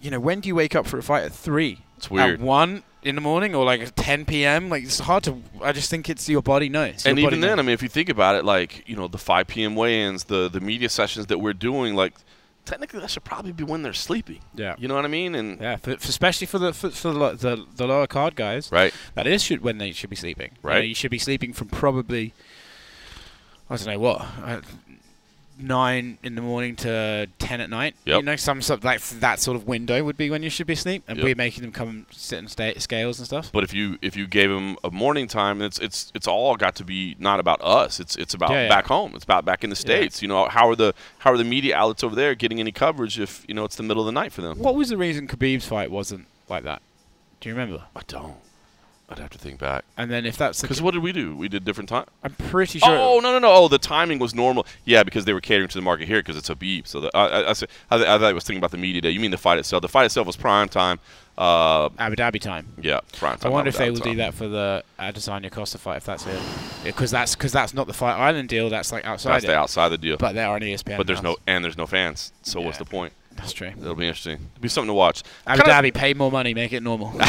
you 0.00 0.10
know, 0.10 0.20
when 0.20 0.40
do 0.40 0.48
you 0.48 0.54
wake 0.54 0.74
up 0.74 0.86
for 0.86 0.98
a 0.98 1.02
fight 1.02 1.24
at 1.24 1.32
three? 1.32 1.78
It's 1.96 2.10
weird. 2.10 2.40
At 2.40 2.40
one 2.40 2.82
in 3.02 3.14
the 3.16 3.20
morning 3.20 3.54
or 3.54 3.64
like 3.64 3.92
10 3.96 4.24
p.m. 4.26 4.68
Like 4.68 4.84
it's 4.84 4.98
hard 5.00 5.24
to. 5.24 5.42
I 5.60 5.72
just 5.72 5.90
think 5.90 6.08
it's 6.08 6.28
your 6.28 6.42
body 6.42 6.68
knows. 6.68 7.04
and 7.06 7.18
Your 7.18 7.26
body 7.26 7.36
even 7.36 7.40
then, 7.48 7.58
I 7.58 7.62
mean, 7.62 7.74
if 7.74 7.82
you 7.82 7.88
think 7.88 8.08
about 8.08 8.36
it, 8.36 8.44
like, 8.44 8.88
you 8.88 8.96
know, 8.96 9.08
the 9.08 9.18
5 9.18 9.46
p.m. 9.46 9.74
weigh-ins, 9.74 10.24
the, 10.24 10.48
the 10.48 10.60
media 10.60 10.88
sessions 10.88 11.26
that 11.26 11.38
we're 11.38 11.52
doing, 11.52 11.94
like, 11.94 12.14
technically 12.64 13.00
that 13.00 13.10
should 13.10 13.24
probably 13.24 13.50
be 13.52 13.64
when 13.64 13.82
they're 13.82 13.92
sleeping. 13.92 14.38
yeah, 14.54 14.76
You 14.78 14.86
know 14.86 14.94
what 14.94 15.04
I 15.04 15.08
mean? 15.08 15.34
And 15.34 15.60
yeah, 15.60 15.76
for, 15.76 15.96
for 15.96 16.08
especially 16.08 16.46
for 16.46 16.58
the 16.60 16.72
for, 16.72 16.90
for 16.90 17.12
the, 17.12 17.32
the 17.32 17.66
the 17.74 17.86
lower 17.88 18.06
card 18.06 18.36
guys, 18.36 18.70
Right. 18.70 18.94
that 19.14 19.26
is 19.26 19.42
should 19.42 19.62
when 19.62 19.78
they 19.78 19.90
should 19.92 20.10
be 20.10 20.16
sleeping. 20.16 20.52
You 20.62 20.68
know, 20.68 20.74
Right. 20.76 20.84
You, 20.88 20.94
should 20.94 21.10
be 21.10 21.18
sleeping 21.18 21.52
from 21.52 21.68
probably 21.68 22.34
I 23.68 23.76
don't 23.76 23.86
know 23.86 23.98
what. 23.98 24.20
I, 24.20 24.60
nine 25.58 26.18
in 26.22 26.34
the 26.34 26.42
morning 26.42 26.76
to 26.76 27.26
ten 27.38 27.60
at 27.60 27.70
night. 27.70 27.94
Yep. 28.04 28.16
You 28.18 28.22
know, 28.22 28.36
some 28.36 28.62
sort 28.62 28.80
of, 28.80 28.84
like 28.84 29.00
that 29.20 29.38
sort 29.40 29.56
of 29.56 29.66
window 29.66 30.02
would 30.04 30.16
be 30.16 30.30
when 30.30 30.42
you 30.42 30.50
should 30.50 30.66
be 30.66 30.72
asleep, 30.72 31.02
and 31.08 31.18
Yep. 31.18 31.24
we're 31.24 31.34
making 31.34 31.62
them 31.62 31.72
come 31.72 32.06
sit 32.10 32.38
and 32.38 32.50
stay 32.50 32.70
at 32.70 32.80
scales 32.82 33.18
and 33.18 33.26
stuff. 33.26 33.50
But 33.52 33.64
if 33.64 33.72
you 33.74 33.98
if 34.02 34.16
you 34.16 34.26
gave 34.26 34.50
them 34.50 34.76
a 34.84 34.90
morning 34.90 35.26
time, 35.28 35.62
it's 35.62 35.78
it's 35.78 36.10
it's 36.14 36.26
all 36.26 36.56
got 36.56 36.74
to 36.76 36.84
be 36.84 37.16
not 37.18 37.40
about 37.40 37.60
us. 37.62 38.00
It's 38.00 38.16
it's 38.16 38.34
about 38.34 38.50
Yeah, 38.50 38.62
yeah. 38.64 38.68
back 38.68 38.86
home. 38.86 39.12
It's 39.14 39.24
about 39.24 39.44
back 39.44 39.62
in 39.64 39.70
the 39.70 39.76
states. 39.76 40.22
You 40.22 40.28
know 40.28 40.46
how 40.48 40.68
are 40.68 40.76
the 40.76 40.94
how 41.18 41.32
are 41.32 41.36
the 41.38 41.44
media 41.44 41.76
outlets 41.76 42.02
over 42.02 42.14
there 42.14 42.34
getting 42.34 42.60
any 42.60 42.72
coverage 42.72 43.18
if 43.20 43.44
you 43.48 43.54
know 43.54 43.64
it's 43.64 43.76
the 43.76 43.82
middle 43.82 44.02
of 44.02 44.06
the 44.06 44.12
night 44.12 44.32
for 44.32 44.42
them? 44.42 44.58
What 44.58 44.74
was 44.74 44.88
the 44.88 44.96
reason 44.96 45.28
Khabib's 45.28 45.66
fight 45.66 45.90
wasn't 45.90 46.26
like 46.48 46.64
that? 46.64 46.82
Do 47.40 47.48
you 47.48 47.54
remember? 47.54 47.84
I 47.96 48.02
don't. 48.06 48.36
I'd 49.12 49.18
have 49.18 49.30
to 49.30 49.38
think 49.38 49.58
back. 49.58 49.84
And 49.96 50.10
then 50.10 50.26
if 50.26 50.36
that's 50.36 50.60
the 50.60 50.66
Because 50.66 50.80
ca- 50.80 50.84
what 50.84 50.94
did 50.94 51.02
we 51.02 51.12
do? 51.12 51.36
We 51.36 51.48
did 51.48 51.64
different 51.64 51.88
time. 51.88 52.06
I'm 52.22 52.32
pretty 52.32 52.78
sure. 52.78 52.96
Oh 52.96 53.20
no 53.20 53.32
no 53.32 53.38
no! 53.38 53.52
Oh, 53.52 53.68
the 53.68 53.78
timing 53.78 54.18
was 54.18 54.34
normal. 54.34 54.66
Yeah, 54.84 55.02
because 55.02 55.24
they 55.24 55.32
were 55.32 55.40
catering 55.40 55.68
to 55.68 55.78
the 55.78 55.82
market 55.82 56.08
here 56.08 56.20
because 56.20 56.36
it's 56.36 56.48
Khabib. 56.48 56.86
So 56.86 57.00
the, 57.00 57.10
I, 57.16 57.26
I, 57.26 57.40
I, 57.42 57.50
I, 57.50 57.98
thought 57.98 58.22
I 58.24 58.32
was 58.32 58.44
thinking 58.44 58.58
about 58.58 58.70
the 58.70 58.78
media 58.78 59.00
day. 59.00 59.10
You 59.10 59.20
mean 59.20 59.30
the 59.30 59.38
fight 59.38 59.58
itself? 59.58 59.82
The 59.82 59.88
fight 59.88 60.06
itself 60.06 60.26
was 60.26 60.36
prime 60.36 60.68
time. 60.68 60.98
Uh, 61.36 61.88
Abu 61.98 62.16
Dhabi 62.16 62.40
time. 62.40 62.66
yeah, 62.80 63.00
prime 63.12 63.32
time. 63.32 63.40
I 63.40 63.42
time. 63.44 63.52
wonder 63.52 63.68
if 63.70 63.78
they 63.78 63.88
Abu 63.88 63.94
will 63.94 64.00
Dhabi 64.00 64.10
do 64.10 64.16
that 64.16 64.34
for 64.34 64.48
the 64.48 64.84
Adesanya 64.98 65.50
Costa 65.50 65.78
fight 65.78 65.96
if 65.96 66.04
that's 66.04 66.26
it, 66.26 66.40
because 66.84 67.10
that's 67.10 67.34
because 67.34 67.52
that's 67.52 67.72
not 67.72 67.86
the 67.86 67.94
Fight 67.94 68.16
Island 68.16 68.48
deal. 68.48 68.68
That's 68.68 68.92
like 68.92 69.04
outside. 69.04 69.32
That's 69.32 69.44
it. 69.44 69.48
the 69.48 69.56
outside 69.56 69.88
the 69.88 69.98
deal. 69.98 70.16
But, 70.16 70.34
they're 70.34 70.48
on 70.48 70.60
ESPN. 70.60 70.96
But 70.96 71.06
there's 71.06 71.22
no 71.22 71.36
and 71.46 71.64
there's 71.64 71.78
no 71.78 71.86
fans. 71.86 72.32
So 72.42 72.60
what's 72.60 72.78
the 72.78 72.84
point? 72.84 73.12
That's 73.36 73.52
true. 73.52 73.72
It'll 73.78 73.94
be 73.94 74.06
interesting. 74.06 74.34
It'll 74.34 74.62
be 74.62 74.68
something 74.68 74.88
to 74.88 74.94
watch. 74.94 75.22
Abu 75.46 75.62
Dhabi, 75.62 75.94
pay 75.94 76.14
more 76.14 76.30
money, 76.30 76.54
make 76.54 76.72
it 76.72 76.82
normal. 76.82 77.12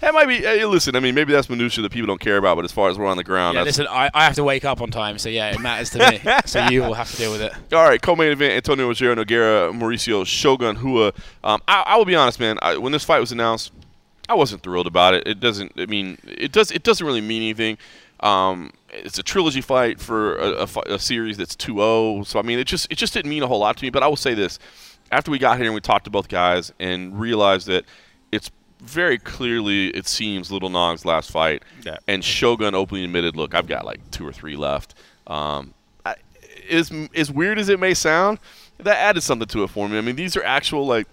That 0.00 0.14
might 0.14 0.26
be. 0.26 0.38
Hey, 0.38 0.64
listen, 0.64 0.96
I 0.96 1.00
mean, 1.00 1.14
maybe 1.14 1.32
that's 1.32 1.48
minutia 1.48 1.82
that 1.82 1.92
people 1.92 2.06
don't 2.06 2.20
care 2.20 2.36
about, 2.36 2.56
but 2.56 2.64
as 2.64 2.72
far 2.72 2.90
as 2.90 2.98
we're 2.98 3.06
on 3.06 3.16
the 3.16 3.24
ground, 3.24 3.56
yeah, 3.56 3.62
listen, 3.62 3.86
I, 3.88 4.10
I 4.12 4.24
have 4.24 4.34
to 4.34 4.44
wake 4.44 4.64
up 4.64 4.80
on 4.80 4.90
time, 4.90 5.18
so 5.18 5.28
yeah, 5.28 5.52
it 5.52 5.60
matters 5.60 5.90
to 5.90 6.10
me. 6.10 6.20
so 6.46 6.66
you 6.68 6.82
will 6.82 6.94
have 6.94 7.10
to 7.10 7.16
deal 7.16 7.32
with 7.32 7.40
it. 7.40 7.52
All 7.72 7.84
right, 7.84 8.00
co-main 8.00 8.32
event: 8.32 8.54
Antonio 8.54 8.90
Rogerio 8.90 9.16
Nogueira, 9.16 9.72
Mauricio 9.72 10.26
Shogun 10.26 10.76
Rua. 10.76 11.12
Um, 11.44 11.62
I, 11.66 11.82
I 11.86 11.96
will 11.96 12.04
be 12.04 12.14
honest, 12.14 12.40
man. 12.40 12.58
I, 12.62 12.76
when 12.76 12.92
this 12.92 13.04
fight 13.04 13.20
was 13.20 13.32
announced, 13.32 13.72
I 14.28 14.34
wasn't 14.34 14.62
thrilled 14.62 14.86
about 14.86 15.14
it. 15.14 15.26
It 15.26 15.40
doesn't. 15.40 15.72
I 15.76 15.86
mean, 15.86 16.18
it 16.24 16.52
does. 16.52 16.70
It 16.70 16.82
doesn't 16.82 17.06
really 17.06 17.20
mean 17.20 17.42
anything. 17.42 17.78
Um, 18.20 18.72
it's 18.90 19.18
a 19.18 19.22
trilogy 19.22 19.60
fight 19.60 20.00
for 20.00 20.36
a, 20.38 20.50
a, 20.62 20.94
a 20.94 20.98
series 20.98 21.36
that's 21.36 21.54
2-0. 21.54 22.26
So 22.26 22.38
I 22.38 22.42
mean, 22.42 22.58
it 22.58 22.66
just 22.66 22.90
it 22.90 22.96
just 22.96 23.12
didn't 23.12 23.30
mean 23.30 23.42
a 23.42 23.46
whole 23.46 23.58
lot 23.58 23.76
to 23.76 23.84
me. 23.84 23.90
But 23.90 24.02
I 24.02 24.08
will 24.08 24.16
say 24.16 24.34
this: 24.34 24.58
after 25.12 25.30
we 25.30 25.38
got 25.38 25.56
here 25.56 25.66
and 25.66 25.74
we 25.74 25.80
talked 25.80 26.04
to 26.04 26.10
both 26.10 26.28
guys 26.28 26.72
and 26.78 27.18
realized 27.18 27.66
that 27.68 27.84
it's 28.32 28.50
very 28.82 29.18
clearly 29.18 29.88
it 29.88 30.06
seems 30.06 30.50
Little 30.52 30.68
Nog's 30.70 31.04
last 31.04 31.30
fight, 31.30 31.62
Yeah. 31.84 31.96
and 32.06 32.22
Shogun 32.24 32.74
openly 32.74 33.04
admitted, 33.04 33.36
"Look, 33.36 33.54
I've 33.54 33.66
got 33.66 33.84
like 33.86 34.00
two 34.10 34.26
or 34.26 34.32
three 34.32 34.56
left." 34.56 34.94
Um, 35.26 35.72
I, 36.04 36.16
as 36.70 36.92
as 37.14 37.30
weird 37.30 37.58
as 37.58 37.68
it 37.68 37.80
may 37.80 37.94
sound, 37.94 38.38
that 38.78 38.96
added 38.98 39.22
something 39.22 39.48
to 39.48 39.62
it 39.64 39.70
for 39.70 39.88
me. 39.88 39.96
I 39.96 40.00
mean, 40.02 40.16
these 40.16 40.36
are 40.36 40.42
actual 40.44 40.86
like 40.86 41.06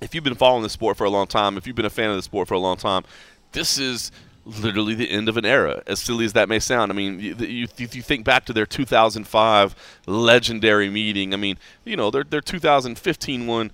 if 0.00 0.14
you've 0.14 0.24
been 0.24 0.34
following 0.34 0.62
the 0.62 0.68
sport 0.68 0.96
for 0.96 1.04
a 1.04 1.10
long 1.10 1.26
time, 1.26 1.56
if 1.56 1.66
you've 1.66 1.76
been 1.76 1.84
a 1.84 1.90
fan 1.90 2.10
of 2.10 2.16
the 2.16 2.22
sport 2.22 2.46
for 2.48 2.54
a 2.54 2.58
long 2.58 2.76
time, 2.76 3.04
this 3.52 3.78
is 3.78 4.12
literally 4.44 4.94
the 4.94 5.10
end 5.10 5.28
of 5.28 5.36
an 5.36 5.44
era. 5.44 5.82
As 5.86 6.00
silly 6.00 6.24
as 6.24 6.32
that 6.34 6.48
may 6.48 6.58
sound, 6.58 6.92
I 6.92 6.94
mean, 6.94 7.20
you, 7.20 7.34
you, 7.38 7.68
you 7.76 8.02
think 8.02 8.24
back 8.24 8.44
to 8.46 8.52
their 8.52 8.66
2005 8.66 10.00
legendary 10.06 10.90
meeting. 10.90 11.32
I 11.32 11.36
mean, 11.36 11.58
you 11.84 11.96
know, 11.96 12.10
their 12.10 12.24
their 12.24 12.40
2015 12.40 13.46
one 13.46 13.70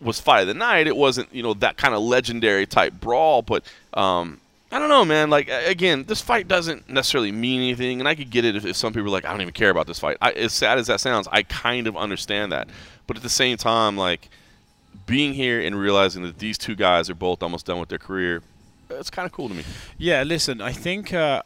was 0.00 0.20
fight 0.20 0.42
of 0.42 0.46
the 0.48 0.54
night. 0.54 0.86
It 0.86 0.96
wasn't, 0.96 1.32
you 1.34 1.42
know, 1.42 1.54
that 1.54 1.76
kind 1.76 1.94
of 1.94 2.02
legendary 2.02 2.66
type 2.66 2.94
brawl, 2.94 3.42
but 3.42 3.64
um, 3.94 4.40
I 4.70 4.78
don't 4.78 4.88
know, 4.88 5.04
man. 5.04 5.30
Like 5.30 5.48
again, 5.48 6.04
this 6.04 6.20
fight 6.20 6.48
doesn't 6.48 6.88
necessarily 6.88 7.32
mean 7.32 7.60
anything, 7.60 8.00
and 8.00 8.08
I 8.08 8.14
could 8.14 8.30
get 8.30 8.44
it 8.44 8.56
if, 8.56 8.64
if 8.64 8.76
some 8.76 8.92
people 8.92 9.08
are 9.08 9.12
like, 9.12 9.24
I 9.24 9.30
don't 9.30 9.40
even 9.40 9.54
care 9.54 9.70
about 9.70 9.86
this 9.86 9.98
fight. 9.98 10.16
I, 10.20 10.32
as 10.32 10.52
sad 10.52 10.78
as 10.78 10.86
that 10.88 11.00
sounds, 11.00 11.28
I 11.30 11.42
kind 11.42 11.86
of 11.86 11.96
understand 11.96 12.52
that, 12.52 12.68
but 13.06 13.16
at 13.16 13.22
the 13.22 13.28
same 13.28 13.56
time, 13.56 13.96
like 13.96 14.28
being 15.06 15.34
here 15.34 15.60
and 15.60 15.78
realizing 15.78 16.22
that 16.22 16.38
these 16.38 16.56
two 16.56 16.74
guys 16.74 17.10
are 17.10 17.14
both 17.14 17.42
almost 17.42 17.66
done 17.66 17.78
with 17.78 17.88
their 17.88 17.98
career, 17.98 18.42
it's 18.98 19.10
kind 19.10 19.26
of 19.26 19.32
cool 19.32 19.48
to 19.48 19.54
me. 19.54 19.64
Yeah, 19.98 20.22
listen, 20.22 20.60
I 20.60 20.72
think 20.72 21.12
uh, 21.12 21.42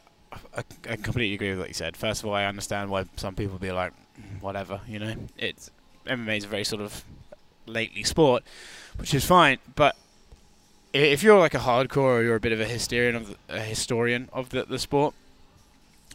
I, 0.55 0.63
I 0.89 0.95
completely 0.95 1.33
agree 1.33 1.51
with 1.51 1.59
what 1.59 1.67
you 1.67 1.73
said. 1.73 1.97
First 1.97 2.21
of 2.21 2.29
all, 2.29 2.35
I 2.35 2.45
understand 2.45 2.89
why 2.89 3.05
some 3.15 3.35
people 3.35 3.57
be 3.57 3.71
like, 3.71 3.93
"Mm, 4.19 4.41
whatever, 4.41 4.81
you 4.87 4.99
know. 4.99 5.15
It's 5.37 5.71
MMA 6.05 6.37
is 6.37 6.43
a 6.45 6.47
very 6.47 6.63
sort 6.63 6.81
of 6.81 7.03
lately 7.65 8.03
sport, 8.03 8.43
which 8.97 9.13
is 9.13 9.25
fine. 9.25 9.59
But 9.75 9.95
if 10.93 11.23
you're 11.23 11.39
like 11.39 11.53
a 11.53 11.59
hardcore 11.59 12.19
or 12.19 12.23
you're 12.23 12.35
a 12.35 12.39
bit 12.39 12.51
of 12.51 12.59
a 12.59 12.65
historian 12.65 13.15
of 13.15 13.27
the, 13.29 13.35
a 13.49 13.61
historian 13.61 14.29
of 14.33 14.49
the, 14.49 14.65
the 14.65 14.79
sport, 14.79 15.13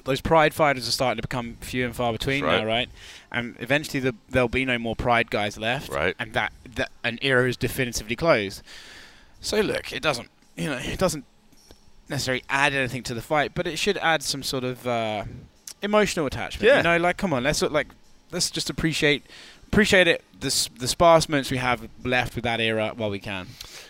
those 0.05 0.21
pride 0.21 0.53
fighters 0.53 0.87
are 0.87 0.93
starting 0.93 1.23
to 1.23 1.27
become 1.27 1.57
few 1.61 1.87
and 1.87 1.97
far 1.97 2.13
between 2.13 2.45
right. 2.45 2.61
now, 2.61 2.67
right? 2.67 2.89
And 3.33 3.57
eventually 3.59 4.01
the, 4.01 4.15
there'll 4.29 4.49
be 4.49 4.65
no 4.65 4.79
more 4.79 4.95
pride 4.95 5.31
guys 5.31 5.57
left, 5.57 5.91
Right. 5.91 6.15
And 6.19 6.35
that, 6.35 6.53
that 6.75 6.91
an 7.03 7.19
era 7.23 7.49
is 7.49 7.57
definitively 7.57 8.17
closed. 8.17 8.63
So 9.41 9.61
look, 9.61 9.93
it 9.93 10.03
doesn't, 10.03 10.29
you 10.57 10.67
know, 10.67 10.77
it 10.77 10.99
doesn't 10.99 11.25
necessarily 12.09 12.45
add 12.49 12.73
anything 12.73 13.03
to 13.05 13.15
the 13.15 13.23
fight, 13.23 13.53
but 13.55 13.67
it 13.67 13.79
should 13.79 13.97
add 13.99 14.23
some 14.23 14.43
sort 14.43 14.65
of 14.65 14.87
uh, 14.87 15.25
emotional 15.83 16.27
attachment. 16.27 16.67
Yeah. 16.67 16.79
You 16.79 16.83
know, 16.83 16.97
like 16.99 17.17
come 17.17 17.33
on, 17.33 17.43
let's 17.43 17.63
like 17.63 17.89
let's 18.31 18.51
just 18.51 18.71
appreciate 18.71 19.25
appreciate 19.67 20.07
it 20.07 20.23
the 20.41 20.69
the 20.79 20.89
sparse 20.89 21.29
moments 21.29 21.51
we 21.51 21.57
have 21.57 21.89
left 22.05 22.35
with 22.35 22.45
that 22.45 22.61
era 22.61 22.93
while 22.97 23.11
we 23.11 23.19
can. 23.19 23.49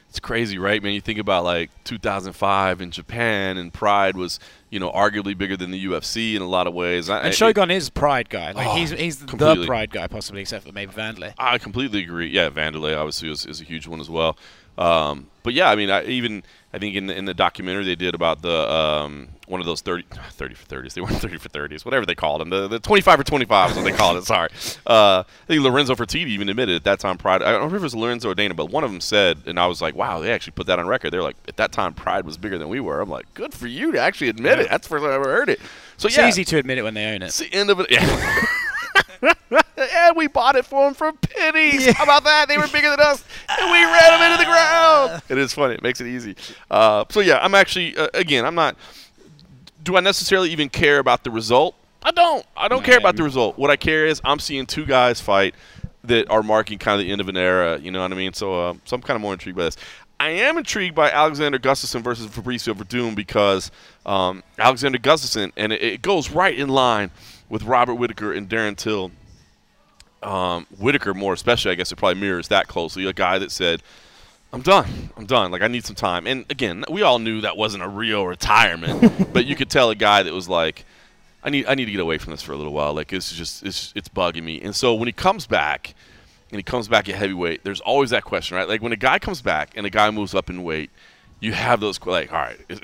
It's 0.09 0.21
crazy, 0.21 0.59
right, 0.59 0.81
man? 0.81 0.93
You 0.93 1.01
think 1.01 1.19
about 1.19 1.43
like 1.43 1.71
2005 1.83 2.81
in 2.81 2.93
Japan, 2.93 3.59
and 3.59 3.73
Pride 3.73 4.17
was, 4.17 4.39
you 4.71 4.79
know, 4.79 4.93
arguably 4.93 5.37
bigger 5.37 5.57
than 5.57 5.73
the 5.73 5.87
UFC 5.87 6.37
in 6.37 6.43
a 6.43 6.47
lot 6.47 6.69
of 6.69 6.75
ways. 6.75 7.11
I, 7.11 7.19
And 7.19 7.35
Shogun 7.35 7.69
is 7.73 7.91
pride 7.91 8.29
guy. 8.29 8.53
Like 8.53 8.69
Oh, 8.69 8.77
he's 8.77 8.91
he's 8.91 9.19
the 9.19 9.65
pride 9.67 9.91
guy 9.91 10.07
possibly, 10.07 10.43
except 10.43 10.67
for 10.67 10.73
maybe 10.73 10.93
Wanderlei. 10.93 11.35
I 11.37 11.59
completely 11.59 12.05
agree. 12.05 12.29
Yeah, 12.29 12.49
Wanderlei 12.49 12.97
obviously 12.97 13.29
is, 13.33 13.45
is 13.45 13.61
a 13.61 13.65
huge 13.65 13.89
one 13.89 14.01
as 14.01 14.09
well. 14.09 14.37
Um, 14.79 15.29
but 15.43 15.53
yeah, 15.55 15.71
I 15.71 15.77
mean, 15.77 15.91
I, 15.91 16.05
even 16.05 16.43
I 16.73 16.79
think 16.79 16.97
in 16.97 17.07
the, 17.07 17.17
in 17.17 17.27
the 17.27 17.35
documentary 17.35 17.85
they 17.85 17.95
did 17.95 18.15
about 18.15 18.43
the 18.43 18.73
um, 18.73 19.29
one 19.47 19.61
of 19.61 19.67
those 19.67 19.83
30, 19.83 20.05
30 20.31 20.55
for 20.55 20.67
30s. 20.67 20.95
They 20.95 21.01
weren't 21.03 21.17
30 21.21 21.37
for 21.39 21.49
30s, 21.51 21.85
whatever 21.85 22.07
they 22.07 22.15
called 22.15 22.41
them. 22.41 22.51
The, 22.51 22.67
the 22.67 22.81
25 22.81 23.19
for 23.19 23.25
25 23.25 23.71
is 23.71 23.77
what 23.77 23.85
they 23.85 23.93
called 23.93 24.17
it. 24.17 24.25
Sorry. 24.25 24.49
Uh, 24.87 25.23
I 25.27 25.47
think 25.47 25.63
Lorenzo 25.63 25.95
Fertitti 25.95 26.27
even 26.29 26.49
admitted 26.49 26.75
at 26.77 26.85
that 26.85 26.99
time 26.99 27.19
Pride. 27.19 27.43
I 27.43 27.53
don't 27.53 27.61
remember 27.61 27.77
if 27.77 27.83
it 27.83 27.85
was 27.85 27.95
Lorenzo 27.95 28.31
or 28.31 28.35
Dana, 28.35 28.55
but 28.55 28.71
one 28.71 28.85
of 28.85 28.91
them 28.91 29.01
said, 29.01 29.39
and 29.47 29.61
I 29.61 29.67
was 29.67 29.83
like, 29.83 29.95
wow, 29.95 30.19
they 30.19 30.33
actually 30.33 30.53
put 30.53 30.67
that 30.67 30.79
on 30.79 30.87
record. 30.87 31.11
They're 31.11 31.23
like, 31.23 31.37
at 31.47 31.57
that 31.59 31.73
time, 31.73 31.93
Pride 31.95 32.25
was 32.25 32.37
bigger 32.39 32.59
than 32.59 32.69
we 32.69 32.81
were. 32.81 33.01
I'm 33.01 33.11
like, 33.11 33.33
good 33.35 33.53
for 33.55 33.67
you 33.67 33.93
to 33.93 34.01
actually 34.01 34.31
admit 34.31 34.59
it. 34.59 34.71
That's 34.71 34.89
the 34.89 34.91
first 34.91 35.03
time 35.05 35.13
I 35.13 35.15
ever 35.17 35.31
heard 35.31 35.51
it. 35.51 35.61
So 35.99 36.07
It's 36.09 36.17
yeah, 36.17 36.27
easy 36.27 36.45
to 36.47 36.59
admit 36.59 36.79
it 36.79 36.83
when 36.83 36.95
they 36.95 37.05
own 37.15 37.23
it's 37.23 37.41
it. 37.41 37.51
the 37.53 37.57
end 37.57 37.71
of 37.71 37.79
it. 37.81 37.87
Yeah. 37.91 38.45
and 39.77 40.17
we 40.17 40.27
bought 40.27 40.57
it 40.57 40.65
for 40.65 40.85
them 40.85 40.95
for 40.95 41.13
pennies. 41.13 41.91
How 41.93 42.05
about 42.05 42.25
that? 42.25 42.49
They 42.49 42.59
were 42.59 42.69
bigger 42.69 42.91
than 42.91 43.01
us, 43.01 43.25
and 43.49 43.71
we 43.71 43.85
ran 43.85 44.21
them 44.21 44.33
into 44.33 44.39
the 44.39 44.51
ground. 44.51 45.23
It 45.29 45.39
is 45.39 45.53
funny. 45.55 45.75
It 45.75 45.83
makes 45.83 46.01
it 46.01 46.07
easy. 46.07 46.37
Uh, 46.71 47.05
so 47.11 47.21
yeah, 47.21 47.39
I'm 47.41 47.55
actually 47.55 47.97
uh, 47.97 48.09
again, 48.15 48.45
I'm 48.45 48.55
not. 48.55 48.77
Do 49.83 49.97
I 49.97 50.01
necessarily 50.01 50.51
even 50.51 50.69
care 50.69 50.99
about 50.99 51.25
the 51.25 51.31
result? 51.31 51.75
I 52.03 52.11
don't. 52.11 52.45
I 52.57 52.69
don't 52.69 52.85
care 52.85 52.99
about 52.99 53.17
the 53.17 53.23
result. 53.23 53.59
What 53.59 53.71
I 53.71 53.77
care 53.77 54.07
is 54.07 54.21
I'm 54.25 54.39
seeing 54.39 54.67
two 54.67 54.85
guys 54.85 55.21
fight 55.21 55.55
that 56.05 56.29
are 56.31 56.43
marking 56.43 56.79
kind 56.79 57.01
of 57.01 57.07
the 57.07 57.13
end 57.13 57.21
of 57.21 57.29
an 57.29 57.37
era. 57.37 57.79
You 57.79 57.91
know 57.91 58.03
what 58.03 58.13
I 58.13 58.15
mean? 58.15 58.35
So, 58.35 58.71
uh, 58.71 58.75
so 58.85 58.97
I'm 58.97 59.03
kind 59.03 59.17
of 59.17 59.23
more 59.23 59.33
intrigued 59.33 59.57
by 59.57 59.65
this. 59.65 59.77
I 60.21 60.29
am 60.31 60.59
intrigued 60.59 60.95
by 60.95 61.11
Alexander 61.11 61.59
Gustafsson 61.59 62.03
versus 62.03 62.27
Fabricio 62.29 62.75
Werdum 62.75 63.15
because 63.15 63.71
um, 64.07 64.43
Alexander 64.59 64.99
Gustafsson, 64.99 65.53
and 65.57 65.73
it, 65.73 65.83
it 65.83 66.03
goes 66.03 66.31
right 66.31 66.57
in 66.57 66.69
line 66.69 67.11
with 67.55 67.63
Robert 67.63 67.95
Whittaker 67.95 68.33
and 68.33 68.49
Darren 68.49 68.77
Till. 68.77 69.13
Um, 70.25 70.67
Whittaker, 70.77 71.15
more 71.15 71.33
especially, 71.33 71.71
I 71.71 71.77
guess 71.77 71.93
it 71.93 71.97
probably 71.97 72.21
mirrors 72.21 72.49
that 72.49 72.67
closely. 72.67 73.07
A 73.07 73.13
guy 73.13 73.39
that 73.39 73.53
said, 73.53 73.81
I'm 74.53 74.61
done. 74.61 75.11
I'm 75.17 75.25
done. 75.25 75.53
Like 75.53 75.63
I 75.63 75.69
need 75.69 75.85
some 75.85 75.95
time. 75.95 76.27
And 76.27 76.45
again, 76.51 76.85
we 76.91 77.03
all 77.03 77.21
knew 77.21 77.43
that 77.43 77.57
wasn't 77.57 77.85
a 77.85 77.89
real 77.89 78.27
retirement, 78.27 79.33
but 79.33 79.47
you 79.47 79.55
could 79.55 79.71
tell 79.71 79.91
a 79.91 79.95
guy 79.95 80.25
that 80.25 80.35
was 80.35 80.49
like, 80.49 80.85
I 81.45 81.51
need 81.51 81.67
I 81.67 81.77
need 81.77 81.85
to 81.85 81.93
get 81.93 82.01
away 82.01 82.19
from 82.19 82.33
this 82.33 82.43
for 82.43 82.55
a 82.55 82.57
little 82.57 82.73
while. 82.73 82.93
Like 82.93 83.13
it's 83.13 83.33
just 83.33 83.63
it's 83.63 83.93
it's 83.95 84.09
bugging 84.09 84.43
me. 84.43 84.61
And 84.61 84.75
so 84.75 84.93
when 84.93 85.07
he 85.07 85.13
comes 85.13 85.47
back, 85.47 85.95
and 86.51 86.59
he 86.59 86.65
comes 86.65 86.89
back 86.89 87.09
at 87.09 87.15
heavyweight, 87.15 87.63
there's 87.63 87.81
always 87.83 88.11
that 88.11 88.25
question, 88.25 88.57
right? 88.57 88.69
Like 88.69 88.83
when 88.83 88.93
a 88.93 88.97
guy 88.97 89.21
comes 89.21 89.41
back 89.43 89.71
and 89.77 89.87
a 89.87 89.91
guy 89.91 90.11
moves 90.11 90.35
up 90.35 90.51
in 90.51 90.65
weight, 90.65 90.91
you 91.39 91.53
have 91.53 91.79
those 91.79 92.05
like, 92.05 92.33
all 92.33 92.39
right, 92.41 92.59
is, 92.69 92.81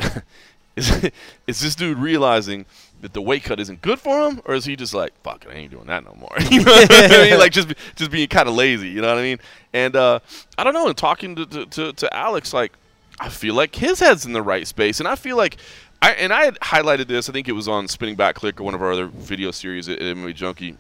is, 0.77 1.11
is 1.49 1.61
this 1.61 1.75
dude 1.75 1.99
realizing 1.99 2.67
that 3.01 3.13
the 3.13 3.23
weight 3.23 3.45
cut 3.45 3.61
isn't 3.61 3.83
good 3.83 3.99
for 3.99 4.29
him, 4.29 4.41
or 4.45 4.55
is 4.55 4.65
he 4.65 4.77
just 4.77 4.95
like, 4.95 5.13
fuck 5.23 5.45
it, 5.45 5.51
I 5.51 5.55
ain't 5.55 5.71
doing 5.71 5.87
that 5.87 6.05
no 6.05 6.15
more? 6.19 6.31
you 6.51 6.65
know 6.65 6.73
I 6.75 7.29
mean? 7.31 7.39
Like 7.39 7.53
just 7.53 7.69
just 7.97 8.11
being 8.11 8.29
kind 8.29 8.49
of 8.49 8.55
lazy, 8.55 8.89
you 8.89 9.01
know 9.01 9.09
what 9.09 9.19
I 9.19 9.23
mean? 9.23 9.39
And 9.73 9.97
uh, 9.97 10.21
I 10.59 10.65
don't 10.65 10.75
know. 10.75 10.89
And 10.89 10.97
talking 10.97 11.37
to, 11.37 11.47
to, 11.47 11.67
to, 11.67 11.93
to 11.93 12.17
Alex, 12.17 12.53
like 12.53 12.73
I 13.19 13.29
feel 13.29 13.55
like 13.55 13.75
his 13.75 14.01
head's 14.01 14.27
in 14.27 14.33
the 14.33 14.43
right 14.43 14.67
space, 14.67 15.01
and 15.01 15.09
I 15.09 15.15
feel 15.15 15.37
like. 15.37 15.57
I, 16.03 16.13
and 16.13 16.33
I 16.33 16.47
had 16.47 16.59
highlighted 16.61 17.09
this. 17.09 17.29
I 17.29 17.33
think 17.33 17.47
it 17.47 17.53
was 17.53 17.69
on 17.69 17.87
Spinning 17.87 18.15
Back 18.15 18.37
Clique 18.37 18.59
or 18.59 18.65
one 18.65 18.73
of 18.73 18.81
our 18.81 18.91
other 18.91 19.05
video 19.05 19.51
series 19.51 19.87
at, 19.87 19.99
at 19.99 20.17
MMA 20.17 20.35
Junkie 20.35 20.79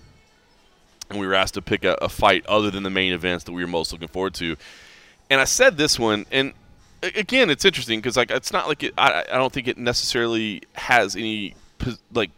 and 1.11 1.19
we 1.19 1.27
were 1.27 1.35
asked 1.35 1.55
to 1.55 1.63
pick 1.63 1.85
a, 1.85 1.95
a 2.01 2.09
fight 2.09 2.47
other 2.47 2.71
than 2.71 2.85
the 2.85 2.91
main 2.91 3.13
events 3.13 3.45
that 3.45 3.53
we 3.53 3.63
were 3.63 3.69
most 3.69 3.93
looking 3.93 4.09
forward 4.09 4.35
to. 4.35 4.57
And 5.29 5.41
I 5.41 5.45
said 5.45 5.77
this 5.77 5.99
one, 5.99 6.25
and 6.31 6.55
again, 7.03 7.51
it's 7.51 7.65
interesting 7.65 7.99
because 7.99 8.17
like 8.17 8.31
it's 8.31 8.53
not 8.53 8.69
like 8.69 8.83
it, 8.85 8.95
I, 8.97 9.25
I 9.31 9.37
don't 9.37 9.53
think 9.53 9.69
it 9.69 9.77
necessarily 9.77 10.63
has 10.75 11.17
any 11.17 11.55
like 12.13 12.31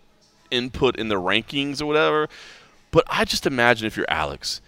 input 0.51 0.97
in 0.97 1.09
the 1.09 1.17
rankings 1.17 1.81
or 1.81 1.87
whatever. 1.87 2.29
But 2.91 3.05
I 3.09 3.25
just 3.25 3.47
imagine 3.47 3.87
if 3.87 3.97
you're 3.97 4.11
Alex 4.11 4.61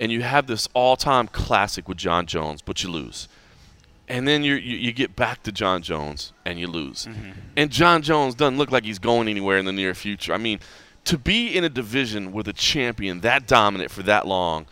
and 0.00 0.10
you 0.10 0.22
have 0.22 0.46
this 0.46 0.68
all-time 0.74 1.28
classic 1.28 1.88
with 1.88 1.98
Jon 1.98 2.26
Jones, 2.26 2.62
but 2.62 2.82
you 2.82 2.90
lose. 2.90 3.28
And 4.08 4.26
then 4.26 4.42
you 4.44 4.54
you 4.54 4.92
get 4.92 5.16
back 5.16 5.42
to 5.44 5.52
Jon 5.52 5.82
Jones 5.82 6.32
and 6.44 6.58
you 6.58 6.66
lose. 6.66 7.06
Mm-hmm. 7.06 7.30
And 7.56 7.70
Jon 7.70 8.02
Jones 8.02 8.34
doesn't 8.34 8.58
look 8.58 8.70
like 8.70 8.84
he's 8.84 8.98
going 8.98 9.28
anywhere 9.28 9.58
in 9.58 9.64
the 9.64 9.72
near 9.72 9.94
future. 9.94 10.34
I 10.34 10.38
mean, 10.38 10.60
to 11.04 11.18
be 11.18 11.56
in 11.56 11.64
a 11.64 11.68
division 11.68 12.32
with 12.32 12.46
a 12.48 12.52
champion 12.52 13.20
that 13.20 13.46
dominant 13.46 13.90
for 13.90 14.02
that 14.02 14.26
long, 14.26 14.66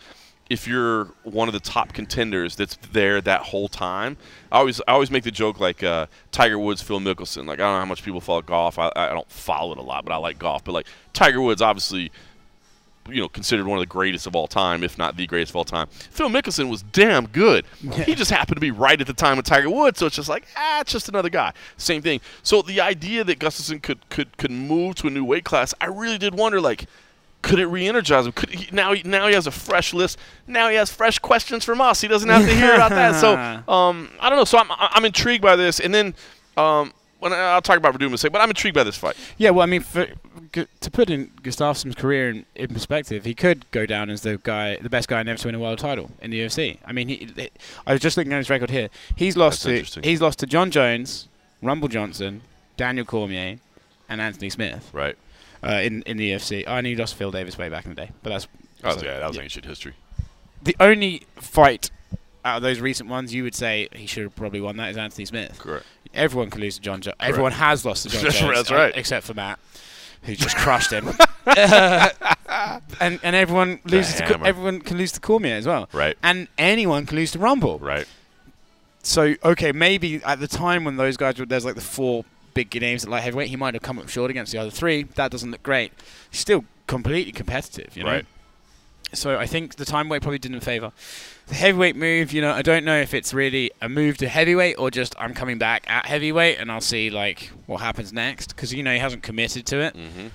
if 0.51 0.67
you're 0.67 1.05
one 1.23 1.47
of 1.47 1.53
the 1.53 1.61
top 1.61 1.93
contenders 1.93 2.57
that's 2.57 2.75
there 2.91 3.21
that 3.21 3.39
whole 3.39 3.69
time, 3.69 4.17
I 4.51 4.57
always 4.57 4.81
I 4.81 4.91
always 4.91 5.09
make 5.09 5.23
the 5.23 5.31
joke 5.31 5.61
like 5.61 5.81
uh, 5.81 6.07
Tiger 6.33 6.59
Woods, 6.59 6.81
Phil 6.81 6.99
Mickelson. 6.99 7.47
Like 7.47 7.59
I 7.59 7.63
don't 7.63 7.75
know 7.75 7.79
how 7.79 7.85
much 7.85 8.03
people 8.03 8.19
follow 8.19 8.41
golf. 8.41 8.77
I, 8.77 8.91
I 8.93 9.07
don't 9.13 9.31
follow 9.31 9.71
it 9.71 9.77
a 9.77 9.81
lot, 9.81 10.03
but 10.03 10.11
I 10.11 10.17
like 10.17 10.37
golf. 10.37 10.65
But 10.65 10.73
like 10.73 10.87
Tiger 11.13 11.39
Woods, 11.39 11.61
obviously, 11.61 12.11
you 13.07 13.21
know, 13.21 13.29
considered 13.29 13.65
one 13.65 13.77
of 13.77 13.81
the 13.81 13.87
greatest 13.87 14.27
of 14.27 14.35
all 14.35 14.45
time, 14.45 14.83
if 14.83 14.97
not 14.97 15.15
the 15.15 15.25
greatest 15.25 15.53
of 15.53 15.55
all 15.55 15.63
time. 15.63 15.87
Phil 15.87 16.27
Mickelson 16.27 16.69
was 16.69 16.81
damn 16.81 17.27
good. 17.27 17.65
He 18.03 18.13
just 18.13 18.29
happened 18.29 18.57
to 18.57 18.61
be 18.61 18.71
right 18.71 18.99
at 18.99 19.07
the 19.07 19.13
time 19.13 19.39
of 19.39 19.45
Tiger 19.45 19.69
Woods, 19.69 19.99
so 19.99 20.05
it's 20.07 20.17
just 20.17 20.27
like 20.27 20.45
ah, 20.57 20.81
it's 20.81 20.91
just 20.91 21.07
another 21.07 21.29
guy. 21.29 21.53
Same 21.77 22.01
thing. 22.01 22.19
So 22.43 22.61
the 22.61 22.81
idea 22.81 23.23
that 23.23 23.39
Gustafsson 23.39 23.81
could 23.81 24.09
could 24.09 24.35
could 24.35 24.51
move 24.51 24.95
to 24.95 25.07
a 25.07 25.11
new 25.11 25.23
weight 25.23 25.45
class, 25.45 25.73
I 25.79 25.85
really 25.85 26.17
did 26.17 26.35
wonder 26.35 26.59
like 26.59 26.87
could 27.41 27.59
it 27.59 27.65
re-energize 27.67 28.25
him? 28.25 28.31
Could 28.33 28.49
he, 28.49 28.69
now? 28.71 28.93
He, 28.93 29.03
now 29.03 29.27
he 29.27 29.33
has 29.33 29.47
a 29.47 29.51
fresh 29.51 29.93
list. 29.93 30.17
Now 30.47 30.69
he 30.69 30.75
has 30.75 30.91
fresh 30.91 31.19
questions 31.19 31.65
from 31.65 31.81
us. 31.81 32.01
He 32.01 32.07
doesn't 32.07 32.29
have 32.29 32.45
to 32.45 32.53
hear 32.53 32.73
about 32.75 32.91
that. 32.91 33.15
So 33.19 33.35
um, 33.71 34.09
I 34.19 34.29
don't 34.29 34.37
know. 34.37 34.45
So 34.45 34.57
I'm 34.57 34.67
I'm 34.69 35.05
intrigued 35.05 35.41
by 35.41 35.55
this. 35.55 35.79
And 35.79 35.93
then 35.93 36.13
um, 36.57 36.93
when 37.19 37.33
I, 37.33 37.37
I'll 37.53 37.61
talk 37.61 37.77
about 37.77 37.93
Werdum 37.93 38.07
in 38.07 38.13
a 38.13 38.17
second, 38.17 38.33
but 38.33 38.41
I'm 38.41 38.49
intrigued 38.49 38.75
by 38.75 38.83
this 38.83 38.97
fight. 38.97 39.15
Yeah, 39.37 39.51
well, 39.51 39.63
I 39.63 39.67
mean, 39.67 39.81
for, 39.81 40.07
to 40.53 40.91
put 40.91 41.09
in 41.09 41.31
Gustafsson's 41.43 41.95
career 41.95 42.29
in, 42.29 42.45
in 42.55 42.69
perspective, 42.73 43.25
he 43.25 43.33
could 43.33 43.69
go 43.71 43.85
down 43.85 44.09
as 44.09 44.21
the 44.21 44.39
guy, 44.43 44.77
the 44.81 44.89
best 44.89 45.07
guy 45.07 45.21
never 45.23 45.37
to 45.37 45.47
win 45.47 45.55
a 45.55 45.59
world 45.59 45.79
title 45.79 46.11
in 46.21 46.31
the 46.31 46.39
UFC. 46.41 46.77
I 46.85 46.91
mean, 46.91 47.07
he, 47.07 47.29
he- 47.35 47.49
I 47.85 47.93
was 47.93 48.01
just 48.01 48.17
looking 48.17 48.33
at 48.33 48.37
his 48.37 48.49
record 48.49 48.71
here. 48.71 48.89
He's 49.15 49.37
lost 49.37 49.63
That's 49.63 49.91
to 49.91 50.01
he's 50.01 50.19
lost 50.19 50.39
to 50.39 50.45
Jon 50.47 50.71
Jones, 50.71 51.27
Rumble 51.61 51.87
Johnson, 51.87 52.41
Daniel 52.75 53.05
Cormier, 53.05 53.59
and 54.09 54.19
Anthony 54.19 54.49
Smith 54.49 54.89
Right. 54.91 55.15
Uh, 55.63 55.79
in 55.83 56.01
in 56.03 56.17
the 56.17 56.31
UFC. 56.31 56.67
I 56.67 56.81
knew 56.81 56.95
lost 56.95 57.15
Phil 57.15 57.29
Davis 57.31 57.57
way 57.57 57.69
back 57.69 57.85
in 57.85 57.93
the 57.93 58.01
day, 58.01 58.11
but 58.23 58.31
that's 58.31 58.47
Oh, 58.83 58.97
so- 58.97 59.05
yeah, 59.05 59.19
that 59.19 59.27
was 59.27 59.37
ancient 59.37 59.65
history. 59.65 59.93
the 60.63 60.75
only 60.79 61.23
fight 61.35 61.91
out 62.43 62.57
of 62.57 62.63
those 62.63 62.79
recent 62.79 63.07
ones 63.09 63.31
you 63.33 63.43
would 63.43 63.53
say 63.53 63.87
he 63.93 64.07
should 64.07 64.23
have 64.23 64.35
probably 64.35 64.59
won 64.59 64.77
that 64.77 64.89
is 64.89 64.97
Anthony 64.97 65.25
Smith. 65.25 65.59
Correct. 65.59 65.85
Everyone 66.15 66.49
can 66.49 66.61
lose 66.61 66.75
to 66.77 66.81
Jon 66.81 66.99
Jones. 67.01 67.15
Everyone 67.19 67.51
has 67.51 67.85
lost 67.85 68.03
to 68.03 68.09
John 68.09 68.21
Jones. 68.31 68.55
that's 68.55 68.71
uh, 68.71 68.75
right. 68.75 68.93
Except 68.97 69.25
for 69.27 69.35
Matt, 69.35 69.59
who 70.23 70.35
just 70.35 70.57
crushed 70.57 70.91
him. 70.91 71.09
and 71.45 73.19
and 73.23 73.35
everyone 73.35 73.79
loses 73.85 74.15
to 74.15 74.25
Co- 74.25 74.43
everyone 74.43 74.81
can 74.81 74.97
lose 74.97 75.11
to 75.13 75.19
Cormier 75.19 75.55
as 75.55 75.67
well. 75.67 75.87
Right. 75.93 76.17
And 76.23 76.47
anyone 76.57 77.05
can 77.05 77.17
lose 77.17 77.31
to 77.33 77.39
Rumble. 77.39 77.79
Right. 77.79 78.07
So 79.03 79.35
okay, 79.43 79.71
maybe 79.71 80.21
at 80.23 80.39
the 80.39 80.47
time 80.47 80.83
when 80.85 80.97
those 80.97 81.17
guys 81.17 81.39
were 81.39 81.45
there's 81.45 81.65
like 81.65 81.75
the 81.75 81.81
four 81.81 82.25
big 82.53 82.79
names 82.79 83.03
at 83.03 83.09
light 83.09 83.23
heavyweight, 83.23 83.49
he 83.49 83.55
might 83.55 83.73
have 83.73 83.83
come 83.83 83.99
up 83.99 84.09
short 84.09 84.31
against 84.31 84.51
the 84.51 84.57
other 84.57 84.71
three. 84.71 85.03
That 85.03 85.31
doesn't 85.31 85.51
look 85.51 85.63
great. 85.63 85.93
He's 86.29 86.39
still 86.39 86.65
completely 86.87 87.31
competitive, 87.31 87.95
you 87.95 88.03
know. 88.03 88.11
Right. 88.11 88.25
So 89.13 89.37
I 89.37 89.45
think 89.45 89.75
the 89.75 89.85
time 89.85 90.07
weight 90.09 90.21
probably 90.21 90.39
didn't 90.39 90.61
favour. 90.61 90.91
The 91.47 91.55
heavyweight 91.55 91.95
move, 91.95 92.31
you 92.31 92.41
know, 92.41 92.51
I 92.51 92.61
don't 92.61 92.85
know 92.85 92.97
if 92.97 93.13
it's 93.13 93.33
really 93.33 93.71
a 93.81 93.89
move 93.89 94.17
to 94.19 94.29
heavyweight 94.29 94.77
or 94.79 94.89
just 94.89 95.15
I'm 95.19 95.33
coming 95.33 95.57
back 95.57 95.83
at 95.89 96.05
heavyweight 96.05 96.59
and 96.59 96.71
I'll 96.71 96.79
see 96.79 97.09
like 97.09 97.51
what 97.65 97.81
happens 97.81 98.13
next 98.13 98.55
because 98.55 98.73
you 98.73 98.83
know 98.83 98.93
he 98.93 98.99
hasn't 98.99 99.23
committed 99.23 99.65
to 99.67 99.81
it. 99.81 99.95
Mm-hmm. 99.95 100.27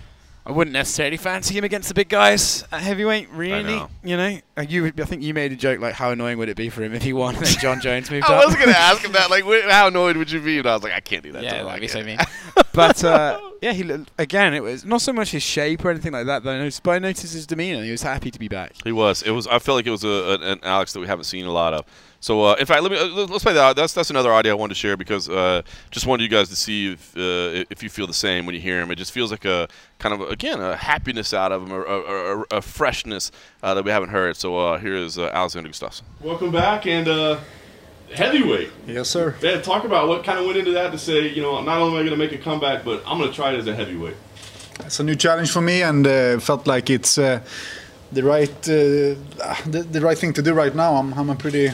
I 0.49 0.53
wouldn't 0.53 0.73
necessarily 0.75 1.17
fancy 1.17 1.59
him 1.59 1.65
against 1.65 1.89
the 1.89 1.95
big 1.95 2.09
guys 2.09 2.63
at 2.71 2.81
heavyweight, 2.81 3.31
really. 3.31 3.65
know. 3.65 3.89
You 4.05 4.17
know, 4.17 4.39
Uh, 4.57 4.61
you. 4.69 4.87
I 4.87 4.91
think 4.91 5.23
you 5.23 5.35
made 5.35 5.51
a 5.51 5.57
joke 5.57 5.81
like, 5.81 5.95
how 5.95 6.13
annoying 6.13 6.39
would 6.39 6.49
it 6.49 6.57
be 6.57 6.69
for 6.71 6.83
him 6.85 6.95
if 6.95 7.03
he 7.03 7.13
won 7.13 7.35
and 7.35 7.45
then 7.45 7.57
Jon 7.61 7.81
Jones 7.81 8.11
moved 8.13 8.25
up. 8.27 8.31
I 8.31 8.39
up? 8.39 8.47
was 8.47 8.55
going 8.55 8.69
to 8.69 8.79
ask 8.79 9.05
him 9.05 9.11
that. 9.13 9.29
Like, 9.29 9.43
how 9.69 9.89
annoyed 9.89 10.17
would 10.17 10.31
you 10.31 10.41
be? 10.41 10.59
And 10.59 10.67
I 10.69 10.75
was 10.75 10.85
like, 10.85 10.93
I 10.93 11.01
can't 11.01 11.25
do 11.25 11.33
that. 11.33 11.43
yeah, 11.43 11.57
him. 11.57 11.67
that'd 11.67 11.77
I 11.79 11.81
be 11.81 11.89
so 11.89 12.03
mean. 12.05 12.19
but 12.73 13.03
uh, 13.03 13.41
yeah, 13.61 13.73
he 13.73 13.83
looked- 13.83 14.13
again, 14.19 14.55
it 14.55 14.63
was 14.63 14.85
not 14.85 15.01
so 15.01 15.13
much 15.13 15.33
his 15.33 15.43
shape 15.43 15.85
or 15.85 15.91
anything 15.91 16.13
like 16.13 16.27
that. 16.27 16.45
Though 16.45 16.53
I 16.53 16.59
noticed, 16.59 16.85
but 16.85 16.93
I 16.93 16.99
noticed 17.01 17.33
his 17.33 17.45
demeanor. 17.47 17.83
He 17.83 17.91
was 17.91 18.03
happy 18.03 18.31
to 18.31 18.39
be 18.39 18.47
back. 18.49 18.73
He 18.85 18.93
was. 18.93 19.23
It 19.23 19.33
was. 19.33 19.49
I 19.49 19.59
felt 19.59 19.77
like 19.77 19.87
it 19.87 19.91
was 19.91 20.05
a, 20.05 20.35
an, 20.35 20.43
an 20.45 20.61
Alex 20.63 20.93
that 20.93 21.01
we 21.01 21.09
haven't 21.09 21.25
seen 21.25 21.45
a 21.47 21.53
lot 21.53 21.75
of. 21.75 21.85
So, 22.27 22.43
uh, 22.43 22.57
in 22.59 22.67
fact, 22.67 22.83
let 22.83 22.91
me 22.91 22.99
uh, 22.99 23.27
let's 23.27 23.45
play 23.45 23.53
that. 23.53 23.77
That's 23.77 23.93
that's 23.93 24.11
another 24.11 24.33
audio 24.33 24.51
I 24.51 24.57
wanted 24.57 24.75
to 24.75 24.81
share 24.81 24.97
because 24.97 25.29
uh, 25.29 25.63
just 25.93 26.07
wanted 26.07 26.25
you 26.25 26.29
guys 26.29 26.49
to 26.49 26.57
see 26.57 26.95
if 26.95 27.17
uh, 27.17 27.65
if 27.71 27.85
you 27.85 27.89
feel 27.89 28.09
the 28.09 28.21
same 28.27 28.47
when 28.47 28.57
you 28.57 28.61
hear 28.61 28.81
him. 28.81 28.91
It 28.91 28.97
just 28.97 29.13
feels 29.13 29.31
like 29.31 29.45
a 29.45 29.69
kind 30.01 30.13
of 30.13 30.29
again 30.29 30.61
a 30.61 30.75
happiness 30.75 31.33
out 31.33 31.53
of 31.53 31.63
him, 31.63 31.73
or 31.73 31.85
a, 31.85 32.01
a, 32.01 32.57
a 32.57 32.61
freshness 32.61 33.31
uh, 33.63 33.75
that 33.75 33.85
we 33.85 33.93
haven't 33.93 34.09
heard. 34.09 34.35
So 34.37 34.59
uh, 34.59 34.79
here 34.79 34.97
is 34.97 35.19
uh, 35.19 35.31
Alexander 35.33 35.71
Gustafsson. 35.71 36.03
Welcome 36.21 36.51
back 36.51 36.85
and 36.85 37.07
uh, 37.07 37.39
heavyweight. 38.13 38.73
Yes, 38.89 39.09
sir. 39.09 39.37
Man, 39.41 39.63
talk 39.63 39.85
about 39.85 40.09
what 40.09 40.25
kind 40.25 40.41
of 40.41 40.47
went 40.47 40.59
into 40.59 40.73
that 40.73 40.91
to 40.91 40.99
say, 40.99 41.29
you 41.29 41.43
know, 41.43 41.63
not 41.63 41.81
only 41.81 41.95
am 41.95 42.07
I 42.07 42.09
going 42.09 42.19
to 42.19 42.25
make 42.27 42.33
a 42.33 42.43
comeback, 42.43 42.85
but 42.85 43.05
I'm 43.07 43.19
going 43.19 43.31
to 43.31 43.37
try 43.37 43.53
it 43.53 43.59
as 43.59 43.69
a 43.69 43.75
heavyweight. 43.77 44.17
It's 44.81 44.99
a 44.99 45.05
new 45.05 45.15
challenge 45.15 45.53
for 45.53 45.61
me, 45.61 45.81
and 45.81 46.05
uh, 46.05 46.41
felt 46.41 46.67
like 46.67 46.91
it's 46.91 47.19
uh, 47.19 47.39
the 48.11 48.25
right 48.25 48.69
uh, 48.69 49.15
the, 49.71 49.87
the 49.89 50.01
right 50.01 50.19
thing 50.19 50.33
to 50.33 50.43
do 50.43 50.55
right 50.55 50.75
now. 50.75 50.97
I'm 50.97 51.15
I'm 51.15 51.31
a 51.31 51.37
pretty 51.37 51.71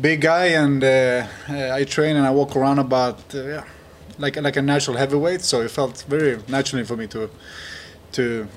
big 0.00 0.20
guy, 0.20 0.46
and 0.46 0.82
uh, 0.82 1.26
uh, 1.48 1.74
I 1.74 1.84
train 1.84 2.16
and 2.16 2.26
I 2.26 2.30
walk 2.30 2.56
around 2.56 2.78
about 2.78 3.34
uh, 3.34 3.44
yeah, 3.44 3.64
like 4.18 4.36
like 4.36 4.56
a 4.56 4.62
natural 4.62 4.96
heavyweight. 4.96 5.42
So 5.42 5.60
it 5.62 5.70
felt 5.70 6.04
very 6.08 6.38
naturally 6.48 6.84
for 6.84 6.96
me 6.96 7.06
to 7.08 7.30
to 8.12 8.48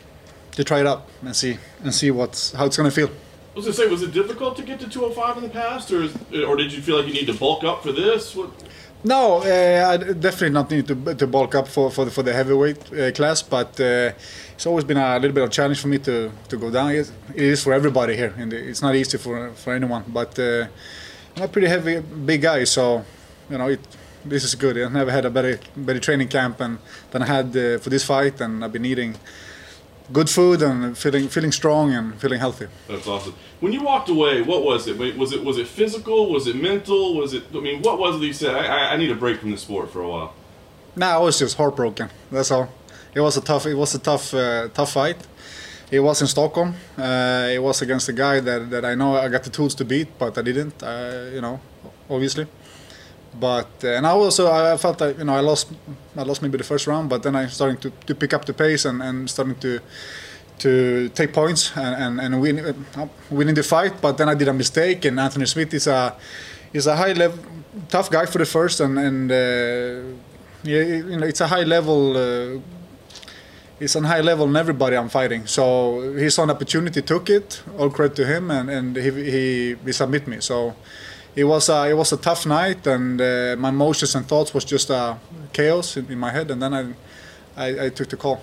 to 0.51 0.63
try 0.63 0.79
it 0.79 0.87
out 0.87 1.07
and 1.21 1.35
see 1.35 1.57
and 1.83 1.93
see 1.93 2.11
what's 2.11 2.53
how 2.53 2.65
it's 2.65 2.77
gonna 2.77 2.91
feel. 2.91 3.09
I 3.53 3.55
was 3.55 3.65
going 3.65 3.75
to 3.75 3.81
say, 3.81 3.87
was 3.89 4.01
it 4.01 4.13
difficult 4.13 4.55
to 4.55 4.63
get 4.63 4.79
to 4.79 4.87
205 4.87 5.35
in 5.35 5.43
the 5.43 5.49
past, 5.49 5.91
or 5.91 6.03
is, 6.03 6.15
or 6.47 6.55
did 6.55 6.71
you 6.71 6.81
feel 6.81 6.95
like 6.95 7.05
you 7.05 7.13
need 7.13 7.25
to 7.25 7.33
bulk 7.33 7.65
up 7.65 7.83
for 7.83 7.91
this? 7.91 8.33
What, 8.33 8.49
No, 9.03 9.39
uh, 9.39 9.89
I 9.89 9.97
definitely 9.97 10.51
not 10.51 10.71
need 10.71 10.87
to 10.87 10.95
to 11.15 11.27
bulk 11.27 11.53
up 11.55 11.67
for 11.67 11.91
for 11.91 12.05
the, 12.05 12.11
for 12.11 12.23
the 12.23 12.31
heavyweight 12.31 12.81
uh, 12.93 13.11
class, 13.11 13.41
but 13.41 13.77
uh, 13.79 14.13
it's 14.55 14.65
always 14.65 14.85
been 14.85 14.97
a 14.97 15.19
little 15.19 15.35
bit 15.35 15.43
of 15.43 15.49
a 15.49 15.51
challenge 15.51 15.81
for 15.81 15.89
me 15.89 15.97
to, 15.99 16.31
to 16.47 16.55
go 16.57 16.69
down. 16.71 16.91
It 16.91 17.11
is 17.35 17.63
for 17.63 17.73
everybody 17.73 18.15
here, 18.15 18.33
and 18.37 18.53
it's 18.53 18.81
not 18.81 18.95
easy 18.95 19.17
for 19.17 19.51
for 19.55 19.73
anyone. 19.73 20.03
But 20.07 20.39
uh, 20.39 20.67
I'm 21.37 21.43
a 21.43 21.47
pretty 21.47 21.67
heavy, 21.67 21.99
big 21.99 22.41
guy, 22.41 22.63
so 22.65 23.05
you 23.49 23.57
know 23.57 23.69
it, 23.69 23.79
this 24.25 24.43
is 24.43 24.55
good. 24.55 24.77
I've 24.77 24.91
never 24.91 25.11
had 25.11 25.25
a 25.25 25.29
better 25.29 25.59
better 25.75 25.99
training 25.99 26.27
camp 26.27 26.59
and, 26.59 26.79
than 27.11 27.23
I 27.23 27.25
had 27.25 27.55
uh, 27.55 27.77
for 27.77 27.89
this 27.89 28.03
fight, 28.03 28.41
and 28.41 28.63
I've 28.63 28.73
been 28.73 28.85
eating 28.85 29.15
good 30.11 30.29
food 30.29 30.61
and 30.61 30.97
feeling 30.97 31.29
feeling 31.29 31.51
strong 31.51 31.93
and 31.93 32.19
feeling 32.19 32.39
healthy. 32.39 32.67
that's 32.87 33.07
awesome. 33.07 33.33
When 33.59 33.71
you 33.73 33.81
walked 33.81 34.09
away, 34.09 34.41
what 34.41 34.63
was 34.63 34.87
it? 34.87 34.97
Was 35.17 35.31
it 35.31 35.43
was 35.43 35.57
it 35.57 35.67
physical? 35.67 36.29
Was 36.31 36.47
it 36.47 36.55
mental? 36.55 37.15
Was 37.15 37.33
it? 37.33 37.43
I 37.53 37.59
mean, 37.59 37.81
what 37.81 37.97
was 37.97 38.21
it 38.21 38.25
you 38.25 38.33
said? 38.33 38.55
I, 38.55 38.93
I, 38.93 38.97
need 38.97 39.11
a 39.11 39.15
break 39.15 39.39
from 39.39 39.51
the 39.51 39.57
sport 39.57 39.91
for 39.91 40.01
a 40.01 40.09
while. 40.09 40.33
Nah, 40.95 41.15
I 41.15 41.17
was 41.19 41.39
just 41.39 41.57
heartbroken. 41.57 42.09
That's 42.31 42.51
all. 42.51 42.69
It 43.13 43.21
was 43.21 43.37
a 43.37 43.41
tough. 43.41 43.65
It 43.65 43.75
was 43.75 43.95
a 43.95 43.99
tough, 43.99 44.33
uh, 44.33 44.67
tough 44.73 44.93
fight. 44.93 45.17
It 45.91 45.99
was 45.99 46.21
in 46.21 46.27
Stockholm. 46.27 46.73
Uh, 46.97 47.49
it 47.51 47.61
was 47.61 47.81
against 47.81 48.07
a 48.07 48.13
guy 48.13 48.39
that, 48.39 48.69
that 48.69 48.85
I 48.85 48.95
know 48.95 49.17
I 49.17 49.27
got 49.27 49.43
the 49.43 49.49
tools 49.49 49.75
to 49.75 49.85
beat, 49.85 50.07
but 50.17 50.37
I 50.37 50.41
didn't. 50.41 50.81
Uh, 50.81 51.29
you 51.33 51.41
know, 51.41 51.59
obviously. 52.09 52.47
But 53.37 53.67
uh, 53.83 53.89
and 53.97 54.07
I 54.07 54.11
also 54.11 54.49
I 54.49 54.77
felt 54.77 54.97
that 54.99 55.17
you 55.17 55.25
know 55.25 55.35
I 55.35 55.41
lost 55.41 55.67
I 56.17 56.23
lost 56.23 56.41
maybe 56.41 56.57
the 56.57 56.63
first 56.63 56.87
round, 56.87 57.09
but 57.09 57.23
then 57.23 57.35
I 57.35 57.47
starting 57.47 57.77
to, 57.77 57.91
to 58.07 58.15
pick 58.15 58.33
up 58.33 58.45
the 58.45 58.53
pace 58.53 58.85
and, 58.85 59.01
and 59.01 59.29
starting 59.29 59.55
to 59.59 59.79
to 60.59 61.09
take 61.09 61.33
points 61.33 61.71
and 61.75 61.95
and, 62.03 62.21
and 62.21 62.41
win 62.41 62.59
uh, 62.59 63.07
winning 63.29 63.55
the 63.55 63.63
fight. 63.63 64.01
But 64.01 64.17
then 64.17 64.29
I 64.29 64.35
did 64.35 64.47
a 64.47 64.53
mistake, 64.53 65.05
and 65.05 65.19
Anthony 65.19 65.45
Smith 65.45 65.73
is 65.73 65.87
a 65.87 66.15
is 66.73 66.87
a 66.87 66.95
high 66.95 67.13
level 67.13 67.39
tough 67.89 68.09
guy 68.09 68.25
for 68.25 68.37
the 68.37 68.45
first 68.45 68.79
and 68.79 68.97
and. 68.97 69.31
Uh, 69.31 70.17
yeah, 70.63 70.83
you 70.83 71.17
know, 71.17 71.25
it's 71.25 71.41
a 71.41 71.47
high 71.47 71.63
level. 71.63 72.15
It's 73.81 73.95
on 73.95 74.03
high 74.03 74.21
level 74.21 74.45
in 74.45 74.55
everybody 74.55 74.95
I'm 74.95 75.09
fighting. 75.09 75.47
So 75.47 76.13
he 76.15 76.29
saw 76.29 76.43
an 76.43 76.51
opportunity, 76.51 77.01
took 77.01 77.31
it. 77.31 77.63
All 77.79 77.89
credit 77.89 78.15
to 78.17 78.25
him, 78.27 78.51
and, 78.51 78.69
and 78.69 78.95
he, 78.95 79.09
he 79.09 79.75
he 79.85 79.91
submit 79.91 80.27
me. 80.27 80.39
So 80.39 80.75
it 81.35 81.45
was 81.45 81.67
a 81.67 81.89
it 81.89 81.95
was 81.95 82.13
a 82.13 82.17
tough 82.17 82.45
night, 82.45 82.85
and 82.85 83.19
uh, 83.19 83.55
my 83.57 83.69
emotions 83.69 84.13
and 84.13 84.27
thoughts 84.27 84.53
was 84.53 84.65
just 84.65 84.91
uh, 84.91 85.15
chaos 85.51 85.97
in, 85.97 86.05
in 86.11 86.19
my 86.19 86.31
head. 86.31 86.51
And 86.51 86.61
then 86.61 86.73
I, 86.75 86.81
I 87.57 87.85
I 87.85 87.89
took 87.89 88.09
the 88.09 88.17
call. 88.17 88.39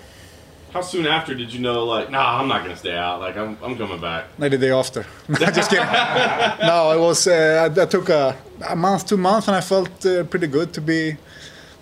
How 0.73 0.81
soon 0.81 1.07
after 1.07 1.33
did 1.33 1.53
you 1.53 1.61
know, 1.61 1.85
like, 1.85 2.11
nah, 2.11 2.39
I'm 2.39 2.47
not 2.49 2.59
going 2.63 2.75
to 2.75 2.79
stay 2.79 2.95
out. 2.95 3.21
Like, 3.21 3.35
I'm, 3.37 3.57
I'm 3.63 3.75
coming 3.75 3.99
back. 3.99 4.25
Like 4.37 4.51
the 4.51 4.57
day 4.57 4.71
after. 4.71 5.03
I 5.29 5.51
just 5.51 5.69
kidding. 5.71 5.85
no, 6.67 6.91
it 6.91 6.99
was. 6.99 7.27
Uh, 7.27 7.71
I, 7.75 7.81
I 7.81 7.85
took 7.85 8.09
a, 8.09 8.35
a 8.67 8.75
month, 8.75 9.07
two 9.07 9.17
months, 9.17 9.47
and 9.47 9.55
I 9.55 9.61
felt 9.61 10.05
uh, 10.05 10.25
pretty 10.25 10.47
good 10.47 10.73
to 10.73 10.81
be 10.81 11.15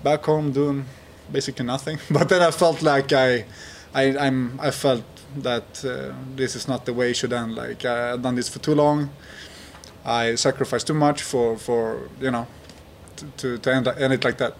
back 0.04 0.24
home 0.24 0.52
doing 0.52 0.86
basically 1.32 1.66
nothing. 1.66 2.00
But 2.10 2.30
then 2.30 2.42
I 2.42 2.52
felt 2.52 2.82
like 2.82 3.14
I, 3.14 3.46
I, 3.94 4.18
I'm, 4.18 4.60
I 4.62 4.72
felt 4.72 5.04
that 5.36 5.86
uh, 5.86 6.14
this 6.36 6.56
is 6.56 6.68
not 6.68 6.86
the 6.86 6.94
way 6.94 7.12
it 7.12 7.16
should 7.16 7.34
end. 7.34 7.56
Like 7.56 7.86
uh, 7.86 8.14
I've 8.14 8.22
done 8.22 8.36
this 8.36 8.50
for 8.50 8.60
too 8.60 8.76
long. 8.76 9.10
I 10.06 10.36
sacrificed 10.36 10.88
too 10.88 10.94
much 10.94 11.22
for, 11.22 11.58
for 11.58 12.10
you 12.22 12.32
know, 12.32 12.48
to, 13.18 13.26
to, 13.38 13.58
to 13.58 13.74
end, 13.74 13.88
end 13.88 14.14
it 14.14 14.24
like 14.24 14.38
that. 14.38 14.56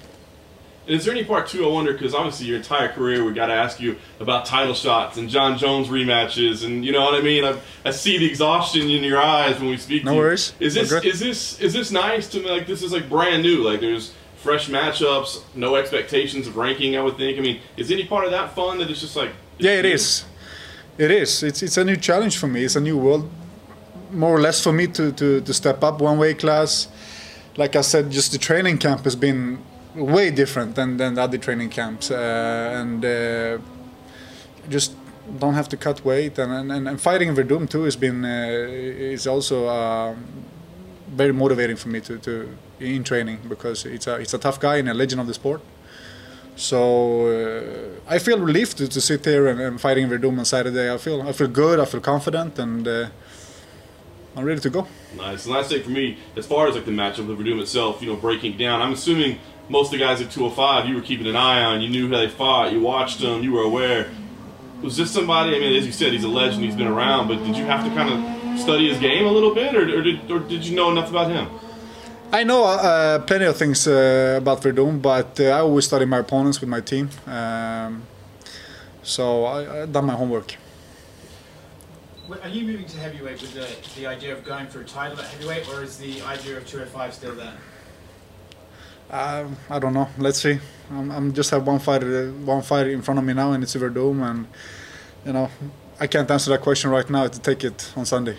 And 0.88 0.96
is 0.96 1.04
there 1.04 1.14
any 1.14 1.26
part 1.26 1.48
two? 1.48 1.66
I 1.66 1.70
wonder 1.70 1.92
because 1.92 2.14
obviously 2.14 2.48
your 2.48 2.56
entire 2.56 2.88
career, 2.88 3.24
we 3.26 3.34
got 3.34 3.48
to 3.48 3.54
ask 3.54 3.80
you 3.82 3.98
about 4.22 4.46
title 4.46 4.74
shots 4.74 5.18
and 5.18 5.30
Jon 5.30 5.58
Jones 5.58 5.90
rematches, 5.90 6.66
and 6.66 6.86
you 6.86 6.94
know 6.94 7.04
what 7.04 7.14
I 7.14 7.22
mean. 7.22 7.44
I, 7.44 7.60
I 7.84 7.92
see 7.92 8.18
the 8.18 8.26
exhaustion 8.26 8.84
in 8.84 9.04
your 9.04 9.22
eyes 9.22 9.60
when 9.60 9.70
we 9.70 9.76
speak. 9.76 10.06
No 10.06 10.12
to 10.12 10.16
you. 10.16 10.22
worries. 10.22 10.54
Is 10.62 10.76
this 10.76 10.94
is 10.94 11.20
this 11.20 11.60
is 11.60 11.74
this 11.74 11.92
nice 11.92 12.30
to 12.30 12.40
me? 12.40 12.50
Like 12.50 12.68
this 12.68 12.84
is 12.84 12.94
like 12.94 13.10
brand 13.10 13.44
new. 13.44 13.70
Like 13.70 13.82
there's 13.82 14.14
fresh 14.38 14.70
matchups, 14.70 15.42
no 15.56 15.76
expectations 15.76 16.48
of 16.48 16.56
ranking. 16.56 16.96
I 16.96 17.02
would 17.02 17.18
think. 17.18 17.38
I 17.38 17.42
mean, 17.42 17.60
is 17.76 17.92
any 17.92 18.06
part 18.06 18.26
of 18.26 18.32
that 18.32 18.56
fun 18.56 18.78
that 18.80 18.90
it's 18.90 19.02
just 19.02 19.16
like? 19.16 19.32
Yeah, 19.58 19.72
it 19.72 19.86
is. 19.86 20.26
It 20.98 21.12
is. 21.12 21.44
It's 21.44 21.62
it's 21.62 21.78
a 21.78 21.84
new 21.84 21.98
challenge 21.98 22.38
for 22.38 22.48
me. 22.48 22.64
It's 22.64 22.76
a 22.76 22.82
new 22.82 22.98
world, 22.98 23.30
more 24.12 24.36
or 24.36 24.42
less 24.42 24.64
for 24.64 24.72
me 24.72 24.88
to 24.88 25.12
to, 25.12 25.42
to 25.42 25.54
step 25.54 25.84
up 25.84 26.02
one 26.02 26.18
weight 26.18 26.40
class. 26.40 26.88
Like 27.56 27.76
I 27.76 27.82
said, 27.82 28.12
just 28.12 28.32
the 28.32 28.38
training 28.38 28.78
camp 28.78 29.04
has 29.04 29.16
been 29.16 29.60
way 29.96 30.32
different 30.32 30.76
than 30.76 30.98
than 30.98 31.16
the 31.16 31.22
other 31.22 31.38
training 31.38 31.70
camps, 31.70 32.12
uh, 32.12 32.80
and 32.82 33.04
uh, 33.04 33.58
just 34.70 34.94
don't 35.40 35.56
have 35.56 35.70
to 35.70 35.78
cut 35.78 36.04
weight. 36.06 36.38
And 36.40 36.72
and, 36.72 36.88
and 36.88 37.02
fighting 37.02 37.36
Werdum 37.36 37.70
too 37.70 37.84
has 37.84 37.96
been 37.96 38.24
uh, 38.26 38.48
is 39.14 39.28
also 39.28 39.68
um, 39.68 40.24
very 41.08 41.34
motivating 41.34 41.76
for 41.76 41.90
me 41.90 42.02
to, 42.02 42.18
to 42.20 42.58
in 42.80 43.04
training 43.04 43.40
because 43.48 43.86
it's 43.86 44.08
a 44.08 44.16
it's 44.16 44.34
a 44.34 44.38
tough 44.38 44.60
guy 44.60 44.78
and 44.78 44.90
a 44.90 44.94
legend 44.94 45.22
of 45.22 45.28
the 45.28 45.34
sport. 45.34 45.62
So 46.56 47.28
uh, 47.28 48.14
I 48.14 48.18
feel 48.18 48.40
relieved 48.40 48.78
to, 48.78 48.88
to 48.88 49.00
sit 49.00 49.24
here 49.24 49.48
and, 49.48 49.60
and 49.62 49.80
fighting 49.80 50.10
Werdum 50.10 50.40
on 50.40 50.46
Saturday. 50.46 50.92
I 50.92 50.98
feel 50.98 51.22
I 51.22 51.32
feel 51.32 51.48
good. 51.48 51.80
I 51.80 51.86
feel 51.86 52.02
confident, 52.02 52.58
and 52.60 52.88
uh, 52.88 53.10
I'm 54.36 54.44
ready 54.44 54.62
to 54.62 54.70
go. 54.70 54.88
Nice. 55.16 55.46
And 55.46 55.54
last 55.54 55.70
thing 55.70 55.84
for 55.84 55.92
me, 55.92 56.18
as 56.36 56.46
far 56.46 56.68
as 56.68 56.76
like 56.76 56.86
the 56.86 56.92
matchup 56.92 57.30
of 57.30 57.38
Werdum 57.38 57.62
itself, 57.62 58.02
you 58.02 58.08
know, 58.08 58.16
breaking 58.16 58.58
down. 58.58 58.82
I'm 58.82 58.94
assuming 58.94 59.40
most 59.70 59.88
of 59.88 60.00
the 60.00 60.06
guys 60.06 60.22
at 60.22 60.32
205 60.32 60.88
you 60.88 60.96
were 60.96 61.02
keeping 61.02 61.28
an 61.28 61.36
eye 61.36 61.64
on. 61.64 61.82
You 61.82 61.90
knew 61.90 62.10
how 62.10 62.18
they 62.18 62.30
fought. 62.30 62.72
You 62.72 62.82
watched 62.82 63.20
them. 63.20 63.44
You 63.44 63.54
were 63.54 63.64
aware. 63.64 64.10
Was 64.82 64.98
this 64.98 65.12
somebody? 65.12 65.56
I 65.56 65.60
mean, 65.60 65.76
as 65.76 65.86
you 65.86 65.92
said, 65.92 66.14
he's 66.14 66.24
a 66.24 66.28
legend. 66.28 66.64
He's 66.64 66.76
been 66.76 66.88
around. 66.88 67.28
But 67.28 67.44
did 67.44 67.56
you 67.56 67.66
have 67.66 67.84
to 67.84 67.90
kind 67.96 68.14
of 68.14 68.37
study 68.58 68.90
his 68.90 69.00
game 69.00 69.26
a 69.26 69.32
little 69.32 69.54
bit, 69.54 69.76
or, 69.76 69.84
or 69.84 70.02
did 70.02 70.32
or 70.32 70.40
did 70.40 70.66
you 70.66 70.76
know 70.76 70.92
enough 70.92 71.10
about 71.10 71.32
him? 71.32 71.48
I 72.32 72.44
know 72.44 72.66
uh, 72.66 73.20
plenty 73.20 73.46
of 73.46 73.56
things 73.56 73.88
uh, 73.88 74.36
about 74.38 74.62
Werdum, 74.62 75.02
but 75.02 75.40
uh, 75.40 75.46
I 75.46 75.60
always 75.60 75.86
study 75.86 76.06
my 76.06 76.20
opponents 76.20 76.60
with 76.60 76.70
my 76.70 76.82
team. 76.82 77.10
Um, 77.26 78.04
so 79.02 79.46
I, 79.46 79.84
I've 79.84 79.94
done 79.94 80.06
my 80.06 80.14
homework. 80.14 80.56
Are 82.44 82.50
you 82.50 82.66
moving 82.66 82.86
to 82.86 82.98
heavyweight 83.00 83.42
with 83.42 83.54
the, 83.54 83.68
the 84.00 84.06
idea 84.06 84.34
of 84.34 84.44
going 84.44 84.68
for 84.68 84.82
a 84.82 84.84
title 84.84 85.18
at 85.18 85.26
heavyweight, 85.26 85.70
or 85.70 85.82
is 85.82 85.98
the 85.98 86.22
idea 86.24 86.58
of 86.58 86.68
205 86.68 87.14
still 87.14 87.36
there? 87.36 87.54
Um, 89.10 89.56
I 89.70 89.80
don't 89.80 89.94
know. 89.94 90.10
Let's 90.18 90.42
see. 90.42 90.60
I'm, 90.92 91.10
I'm 91.10 91.34
just 91.34 91.50
have 91.52 91.66
one 91.66 91.80
fight, 91.80 92.04
uh, 92.04 92.26
one 92.44 92.62
fight 92.62 92.88
in 92.88 93.02
front 93.02 93.20
of 93.20 93.24
me 93.24 93.34
now, 93.34 93.54
and 93.54 93.64
it's 93.64 93.74
Werdum, 93.76 94.22
and 94.30 94.48
you 95.26 95.32
know, 95.32 95.50
I 96.00 96.06
can't 96.06 96.30
answer 96.30 96.52
that 96.52 96.62
question 96.62 96.92
right 96.92 97.10
now. 97.10 97.28
To 97.28 97.40
take 97.40 97.64
it 97.64 97.92
on 97.96 98.06
Sunday. 98.06 98.38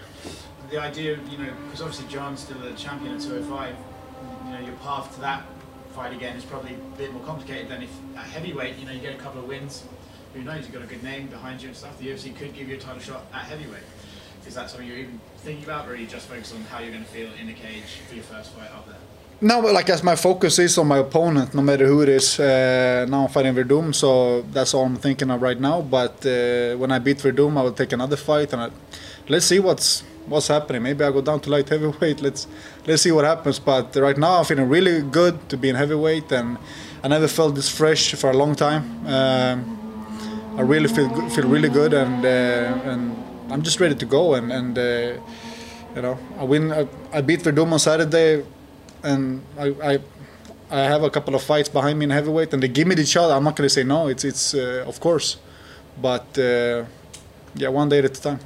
The 0.71 0.79
idea, 0.79 1.19
you 1.29 1.39
know, 1.39 1.53
because 1.65 1.81
obviously 1.81 2.07
John's 2.09 2.41
still 2.41 2.59
the 2.59 2.73
champion 2.75 3.15
at 3.15 3.21
205, 3.21 3.75
you 4.45 4.53
know, 4.53 4.61
your 4.61 4.77
path 4.77 5.13
to 5.15 5.21
that 5.23 5.45
fight 5.93 6.13
again 6.13 6.37
is 6.37 6.45
probably 6.45 6.75
a 6.75 6.97
bit 6.97 7.13
more 7.13 7.25
complicated 7.25 7.69
than 7.69 7.83
if 7.83 7.91
at 8.17 8.27
heavyweight, 8.27 8.77
you 8.77 8.87
know, 8.87 8.93
you 8.93 9.01
get 9.01 9.15
a 9.15 9.19
couple 9.19 9.41
of 9.41 9.49
wins. 9.49 9.83
Who 10.35 10.43
knows? 10.43 10.65
You've 10.65 10.75
got 10.75 10.83
a 10.83 10.87
good 10.87 11.03
name 11.03 11.27
behind 11.27 11.61
you 11.61 11.69
and 11.69 11.77
stuff. 11.77 11.99
The 11.99 12.09
UFC 12.09 12.37
could 12.37 12.55
give 12.55 12.69
you 12.69 12.77
a 12.77 12.79
title 12.79 13.01
shot 13.01 13.25
at 13.33 13.43
heavyweight. 13.43 13.83
Is 14.47 14.55
that 14.55 14.71
something 14.71 14.87
you're 14.87 14.99
even 14.99 15.21
thinking 15.39 15.65
about, 15.65 15.89
or 15.89 15.93
are 15.93 15.97
you 15.97 16.07
just 16.07 16.29
focused 16.29 16.55
on 16.55 16.61
how 16.63 16.79
you're 16.79 16.93
going 16.93 17.05
to 17.05 17.11
feel 17.11 17.31
in 17.41 17.49
the 17.49 17.55
cage 17.55 18.03
for 18.07 18.15
your 18.15 18.25
first 18.25 18.53
fight 18.53 18.71
up 18.71 18.87
there? 18.87 18.98
No, 19.41 19.63
but 19.63 19.73
like 19.73 19.89
as 19.89 20.03
my 20.03 20.17
focus 20.17 20.59
is 20.59 20.77
on 20.79 20.89
my 20.89 20.99
opponent, 20.99 21.55
no 21.55 21.63
matter 21.63 21.87
who 21.87 22.03
it 22.03 22.09
is. 22.09 22.41
Uh, 22.41 23.07
now 23.09 23.23
I'm 23.23 23.29
fighting 23.29 23.55
Werdum, 23.55 23.95
so 23.95 24.43
that's 24.43 24.75
all 24.75 24.85
I'm 24.85 24.97
thinking 24.97 25.31
of 25.31 25.41
right 25.41 25.61
now. 25.61 25.81
But 25.81 26.27
uh, 26.27 26.77
when 26.77 26.91
I 26.91 26.99
beat 26.99 27.19
Werdum, 27.19 27.57
I 27.57 27.63
will 27.63 27.73
take 27.73 27.93
another 27.93 28.17
fight, 28.17 28.53
and 28.53 28.63
I, 28.63 28.71
let's 29.29 29.47
see 29.47 29.61
what's 29.61 30.03
what's 30.27 30.49
happening. 30.49 30.83
Maybe 30.83 31.05
I 31.05 31.13
go 31.13 31.21
down 31.21 31.39
to 31.43 31.51
light 31.51 31.69
heavyweight. 31.69 32.21
Let's 32.21 32.49
let's 32.85 33.03
see 33.03 33.13
what 33.13 33.25
happens. 33.25 33.61
But 33.61 33.95
right 33.95 34.19
now 34.19 34.39
I'm 34.39 34.45
feeling 34.45 34.69
really 34.69 35.03
good 35.03 35.49
to 35.51 35.57
be 35.57 35.69
in 35.69 35.77
heavyweight, 35.77 36.33
and 36.33 36.59
I 37.05 37.07
never 37.07 37.29
felt 37.29 37.55
this 37.55 37.69
fresh 37.69 38.15
for 38.15 38.31
a 38.31 38.37
long 38.37 38.57
time. 38.57 39.07
Um, 39.07 39.79
I 40.57 40.63
really 40.63 40.89
feel 40.89 41.09
good- 41.09 41.31
feel 41.31 41.47
really 41.47 41.69
good, 41.69 41.95
and 41.95 42.25
uh, 42.27 42.91
and 42.91 43.15
I'm 43.53 43.63
just 43.63 43.79
ready 43.79 43.95
to 43.95 44.07
go. 44.07 44.35
And 44.35 44.51
and 44.51 44.77
uh, 44.77 45.21
you 45.95 46.03
know, 46.03 46.19
I 46.41 46.43
win. 46.43 46.73
I, 46.73 46.89
I 47.13 47.21
beat 47.21 47.45
Werdum 47.45 47.71
on 47.73 47.79
Saturday 47.79 48.43
and 49.03 49.43
I, 49.59 49.67
I 49.83 49.99
I 50.71 50.81
have 50.81 51.03
a 51.03 51.11
couple 51.11 51.35
of 51.35 51.43
fights 51.43 51.69
behind 51.69 51.99
me 51.99 52.05
in 52.05 52.11
heavyweight, 52.11 52.53
and 52.53 52.63
they 52.63 52.69
give 52.69 52.87
me 52.87 52.95
the 52.95 53.07
shot. 53.07 53.31
I'm 53.31 53.45
not 53.45 53.57
gonna 53.57 53.69
say 53.69 53.85
no. 53.85 54.09
It's 54.09 54.25
it's 54.25 54.55
uh, 54.55 54.85
of 54.87 55.01
course, 55.01 55.39
but 56.01 56.27
uh, 56.39 56.85
yeah, 57.55 57.69
one 57.69 57.89
day 57.89 57.99
at 57.99 58.05
a 58.05 58.09
time. 58.09 58.41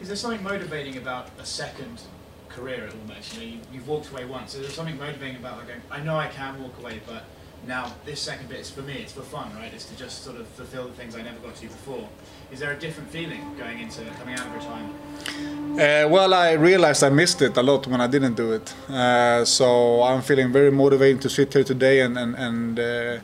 Is 0.00 0.08
there 0.08 0.16
something 0.16 0.42
motivating 0.42 0.96
about 0.98 1.28
a 1.38 1.46
second 1.46 2.02
career 2.48 2.90
almost? 3.00 3.34
You 3.34 3.40
know, 3.40 3.46
you, 3.52 3.58
you've 3.72 3.88
walked 3.88 4.10
away 4.10 4.24
once. 4.24 4.54
Is 4.54 4.62
there 4.62 4.70
something 4.70 4.98
motivating 4.98 5.36
about 5.36 5.58
like, 5.58 5.68
I 5.90 6.00
know 6.00 6.16
I 6.16 6.28
can 6.28 6.60
walk 6.62 6.76
away, 6.78 7.00
but 7.06 7.24
now 7.66 7.92
this 8.04 8.20
second 8.20 8.48
bit 8.48 8.60
is 8.60 8.70
for 8.70 8.82
me. 8.82 8.94
It's 8.94 9.12
for 9.12 9.22
fun, 9.22 9.54
right? 9.56 9.72
It's 9.72 9.86
to 9.86 9.96
just 9.96 10.24
sort 10.24 10.36
of 10.36 10.46
fulfill 10.48 10.88
the 10.88 10.94
things 10.94 11.14
I 11.16 11.22
never 11.22 11.38
got 11.38 11.54
to 11.56 11.66
before. 11.66 12.08
Is 12.54 12.60
there 12.60 12.70
a 12.70 12.78
different 12.78 13.10
feeling 13.10 13.40
going 13.58 13.80
into 13.80 14.02
coming 14.16 14.36
out 14.36 14.46
of 14.46 14.54
retirement? 14.54 14.94
uh, 15.72 16.08
well, 16.08 16.32
I 16.32 16.52
realized 16.52 17.02
I 17.02 17.08
missed 17.08 17.42
it 17.42 17.56
a 17.56 17.62
lot 17.64 17.88
when 17.88 18.00
I 18.00 18.06
didn't 18.06 18.36
do 18.36 18.52
it. 18.52 18.72
Uh, 18.88 19.44
so 19.44 20.04
I'm 20.04 20.22
feeling 20.22 20.52
very 20.52 20.70
motivated 20.70 21.20
to 21.22 21.28
sit 21.28 21.52
here 21.52 21.64
today, 21.64 22.02
and 22.02 22.16
and 22.16 22.34
and. 22.36 22.78
Uh, 22.78 23.18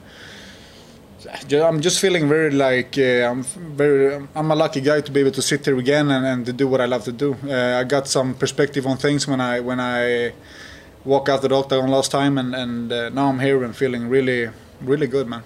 I'm 1.53 1.81
just 1.81 2.01
feeling 2.01 2.28
very 2.28 2.51
like 2.51 2.99
uh, 2.99 3.31
I'm 3.31 3.43
very 3.76 4.26
I'm 4.35 4.51
a 4.51 4.57
lucky 4.57 4.81
guy 4.81 5.01
to 5.03 5.12
be 5.12 5.20
able 5.20 5.33
to 5.33 5.43
sit 5.43 5.64
here 5.64 5.78
again 5.78 6.11
and, 6.11 6.26
and 6.26 6.47
to 6.47 6.53
do 6.53 6.66
what 6.66 6.81
I 6.81 6.87
love 6.87 7.05
to 7.05 7.12
do. 7.12 7.37
Uh, 7.45 7.81
I 7.81 7.85
got 7.85 8.09
some 8.09 8.35
perspective 8.35 8.85
on 8.87 8.97
things 8.97 9.28
when 9.28 9.41
I 9.41 9.61
when 9.61 9.78
I 9.78 10.33
walk 11.05 11.28
out 11.28 11.43
the 11.43 11.55
octagon 11.55 11.89
last 11.89 12.11
time, 12.11 12.37
and 12.39 12.55
and 12.55 12.91
uh, 12.91 13.11
now 13.11 13.28
I'm 13.28 13.39
here 13.39 13.62
and 13.62 13.76
feeling 13.76 14.09
really 14.09 14.51
really 14.81 15.07
good, 15.07 15.28
man. 15.28 15.43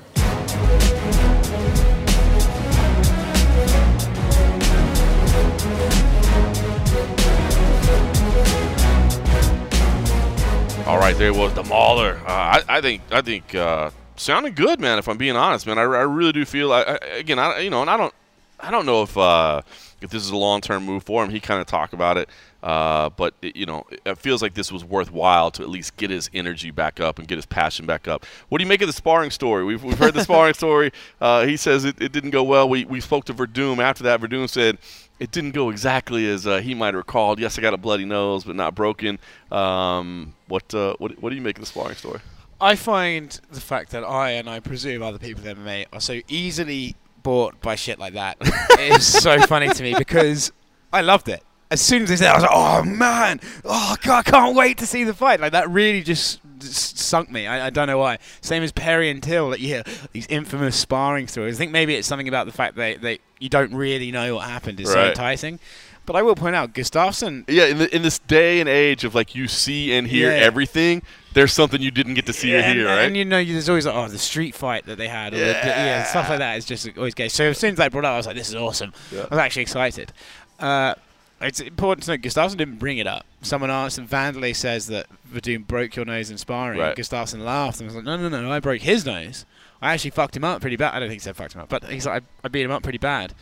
All 10.94 11.00
right, 11.00 11.18
there 11.18 11.34
was 11.34 11.52
the 11.54 11.64
Mauler. 11.64 12.20
Uh, 12.24 12.30
I, 12.30 12.62
I 12.68 12.80
think 12.80 13.02
I 13.10 13.20
think 13.20 13.52
uh, 13.52 13.90
sounding 14.14 14.54
good, 14.54 14.78
man. 14.78 14.96
If 14.96 15.08
I'm 15.08 15.16
being 15.18 15.34
honest, 15.34 15.66
man, 15.66 15.76
I, 15.76 15.82
I 15.82 16.02
really 16.02 16.30
do 16.30 16.44
feel. 16.44 16.72
I, 16.72 16.82
I, 16.82 16.94
again, 17.16 17.36
I 17.40 17.58
you 17.58 17.68
know, 17.68 17.80
and 17.80 17.90
I 17.90 17.96
don't 17.96 18.14
I 18.60 18.70
don't 18.70 18.86
know 18.86 19.02
if 19.02 19.18
uh, 19.18 19.62
if 20.00 20.10
this 20.10 20.22
is 20.22 20.30
a 20.30 20.36
long 20.36 20.60
term 20.60 20.84
move 20.84 21.02
for 21.02 21.24
him. 21.24 21.30
He 21.30 21.40
kind 21.40 21.60
of 21.60 21.66
talked 21.66 21.94
about 21.94 22.16
it, 22.16 22.28
uh, 22.62 23.10
but 23.10 23.34
it, 23.42 23.56
you 23.56 23.66
know, 23.66 23.84
it 24.06 24.18
feels 24.18 24.40
like 24.40 24.54
this 24.54 24.70
was 24.70 24.84
worthwhile 24.84 25.50
to 25.52 25.62
at 25.62 25.68
least 25.68 25.96
get 25.96 26.10
his 26.10 26.30
energy 26.32 26.70
back 26.70 27.00
up 27.00 27.18
and 27.18 27.26
get 27.26 27.36
his 27.38 27.46
passion 27.46 27.86
back 27.86 28.06
up. 28.06 28.24
What 28.48 28.58
do 28.58 28.64
you 28.64 28.68
make 28.68 28.80
of 28.80 28.86
the 28.86 28.92
sparring 28.92 29.32
story? 29.32 29.64
We've, 29.64 29.82
we've 29.82 29.98
heard 29.98 30.14
the 30.14 30.22
sparring 30.22 30.54
story. 30.54 30.92
Uh, 31.20 31.44
he 31.44 31.56
says 31.56 31.84
it, 31.84 32.00
it 32.00 32.12
didn't 32.12 32.30
go 32.30 32.44
well. 32.44 32.68
We 32.68 32.84
we 32.84 33.00
spoke 33.00 33.24
to 33.24 33.34
Werdum 33.34 33.78
after 33.78 34.04
that. 34.04 34.20
Werdum 34.20 34.48
said 34.48 34.78
it 35.18 35.30
didn't 35.30 35.52
go 35.52 35.70
exactly 35.70 36.28
as 36.28 36.46
uh, 36.46 36.58
he 36.58 36.74
might 36.74 36.88
have 36.88 36.96
recalled. 36.96 37.38
Yes, 37.38 37.58
I 37.58 37.62
got 37.62 37.74
a 37.74 37.78
bloody 37.78 38.04
nose, 38.04 38.44
but 38.44 38.56
not 38.56 38.74
broken. 38.74 39.18
Um, 39.50 40.34
what, 40.48 40.74
uh, 40.74 40.94
what 40.98 41.20
what 41.22 41.30
do 41.30 41.36
you 41.36 41.42
make 41.42 41.56
of 41.56 41.62
the 41.62 41.66
sparring 41.66 41.96
story? 41.96 42.20
I 42.60 42.76
find 42.76 43.38
the 43.50 43.60
fact 43.60 43.90
that 43.90 44.04
I 44.04 44.30
and 44.30 44.48
I 44.48 44.60
presume 44.60 45.02
other 45.02 45.18
people 45.18 45.46
in 45.46 45.56
MMA 45.56 45.86
are 45.92 46.00
so 46.00 46.20
easily 46.28 46.96
bought 47.22 47.60
by 47.60 47.74
shit 47.74 47.98
like 47.98 48.14
that 48.14 48.36
is 48.78 49.06
so 49.06 49.40
funny 49.42 49.68
to 49.68 49.82
me 49.82 49.94
because 49.96 50.52
I 50.92 51.00
loved 51.00 51.28
it. 51.28 51.42
As 51.70 51.80
soon 51.80 52.02
as 52.02 52.08
they 52.10 52.16
said, 52.16 52.26
it, 52.26 52.30
I 52.30 52.34
was 52.34 52.42
like, 52.42 52.52
"Oh 52.52 52.82
man, 52.84 53.40
oh 53.64 53.96
god, 54.02 54.26
I 54.26 54.30
can't 54.30 54.54
wait 54.56 54.78
to 54.78 54.86
see 54.86 55.02
the 55.04 55.14
fight!" 55.14 55.40
Like 55.40 55.52
that 55.52 55.68
really 55.70 56.02
just, 56.02 56.40
just 56.60 56.98
sunk 56.98 57.30
me. 57.30 57.46
I, 57.46 57.66
I 57.66 57.70
don't 57.70 57.86
know 57.88 57.98
why. 57.98 58.18
Same 58.42 58.62
as 58.62 58.70
Perry 58.70 59.10
and 59.10 59.22
Till, 59.22 59.50
that 59.50 59.60
you 59.60 59.68
hear 59.68 59.82
these 60.12 60.26
infamous 60.28 60.76
sparring 60.76 61.26
stories. 61.26 61.56
I 61.56 61.58
think 61.58 61.72
maybe 61.72 61.94
it's 61.94 62.06
something 62.06 62.28
about 62.28 62.46
the 62.46 62.52
fact 62.52 62.76
that 62.76 63.00
they 63.00 63.18
you 63.40 63.48
don't 63.48 63.72
really 63.74 64.10
know 64.12 64.36
what 64.36 64.48
happened 64.48 64.78
is 64.80 64.90
so 64.92 64.98
Right. 65.00 65.08
enticing. 65.08 65.58
But 66.06 66.16
I 66.16 66.22
will 66.22 66.34
point 66.34 66.54
out, 66.54 66.74
Gustafsson 66.74 67.44
Yeah, 67.48 67.64
in, 67.64 67.78
the, 67.78 67.96
in 67.96 68.02
this 68.02 68.18
day 68.18 68.60
and 68.60 68.68
age 68.68 69.04
of 69.04 69.14
like 69.14 69.34
you 69.34 69.48
see 69.48 69.94
and 69.94 70.06
hear 70.06 70.30
Yeah. 70.30 70.42
everything, 70.42 71.02
there's 71.32 71.54
something 71.54 71.80
you 71.80 71.90
didn't 71.90 72.12
get 72.12 72.26
to 72.26 72.34
see 72.34 72.54
or 72.54 72.58
and, 72.58 72.78
hear, 72.78 72.86
right? 72.86 73.04
And 73.06 73.16
you 73.16 73.24
know, 73.24 73.42
there's 73.42 73.70
always 73.70 73.86
like, 73.86 73.94
oh, 73.94 74.06
the 74.08 74.18
street 74.18 74.54
fight 74.54 74.84
that 74.84 74.98
they 74.98 75.08
had, 75.08 75.32
or 75.32 75.38
the, 75.38 75.46
yeah, 75.46 76.04
stuff 76.04 76.28
like 76.28 76.40
that 76.40 76.58
is 76.58 76.66
just 76.66 76.86
always 76.98 77.14
gay. 77.14 77.28
So 77.28 77.44
as 77.44 77.58
soon 77.58 77.70
as 77.72 77.78
they 77.78 77.88
brought 77.88 78.04
it 78.04 78.08
up, 78.08 78.12
I 78.12 78.16
was 78.18 78.26
like, 78.26 78.36
this 78.36 78.50
is 78.50 78.54
awesome. 78.54 78.92
Yeah. 79.10 79.22
I 79.22 79.34
was 79.34 79.38
actually 79.38 79.62
excited. 79.62 80.12
Uh, 80.60 80.94
it's 81.40 81.60
important 81.60 82.04
to 82.04 82.12
note 82.12 82.20
Gustafsson 82.22 82.56
didn't 82.56 82.78
bring 82.78 82.98
it 82.98 83.06
up. 83.06 83.26
Someone 83.42 83.70
asked, 83.70 83.98
and 83.98 84.08
Wanderlei 84.08 84.54
says 84.54 84.86
that 84.86 85.06
Werdum 85.32 85.66
broke 85.66 85.96
your 85.96 86.04
nose 86.04 86.30
in 86.30 86.38
sparring. 86.38 86.78
Right. 86.78 86.96
Gustafsson 86.96 87.44
laughed 87.44 87.80
and 87.80 87.86
was 87.86 87.96
like, 87.96 88.04
no, 88.04 88.16
no, 88.16 88.28
no, 88.28 88.50
I 88.50 88.60
broke 88.60 88.82
his 88.82 89.04
nose. 89.04 89.44
I 89.82 89.92
actually 89.92 90.10
fucked 90.12 90.36
him 90.36 90.44
up 90.44 90.60
pretty 90.60 90.76
bad. 90.76 90.94
I 90.94 91.00
don't 91.00 91.08
think 91.08 91.20
he 91.20 91.24
said 91.24 91.36
fucked 91.36 91.54
him 91.54 91.60
up, 91.60 91.68
but 91.68 91.84
he's 91.84 92.06
like, 92.06 92.22
I, 92.22 92.26
I 92.44 92.48
beat 92.48 92.62
him 92.64 92.70
up 92.70 92.82
pretty 92.82 92.98
bad. 92.98 93.34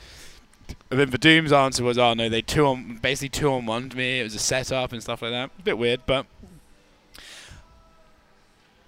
And 0.90 0.98
then 0.98 1.10
Werdum's 1.10 1.52
answer 1.52 1.84
was, 1.84 1.98
oh 1.98 2.14
no, 2.14 2.28
they 2.28 2.42
two 2.42 2.66
on 2.66 2.98
basically 3.02 3.28
two 3.28 3.50
on 3.50 3.66
one 3.66 3.90
to 3.90 3.96
me. 3.96 4.20
It 4.20 4.24
was 4.24 4.34
a 4.34 4.38
setup 4.40 4.92
and 4.92 5.02
stuff 5.02 5.22
like 5.22 5.30
that. 5.30 5.50
A 5.58 5.62
bit 5.62 5.78
weird, 5.78 6.00
but 6.06 6.26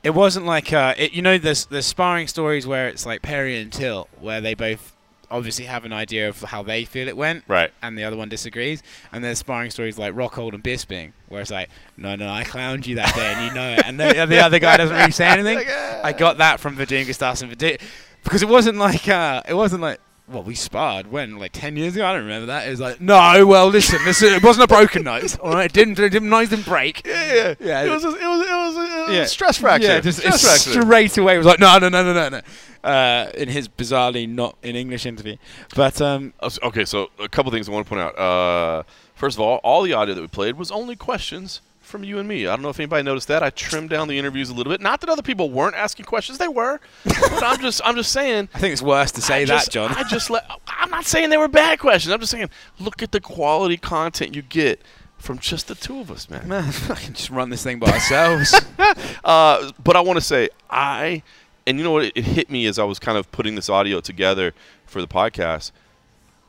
It 0.03 0.15
wasn't 0.15 0.45
like 0.45 0.71
uh, 0.73 0.95
it, 0.99 1.13
you 1.15 1.23
know, 1.23 1.39
there's 1.39 1.65
there's 1.67 1.87
sparring 1.87 2.27
stories 2.27 2.67
where 2.67 2.89
it's 2.89 3.07
like 3.07 3.23
Perry 3.23 3.59
and 3.59 3.73
Till, 3.73 4.09
where 4.21 4.41
they 4.43 4.53
both 4.53 4.94
obviously 5.37 5.65
have 5.67 5.85
an 5.85 5.93
idea 5.93 6.29
of 6.29 6.41
how 6.43 6.63
they 6.63 6.85
feel 6.85 7.09
it 7.09 7.17
went, 7.17 7.45
Right. 7.49 7.71
and 7.83 7.99
the 7.99 8.05
other 8.05 8.17
one 8.17 8.29
disagrees. 8.29 8.83
And 9.13 9.23
there's 9.25 9.39
sparring 9.39 9.71
stories 9.71 9.99
like 9.99 10.15
Rockhold 10.15 10.55
and 10.55 10.63
Bisping, 10.63 11.13
where 11.29 11.41
it's 11.43 11.51
like, 11.51 11.69
no, 11.97 12.15
no, 12.17 12.29
I 12.31 12.45
clowned 12.45 12.87
you 12.87 12.95
that 12.97 13.15
day, 13.15 13.33
and 13.35 13.47
you 13.49 13.55
know 13.55 13.71
it, 13.73 13.83
and 13.87 13.99
the, 13.99 14.27
the 14.27 14.41
other 14.41 14.59
guy 14.59 14.77
doesn't 14.77 14.97
really 14.97 15.11
say 15.11 15.27
anything. 15.39 15.59
I 16.03 16.13
got 16.13 16.39
that 16.39 16.61
from 16.61 16.77
Werdum 16.77 17.05
Gustas 17.07 17.43
and 17.43 17.51
Werdum 17.53 17.81
because 18.23 18.43
it 18.43 18.49
wasn't 18.49 18.79
like 18.79 19.09
uh, 19.09 19.43
it 19.49 19.55
wasn't 19.55 19.83
like. 19.83 20.01
Well, 20.27 20.43
we 20.43 20.55
sparred 20.55 21.13
when, 21.13 21.39
like 21.39 21.53
ten 21.53 21.77
years 21.77 21.95
ago. 21.97 22.07
I 22.07 22.15
don't 22.15 22.23
remember 22.23 22.47
that. 22.47 22.67
It 22.67 22.71
was 22.71 22.81
like, 22.81 22.99
no. 22.99 23.45
Well, 23.47 23.67
listen, 23.69 24.03
this 24.07 24.23
it 24.23 24.43
wasn't 24.43 24.65
a 24.65 24.69
broken 24.75 25.03
nose. 25.13 25.37
All 25.37 25.53
right, 25.53 25.67
it 25.67 25.75
didn't, 25.75 25.99
it 25.99 26.09
didn't, 26.09 26.31
nose 26.31 26.49
didn't 26.49 26.65
break. 26.65 27.07
Yeah, 27.07 27.35
yeah, 27.35 27.55
Yeah. 27.61 27.83
It 27.83 27.91
was, 27.91 28.05
a, 28.07 28.09
it 28.09 28.13
was, 28.13 28.41
it 28.41 28.51
was, 28.51 28.77
a, 29.11 29.13
Yeah. 29.13 29.21
a 29.21 29.27
stress 29.27 29.59
fracture. 29.59 29.87
Yeah, 29.89 30.01
just 30.01 30.21
stress 30.21 30.65
fracture. 30.65 30.81
straight 30.81 31.19
away. 31.19 31.35
It 31.35 31.37
was 31.37 31.47
like, 31.47 31.61
no, 31.61 31.77
no, 31.79 31.91
no, 31.91 32.03
no, 32.03 32.15
no, 32.15 32.29
no. 32.31 32.41
Uh, 32.85 33.31
in 33.35 33.49
his 33.49 33.67
bizarrely 33.67 34.29
not 34.29 34.59
in 34.63 34.77
English 34.77 35.07
interview, 35.07 35.37
but 35.75 36.01
um, 36.03 36.35
Uh, 36.41 36.51
Okay, 36.63 36.85
so 36.85 37.11
a 37.19 37.29
couple 37.31 37.51
things 37.51 37.67
I 37.69 37.73
want 37.73 37.87
to 37.87 37.89
point 37.89 38.03
out. 38.03 38.19
Uh, 38.19 38.83
first 39.15 39.37
of 39.37 39.41
all, 39.41 39.57
all 39.65 39.83
the 39.83 39.95
audio 39.95 40.15
that 40.15 40.21
we 40.21 40.29
played 40.29 40.57
was 40.59 40.71
only 40.71 40.95
questions 40.95 41.63
from 41.81 42.05
you 42.05 42.19
and 42.19 42.29
me. 42.29 42.47
I 42.47 42.51
don't 42.55 42.63
know 42.63 42.69
if 42.69 42.79
anybody 42.79 43.03
noticed 43.03 43.29
that. 43.29 43.43
I 43.43 43.49
trimmed 43.51 43.89
down 43.89 44.09
the 44.09 44.19
interviews 44.19 44.51
a 44.51 44.55
little 44.55 44.71
bit. 44.71 44.83
Not 44.83 45.01
that 45.01 45.09
other 45.09 45.23
people 45.23 45.49
weren't 45.51 45.75
asking 45.77 46.05
questions; 46.05 46.37
they 46.37 46.49
were. 46.49 46.79
but 47.05 47.43
I'm 47.43 47.59
just, 47.61 47.81
I'm 47.87 47.97
just 47.97 48.13
saying. 48.13 48.51
I 48.55 48.59
think 48.59 48.73
it's 48.75 48.83
worse 48.83 49.13
to 49.13 49.23
say 49.23 49.37
I 49.37 49.45
that, 49.47 49.47
just- 49.47 49.71
John. 49.73 49.91
I 49.95 50.03
just 50.03 50.29
let. 50.29 50.45
I'm 50.67 50.91
not 50.91 51.07
saying 51.07 51.31
they 51.31 51.39
were 51.39 51.49
bad 51.49 51.79
questions. 51.79 52.13
I'm 52.13 52.21
just 52.21 52.33
saying, 52.33 52.51
look 52.79 53.03
at 53.03 53.13
the 53.13 53.21
quality 53.21 53.79
content 53.79 54.35
you 54.35 54.43
get 54.43 54.83
from 55.17 55.39
just 55.39 55.69
the 55.69 55.75
two 55.75 56.01
of 56.01 56.11
us, 56.11 56.29
man. 56.29 56.47
Man, 56.49 56.71
can 56.97 57.15
just 57.15 57.31
run 57.31 57.49
this 57.49 57.63
thing 57.63 57.79
by 57.79 57.91
ourselves. 57.91 58.55
Uh, 59.25 59.73
but 59.83 59.97
I 59.97 60.01
want 60.01 60.19
to 60.19 60.21
say 60.25 60.51
I, 60.69 61.23
and 61.67 61.79
you 61.79 61.85
know 61.85 61.93
what? 61.93 62.05
It, 62.05 62.13
it 62.17 62.25
hit 62.25 62.51
me 62.51 62.67
as 62.67 62.79
I 62.79 62.85
was 62.85 62.99
kind 62.99 63.17
of 63.19 63.31
putting 63.33 63.55
this 63.55 63.69
audio 63.69 64.01
together 64.01 64.53
for 64.87 65.01
the 65.01 65.09
podcast. 65.09 65.73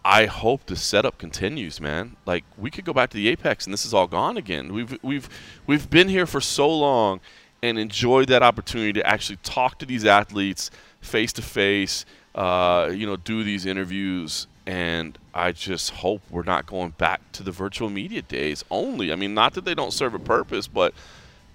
I 0.03 0.27
hope 0.27 0.67
the 0.67 0.75
setup 0.75 1.17
continues, 1.17 1.81
man. 1.81 2.15
Like 2.25 2.43
we 2.57 2.69
could 2.69 2.85
go 2.85 2.93
back 2.93 3.09
to 3.11 3.17
the 3.17 3.27
apex, 3.29 3.65
and 3.65 3.73
this 3.73 3.85
is 3.85 3.93
all 3.93 4.07
gone 4.07 4.37
again. 4.37 4.71
We've 4.71 4.97
we've 5.01 5.29
we've 5.65 5.89
been 5.89 6.09
here 6.09 6.25
for 6.25 6.41
so 6.41 6.69
long, 6.69 7.21
and 7.63 7.79
enjoyed 7.79 8.27
that 8.27 8.43
opportunity 8.43 8.93
to 8.93 9.07
actually 9.07 9.37
talk 9.37 9.79
to 9.79 9.85
these 9.85 10.05
athletes 10.05 10.69
face 11.01 11.33
to 11.33 11.41
face. 11.41 12.05
You 12.35 13.05
know, 13.05 13.15
do 13.15 13.43
these 13.43 13.65
interviews, 13.65 14.45
and 14.67 15.17
I 15.33 15.53
just 15.53 15.89
hope 15.89 16.21
we're 16.29 16.43
not 16.43 16.67
going 16.67 16.91
back 16.91 17.21
to 17.31 17.43
the 17.43 17.51
virtual 17.51 17.89
media 17.89 18.21
days 18.21 18.63
only. 18.69 19.11
I 19.11 19.15
mean, 19.15 19.33
not 19.33 19.53
that 19.55 19.65
they 19.65 19.73
don't 19.73 19.93
serve 19.93 20.13
a 20.13 20.19
purpose, 20.19 20.67
but 20.67 20.93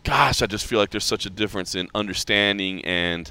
gosh, 0.05 0.43
I 0.43 0.47
just 0.47 0.67
feel 0.67 0.79
like 0.79 0.91
there's 0.91 1.05
such 1.05 1.27
a 1.27 1.31
difference 1.31 1.75
in 1.75 1.89
understanding 1.95 2.85
and. 2.85 3.31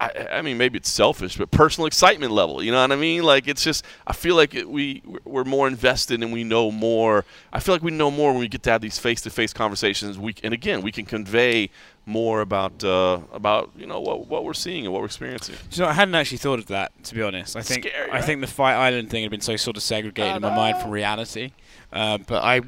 I, 0.00 0.28
I 0.32 0.42
mean, 0.42 0.56
maybe 0.58 0.78
it's 0.78 0.90
selfish, 0.90 1.36
but 1.36 1.50
personal 1.50 1.86
excitement 1.86 2.32
level. 2.32 2.62
You 2.62 2.72
know 2.72 2.80
what 2.80 2.90
I 2.90 2.96
mean? 2.96 3.22
Like 3.22 3.46
it's 3.46 3.62
just, 3.62 3.84
I 4.06 4.12
feel 4.12 4.34
like 4.34 4.54
it, 4.54 4.68
we 4.68 5.02
we're 5.24 5.44
more 5.44 5.68
invested 5.68 6.22
and 6.22 6.32
we 6.32 6.42
know 6.42 6.72
more. 6.72 7.24
I 7.52 7.60
feel 7.60 7.74
like 7.74 7.82
we 7.82 7.92
know 7.92 8.10
more 8.10 8.32
when 8.32 8.40
we 8.40 8.48
get 8.48 8.62
to 8.64 8.70
have 8.70 8.80
these 8.80 8.98
face-to-face 8.98 9.52
conversations. 9.52 10.18
We 10.18 10.34
and 10.42 10.54
again, 10.54 10.80
we 10.80 10.90
can 10.90 11.04
convey 11.04 11.70
more 12.06 12.40
about 12.40 12.82
uh, 12.82 13.20
about 13.32 13.70
you 13.76 13.86
know 13.86 14.00
what 14.00 14.26
what 14.26 14.44
we're 14.44 14.54
seeing 14.54 14.84
and 14.84 14.92
what 14.92 15.00
we're 15.00 15.06
experiencing. 15.06 15.56
You 15.70 15.82
know, 15.82 15.88
I 15.88 15.92
hadn't 15.92 16.14
actually 16.14 16.38
thought 16.38 16.58
of 16.58 16.66
that, 16.68 16.90
to 17.04 17.14
be 17.14 17.22
honest. 17.22 17.54
I 17.54 17.62
think 17.62 17.86
Scary, 17.86 18.10
I 18.10 18.22
think 18.22 18.40
the 18.40 18.48
Fight 18.48 18.74
Island 18.74 19.10
thing 19.10 19.22
had 19.22 19.30
been 19.30 19.42
so 19.42 19.54
sort 19.54 19.76
of 19.76 19.82
segregated 19.82 20.36
in 20.36 20.42
my 20.42 20.56
mind 20.56 20.78
from 20.78 20.90
reality. 20.90 21.52
Uh, 21.92 22.18
but 22.18 22.42
I, 22.42 22.62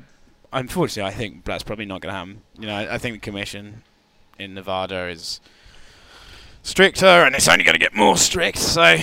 unfortunately, 0.53 1.11
I 1.11 1.15
think 1.15 1.45
that's 1.45 1.63
probably 1.63 1.87
not 1.87 2.01
going 2.01 2.13
to 2.13 2.19
happen. 2.19 2.43
You 2.59 2.67
know, 2.67 2.75
I, 2.75 2.95
I 2.95 2.99
think 2.99 3.15
the 3.17 3.21
commission 3.21 3.83
in 4.39 4.55
Nevada 4.55 5.09
is 5.09 5.41
stricter, 6.63 7.07
and 7.07 7.35
it's 7.35 7.49
only 7.49 7.65
going 7.65 7.75
to 7.75 7.79
get 7.81 7.95
more 7.95 8.17
strict. 8.17 8.59
So, 8.59 8.97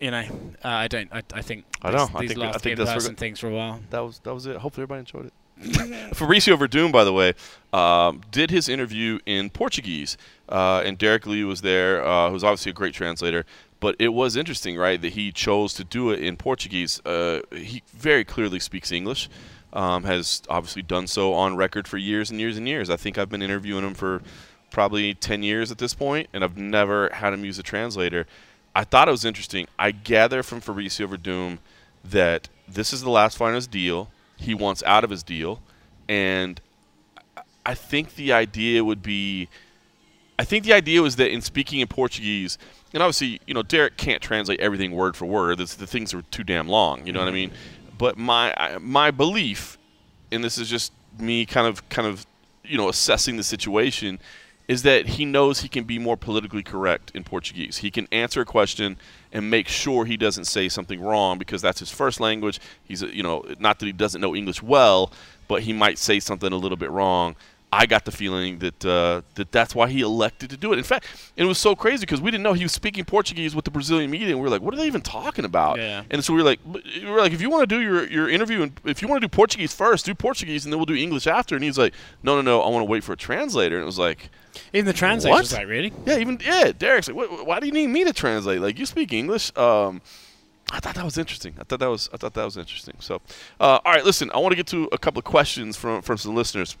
you 0.00 0.10
know, 0.10 0.24
uh, 0.64 0.68
I 0.68 0.88
don't. 0.88 1.12
I, 1.12 1.22
I 1.34 1.42
think 1.42 1.64
I 1.82 1.90
know. 1.90 2.06
these, 2.06 2.14
I 2.14 2.20
these 2.20 2.28
think- 2.30 2.40
last 2.40 2.54
I 2.54 2.58
think 2.58 2.78
in 2.78 2.84
that's 2.84 3.08
things 3.08 3.40
for 3.40 3.48
a 3.48 3.54
while. 3.54 3.80
That 3.90 4.00
was 4.00 4.18
that 4.20 4.34
was 4.34 4.46
it. 4.46 4.56
Hopefully, 4.56 4.82
everybody 4.82 5.00
enjoyed 5.00 5.26
it. 5.26 5.32
Fabricio 6.14 6.56
Werdum, 6.56 6.92
by 6.92 7.02
the 7.02 7.12
way, 7.12 7.34
um, 7.72 8.22
did 8.30 8.48
his 8.50 8.68
interview 8.68 9.18
in 9.26 9.50
Portuguese, 9.50 10.16
uh, 10.48 10.82
and 10.84 10.96
Derek 10.96 11.26
Lee 11.26 11.42
was 11.42 11.62
there, 11.62 12.04
uh, 12.06 12.30
who's 12.30 12.44
obviously 12.44 12.70
a 12.70 12.72
great 12.72 12.94
translator. 12.94 13.44
But 13.80 13.96
it 13.98 14.08
was 14.08 14.36
interesting, 14.36 14.76
right, 14.76 15.00
that 15.00 15.12
he 15.12 15.30
chose 15.30 15.72
to 15.74 15.84
do 15.84 16.10
it 16.10 16.20
in 16.20 16.36
Portuguese. 16.36 17.00
Uh, 17.04 17.40
he 17.52 17.82
very 17.92 18.24
clearly 18.24 18.58
speaks 18.58 18.90
English, 18.90 19.28
um, 19.72 20.04
has 20.04 20.42
obviously 20.48 20.82
done 20.82 21.06
so 21.06 21.32
on 21.34 21.56
record 21.56 21.86
for 21.86 21.96
years 21.96 22.30
and 22.30 22.40
years 22.40 22.56
and 22.56 22.66
years. 22.66 22.90
I 22.90 22.96
think 22.96 23.18
I've 23.18 23.28
been 23.28 23.42
interviewing 23.42 23.84
him 23.84 23.94
for 23.94 24.20
probably 24.70 25.14
10 25.14 25.42
years 25.42 25.70
at 25.70 25.78
this 25.78 25.94
point, 25.94 26.28
and 26.32 26.42
I've 26.42 26.56
never 26.56 27.08
had 27.10 27.32
him 27.32 27.44
use 27.44 27.58
a 27.58 27.62
translator. 27.62 28.26
I 28.74 28.84
thought 28.84 29.08
it 29.08 29.12
was 29.12 29.24
interesting. 29.24 29.66
I 29.78 29.92
gather 29.92 30.42
from 30.42 30.60
Fabricio 30.60 31.08
Werdum 31.08 31.58
that 32.04 32.48
this 32.66 32.92
is 32.92 33.02
the 33.02 33.10
last 33.10 33.38
his 33.38 33.66
deal. 33.66 34.10
He 34.36 34.54
wants 34.54 34.82
out 34.84 35.04
of 35.04 35.10
his 35.10 35.22
deal, 35.22 35.60
and 36.08 36.60
I 37.66 37.74
think 37.74 38.14
the 38.14 38.32
idea 38.32 38.84
would 38.84 39.02
be, 39.02 39.48
I 40.38 40.44
think 40.44 40.64
the 40.64 40.72
idea 40.72 41.02
was 41.02 41.16
that 41.16 41.32
in 41.32 41.40
speaking 41.40 41.80
in 41.80 41.88
Portuguese, 41.88 42.58
and 42.94 43.02
obviously, 43.02 43.40
you 43.46 43.54
know, 43.54 43.62
Derek 43.62 43.96
can't 43.96 44.22
translate 44.22 44.60
everything 44.60 44.92
word 44.92 45.16
for 45.16 45.26
word. 45.26 45.58
That's, 45.58 45.74
the 45.74 45.86
things 45.86 46.14
are 46.14 46.22
too 46.22 46.44
damn 46.44 46.68
long. 46.68 47.06
You 47.06 47.12
know 47.12 47.20
what 47.20 47.28
I 47.28 47.32
mean? 47.32 47.50
But 47.98 48.16
my 48.16 48.78
my 48.80 49.10
belief, 49.10 49.76
and 50.30 50.44
this 50.44 50.56
is 50.56 50.68
just 50.68 50.92
me 51.18 51.44
kind 51.44 51.66
of 51.66 51.86
kind 51.88 52.06
of 52.06 52.24
you 52.64 52.78
know 52.78 52.88
assessing 52.88 53.36
the 53.36 53.42
situation, 53.42 54.20
is 54.68 54.82
that 54.82 55.06
he 55.06 55.24
knows 55.24 55.60
he 55.60 55.68
can 55.68 55.84
be 55.84 55.98
more 55.98 56.16
politically 56.16 56.62
correct 56.62 57.10
in 57.14 57.24
Portuguese. 57.24 57.78
He 57.78 57.90
can 57.90 58.06
answer 58.12 58.42
a 58.42 58.44
question 58.44 58.96
and 59.32 59.50
make 59.50 59.66
sure 59.66 60.04
he 60.04 60.16
doesn't 60.16 60.44
say 60.44 60.68
something 60.68 61.00
wrong 61.00 61.38
because 61.38 61.60
that's 61.60 61.80
his 61.80 61.90
first 61.90 62.20
language. 62.20 62.60
He's 62.84 63.02
you 63.02 63.24
know 63.24 63.44
not 63.58 63.80
that 63.80 63.86
he 63.86 63.92
doesn't 63.92 64.20
know 64.20 64.36
English 64.36 64.62
well, 64.62 65.10
but 65.48 65.62
he 65.62 65.72
might 65.72 65.98
say 65.98 66.20
something 66.20 66.52
a 66.52 66.56
little 66.56 66.76
bit 66.76 66.90
wrong. 66.90 67.34
I 67.70 67.84
got 67.84 68.06
the 68.06 68.12
feeling 68.12 68.60
that 68.60 68.84
uh, 68.84 69.20
that 69.34 69.52
that's 69.52 69.74
why 69.74 69.88
he 69.88 70.00
elected 70.00 70.48
to 70.50 70.56
do 70.56 70.72
it. 70.72 70.78
In 70.78 70.84
fact, 70.84 71.06
it 71.36 71.44
was 71.44 71.58
so 71.58 71.76
crazy 71.76 72.00
because 72.00 72.20
we 72.20 72.30
didn't 72.30 72.42
know 72.42 72.54
he 72.54 72.64
was 72.64 72.72
speaking 72.72 73.04
Portuguese 73.04 73.54
with 73.54 73.66
the 73.66 73.70
Brazilian 73.70 74.10
media, 74.10 74.28
and 74.28 74.38
we 74.38 74.42
were 74.42 74.48
like, 74.48 74.62
"What 74.62 74.72
are 74.72 74.78
they 74.78 74.86
even 74.86 75.02
talking 75.02 75.44
about?" 75.44 75.76
Yeah. 75.76 76.02
And 76.10 76.24
so 76.24 76.32
we 76.32 76.38
were 76.38 76.44
like, 76.44 76.60
we 76.64 77.04
were 77.04 77.18
like, 77.18 77.32
if 77.32 77.42
you 77.42 77.50
want 77.50 77.68
to 77.68 77.76
do 77.76 77.82
your, 77.82 78.08
your 78.08 78.28
interview, 78.28 78.62
and 78.62 78.72
if 78.84 79.02
you 79.02 79.08
want 79.08 79.20
to 79.20 79.26
do 79.26 79.30
Portuguese 79.30 79.74
first, 79.74 80.06
do 80.06 80.14
Portuguese, 80.14 80.64
and 80.64 80.72
then 80.72 80.78
we'll 80.78 80.86
do 80.86 80.94
English 80.94 81.26
after. 81.26 81.54
And 81.54 81.62
he's 81.62 81.76
like, 81.76 81.92
no, 82.22 82.36
no, 82.36 82.42
no, 82.42 82.62
I 82.62 82.68
want 82.70 82.80
to 82.80 82.90
wait 82.90 83.04
for 83.04 83.12
a 83.12 83.16
translator. 83.16 83.76
And 83.76 83.82
it 83.82 83.86
was 83.86 83.98
like, 83.98 84.30
Even 84.72 84.86
the 84.86 84.92
translator 84.92 85.36
was 85.36 85.52
like, 85.52 85.66
really? 85.66 85.92
yeah, 86.06 86.18
even 86.18 86.40
yeah, 86.42 86.72
Derek's 86.72 87.08
like, 87.08 87.46
why 87.46 87.60
do 87.60 87.66
you 87.66 87.72
need 87.72 87.88
me 87.88 88.04
to 88.04 88.12
translate? 88.12 88.60
Like, 88.60 88.78
you 88.78 88.86
speak 88.86 89.12
English. 89.12 89.56
Um, 89.58 90.00
I 90.70 90.80
thought 90.80 90.94
that 90.96 91.04
was 91.04 91.16
interesting. 91.16 91.54
I 91.58 91.64
thought 91.64 91.80
that 91.80 91.88
was 91.88 92.10
I 92.12 92.18
thought 92.18 92.34
that 92.34 92.44
was 92.44 92.56
interesting. 92.56 92.94
So, 93.00 93.22
uh, 93.58 93.78
all 93.84 93.92
right, 93.92 94.04
listen, 94.04 94.30
I 94.34 94.38
want 94.38 94.52
to 94.52 94.56
get 94.56 94.66
to 94.68 94.88
a 94.92 94.98
couple 94.98 95.18
of 95.18 95.24
questions 95.24 95.76
from 95.76 96.02
from 96.02 96.18
some 96.18 96.34
listeners. 96.34 96.76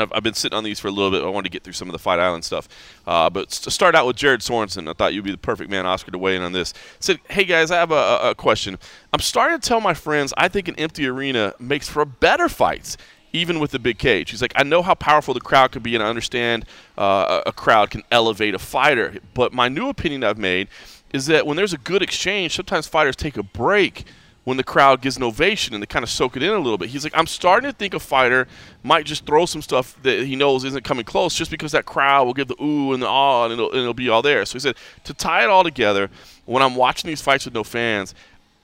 I've, 0.00 0.12
I've 0.12 0.22
been 0.22 0.34
sitting 0.34 0.56
on 0.56 0.64
these 0.64 0.80
for 0.80 0.88
a 0.88 0.90
little 0.90 1.10
bit. 1.10 1.22
I 1.22 1.28
wanted 1.28 1.44
to 1.44 1.50
get 1.50 1.62
through 1.62 1.72
some 1.74 1.88
of 1.88 1.92
the 1.92 1.98
Fight 1.98 2.18
Island 2.18 2.44
stuff. 2.44 2.68
Uh, 3.06 3.30
but 3.30 3.50
to 3.50 3.70
start 3.70 3.94
out 3.94 4.06
with 4.06 4.16
Jared 4.16 4.40
Sorensen, 4.40 4.88
I 4.88 4.92
thought 4.92 5.14
you'd 5.14 5.24
be 5.24 5.30
the 5.30 5.38
perfect 5.38 5.70
man, 5.70 5.86
Oscar, 5.86 6.10
to 6.10 6.18
weigh 6.18 6.36
in 6.36 6.42
on 6.42 6.52
this. 6.52 6.74
Said, 7.00 7.20
hey 7.28 7.44
guys, 7.44 7.70
I 7.70 7.76
have 7.76 7.90
a, 7.90 8.30
a, 8.30 8.34
question. 8.34 8.78
I'm 9.12 9.20
starting 9.20 9.60
to 9.60 9.68
tell 9.68 9.80
my 9.80 9.94
friends 9.94 10.32
I 10.36 10.48
think 10.48 10.68
an 10.68 10.74
empty 10.76 11.06
arena 11.06 11.54
makes 11.58 11.88
for 11.88 12.04
better 12.04 12.48
fights, 12.48 12.96
even 13.32 13.60
with 13.60 13.70
the 13.70 13.78
big 13.78 13.98
cage. 13.98 14.30
He's 14.30 14.42
like, 14.42 14.52
I 14.56 14.62
know 14.62 14.82
how 14.82 14.94
powerful 14.94 15.34
the 15.34 15.40
crowd 15.40 15.72
can 15.72 15.82
be, 15.82 15.94
and 15.94 16.02
I 16.02 16.08
understand 16.08 16.64
uh, 16.98 17.42
a 17.46 17.52
crowd 17.52 17.90
can 17.90 18.02
elevate 18.10 18.54
a 18.54 18.58
fighter. 18.58 19.16
But 19.34 19.52
my 19.52 19.68
new 19.68 19.88
opinion 19.88 20.24
I've 20.24 20.38
made 20.38 20.68
is 21.12 21.26
that 21.26 21.46
when 21.46 21.56
there's 21.56 21.72
a 21.72 21.78
good 21.78 22.02
exchange, 22.02 22.56
sometimes 22.56 22.86
fighters 22.86 23.16
take 23.16 23.36
a 23.36 23.42
break 23.42 24.04
when 24.44 24.56
the 24.58 24.64
crowd 24.64 25.00
gives 25.00 25.16
an 25.16 25.22
ovation 25.22 25.74
and 25.74 25.82
they 25.82 25.86
kind 25.86 26.02
of 26.02 26.10
soak 26.10 26.36
it 26.36 26.42
in 26.42 26.50
a 26.50 26.58
little 26.58 26.78
bit. 26.78 26.90
He's 26.90 27.02
like, 27.02 27.16
I'm 27.16 27.26
starting 27.26 27.70
to 27.70 27.76
think 27.76 27.94
a 27.94 28.00
fighter 28.00 28.46
might 28.82 29.06
just 29.06 29.26
throw 29.26 29.46
some 29.46 29.62
stuff 29.62 30.00
that 30.02 30.24
he 30.24 30.36
knows 30.36 30.64
isn't 30.64 30.84
coming 30.84 31.04
close 31.04 31.34
just 31.34 31.50
because 31.50 31.72
that 31.72 31.86
crowd 31.86 32.24
will 32.24 32.34
give 32.34 32.48
the 32.48 32.62
ooh 32.62 32.92
and 32.92 33.02
the 33.02 33.08
ah 33.08 33.44
and 33.44 33.54
it'll, 33.54 33.70
and 33.70 33.80
it'll 33.80 33.94
be 33.94 34.08
all 34.08 34.22
there. 34.22 34.44
So 34.44 34.54
he 34.54 34.60
said, 34.60 34.76
to 35.04 35.14
tie 35.14 35.44
it 35.44 35.50
all 35.50 35.64
together, 35.64 36.10
when 36.44 36.62
I'm 36.62 36.74
watching 36.74 37.08
these 37.08 37.22
fights 37.22 37.46
with 37.46 37.54
no 37.54 37.64
fans, 37.64 38.14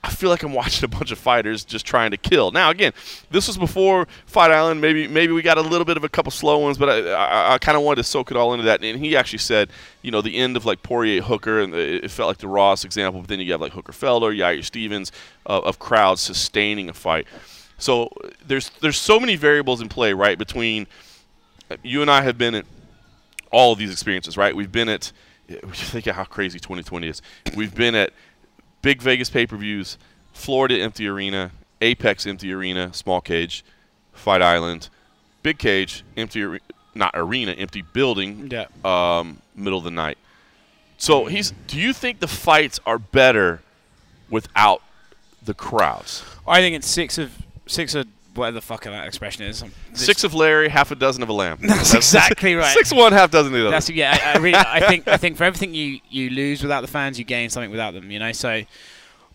I 0.03 0.09
feel 0.09 0.29
like 0.29 0.41
I'm 0.41 0.53
watching 0.53 0.83
a 0.83 0.87
bunch 0.87 1.11
of 1.11 1.19
fighters 1.19 1.63
just 1.63 1.85
trying 1.85 2.11
to 2.11 2.17
kill. 2.17 2.51
Now, 2.51 2.71
again, 2.71 2.93
this 3.29 3.47
was 3.47 3.57
before 3.57 4.07
Fight 4.25 4.51
Island. 4.51 4.81
Maybe 4.81 5.07
maybe 5.07 5.31
we 5.31 5.41
got 5.41 5.57
a 5.57 5.61
little 5.61 5.85
bit 5.85 5.97
of 5.97 6.03
a 6.03 6.09
couple 6.09 6.31
slow 6.31 6.57
ones, 6.57 6.77
but 6.77 6.89
I, 6.89 7.11
I, 7.11 7.53
I 7.53 7.57
kind 7.59 7.77
of 7.77 7.83
wanted 7.83 7.97
to 7.97 8.03
soak 8.03 8.31
it 8.31 8.37
all 8.37 8.53
into 8.53 8.65
that. 8.65 8.83
And 8.83 8.99
he 9.03 9.15
actually 9.15 9.39
said, 9.39 9.69
you 10.01 10.09
know, 10.09 10.21
the 10.21 10.37
end 10.37 10.57
of 10.57 10.65
like 10.65 10.81
Poirier 10.81 11.21
Hooker, 11.21 11.59
and 11.61 11.73
it 11.75 12.09
felt 12.09 12.27
like 12.27 12.39
the 12.39 12.47
Ross 12.47 12.83
example. 12.83 13.21
But 13.21 13.29
then 13.29 13.39
you 13.39 13.51
have 13.51 13.61
like 13.61 13.73
Hooker 13.73 13.93
Felder, 13.93 14.35
Yair 14.35 14.63
Stevens, 14.63 15.11
uh, 15.45 15.59
of 15.59 15.77
crowds 15.77 16.21
sustaining 16.21 16.89
a 16.89 16.93
fight. 16.93 17.27
So 17.77 18.11
there's 18.45 18.69
there's 18.81 18.97
so 18.97 19.19
many 19.19 19.35
variables 19.35 19.81
in 19.81 19.89
play, 19.89 20.13
right? 20.13 20.37
Between 20.37 20.87
you 21.83 22.01
and 22.01 22.09
I 22.09 22.21
have 22.23 22.37
been 22.37 22.55
at 22.55 22.65
all 23.51 23.73
of 23.73 23.79
these 23.79 23.91
experiences, 23.91 24.37
right? 24.37 24.55
We've 24.55 24.71
been 24.71 24.89
at 24.89 25.11
think 25.73 26.07
of 26.07 26.15
how 26.15 26.23
crazy 26.23 26.59
2020 26.59 27.07
is. 27.07 27.21
We've 27.55 27.73
been 27.73 27.95
at 27.95 28.13
big 28.81 29.01
Vegas 29.01 29.29
pay-per-views, 29.29 29.97
Florida 30.33 30.81
empty 30.81 31.07
arena, 31.07 31.51
Apex 31.81 32.25
empty 32.27 32.51
arena, 32.53 32.93
small 32.93 33.21
cage, 33.21 33.63
Fight 34.13 34.41
Island, 34.41 34.89
big 35.43 35.57
cage, 35.57 36.03
empty 36.17 36.59
not 36.93 37.11
arena, 37.13 37.53
empty 37.53 37.81
building, 37.81 38.49
Yeah. 38.51 38.65
um, 38.83 39.41
middle 39.55 39.79
of 39.79 39.85
the 39.85 39.91
night. 39.91 40.17
So 40.97 41.25
he's. 41.25 41.53
Do 41.67 41.77
you 41.79 41.93
think 41.93 42.19
the 42.19 42.27
fights 42.27 42.79
are 42.85 42.99
better 42.99 43.61
without 44.29 44.83
the 45.43 45.53
crowds? 45.55 46.23
I 46.47 46.59
think 46.59 46.75
it's 46.75 46.87
six 46.87 47.17
of 47.17 47.31
six 47.65 47.95
of 47.95 48.05
whatever 48.33 48.55
the 48.55 48.61
fuck 48.61 48.83
that 48.83 49.07
expression 49.07 49.43
is. 49.43 49.63
Six 49.93 50.23
of 50.23 50.33
Larry, 50.33 50.69
half 50.69 50.91
a 50.91 50.95
dozen 50.95 51.23
of 51.23 51.29
a 51.29 51.33
lamb. 51.33 51.59
That's 51.61 51.93
exactly 51.93 52.55
right. 52.55 52.73
Six 52.73 52.91
of 52.91 52.97
one, 52.97 53.11
half 53.13 53.31
dozen 53.31 53.53
of 53.53 53.59
the 53.59 53.67
other. 53.67 53.71
That's 53.71 53.89
yeah. 53.89 54.17
I, 54.21 54.33
I 54.33 54.37
really, 54.37 54.55
I 54.55 54.79
think, 54.87 55.07
I 55.07 55.17
think 55.17 55.37
for 55.37 55.43
everything 55.43 55.73
you 55.73 55.99
you 56.09 56.29
lose 56.29 56.61
without 56.61 56.81
the 56.81 56.87
fans, 56.87 57.17
you 57.19 57.25
gain 57.25 57.49
something 57.49 57.71
without 57.71 57.93
them. 57.93 58.11
You 58.11 58.19
know, 58.19 58.31
so. 58.31 58.63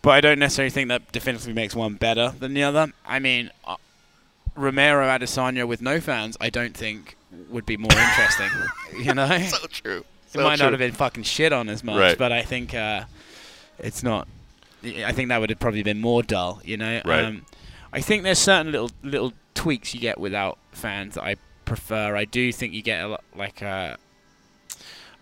But 0.03 0.11
I 0.11 0.21
don't 0.21 0.39
necessarily 0.39 0.69
think 0.69 0.89
that 0.89 1.11
definitively 1.11 1.53
makes 1.53 1.75
one 1.75 1.95
better 1.95 2.33
than 2.39 2.53
the 2.53 2.63
other. 2.63 2.93
I 3.05 3.17
mean, 3.19 3.49
uh, 3.65 3.75
Romero 4.55 5.05
Adesanya 5.07 5.67
with 5.67 5.81
no 5.81 5.99
fans, 5.99 6.37
I 6.39 6.49
don't 6.49 6.75
think 6.77 7.17
would 7.49 7.65
be 7.65 7.77
more 7.77 7.91
interesting. 7.91 8.49
you 9.03 9.13
know, 9.13 9.25
it 9.25 9.49
so 9.49 9.67
true. 9.67 10.05
So 10.27 10.43
might 10.43 10.57
true. 10.57 10.65
not 10.65 10.73
have 10.73 10.79
been 10.79 10.91
fucking 10.91 11.23
shit 11.23 11.51
on 11.51 11.67
as 11.69 11.83
much, 11.83 11.97
Right. 11.97 12.17
but 12.17 12.31
I 12.31 12.43
think 12.43 12.73
uh, 12.73 13.05
it's 13.79 14.03
not. 14.03 14.27
I 14.83 15.11
think 15.11 15.29
that 15.29 15.39
would 15.39 15.49
have 15.49 15.59
probably 15.59 15.83
been 15.83 15.99
more 15.99 16.21
dull. 16.23 16.61
You 16.63 16.77
know, 16.77 17.01
Right. 17.03 17.25
um, 17.25 17.45
I 17.97 18.01
think 18.01 18.21
there's 18.21 18.37
certain 18.37 18.71
little 18.71 18.91
little 19.01 19.33
tweaks 19.55 19.95
you 19.95 19.99
get 19.99 20.19
without 20.19 20.59
fans 20.71 21.15
that 21.15 21.23
I 21.23 21.35
prefer. 21.65 22.15
I 22.15 22.25
do 22.25 22.51
think 22.51 22.73
you 22.73 22.83
get 22.83 23.03
a 23.03 23.07
lot 23.07 23.23
like. 23.35 23.63
Uh, 23.63 23.95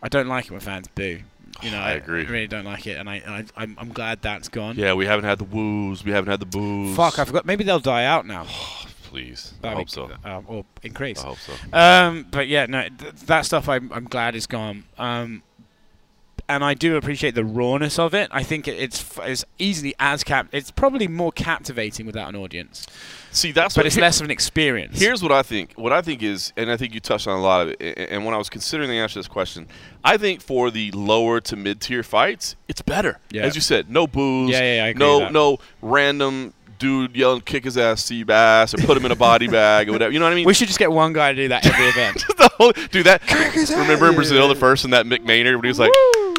I 0.03 0.09
don't 0.09 0.27
like 0.27 0.47
it 0.47 0.51
when 0.51 0.59
fans 0.59 0.89
boo. 0.89 1.21
You 1.61 1.71
know, 1.71 1.77
I 1.77 1.91
agree. 1.91 2.25
I 2.27 2.29
really 2.29 2.47
don't 2.47 2.65
like 2.65 2.85
it, 2.85 2.97
and 2.97 3.09
I, 3.09 3.21
I 3.25 3.45
I'm, 3.55 3.77
I'm 3.79 3.93
glad 3.93 4.21
that's 4.21 4.49
gone. 4.49 4.75
Yeah, 4.75 4.93
we 4.93 5.05
haven't 5.05 5.23
had 5.23 5.37
the 5.37 5.45
woos. 5.45 6.03
We 6.03 6.11
haven't 6.11 6.29
had 6.29 6.41
the 6.41 6.45
boos. 6.45 6.97
Fuck, 6.97 7.17
I 7.17 7.23
forgot. 7.23 7.45
Maybe 7.45 7.63
they'll 7.63 7.79
die 7.79 8.03
out 8.03 8.25
now. 8.27 8.43
Please. 9.03 9.53
I 9.63 9.69
hope 9.69 9.89
so. 9.89 10.11
uh, 10.25 10.41
or 10.45 10.65
increase. 10.83 11.23
I 11.23 11.27
hope 11.27 11.37
so. 11.37 11.53
Um, 11.71 12.27
but 12.29 12.49
yeah, 12.49 12.65
no, 12.65 12.89
th- 12.89 13.13
that 13.27 13.45
stuff 13.45 13.69
I'm, 13.69 13.89
I'm 13.93 14.03
glad 14.03 14.35
is 14.35 14.47
gone. 14.47 14.83
Um, 14.97 15.43
and 16.47 16.63
I 16.63 16.73
do 16.73 16.95
appreciate 16.95 17.35
the 17.35 17.43
rawness 17.45 17.97
of 17.97 18.13
it. 18.13 18.29
I 18.31 18.43
think 18.43 18.67
it's 18.67 19.03
it's 19.23 19.45
easily 19.57 19.95
as 19.99 20.23
cap. 20.23 20.47
It's 20.51 20.71
probably 20.71 21.07
more 21.07 21.31
captivating 21.31 22.05
without 22.05 22.29
an 22.29 22.35
audience, 22.35 22.85
See, 23.31 23.51
that's 23.51 23.73
but 23.75 23.81
what 23.81 23.85
it's 23.87 23.95
here- 23.95 24.01
less 24.03 24.19
of 24.19 24.25
an 24.25 24.31
experience. 24.31 24.99
Here's 24.99 25.21
what 25.23 25.31
I 25.31 25.41
think. 25.43 25.73
What 25.75 25.91
I 25.91 26.01
think 26.01 26.23
is, 26.23 26.53
and 26.55 26.71
I 26.71 26.77
think 26.77 26.93
you 26.93 26.99
touched 26.99 27.27
on 27.27 27.37
a 27.37 27.41
lot 27.41 27.61
of 27.67 27.75
it. 27.79 28.07
And 28.11 28.23
when 28.25 28.33
I 28.33 28.37
was 28.37 28.49
considering 28.49 28.89
the 28.89 28.95
answer 28.97 29.13
to 29.13 29.19
this 29.19 29.27
question, 29.27 29.67
I 30.03 30.17
think 30.17 30.41
for 30.41 30.71
the 30.71 30.91
lower 30.91 31.41
to 31.41 31.55
mid 31.55 31.81
tier 31.81 32.03
fights, 32.03 32.55
it's 32.67 32.81
better. 32.81 33.19
Yeah. 33.31 33.41
As 33.43 33.55
you 33.55 33.61
said, 33.61 33.89
no 33.89 34.07
booze. 34.07 34.51
Yeah, 34.51 34.59
yeah, 34.59 34.75
yeah, 34.75 34.83
I 34.83 34.87
agree 34.89 34.99
no, 34.99 35.29
no 35.29 35.57
random 35.81 36.53
dude 36.85 37.15
yelling 37.15 37.41
"kick 37.41 37.63
his 37.63 37.77
ass, 37.77 38.03
sea 38.03 38.23
bass" 38.23 38.73
or 38.73 38.77
put 38.77 38.95
him 38.95 39.05
in 39.05 39.11
a 39.11 39.15
body 39.15 39.47
bag 39.47 39.89
or 39.89 39.93
whatever. 39.93 40.11
You 40.11 40.19
know 40.19 40.25
what 40.25 40.33
I 40.33 40.35
mean? 40.35 40.45
we 40.45 40.53
should 40.53 40.67
just 40.67 40.79
get 40.79 40.91
one 40.91 41.13
guy 41.13 41.31
to 41.31 41.35
do 41.35 41.47
that 41.47 41.65
every 41.65 41.85
event. 41.89 42.23
the 42.37 42.49
whole, 42.57 42.71
do 42.91 43.03
that. 43.03 43.21
Remember 43.71 44.09
in 44.09 44.15
Brazil, 44.15 44.47
the 44.47 44.55
first 44.55 44.83
and 44.83 44.93
that 44.93 45.05
Mick 45.05 45.23
Maynard, 45.23 45.55
when 45.55 45.63
he 45.63 45.69
was 45.69 45.79
like, 45.79 45.91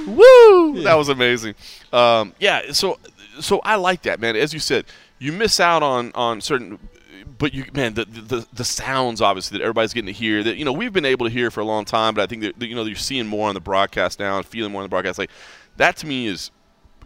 "Woo!" 0.06 0.12
woo!" 0.12 0.82
That 0.82 0.94
was 0.94 1.08
amazing. 1.08 1.54
Um, 1.92 2.32
yeah, 2.38 2.72
so 2.72 2.98
so 3.40 3.60
I 3.64 3.76
like 3.76 4.02
that, 4.02 4.20
man. 4.20 4.36
As 4.36 4.54
you 4.54 4.60
said, 4.60 4.86
you 5.18 5.32
miss 5.32 5.58
out 5.58 5.82
on 5.82 6.12
on 6.14 6.40
certain, 6.40 6.78
but 7.38 7.52
you 7.52 7.64
man, 7.74 7.94
the 7.94 8.04
the, 8.04 8.46
the 8.52 8.64
sounds 8.64 9.20
obviously 9.20 9.58
that 9.58 9.64
everybody's 9.64 9.92
getting 9.92 10.06
to 10.06 10.12
hear 10.12 10.42
that 10.44 10.56
you 10.56 10.64
know 10.64 10.72
we've 10.72 10.92
been 10.92 11.04
able 11.04 11.26
to 11.26 11.32
hear 11.32 11.50
for 11.50 11.60
a 11.60 11.64
long 11.64 11.84
time, 11.84 12.14
but 12.14 12.22
I 12.22 12.26
think 12.26 12.42
that, 12.42 12.58
that, 12.58 12.66
you 12.66 12.76
know 12.76 12.84
you're 12.84 12.96
seeing 12.96 13.26
more 13.26 13.48
on 13.48 13.54
the 13.54 13.60
broadcast 13.60 14.20
now 14.20 14.36
and 14.36 14.46
feeling 14.46 14.72
more 14.72 14.82
on 14.82 14.84
the 14.84 14.90
broadcast. 14.90 15.18
Like 15.18 15.30
that 15.76 15.96
to 15.98 16.06
me 16.06 16.26
is 16.26 16.50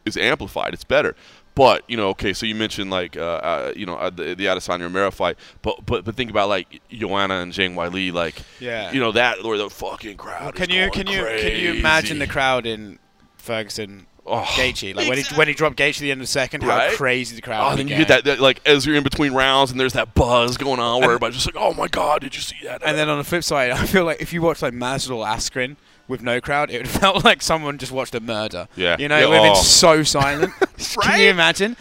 is 0.04 0.16
amplified. 0.16 0.74
It's 0.74 0.84
better. 0.84 1.14
But 1.54 1.82
you 1.88 1.96
know, 1.96 2.08
okay, 2.10 2.32
so 2.32 2.46
you 2.46 2.54
mentioned 2.54 2.90
like 2.90 3.16
uh, 3.16 3.20
uh, 3.20 3.72
you 3.76 3.84
know 3.84 3.96
uh, 3.96 4.08
the, 4.10 4.34
the 4.34 4.46
Adesanya 4.46 4.82
Romero 4.82 5.10
fight, 5.10 5.36
but 5.62 5.84
but 5.84 6.04
but 6.04 6.14
think 6.14 6.30
about 6.30 6.48
like 6.48 6.80
Joanna 6.90 7.34
and 7.40 7.52
Zhang 7.52 7.74
Weili, 7.74 8.12
like 8.12 8.36
Yeah. 8.60 8.92
you 8.92 9.00
know 9.00 9.12
that 9.12 9.44
or 9.44 9.56
the 9.58 9.68
fucking 9.68 10.16
crowd. 10.16 10.54
can 10.54 10.70
is 10.70 10.76
you 10.76 10.80
going 10.82 10.92
can 10.92 11.06
you 11.08 11.24
can 11.24 11.56
you 11.60 11.72
imagine 11.74 12.18
the 12.18 12.26
crowd 12.26 12.66
in 12.66 12.98
Ferguson? 13.36 14.06
Oh, 14.26 14.42
Gaethje, 14.42 14.94
like 14.94 15.08
when 15.08 15.18
he 15.18 15.24
when 15.34 15.48
he 15.48 15.54
dropped 15.54 15.76
Gaethje 15.76 15.96
at 15.96 16.00
the 16.00 16.10
end 16.12 16.20
of 16.20 16.24
the 16.26 16.30
second, 16.30 16.62
Right? 16.62 16.90
how 16.90 16.96
crazy 16.96 17.34
the 17.34 17.42
crowd! 17.42 17.72
Oh, 17.72 17.76
then 17.76 17.88
you 17.88 17.96
get 17.96 18.08
that, 18.08 18.24
that 18.26 18.38
like 18.38 18.60
as 18.66 18.86
you're 18.86 18.94
in 18.94 19.02
between 19.02 19.32
rounds 19.32 19.70
and 19.72 19.80
there's 19.80 19.94
that 19.94 20.14
buzz 20.14 20.56
going 20.56 20.78
on 20.78 21.00
where 21.00 21.10
everybody's 21.10 21.36
just 21.42 21.46
like, 21.52 21.56
oh 21.60 21.72
my 21.74 21.88
god, 21.88 22.20
did 22.20 22.36
you 22.36 22.42
see 22.42 22.56
that? 22.64 22.82
And 22.84 22.96
then 22.96 23.08
on 23.08 23.18
the 23.18 23.24
flip 23.24 23.42
side, 23.42 23.70
I 23.72 23.86
feel 23.86 24.04
like 24.04 24.20
if 24.20 24.32
you 24.32 24.40
watch 24.42 24.62
like 24.62 24.74
Masvidal 24.74 25.26
Askren 25.26 25.76
with 26.10 26.22
no 26.22 26.40
crowd, 26.40 26.70
it 26.70 26.78
would 26.78 26.86
have 26.88 27.00
felt 27.00 27.24
like 27.24 27.40
someone 27.40 27.78
just 27.78 27.92
watched 27.92 28.14
a 28.14 28.20
murder. 28.20 28.68
Yeah. 28.76 28.96
you 28.98 29.08
know, 29.08 29.18
Yeah, 29.18 29.24
it 29.24 29.28
would 29.28 29.36
have 29.36 29.44
oh. 29.52 29.54
been 29.54 29.62
so 29.62 30.02
silent. 30.02 30.52
Can 31.02 31.20
you 31.20 31.30
imagine? 31.30 31.76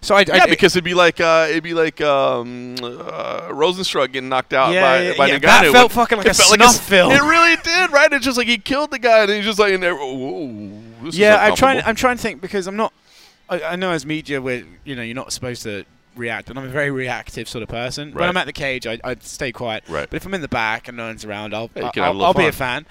So 0.00 0.16
I, 0.16 0.20
I 0.20 0.24
yeah, 0.34 0.46
because 0.46 0.74
it'd 0.74 0.82
be 0.82 0.94
like 0.94 1.20
uh, 1.20 1.46
it'd 1.48 1.62
be 1.62 1.74
like 1.74 2.00
um, 2.00 2.74
uh, 2.82 3.50
Rozenstruik 3.50 4.12
getting 4.12 4.28
knocked 4.28 4.52
out 4.52 4.72
Yeah, 4.72 4.80
by 4.82 5.02
yeah, 5.02 5.16
by 5.16 5.26
yeah, 5.28 5.38
Ngannou. 5.38 5.42
that 5.42 5.72
felt 5.72 5.92
fucking 5.92 6.18
like 6.18 6.26
it 6.26 6.30
a 6.30 6.34
felt 6.34 6.54
snuff 6.54 6.70
s- 6.70 6.80
film. 6.80 7.12
It 7.12 7.20
really 7.22 7.54
did, 7.62 7.92
right? 7.92 8.12
It's 8.12 8.24
just 8.24 8.36
like 8.36 8.48
he 8.48 8.58
killed 8.58 8.90
the 8.90 8.98
guy, 8.98 9.20
and 9.22 9.30
he's 9.30 9.44
just 9.44 9.60
like, 9.60 9.72
in 9.72 9.80
there, 9.80 9.94
whoa, 9.94 10.48
this 11.04 11.14
is 11.14 11.18
yeah, 11.20 11.36
I'm 11.36 11.54
trying. 11.54 11.82
I'm 11.84 11.94
trying 11.94 12.16
to 12.16 12.22
think 12.22 12.40
because 12.40 12.66
I'm 12.66 12.74
not. 12.76 12.92
I, 13.48 13.62
I 13.62 13.76
know 13.76 13.92
as 13.92 14.04
media, 14.04 14.42
we're 14.42 14.66
you 14.82 14.96
know 14.96 15.02
you're 15.02 15.14
not 15.14 15.32
supposed 15.32 15.62
to 15.62 15.84
react, 16.16 16.50
and 16.50 16.58
I'm 16.58 16.64
a 16.64 16.68
very 16.68 16.90
reactive 16.90 17.48
sort 17.48 17.62
of 17.62 17.68
person. 17.68 18.08
Right. 18.08 18.22
When 18.22 18.28
I'm 18.28 18.36
at 18.36 18.46
the 18.46 18.52
cage, 18.52 18.88
I 18.88 18.98
I 19.04 19.14
stay 19.20 19.52
quiet. 19.52 19.84
Right. 19.88 20.10
But 20.10 20.16
if 20.16 20.26
I'm 20.26 20.34
in 20.34 20.40
the 20.40 20.48
back 20.48 20.88
and 20.88 20.96
no 20.96 21.06
one's 21.06 21.24
around, 21.24 21.54
I'll 21.54 21.70
Yeah, 21.76 21.84
you 21.84 21.90
can 21.92 22.02
have 22.02 22.16
a 22.16 22.18
I'll, 22.18 22.24
I'll 22.24 22.34
be 22.34 22.46
a 22.46 22.50
fan. 22.52 22.86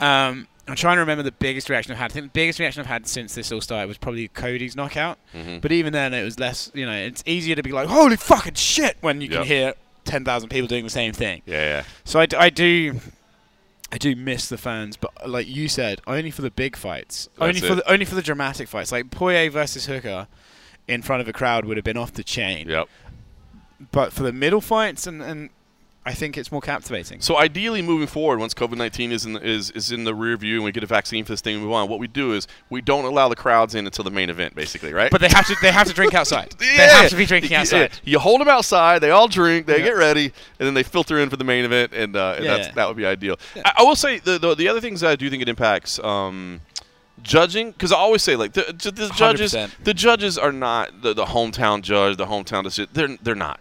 Um, 0.00 0.46
I'm 0.68 0.74
trying 0.74 0.96
to 0.96 1.00
remember 1.00 1.22
the 1.22 1.32
biggest 1.32 1.70
reaction 1.70 1.92
I've 1.92 1.98
had. 1.98 2.10
I 2.10 2.14
think 2.14 2.26
the 2.26 2.30
biggest 2.40 2.58
reaction 2.58 2.80
I've 2.80 2.86
had 2.86 3.06
since 3.06 3.34
this 3.34 3.52
all 3.52 3.60
started 3.60 3.86
was 3.86 3.98
probably 3.98 4.26
Cody's 4.28 4.74
knockout. 4.74 5.18
Mhm. 5.34 5.60
But 5.60 5.70
even 5.72 5.92
then, 5.92 6.12
it 6.12 6.24
was 6.24 6.38
less. 6.40 6.70
You 6.74 6.86
know, 6.86 6.92
it's 6.92 7.22
easier 7.26 7.54
to 7.54 7.62
be 7.62 7.70
like, 7.72 7.88
"Holy 7.88 8.16
fucking 8.16 8.54
shit!" 8.54 8.96
when 9.00 9.20
you 9.20 9.28
can 9.28 9.38
Yep. 9.38 9.46
hear 9.46 9.74
ten 10.04 10.24
thousand 10.24 10.48
people 10.48 10.66
doing 10.66 10.84
the 10.84 10.90
same 10.90 11.12
thing. 11.12 11.42
Yeah, 11.46 11.62
yeah. 11.62 11.82
So 12.04 12.18
I, 12.20 12.26
d- 12.26 12.36
I 12.36 12.50
do, 12.50 13.00
I 13.92 13.98
do 13.98 14.16
miss 14.16 14.48
the 14.48 14.58
fans, 14.58 14.96
but 14.96 15.12
uh, 15.24 15.28
like 15.28 15.46
you 15.46 15.68
said, 15.68 16.00
only 16.06 16.30
for 16.32 16.42
the 16.42 16.50
big 16.50 16.74
fights, 16.76 17.28
only 17.40 17.54
That's 17.54 17.66
for 17.66 17.72
it. 17.74 17.76
the 17.76 17.90
only 17.92 18.04
for 18.04 18.16
the 18.16 18.22
dramatic 18.22 18.66
fights. 18.68 18.90
Like 18.90 19.10
Poirier 19.12 19.50
versus 19.50 19.86
Hooker, 19.86 20.26
in 20.88 21.00
front 21.02 21.20
of 21.22 21.28
a 21.28 21.32
crowd 21.32 21.64
would 21.64 21.76
have 21.76 21.84
been 21.84 21.96
off 21.96 22.12
the 22.12 22.24
chain. 22.24 22.68
Yep. 22.68 22.88
But 23.92 24.12
for 24.12 24.22
the 24.24 24.32
middle 24.32 24.60
fights, 24.60 25.06
and, 25.06 25.22
and 25.22 25.50
I 26.08 26.14
think 26.14 26.38
it's 26.38 26.52
more 26.52 26.60
captivating. 26.60 27.20
So 27.20 27.36
ideally, 27.36 27.82
moving 27.82 28.06
forward, 28.06 28.38
once 28.38 28.54
COVID 28.54 28.76
nineteen 28.76 29.10
is 29.10 29.26
in 29.26 29.32
the, 29.32 29.44
is 29.44 29.72
is 29.72 29.90
in 29.90 30.04
the 30.04 30.14
rear 30.14 30.36
view 30.36 30.54
and 30.56 30.64
we 30.64 30.70
get 30.70 30.84
a 30.84 30.86
vaccine 30.86 31.24
for 31.24 31.32
this 31.32 31.40
thing 31.40 31.54
and 31.54 31.62
we 31.62 31.66
move 31.66 31.74
on, 31.74 31.88
what 31.88 31.98
we 31.98 32.06
do 32.06 32.32
is 32.32 32.46
we 32.70 32.80
don't 32.80 33.04
allow 33.04 33.28
the 33.28 33.34
crowds 33.34 33.74
in 33.74 33.84
until 33.86 34.04
the 34.04 34.10
main 34.10 34.30
event, 34.30 34.54
basically, 34.54 34.92
right? 34.92 35.10
But 35.10 35.20
they 35.20 35.28
have 35.28 35.46
to 35.48 35.56
they 35.60 35.72
have 35.72 35.88
to 35.88 35.92
drink 35.92 36.14
outside. 36.20 36.54
They 36.60 36.66
have 36.66 37.10
to 37.10 37.16
be 37.16 37.26
drinking 37.26 37.50
Yeah. 37.50 37.60
outside. 37.62 37.90
You 38.04 38.20
hold 38.20 38.40
them 38.40 38.48
outside, 38.48 39.00
they 39.00 39.10
all 39.10 39.26
drink, 39.26 39.66
they 39.66 39.78
Yeah. 39.78 39.84
get 39.86 39.96
ready, 39.96 40.26
and 40.60 40.66
then 40.66 40.74
they 40.74 40.84
filter 40.84 41.18
in 41.18 41.28
for 41.28 41.36
the 41.36 41.44
main 41.44 41.64
event, 41.64 41.92
and, 41.92 42.14
uh, 42.14 42.34
and 42.36 42.44
Yeah. 42.44 42.56
that's, 42.56 42.74
that 42.76 42.86
would 42.86 42.96
be 42.96 43.04
ideal. 43.04 43.36
I, 43.64 43.72
I 43.78 43.82
will 43.82 43.96
say 43.96 44.20
the, 44.20 44.38
the 44.38 44.54
the 44.54 44.68
other 44.68 44.80
things 44.80 45.00
that 45.00 45.10
I 45.10 45.16
do 45.16 45.28
think 45.28 45.42
it 45.42 45.48
impacts. 45.48 45.98
Um, 45.98 46.60
Judging, 47.22 47.70
because 47.72 47.92
I 47.92 47.96
always 47.96 48.22
say 48.22 48.36
like 48.36 48.52
the, 48.52 48.62
the 48.72 49.10
judges, 49.16 49.54
100%. 49.54 49.70
the 49.82 49.94
judges 49.94 50.36
are 50.38 50.52
not 50.52 51.00
the, 51.02 51.14
the 51.14 51.24
hometown 51.24 51.80
judge, 51.82 52.16
the 52.18 52.26
hometown 52.26 52.62
decision. 52.62 52.90
They're 52.92 53.16
they're 53.22 53.34
not, 53.34 53.58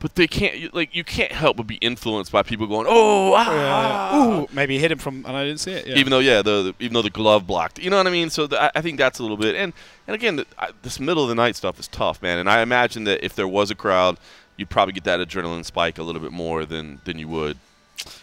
but 0.00 0.14
they 0.14 0.26
can't 0.26 0.56
you- 0.56 0.70
like 0.72 0.94
you 0.94 1.04
can't 1.04 1.32
help 1.32 1.56
but 1.56 1.66
be 1.66 1.76
influenced 1.76 2.30
by 2.30 2.42
people 2.42 2.66
going, 2.66 2.86
oh, 2.88 3.34
ah, 3.36 4.16
Ooh, 4.16 4.48
maybe 4.52 4.78
hit 4.78 4.92
him 4.92 4.98
from, 4.98 5.24
and 5.26 5.36
I 5.36 5.44
didn't 5.44 5.60
see 5.60 5.72
it. 5.72 5.86
Yeah. 5.86 5.96
even 5.96 6.10
though 6.10 6.18
yeah, 6.20 6.42
the, 6.42 6.62
the 6.62 6.84
even 6.84 6.94
though 6.94 7.02
the 7.02 7.10
glove 7.10 7.46
blocked, 7.46 7.78
you 7.78 7.90
know 7.90 7.96
what 7.96 8.06
I 8.06 8.10
mean. 8.10 8.30
So 8.30 8.46
the, 8.46 8.62
I, 8.62 8.70
I 8.76 8.80
think 8.80 8.98
that's 8.98 9.18
a 9.18 9.22
little 9.22 9.36
bit, 9.36 9.54
and 9.56 9.72
and 10.06 10.14
again, 10.14 10.36
the, 10.36 10.46
I, 10.58 10.70
this 10.82 11.00
middle 11.00 11.22
of 11.22 11.28
the 11.28 11.34
night 11.34 11.56
stuff 11.56 11.78
is 11.80 11.88
tough, 11.88 12.22
man. 12.22 12.38
And 12.38 12.48
I 12.48 12.60
imagine 12.62 13.04
that 13.04 13.24
if 13.24 13.34
there 13.34 13.48
was 13.48 13.70
a 13.70 13.74
crowd, 13.74 14.18
you'd 14.56 14.70
probably 14.70 14.92
get 14.92 15.04
that 15.04 15.20
adrenaline 15.20 15.64
spike 15.64 15.98
a 15.98 16.02
little 16.02 16.22
bit 16.22 16.32
more 16.32 16.64
than 16.64 17.00
than 17.04 17.18
you 17.18 17.28
would. 17.28 17.58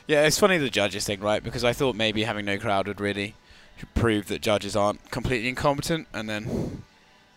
Yeah, 0.07 0.25
it's 0.25 0.39
funny 0.39 0.57
the 0.57 0.69
judges 0.69 1.05
thing, 1.05 1.19
right? 1.19 1.43
Because 1.43 1.63
I 1.63 1.73
thought 1.73 1.95
maybe 1.95 2.23
having 2.23 2.45
no 2.45 2.57
crowd 2.57 2.87
would 2.87 3.01
really 3.01 3.35
prove 3.93 4.27
that 4.27 4.41
judges 4.41 4.75
aren't 4.75 5.11
completely 5.11 5.49
incompetent, 5.49 6.07
and 6.13 6.29
then 6.29 6.83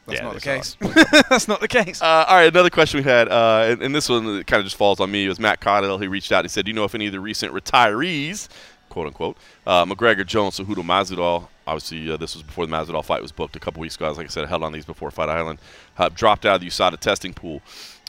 that's 0.09 0.21
Yeah, 0.21 0.25
not 0.27 0.35
the 0.35 0.41
case. 0.41 0.77
that's 1.31 1.49
not 1.49 1.61
the 1.61 1.69
case. 1.69 2.03
Uh, 2.03 2.25
all 2.29 2.37
right, 2.37 2.49
another 2.49 2.71
question 2.71 2.99
we 2.99 3.05
had, 3.05 3.29
uh, 3.29 3.67
and, 3.69 3.83
and 3.83 3.95
this 3.95 4.09
one 4.09 4.43
kind 4.45 4.61
of 4.61 4.65
just 4.67 4.77
falls 4.77 4.99
on 5.01 5.11
me. 5.11 5.27
It 5.27 5.29
was 5.29 5.39
Matt 5.39 5.61
Cottle. 5.61 5.99
He 5.99 6.09
reached 6.09 6.33
out. 6.33 6.41
And 6.41 6.47
he 6.47 6.49
said, 6.49 6.65
"Do 6.65 6.71
you 6.71 6.75
know 6.75 6.85
if 6.85 6.95
any 6.95 7.07
of 7.07 7.13
the 7.13 7.21
recent 7.21 7.53
retirees, 7.55 8.49
quote 8.89 9.07
unquote, 9.07 9.37
uh, 9.67 9.85
McGregor, 9.85 10.27
Jones, 10.27 10.59
Cejudo, 10.59 10.77
Masvidal, 10.85 11.47
obviously 11.67 12.11
uh, 12.11 12.17
this 12.17 12.35
was 12.35 12.43
before 12.43 12.67
the 12.67 12.73
Masvidal 12.73 13.05
fight 13.05 13.21
was 13.23 13.33
booked 13.33 13.55
a 13.57 13.61
couple 13.61 13.81
weeks 13.81 13.97
ago. 13.97 14.11
As 14.11 14.17
like 14.17 14.27
I 14.27 14.31
said, 14.31 14.45
I 14.45 14.49
held 14.49 14.63
on 14.63 14.73
these 14.73 14.85
before 14.87 15.11
Fight 15.11 15.29
Island, 15.29 15.59
uh, 15.99 16.09
dropped 16.09 16.47
out 16.47 16.57
of 16.57 16.61
the 16.63 16.67
USADA 16.69 16.99
testing 16.99 17.33
pool." 17.35 17.61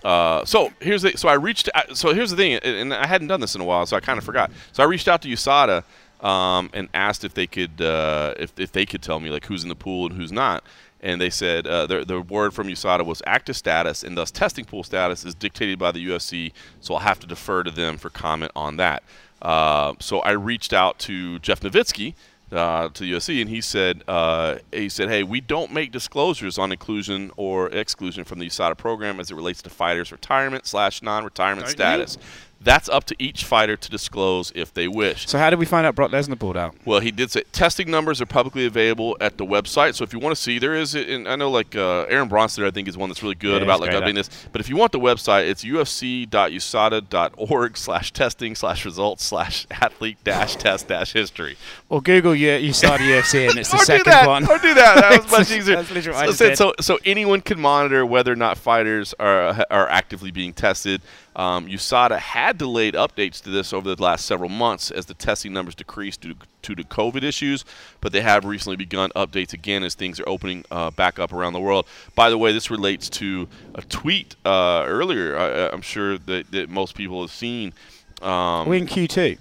Uh, 0.04 0.46
so 0.46 0.72
here's 0.80 1.02
the, 1.02 1.18
so 1.18 1.28
I 1.28 1.34
reached 1.34 1.70
uh, 1.76 1.94
so 1.94 2.14
here's 2.14 2.32
the 2.32 2.38
thing, 2.38 2.54
and- 2.54 2.64
and 2.64 2.94
I 2.94 3.06
hadn't 3.06 3.28
done 3.28 3.42
this 3.42 3.56
in 3.56 3.62
a 3.62 3.66
while, 3.66 3.86
so 3.86 3.98
I 3.98 4.00
kind 4.00 4.18
of 4.18 4.24
forgot. 4.24 4.50
So 4.72 4.82
I 4.82 4.86
reached 4.86 5.10
out 5.10 5.22
to 5.24 5.28
USADA 5.28 5.84
um, 6.26 6.70
and 6.74 6.88
asked 6.94 7.24
if 7.26 7.34
they 7.34 7.48
could 7.48 7.82
uh, 7.82 8.34
if 8.38 8.54
if 8.58 8.72
they 8.72 8.86
could 8.86 9.02
tell 9.02 9.20
me 9.20 9.30
like 9.30 9.46
who's 9.46 9.64
in 9.64 9.70
the 9.70 9.76
pool 9.76 10.08
and 10.08 10.16
who's 10.16 10.32
not. 10.32 10.64
And 11.02 11.22
they 11.22 11.30
said 11.30 11.66
uh, 11.66 11.88
the, 11.88 12.04
the 12.04 12.22
word 12.22 12.54
from 12.54 12.68
USADA 12.68 13.06
was 13.06 13.22
active 13.26 13.56
status, 13.56 14.04
and 14.04 14.18
thus 14.18 14.32
testing 14.32 14.66
pool 14.66 14.84
status 14.84 15.24
is 15.24 15.34
dictated 15.34 15.80
by 15.80 15.92
the 15.92 16.06
UFC. 16.06 16.52
So 16.82 16.94
I'll 16.94 17.00
have 17.00 17.20
to 17.20 17.28
defer 17.28 17.64
to 17.64 17.72
them 17.72 17.98
for 17.98 18.10
comment 18.10 18.52
on 18.56 18.78
that. 18.78 19.04
Uh, 19.42 19.94
so 20.00 20.20
I 20.20 20.32
reached 20.32 20.74
out 20.74 21.00
to 21.00 21.40
Jeff 21.40 21.62
Novitzky, 21.62 22.16
uh, 22.52 22.90
to 22.90 23.04
the 23.04 23.14
UFC, 23.14 23.42
and 23.42 23.50
he 23.50 23.62
said 23.62 24.04
uh, 24.08 24.58
he 24.72 24.90
said, 24.90 25.10
"Hey, 25.10 25.24
we 25.24 25.40
don't 25.40 25.72
make 25.72 25.92
disclosures 25.92 26.58
on 26.58 26.72
inclusion 26.72 27.32
or 27.38 27.70
exclusion 27.70 28.24
from 28.24 28.40
the 28.40 28.48
USADA 28.48 28.78
program 28.78 29.20
as 29.20 29.30
it 29.32 29.36
relates 29.36 29.62
to 29.64 29.70
fighters' 29.70 30.12
retirement 30.12 30.66
slash 30.66 31.02
non-retirement 31.02 31.68
status. 31.68 32.18
That's 32.62 32.90
up 32.90 33.06
to 33.06 33.16
each 33.20 33.46
fighter 33.46 33.78
to 33.78 33.90
disclose 33.90 34.52
if 34.54 34.74
they 34.74 34.90
wish. 34.90 35.30
So 35.30 35.38
how 35.38 35.50
did 35.50 35.60
we 35.60 35.66
find 35.66 35.88
out 35.88 35.96
Brock 35.96 36.12
Lesnar 36.12 36.38
pulled 36.38 36.58
out? 36.58 36.76
Well, 36.84 37.00
he 37.00 37.10
did 37.10 37.32
say 37.32 37.44
testing 37.54 37.90
numbers 37.90 38.20
are 38.20 38.26
publicly 38.26 38.66
available 38.66 39.16
at 39.22 39.38
the 39.38 39.46
website. 39.46 39.96
So 39.96 40.04
if 40.04 40.12
you 40.12 40.20
want 40.20 40.36
to 40.36 40.42
see, 40.42 40.60
there 40.60 40.76
is. 40.76 40.94
And 40.94 41.26
I 41.28 41.38
know 41.38 41.50
like 41.50 41.74
uh, 41.76 42.02
Aaron 42.10 42.28
Bronson, 42.28 42.66
I 42.66 42.72
think 42.72 42.90
is 42.90 42.98
one 42.98 43.08
that's 43.10 43.24
really 43.24 43.36
good 43.36 43.62
Yeah, 43.62 43.64
about 43.64 43.80
like 43.80 43.92
updating 43.92 44.16
this. 44.16 44.30
But 44.52 44.60
if 44.60 44.68
you 44.68 44.76
want 44.76 44.92
the 44.92 45.00
website, 45.00 45.48
it's 45.48 45.64
ufc.usada.org 45.64 47.78
slash 47.86 48.12
testing 48.12 48.56
slash 48.56 48.84
results 48.84 49.24
slash 49.24 49.66
athlete 49.72 50.18
dash 50.26 50.58
test 50.58 50.90
dash 50.90 51.14
history. 51.14 51.56
Or 51.88 52.02
Google 52.02 52.36
you 52.36 52.52
you 52.56 52.74
started 52.74 53.06
UFC 53.06 53.48
and 53.50 53.58
it's 53.58 53.72
the 53.78 53.78
second 53.80 54.12
that. 54.12 54.28
one. 54.28 54.44
Or 54.44 54.58
do 54.58 54.74
that. 54.74 54.96
That 54.96 55.24
was 55.24 55.32
much 55.40 55.50
easier. 55.52 55.78
That's 55.78 55.92
literally 55.92 56.18
what 56.18 56.30
I 56.30 56.34
so, 56.34 56.48
just 56.50 56.58
so, 56.58 56.74
so, 56.80 56.96
so 56.96 57.00
anyone 57.06 57.40
can 57.40 57.58
monitor 57.60 58.06
whether 58.06 58.34
or 58.34 58.36
not 58.36 58.58
fighters 58.58 59.14
are 59.18 59.66
are 59.72 59.88
actively 59.88 60.32
being 60.32 60.52
tested. 60.52 61.02
Um, 61.40 61.68
USADA 61.68 62.20
had 62.20 62.58
delayed 62.58 62.96
updates 62.96 63.42
to 63.44 63.50
this 63.50 63.72
over 63.72 63.96
the 63.96 64.04
last 64.04 64.26
several 64.26 64.50
months 64.50 64.92
as 64.92 65.06
the 65.06 65.14
testing 65.14 65.54
numbers 65.54 65.74
decreased 65.74 66.20
due 66.20 66.36
to, 66.64 66.76
COVID 66.84 67.24
issues, 67.24 67.64
but 68.02 68.12
they 68.12 68.20
have 68.20 68.44
recently 68.44 68.76
begun 68.76 69.10
updates 69.16 69.54
again 69.54 69.82
as 69.82 69.96
things 69.96 70.20
are 70.20 70.28
opening 70.28 70.66
uh, 70.70 70.92
back 70.92 71.18
up 71.18 71.32
around 71.32 71.54
the 71.54 71.62
world. 71.62 71.88
By 72.14 72.30
the 72.30 72.38
way, 72.38 72.52
this 72.52 72.70
relates 72.70 73.10
to 73.12 73.48
a 73.74 73.82
tweet 73.84 74.36
uh, 74.44 74.84
earlier. 74.86 75.38
I, 75.38 75.70
I'm 75.70 75.82
sure 75.82 76.18
that, 76.18 76.52
that 76.52 76.70
most 76.70 76.94
people 76.94 77.22
have 77.22 77.32
seen. 77.32 77.74
Um, 78.22 78.68
We're 78.68 78.76
in 78.76 78.88
Q2. 78.88 79.38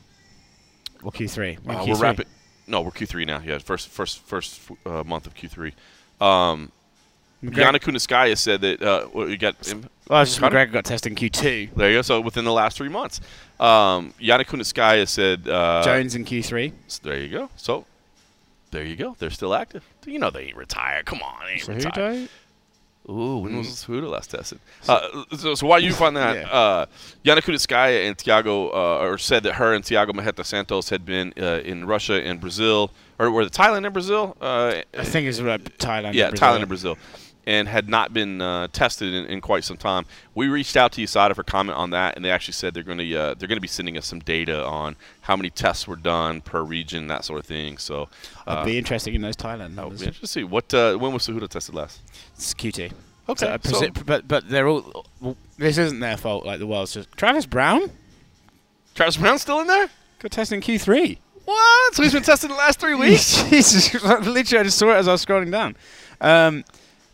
Or 1.03 1.11
Q3. 1.11 1.37
We're 1.65 1.73
in 1.73 1.79
uh, 1.79 1.83
Q3. 1.83 1.89
we're 1.89 1.97
rapid. 1.97 2.27
No, 2.69 2.83
we're 2.83 2.93
Q3 2.93 3.27
now. 3.27 3.41
Yeah, 3.45 3.59
first 3.59 3.89
first 3.89 4.21
first 4.21 4.61
uh, 4.87 5.03
month 5.03 5.27
of 5.27 5.35
Q3. 5.35 5.73
Um, 6.21 6.71
McGregor, 7.43 7.73
Yana 7.73 7.81
Kunitskaya 7.81 8.37
said 8.37 8.61
that 8.63 8.83
uh, 8.83 9.07
what, 9.07 9.29
you 9.29 9.37
got 9.37 9.65
him. 9.67 9.89
Well, 10.09 10.23
it's 10.23 10.37
just? 10.37 10.41
McGregor 10.43 10.73
got 10.73 10.85
tested 10.85 11.13
in 11.13 11.17
Q2. 11.17 11.75
There 11.75 11.91
you 11.91 11.99
go. 11.99 12.03
So 12.03 12.21
within 12.21 12.45
the 12.45 12.53
last 12.53 12.77
three 12.77 12.89
months, 12.89 13.21
um, 13.61 14.15
Yana 14.21 14.45
Kunitskaya 14.47 15.07
said. 15.07 15.47
Uh, 15.49 15.83
Jones 15.85 16.15
in 16.15 16.25
Q3. 16.25 16.73
s- 16.87 16.99
There 16.99 17.19
you 17.19 17.29
go. 17.29 17.51
So 17.57 17.85
there 18.71 18.85
you 18.85 18.97
go. 18.97 19.17
They're 19.19 19.31
still 19.31 19.55
active. 19.55 19.85
You 20.07 20.19
know 20.19 20.31
they 20.31 20.45
ain't 20.45 20.57
retired. 20.57 21.05
Come 21.07 21.21
on, 21.23 21.35
they 21.47 21.53
ain't 21.55 21.69
retired. 21.69 21.95
Cejudo? 21.95 22.29
Ooh, 23.11 23.39
when 23.39 23.57
was 23.57 23.69
Cejudo 23.69 24.11
last 24.11 24.31
tested? 24.31 24.59
Uh, 24.87 25.25
so, 25.35 25.55
so 25.55 25.67
why 25.67 25.79
you 25.79 25.95
find 25.95 26.15
that 26.19 26.37
Yeah. 26.37 26.49
uh, 26.51 26.87
Yana 27.25 27.39
Kunitskaya 27.39 28.07
and 28.07 28.17
Tiago, 28.19 28.69
uh, 28.69 28.99
or 29.03 29.17
said 29.17 29.43
that 29.45 29.55
her 29.55 29.73
and 29.73 29.83
Tiago 29.83 30.13
Marreta 30.13 30.45
Santos 30.45 30.91
had 30.91 31.07
been 31.07 31.33
uh, 31.41 31.61
in 31.65 31.87
Russia 31.87 32.23
and 32.23 32.39
Brazil, 32.39 32.91
or 33.19 33.31
were 33.31 33.43
it 33.43 33.53
Thailand 33.53 33.85
and 33.87 33.93
Brazil? 33.95 34.37
Uh, 34.41 34.83
I 34.99 35.05
think 35.05 35.27
it's 35.27 35.39
uh, 35.41 35.57
Thailand. 35.79 36.13
yeah, 36.15 36.27
and 36.29 36.39
Brazil. 36.39 36.49
Thailand 36.49 36.59
and 36.59 36.69
Brazil, 36.69 36.99
and 37.49 37.67
had 37.67 37.89
not 37.89 38.13
been 38.13 38.41
uh, 38.43 38.69
tested 38.69 39.15
in, 39.15 39.25
in 39.25 39.41
quite 39.41 39.65
some 39.65 39.77
time. 39.79 40.05
We 40.35 40.49
reached 40.49 40.77
out 40.77 40.93
to 40.93 41.03
USADA 41.03 41.35
for 41.35 41.43
comment 41.43 41.79
on 41.79 41.91
that, 41.91 42.15
and 42.15 42.25
they 42.25 42.31
actually 42.31 42.53
said 42.53 42.75
they're 42.75 42.83
going 42.83 42.99
to 42.99 43.17
uh, 43.17 43.35
they're 43.35 43.49
going 43.49 43.57
to 43.57 43.61
be 43.63 43.67
sending 43.69 43.97
us 43.97 44.07
some 44.07 44.19
data 44.21 44.65
on 44.65 44.97
how 45.23 45.35
many 45.37 45.49
tests 45.51 45.89
were 45.89 45.97
done 45.97 46.41
per 46.43 46.63
region, 46.63 47.07
that 47.09 47.25
sort 47.25 47.41
of 47.41 47.47
thing. 47.47 47.79
So, 47.79 48.09
uh, 48.47 48.57
I'd 48.59 48.67
be 48.67 48.77
interesting 48.79 49.15
in 49.15 49.23
those 49.23 49.37
Thailand 49.37 49.59
that 49.59 49.83
numbers. 49.83 50.01
be 50.01 50.07
interesting 50.07 50.21
to 50.21 50.27
see 50.27 50.45
what 50.45 50.73
uh, 50.75 50.97
when 50.97 51.13
was 51.13 51.27
Cejudo 51.27 51.49
tested 51.49 51.75
last. 51.75 52.01
It's 52.35 52.53
Q2. 52.55 52.93
Okay, 53.31 53.59
So, 53.65 53.79
I 53.79 53.89
so- 53.89 53.91
but 54.05 54.29
but 54.29 54.49
they're 54.49 54.69
all. 54.69 55.07
Well, 55.21 55.37
this 55.57 55.79
isn't 55.79 56.01
their 56.01 56.17
fault. 56.17 56.45
Like 56.47 56.59
the 56.59 56.67
world's 56.67 56.93
just 56.93 57.11
Travis 57.17 57.47
Browne 57.47 57.91
Travis 58.95 59.17
Browne's 59.17 59.43
still 59.43 59.61
in 59.61 59.67
there. 59.67 59.89
got 60.19 60.33
tested 60.33 60.57
in 60.57 60.63
Q3. 60.63 61.19
What? 61.45 61.95
So 61.95 62.03
he's 62.03 62.13
been 62.13 62.23
tested 62.23 62.51
the 62.51 62.55
last 62.55 62.79
three 62.81 62.95
weeks. 63.05 63.43
Jesus, 63.49 63.95
literally, 64.05 64.61
I 64.61 64.63
just 64.65 64.77
saw 64.79 64.91
it 64.91 64.97
as 64.97 65.09
I 65.09 65.13
was 65.13 65.25
scrolling 65.25 65.51
down. 65.51 65.77
Um, 66.21 66.65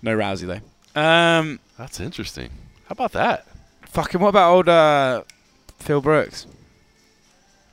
no 0.05 0.17
Rousey 0.17 0.47
though. 0.47 1.01
Um, 1.01 1.59
That's 1.79 1.99
interesting. 2.01 2.51
How 2.87 2.93
about 2.93 3.13
that? 3.13 3.47
fucking 3.89 4.21
what 4.21 4.29
about 4.31 4.53
old 4.53 4.69
uh, 4.69 5.23
Phil 5.79 6.01
Brooks? 6.01 6.47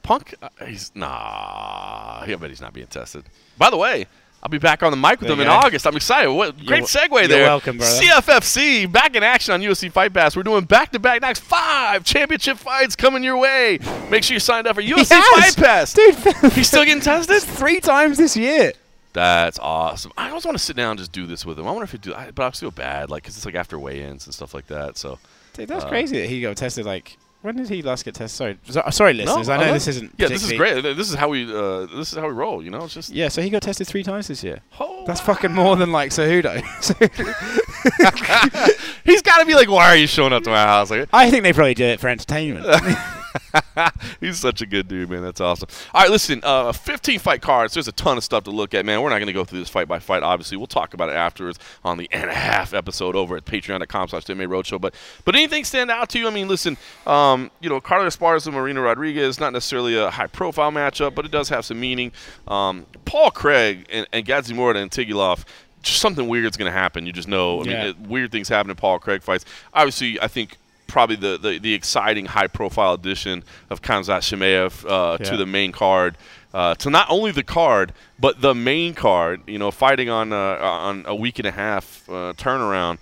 Punk? 0.04 0.34
Uh, 0.42 0.50
he's 0.66 0.92
nah. 0.96 2.22
I 2.22 2.36
bet 2.40 2.50
he's 2.50 2.62
not 2.62 2.74
being 2.74 2.88
tested. 2.88 3.24
By 3.58 3.70
the 3.70 3.78
way, 3.78 4.06
I'll 4.44 4.50
be 4.50 4.58
back 4.58 4.82
on 4.82 4.92
the 4.92 4.98
mic 4.98 5.20
with 5.20 5.28
There 5.28 5.34
him 5.34 5.42
in 5.42 5.48
go. 5.48 5.54
August. 5.54 5.86
I'm 5.86 5.96
excited. 5.96 6.32
What 6.32 6.58
great 6.66 6.84
segue 6.84 7.10
you're 7.12 7.28
there. 7.28 7.44
welcome, 7.44 7.78
brother. 7.78 8.02
CFFC 8.02 8.92
back 8.92 9.16
in 9.16 9.22
action 9.24 9.54
on 9.54 9.62
UFC 9.62 9.92
Fight 9.92 10.14
Pass. 10.14 10.36
We're 10.36 10.42
doing 10.44 10.66
back-to-back 10.66 11.22
next 11.22 11.42
five 11.42 12.04
championship 12.04 12.58
fights 12.58 12.96
coming 12.96 13.24
your 13.24 13.38
way. 13.38 13.78
Make 14.10 14.24
sure 14.24 14.34
you 14.34 14.40
signed 14.40 14.66
up 14.66 14.76
for 14.76 14.82
UFC 14.82 15.10
has! 15.12 15.56
Fight 15.56 15.64
Pass. 15.64 15.94
Dude, 15.94 16.16
He's 16.54 16.68
still 16.68 16.84
getting 16.86 17.02
tested. 17.04 17.42
three 17.44 17.80
times 17.80 18.18
this 18.18 18.36
year. 18.36 18.74
That's 19.14 19.60
awesome. 19.60 20.12
I 20.18 20.30
always 20.30 20.46
want 20.46 20.58
to 20.58 20.64
sit 20.64 20.76
down 20.76 20.92
and 20.92 21.00
just 21.00 21.12
do 21.12 21.28
this 21.28 21.46
with 21.46 21.60
him. 21.60 21.68
I 21.68 21.72
wonder 21.72 21.84
if 21.84 21.92
he 21.92 21.98
do, 21.98 22.14
I, 22.14 22.32
but 22.32 22.46
I 22.46 22.52
feel 22.52 22.72
bad, 22.72 23.10
like, 23.10 23.24
cause 23.24 23.36
it's 23.36 23.46
like 23.46 23.56
after 23.56 23.78
weigh-ins 23.78 24.26
and 24.26 24.34
stuff 24.34 24.54
like 24.54 24.68
that. 24.68 24.98
So 24.98 25.20
Dude, 25.54 25.68
that's 25.68 25.84
Uh, 25.84 25.90
crazy 25.90 26.20
that 26.22 26.28
he 26.28 26.42
got 26.42 26.56
tested. 26.56 26.86
Like, 26.86 27.18
when 27.42 27.58
did 27.58 27.68
he 27.68 27.82
last 27.82 28.06
get 28.06 28.14
tested? 28.16 28.38
Sorry, 28.38 28.58
so, 28.70 28.84
sorry, 28.92 29.14
listeners. 29.14 29.50
I 29.50 29.58
know 29.58 29.74
this 29.74 29.88
isn't. 29.88 30.14
Yeah, 30.18 30.28
this 30.30 30.44
is 30.44 30.54
great. 30.54 30.82
This 30.82 31.10
is 31.10 31.16
how 31.16 31.28
we. 31.28 31.44
Uh, 31.44 31.88
this 31.88 32.14
is 32.14 32.18
how 32.18 32.28
we 32.28 32.34
roll. 32.34 32.64
You 32.64 32.70
know, 32.70 32.86
it's 32.86 32.94
just. 32.94 33.10
Yeah, 33.10 33.28
so 33.30 33.42
he 33.42 33.50
got 33.50 33.64
tested 33.64 33.88
three 33.88 34.04
times 34.04 34.28
this 34.28 34.44
year. 34.44 34.60
Oh, 34.80 35.04
That's 35.08 35.20
fucking 35.22 35.52
more 35.52 35.76
than 35.76 35.92
like 35.92 36.12
Cejudo. 36.12 36.62
He's 39.04 39.22
got 39.24 39.40
to 39.40 39.46
be 39.46 39.56
like, 39.56 39.70
why 39.70 39.88
are 39.88 39.96
you 39.96 40.08
showing 40.08 40.32
up 40.34 40.44
to 40.44 40.52
my 40.52 40.64
house? 40.64 40.92
Like, 40.92 41.10
I 41.12 41.32
think 41.32 41.44
they 41.44 41.52
probably 41.54 41.74
did 41.74 41.90
it 41.92 42.00
for 42.00 42.08
entertainment. 42.08 42.66
He's 44.20 44.40
such 44.40 44.62
a 44.62 44.66
good 44.66 44.88
dude, 44.88 45.10
man. 45.10 45.22
That's 45.22 45.42
awesome. 45.42 45.70
All 45.94 46.02
right, 46.02 46.12
listen, 46.12 46.42
uh, 46.44 46.72
15 46.72 47.20
fight 47.20 47.42
cards. 47.42 47.74
There's 47.74 47.88
a 47.88 47.92
ton 47.94 48.18
of 48.18 48.24
stuff 48.24 48.44
to 48.46 48.52
look 48.52 48.74
at, 48.74 48.86
man. 48.86 49.02
We're 49.02 49.10
not 49.10 49.18
going 49.18 49.28
to 49.28 49.34
go 49.34 49.44
through 49.46 49.60
this 49.60 49.70
fight 49.70 49.88
by 49.88 50.00
fight, 50.00 50.24
obviously. 50.24 50.58
We'll 50.58 50.68
talk 50.68 50.94
about 50.94 51.10
it 51.10 51.16
afterwards 51.16 51.60
on 51.84 51.98
the 51.98 52.08
and 52.12 52.30
a 52.30 52.34
half 52.34 52.74
episode 52.74 53.16
over 53.16 53.38
at 53.38 53.46
patreon.com 53.46 54.10
slash 54.10 54.24
MMA 54.26 54.48
Roadshow. 54.48 54.80
But, 54.80 54.96
but 55.26 55.36
anything 55.36 55.64
stand 55.64 55.92
out 55.92 56.10
to 56.10 56.20
you? 56.20 56.28
I 56.28 56.32
mean, 56.32 56.48
listen, 56.48 56.78
um, 57.08 57.52
you 57.62 57.70
know, 57.70 57.80
Carlos 57.82 58.16
Esparza 58.18 58.48
and 58.48 58.56
Marina 58.56 58.82
Rodriguez, 58.82 59.40
not 59.40 59.54
necessarily 59.54 59.98
a 59.98 60.10
high 60.10 60.28
profile 60.28 60.72
matchup, 60.72 61.16
but 61.16 61.26
it 61.26 61.32
does 61.32 61.50
have 61.50 61.66
some 61.66 61.80
meaning. 61.80 62.12
Um, 62.48 62.86
Paul 63.06 63.32
Craig 63.32 63.86
and, 63.92 64.08
and 64.14 64.26
Gadzhimurad 64.26 64.76
Antigulov, 64.76 65.44
just 65.84 66.00
something 66.00 66.28
weird's 66.28 66.58
going 66.58 66.72
to 66.72 66.78
happen. 66.78 67.06
You 67.08 67.12
just 67.12 67.28
know. 67.28 67.60
I 67.62 67.64
mean, 67.64 67.72
Yeah. 67.72 67.86
it, 67.90 68.00
weird 68.02 68.32
things 68.32 68.48
happen 68.50 68.70
in 68.70 68.76
Paul 68.76 69.00
Craig 69.00 69.24
fights. 69.24 69.46
Obviously, 69.74 70.20
I 70.22 70.28
think 70.28 70.58
probably 70.92 71.16
the, 71.16 71.38
the, 71.38 71.58
the 71.58 71.74
exciting 71.74 72.26
high 72.26 72.48
profile 72.48 72.94
addition 72.94 73.44
of 73.70 73.82
Khamzat 73.82 74.20
Chimaev 74.20 74.86
uh, 74.88 75.18
to 75.18 75.38
the 75.38 75.46
main 75.46 75.72
card. 75.72 76.18
Uh, 76.54 76.76
to 76.76 76.90
not 76.90 77.08
only 77.10 77.32
the 77.32 77.44
card, 77.44 77.94
but 78.20 78.42
the 78.42 78.54
main 78.54 78.94
card, 78.94 79.42
you 79.48 79.58
know, 79.58 79.72
fighting 79.72 80.10
on 80.10 80.34
uh, 80.34 80.58
on 80.62 81.06
a 81.08 81.16
week 81.16 81.40
and 81.40 81.48
a 81.48 81.52
half 81.52 82.04
uh, 82.10 82.34
turnaround 82.34 82.98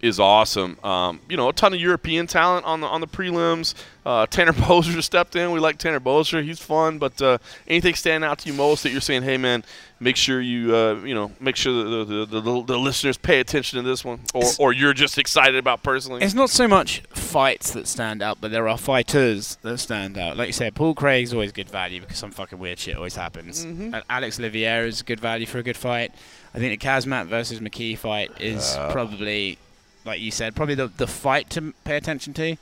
is 0.00 0.20
awesome. 0.20 0.78
Um, 0.84 1.20
you 1.28 1.36
know, 1.36 1.48
a 1.48 1.52
ton 1.52 1.72
of 1.72 1.80
European 1.80 2.26
talent 2.26 2.66
on 2.66 2.80
the 2.82 2.86
on 2.86 3.00
the 3.00 3.08
prelims. 3.08 3.74
Uh, 4.06 4.26
Tanner 4.26 4.52
Bozier 4.64 5.02
stepped 5.02 5.34
in. 5.34 5.50
We 5.50 5.58
like 5.58 5.78
Tanner 5.78 5.98
Boser. 5.98 6.44
He's 6.44 6.60
fun. 6.60 6.98
But 6.98 7.20
uh, 7.20 7.38
anything 7.66 7.94
stand 7.94 8.22
out 8.22 8.38
to 8.40 8.48
you 8.48 8.54
most 8.54 8.82
that 8.82 8.92
you're 8.92 9.00
saying, 9.00 9.22
hey 9.22 9.38
man, 9.38 9.64
make 10.04 10.16
sure 10.16 10.40
you 10.40 10.74
uh, 10.76 10.94
you 11.02 11.14
know 11.14 11.32
make 11.40 11.56
sure 11.56 11.72
the 11.72 12.04
the, 12.04 12.26
the, 12.26 12.40
the 12.40 12.62
the 12.72 12.78
listeners 12.78 13.16
pay 13.16 13.40
attention 13.40 13.82
to 13.82 13.88
this 13.88 14.04
one, 14.04 14.20
or 14.34 14.42
It's- 14.42 14.58
or 14.60 14.72
you're 14.72 14.92
just 14.94 15.16
excited 15.18 15.56
about 15.56 15.82
personally. 15.82 16.22
It's 16.22 16.34
not 16.34 16.50
so 16.50 16.68
much 16.68 17.00
fights 17.10 17.72
that 17.72 17.88
stand 17.88 18.22
out, 18.22 18.38
but 18.40 18.50
there 18.50 18.68
are 18.68 18.78
fighters 18.78 19.56
that 19.62 19.78
stand 19.78 20.16
out. 20.18 20.36
Like 20.36 20.46
you 20.48 20.52
said, 20.52 20.74
Paul 20.74 20.94
Craig's 20.94 21.32
always 21.32 21.52
good 21.52 21.68
value 21.70 22.00
because 22.00 22.18
some 22.18 22.30
fucking 22.30 22.58
weird 22.58 22.78
shit 22.78 22.96
always 22.96 23.16
happens. 23.16 23.64
Mm-hmm. 23.66 23.94
And 23.94 24.02
Alex 24.10 24.38
Oliveira 24.38 24.86
is 24.86 25.02
good 25.02 25.20
value 25.20 25.46
for 25.46 25.58
a 25.58 25.62
good 25.62 25.76
fight. 25.76 26.12
I 26.54 26.58
think 26.58 26.78
the 26.78 26.86
Kazmat 26.86 27.26
versus 27.26 27.58
McKee 27.60 27.98
fight 27.98 28.30
is 28.40 28.76
Uh. 28.76 28.92
probably, 28.92 29.58
like 30.04 30.20
you 30.20 30.30
said, 30.30 30.54
probably 30.54 30.74
the, 30.76 30.88
the 30.88 31.06
fight 31.08 31.50
to 31.50 31.72
pay 31.84 31.96
attention 31.96 32.32
to. 32.34 32.56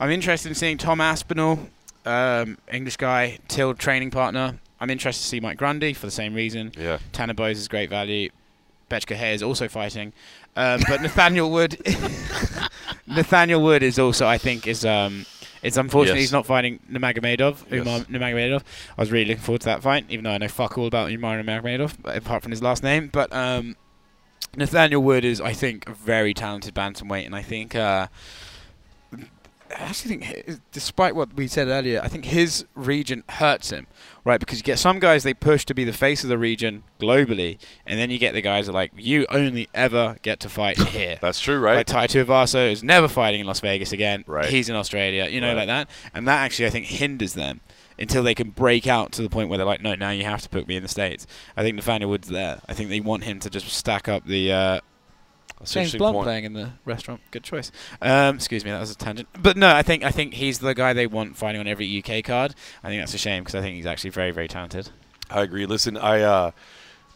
I'm 0.00 0.10
interested 0.10 0.48
in 0.48 0.54
seeing 0.54 0.78
Tom 0.78 1.00
Aspinall, 1.00 1.68
um, 2.06 2.56
English 2.72 2.96
guy, 2.96 3.38
Till 3.48 3.74
training 3.74 4.10
partner. 4.10 4.58
I'm 4.84 4.90
interested 4.90 5.22
to 5.22 5.28
see 5.28 5.40
Mike 5.40 5.56
Grundy 5.56 5.94
for 5.94 6.04
the 6.06 6.12
same 6.12 6.34
reason. 6.34 6.72
yeah. 6.78 6.98
Tanner 7.12 7.32
Boser 7.34 7.52
is 7.52 7.68
great 7.68 7.88
value. 7.88 8.28
Betchka 8.90 9.16
Hay 9.16 9.32
is 9.34 9.42
also 9.42 9.66
fighting, 9.66 10.12
um, 10.56 10.78
but 10.86 11.00
Nathaniel 11.00 11.50
Wood, 11.50 11.78
Nathaniel 13.06 13.62
Wood 13.62 13.82
is 13.82 13.98
also 13.98 14.26
I 14.26 14.36
think 14.38 14.66
is 14.66 14.84
um, 14.84 15.24
it's 15.62 15.78
unfortunate 15.78 16.16
Yes. 16.16 16.24
he's 16.24 16.32
not 16.32 16.44
fighting 16.44 16.80
Nurmagomedov. 16.92 17.64
Yes. 17.70 17.80
Umar 17.80 18.00
Nurmagomedov. 18.00 18.60
I 18.96 19.00
was 19.00 19.10
really 19.10 19.24
looking 19.24 19.42
forward 19.42 19.62
to 19.62 19.66
that 19.66 19.82
fight, 19.82 20.04
even 20.10 20.24
though 20.24 20.32
I 20.32 20.38
know 20.38 20.48
fuck 20.48 20.76
all 20.76 20.86
about 20.86 21.10
Umar 21.10 21.42
Nurmagomedov, 21.42 21.96
but 22.02 22.16
apart 22.16 22.42
from 22.42 22.50
his 22.52 22.62
last 22.62 22.82
name. 22.82 23.08
But 23.12 23.32
um, 23.32 23.74
Nathaniel 24.54 25.02
Wood 25.02 25.24
is 25.24 25.40
I 25.40 25.54
think 25.54 25.88
a 25.88 25.94
very 25.94 26.34
talented 26.34 26.74
bantamweight, 26.74 27.24
and 27.26 27.34
I 27.34 27.42
think. 27.42 27.74
Uh, 27.74 28.08
I 29.70 29.86
actually 29.86 30.18
think, 30.18 30.60
despite 30.70 31.16
what 31.16 31.34
we 31.34 31.48
said 31.48 31.66
earlier, 31.66 32.00
I 32.00 32.06
think 32.06 32.26
his 32.26 32.64
region 32.76 33.24
hurts 33.28 33.70
him, 33.70 33.88
right? 34.24 34.40
Because 34.40 34.58
you 34.58 34.64
get 34.64 34.78
some 34.78 34.98
guys 34.98 35.22
they 35.22 35.34
push 35.34 35.64
to 35.66 35.74
be 35.74 35.84
the 35.84 35.92
face 35.92 36.22
of 36.22 36.28
the 36.30 36.38
region 36.38 36.82
globally, 37.00 37.58
and 37.86 37.98
then 37.98 38.10
you 38.10 38.18
get 38.18 38.34
the 38.34 38.40
guys 38.40 38.66
that 38.66 38.72
are 38.72 38.74
like, 38.74 38.92
you 38.96 39.26
only 39.30 39.68
ever 39.74 40.16
get 40.22 40.40
to 40.40 40.48
fight 40.48 40.78
here. 40.88 41.18
That's 41.20 41.40
true, 41.40 41.58
right? 41.58 41.76
Like 41.76 41.86
Tai 41.86 42.06
Tuivasa 42.06 42.70
is 42.72 42.82
never 42.82 43.08
fighting 43.08 43.40
in 43.40 43.46
Las 43.46 43.60
Vegas 43.60 43.92
again. 43.92 44.24
Right. 44.26 44.46
He's 44.46 44.68
in 44.68 44.76
Australia, 44.76 45.26
you 45.28 45.40
know, 45.40 45.48
Right. 45.48 45.66
like 45.68 45.68
that. 45.68 45.90
And 46.14 46.26
that 46.28 46.38
actually, 46.42 46.66
I 46.66 46.70
think, 46.70 46.86
hinders 46.86 47.34
them 47.34 47.60
until 47.98 48.22
they 48.24 48.34
can 48.34 48.50
break 48.50 48.86
out 48.88 49.12
to 49.12 49.22
the 49.22 49.28
point 49.28 49.48
where 49.48 49.56
they're 49.58 49.66
like, 49.66 49.80
no, 49.82 49.94
now 49.94 50.10
you 50.10 50.24
have 50.24 50.42
to 50.42 50.48
put 50.48 50.66
me 50.66 50.74
in 50.76 50.82
the 50.82 50.88
States. 50.88 51.26
I 51.56 51.62
think 51.62 51.76
Nathaniel 51.76 52.10
Wood's 52.10 52.28
there. 52.28 52.60
I 52.68 52.74
think 52.74 52.88
they 52.90 52.98
want 53.00 53.22
him 53.24 53.38
to 53.40 53.48
just 53.50 53.68
stack 53.68 54.08
up 54.08 54.26
the 54.26 54.50
uh, 54.52 54.80
That's 55.58 55.72
James 55.72 55.94
Blunt 55.94 56.14
point. 56.14 56.24
playing 56.24 56.44
in 56.44 56.52
the 56.52 56.70
restaurant. 56.84 57.20
Good 57.30 57.44
choice. 57.44 57.70
Um, 58.02 58.36
excuse 58.36 58.64
me, 58.64 58.70
that 58.70 58.80
was 58.80 58.90
a 58.90 58.96
tangent. 58.96 59.28
But 59.40 59.56
no, 59.56 59.74
I 59.74 59.82
think 59.82 60.04
I 60.04 60.10
think 60.10 60.34
he's 60.34 60.58
the 60.58 60.74
guy 60.74 60.92
they 60.92 61.06
want 61.06 61.36
fighting 61.36 61.60
on 61.60 61.66
every 61.66 61.98
UK 61.98 62.24
card. 62.24 62.54
I 62.82 62.88
think 62.88 63.00
that's 63.00 63.14
a 63.14 63.18
shame 63.18 63.42
because 63.42 63.54
I 63.54 63.60
think 63.60 63.76
he's 63.76 63.86
actually 63.86 64.10
very 64.10 64.30
very 64.30 64.48
talented. 64.48 64.90
I 65.30 65.42
agree. 65.42 65.66
Listen, 65.66 65.96
I 65.96 66.20
uh, 66.20 66.50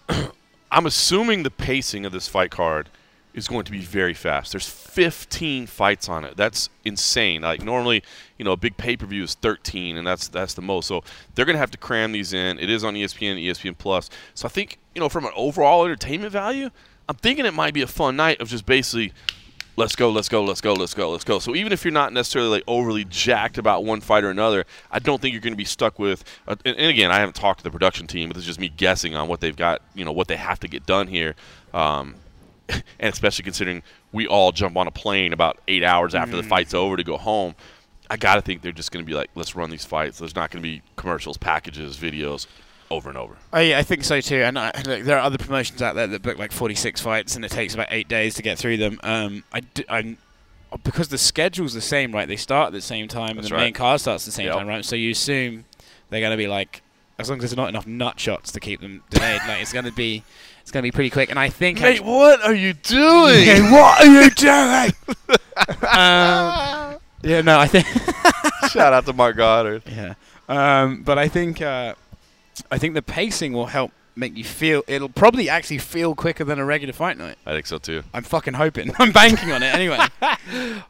I'm 0.71 0.87
assuming 0.87 1.43
the 1.43 1.51
pacing 1.51 2.07
of 2.07 2.13
this 2.13 2.29
fight 2.29 2.51
card 2.51 2.89
is 3.35 3.49
going 3.49 3.65
to 3.65 3.71
be 3.73 3.81
very 3.81 4.15
fast. 4.15 4.53
There's 4.53 4.69
15 4.69 5.67
fights 5.67 6.09
on 6.09 6.25
it. 6.25 6.37
That's 6.37 6.69
insane. 6.85 7.43
Like 7.43 7.63
normally, 7.63 8.03
you 8.37 8.45
know, 8.45 8.53
a 8.53 8.57
big 8.57 8.77
pay-per-view 8.77 9.23
is 9.23 9.35
13 9.35 9.97
and 9.97 10.07
that's 10.07 10.29
that's 10.29 10.55
the 10.55 10.63
most. 10.63 10.89
So 10.89 11.03
they're 11.35 11.45
going 11.45 11.55
to 11.55 11.61
have 11.61 11.71
to 11.71 11.79
cram 11.79 12.13
these 12.13 12.33
in. 12.33 12.59
It 12.59 12.69
is 12.69 12.85
on 12.85 12.95
ESPN, 12.95 13.43
ESPN 13.43 13.77
Plus. 13.79 14.11
So 14.35 14.47
I 14.47 14.51
think, 14.51 14.79
you 14.95 15.01
know, 15.01 15.09
from 15.09 15.25
an 15.25 15.33
overall 15.37 15.85
entertainment 15.85 16.33
value, 16.33 16.71
I'm 17.09 17.17
thinking 17.17 17.47
it 17.47 17.55
might 17.55 17.75
be 17.75 17.83
a 17.83 17.87
fun 17.87 18.17
night 18.17 18.41
of 18.41 18.49
just 18.49 18.67
basically 18.67 19.13
let's 19.77 19.95
go, 19.95 20.11
let's 20.11 20.29
go, 20.29 20.43
let's 20.45 20.61
go, 20.61 20.75
let's 20.75 20.93
go, 20.93 21.11
let's 21.11 21.25
go. 21.25 21.39
So 21.39 21.55
even 21.55 21.73
if 21.73 21.85
you're 21.85 21.93
not 21.93 22.13
necessarily 22.13 22.51
like 22.51 22.65
overly 22.67 23.05
jacked 23.05 23.59
about 23.59 23.85
one 23.85 24.01
fight 24.01 24.25
or 24.25 24.31
another, 24.31 24.67
I 24.91 24.99
don't 24.99 25.23
think 25.23 25.33
you're 25.33 25.41
going 25.41 25.53
to 25.53 25.59
be 25.59 25.65
stuck 25.65 25.99
with. 25.99 26.25
Uh, 26.47 26.57
and, 26.65 26.77
and 26.77 26.87
again, 26.87 27.11
I 27.11 27.21
haven't 27.21 27.37
talked 27.37 27.61
to 27.61 27.65
the 27.65 27.71
production 27.71 28.07
team, 28.07 28.29
but 28.29 28.37
it's 28.37 28.45
just 28.45 28.61
me 28.61 28.69
guessing 28.69 29.15
on 29.15 29.29
what 29.29 29.41
they've 29.41 29.57
got, 29.57 29.81
you 29.95 30.05
know, 30.05 30.13
what 30.13 30.29
they 30.29 30.37
have 30.37 30.61
to 30.61 30.69
get 30.69 30.85
done 30.85 31.07
here. 31.07 31.37
Um, 31.73 32.17
and 32.69 32.83
especially 33.13 33.45
considering 33.45 33.83
we 34.13 34.27
all 34.27 34.53
jump 34.53 34.77
on 34.77 34.87
a 34.87 34.91
plane 34.91 35.33
about 35.33 35.59
eight 35.69 35.85
hours 35.85 36.15
after 36.15 36.37
the 36.37 36.43
fight's 36.43 36.75
over 36.75 36.97
to 36.97 37.05
go 37.05 37.17
home. 37.17 37.55
I 38.11 38.17
got 38.17 38.35
to 38.35 38.43
think 38.43 38.63
they're 38.63 38.73
just 38.73 38.91
going 38.91 39.05
to 39.05 39.09
be 39.09 39.15
like, 39.15 39.31
let's 39.35 39.55
run 39.55 39.71
these 39.71 39.85
fights. 39.85 40.19
There's 40.19 40.35
not 40.35 40.51
going 40.51 40.63
to 40.63 40.69
be 40.69 40.83
commercials, 40.97 41.37
packages, 41.39 41.97
videos 41.97 42.47
over 42.91 43.09
and 43.09 43.19
over. 43.19 43.37
Oh 43.53 43.61
yeah, 43.61 43.79
I 43.79 43.83
think 43.83 44.05
so 44.05 44.21
too. 44.21 44.37
And 44.43 44.59
I, 44.59 44.73
look, 44.87 45.03
there 45.05 45.17
are 45.19 45.23
other 45.23 45.39
promotions 45.39 45.83
out 45.83 45.95
there 45.95 46.07
that 46.07 46.23
book 46.23 46.39
like 46.39 46.53
46 46.53 47.01
fights, 47.01 47.37
and 47.37 47.45
it 47.45 47.51
takes 47.51 47.75
about 47.75 47.89
eight 47.91 48.09
days 48.09 48.35
to 48.35 48.43
get 48.43 48.59
through 48.59 48.77
them. 48.79 48.99
Um, 49.03 49.45
I, 49.53 49.61
d- 49.61 49.85
I'm 49.89 50.19
because 50.85 51.09
the 51.09 51.19
schedule's 51.19 51.73
the 51.75 51.81
same, 51.81 52.13
right? 52.13 52.29
They 52.29 52.37
start 52.37 52.69
at 52.69 52.73
the 52.73 52.81
same 52.81 53.09
time, 53.09 53.39
and 53.39 53.47
the 53.47 53.55
right. 53.55 53.65
main 53.65 53.73
card 53.75 54.01
starts 54.01 54.25
at 54.25 54.27
the 54.27 54.33
same 54.33 54.47
Yep. 54.47 54.55
time, 54.57 54.67
right? 54.69 54.85
So 54.85 54.97
you 54.97 55.11
assume 55.13 55.65
they're 56.11 56.21
going 56.21 56.31
to 56.33 56.37
be 56.37 56.47
like, 56.49 56.83
as 57.19 57.29
long 57.29 57.39
as 57.39 57.43
there's 57.43 57.57
not 57.57 57.69
enough 57.69 57.87
nut 57.87 58.21
shots 58.21 58.53
to 58.53 58.61
keep 58.61 58.81
them 58.81 59.03
delayed, 59.11 59.41
like 59.49 59.61
it's 59.63 59.73
going 59.73 59.87
to 59.87 59.93
be, 59.93 60.23
it's 60.61 60.71
going 60.71 60.83
to 60.83 60.87
be 60.87 60.93
pretty 60.93 61.11
quick. 61.11 61.31
And 61.31 61.39
I 61.39 61.49
think, 61.49 61.81
Mate, 61.81 62.03
what 62.03 62.43
are 62.45 62.55
you 62.55 62.75
doing? 62.75 63.71
what 63.73 64.01
are 64.01 64.23
you 64.25 64.31
doing? 64.31 64.93
um, 65.89 66.99
yeah, 67.23 67.41
no, 67.43 67.59
I 67.59 67.67
think. 67.67 67.87
Shout 68.71 68.93
out 68.93 69.07
to 69.07 69.13
Marc 69.13 69.37
Goddard. 69.37 69.83
Yeah, 69.89 70.15
um, 70.49 71.03
but 71.03 71.19
I 71.19 71.29
think 71.29 71.61
uh, 71.63 71.95
I 72.71 72.79
think 72.79 72.95
the 72.95 73.03
pacing 73.03 73.53
will 73.53 73.67
help 73.67 73.93
make 74.19 74.37
you 74.37 74.45
feel. 74.45 74.83
It'll 74.89 75.09
probably 75.09 75.49
actually 75.49 75.79
feel 75.79 76.15
quicker 76.15 76.45
than 76.45 76.59
a 76.59 76.65
regular 76.65 76.93
fight 76.93 77.17
night. 77.17 77.37
I 77.47 77.53
think 77.53 77.67
so 77.67 77.79
too. 77.79 78.03
I'm 78.13 78.25
fucking 78.25 78.55
hoping. 78.55 78.91
I'm 78.99 79.13
banking 79.13 79.53
on 79.53 79.63
it 79.63 79.75
anyway. 79.75 79.99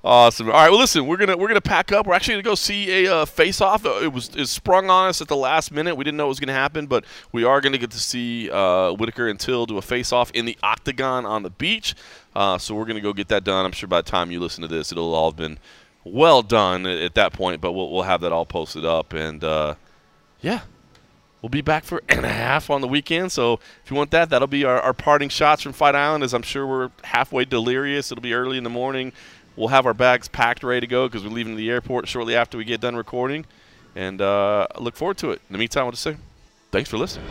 Awesome. 0.04 0.46
All 0.46 0.52
right. 0.52 0.70
Well, 0.70 0.78
listen, 0.78 1.06
we're 1.06 1.16
gonna 1.16 1.36
we're 1.36 1.48
gonna 1.48 1.60
pack 1.60 1.90
up. 1.90 2.06
We're 2.06 2.14
actually 2.14 2.34
gonna 2.34 2.42
go 2.44 2.54
see 2.54 3.04
a 3.04 3.12
uh, 3.12 3.24
face 3.24 3.60
off. 3.60 3.84
It 3.84 4.12
was 4.12 4.30
it 4.36 4.46
sprung 4.46 4.88
on 4.88 5.08
us 5.08 5.20
at 5.20 5.26
the 5.26 5.36
last 5.36 5.72
minute. 5.72 5.96
We 5.96 6.04
didn't 6.04 6.16
know 6.16 6.26
it 6.26 6.28
was 6.28 6.38
gonna 6.38 6.52
happen, 6.52 6.86
but 6.86 7.04
we 7.32 7.42
are 7.42 7.60
gonna 7.60 7.76
get 7.78 7.90
to 7.90 7.98
see 7.98 8.48
uh, 8.50 8.92
Whittaker 8.92 9.28
and 9.28 9.38
Till 9.38 9.66
do 9.66 9.76
a 9.76 9.82
face 9.82 10.12
off 10.12 10.30
in 10.30 10.44
the 10.44 10.56
octagon 10.62 11.26
on 11.26 11.42
the 11.42 11.50
beach. 11.50 11.96
Uh, 12.36 12.56
so 12.56 12.74
we're 12.76 12.84
gonna 12.84 13.00
go 13.00 13.12
get 13.12 13.28
that 13.28 13.42
done. 13.42 13.66
I'm 13.66 13.72
sure 13.72 13.88
by 13.88 14.00
the 14.00 14.08
time 14.08 14.30
you 14.30 14.38
listen 14.38 14.62
to 14.62 14.68
this, 14.68 14.92
it'll 14.92 15.12
all 15.12 15.30
have 15.32 15.36
been 15.36 15.58
well 16.04 16.42
done 16.42 16.86
at, 16.86 16.98
at 16.98 17.14
that 17.16 17.32
point. 17.32 17.60
But 17.60 17.72
we'll 17.72 17.90
we'll 17.90 18.02
have 18.02 18.20
that 18.20 18.30
all 18.30 18.46
posted 18.46 18.84
up, 18.84 19.12
and 19.12 19.42
uh, 19.42 19.74
yeah. 20.40 20.60
We'll 21.42 21.50
be 21.50 21.60
back 21.60 21.84
for 21.84 22.02
and 22.08 22.24
a 22.24 22.28
half 22.28 22.70
on 22.70 22.80
the 22.80 22.88
weekend. 22.88 23.32
So 23.32 23.54
if 23.84 23.90
you 23.90 23.96
want 23.96 24.10
that, 24.10 24.30
that'll 24.30 24.48
be 24.48 24.64
our, 24.64 24.80
our 24.80 24.92
parting 24.92 25.28
shots 25.28 25.62
from 25.62 25.72
Fight 25.72 25.94
Island. 25.94 26.24
As 26.24 26.34
I'm 26.34 26.42
sure 26.42 26.66
we're 26.66 26.90
halfway 27.04 27.44
delirious. 27.44 28.10
It'll 28.10 28.22
be 28.22 28.34
early 28.34 28.58
in 28.58 28.64
the 28.64 28.70
morning. 28.70 29.12
We'll 29.56 29.68
have 29.68 29.86
our 29.86 29.94
bags 29.94 30.28
packed, 30.28 30.62
ready 30.62 30.80
to 30.80 30.86
go 30.86 31.08
because 31.08 31.24
we're 31.24 31.30
leaving 31.30 31.56
the 31.56 31.68
airport 31.70 32.06
shortly 32.08 32.36
after 32.36 32.56
we 32.56 32.64
get 32.64 32.80
done 32.80 32.94
recording. 32.94 33.44
And 33.96 34.20
uh, 34.20 34.68
look 34.78 34.94
forward 34.94 35.18
to 35.18 35.30
it. 35.30 35.40
In 35.48 35.52
the 35.52 35.58
meantime, 35.58 35.84
I'll 35.84 35.90
just 35.90 36.02
say 36.02 36.16
thanks 36.70 36.88
for 36.88 36.96
listening. 36.96 37.26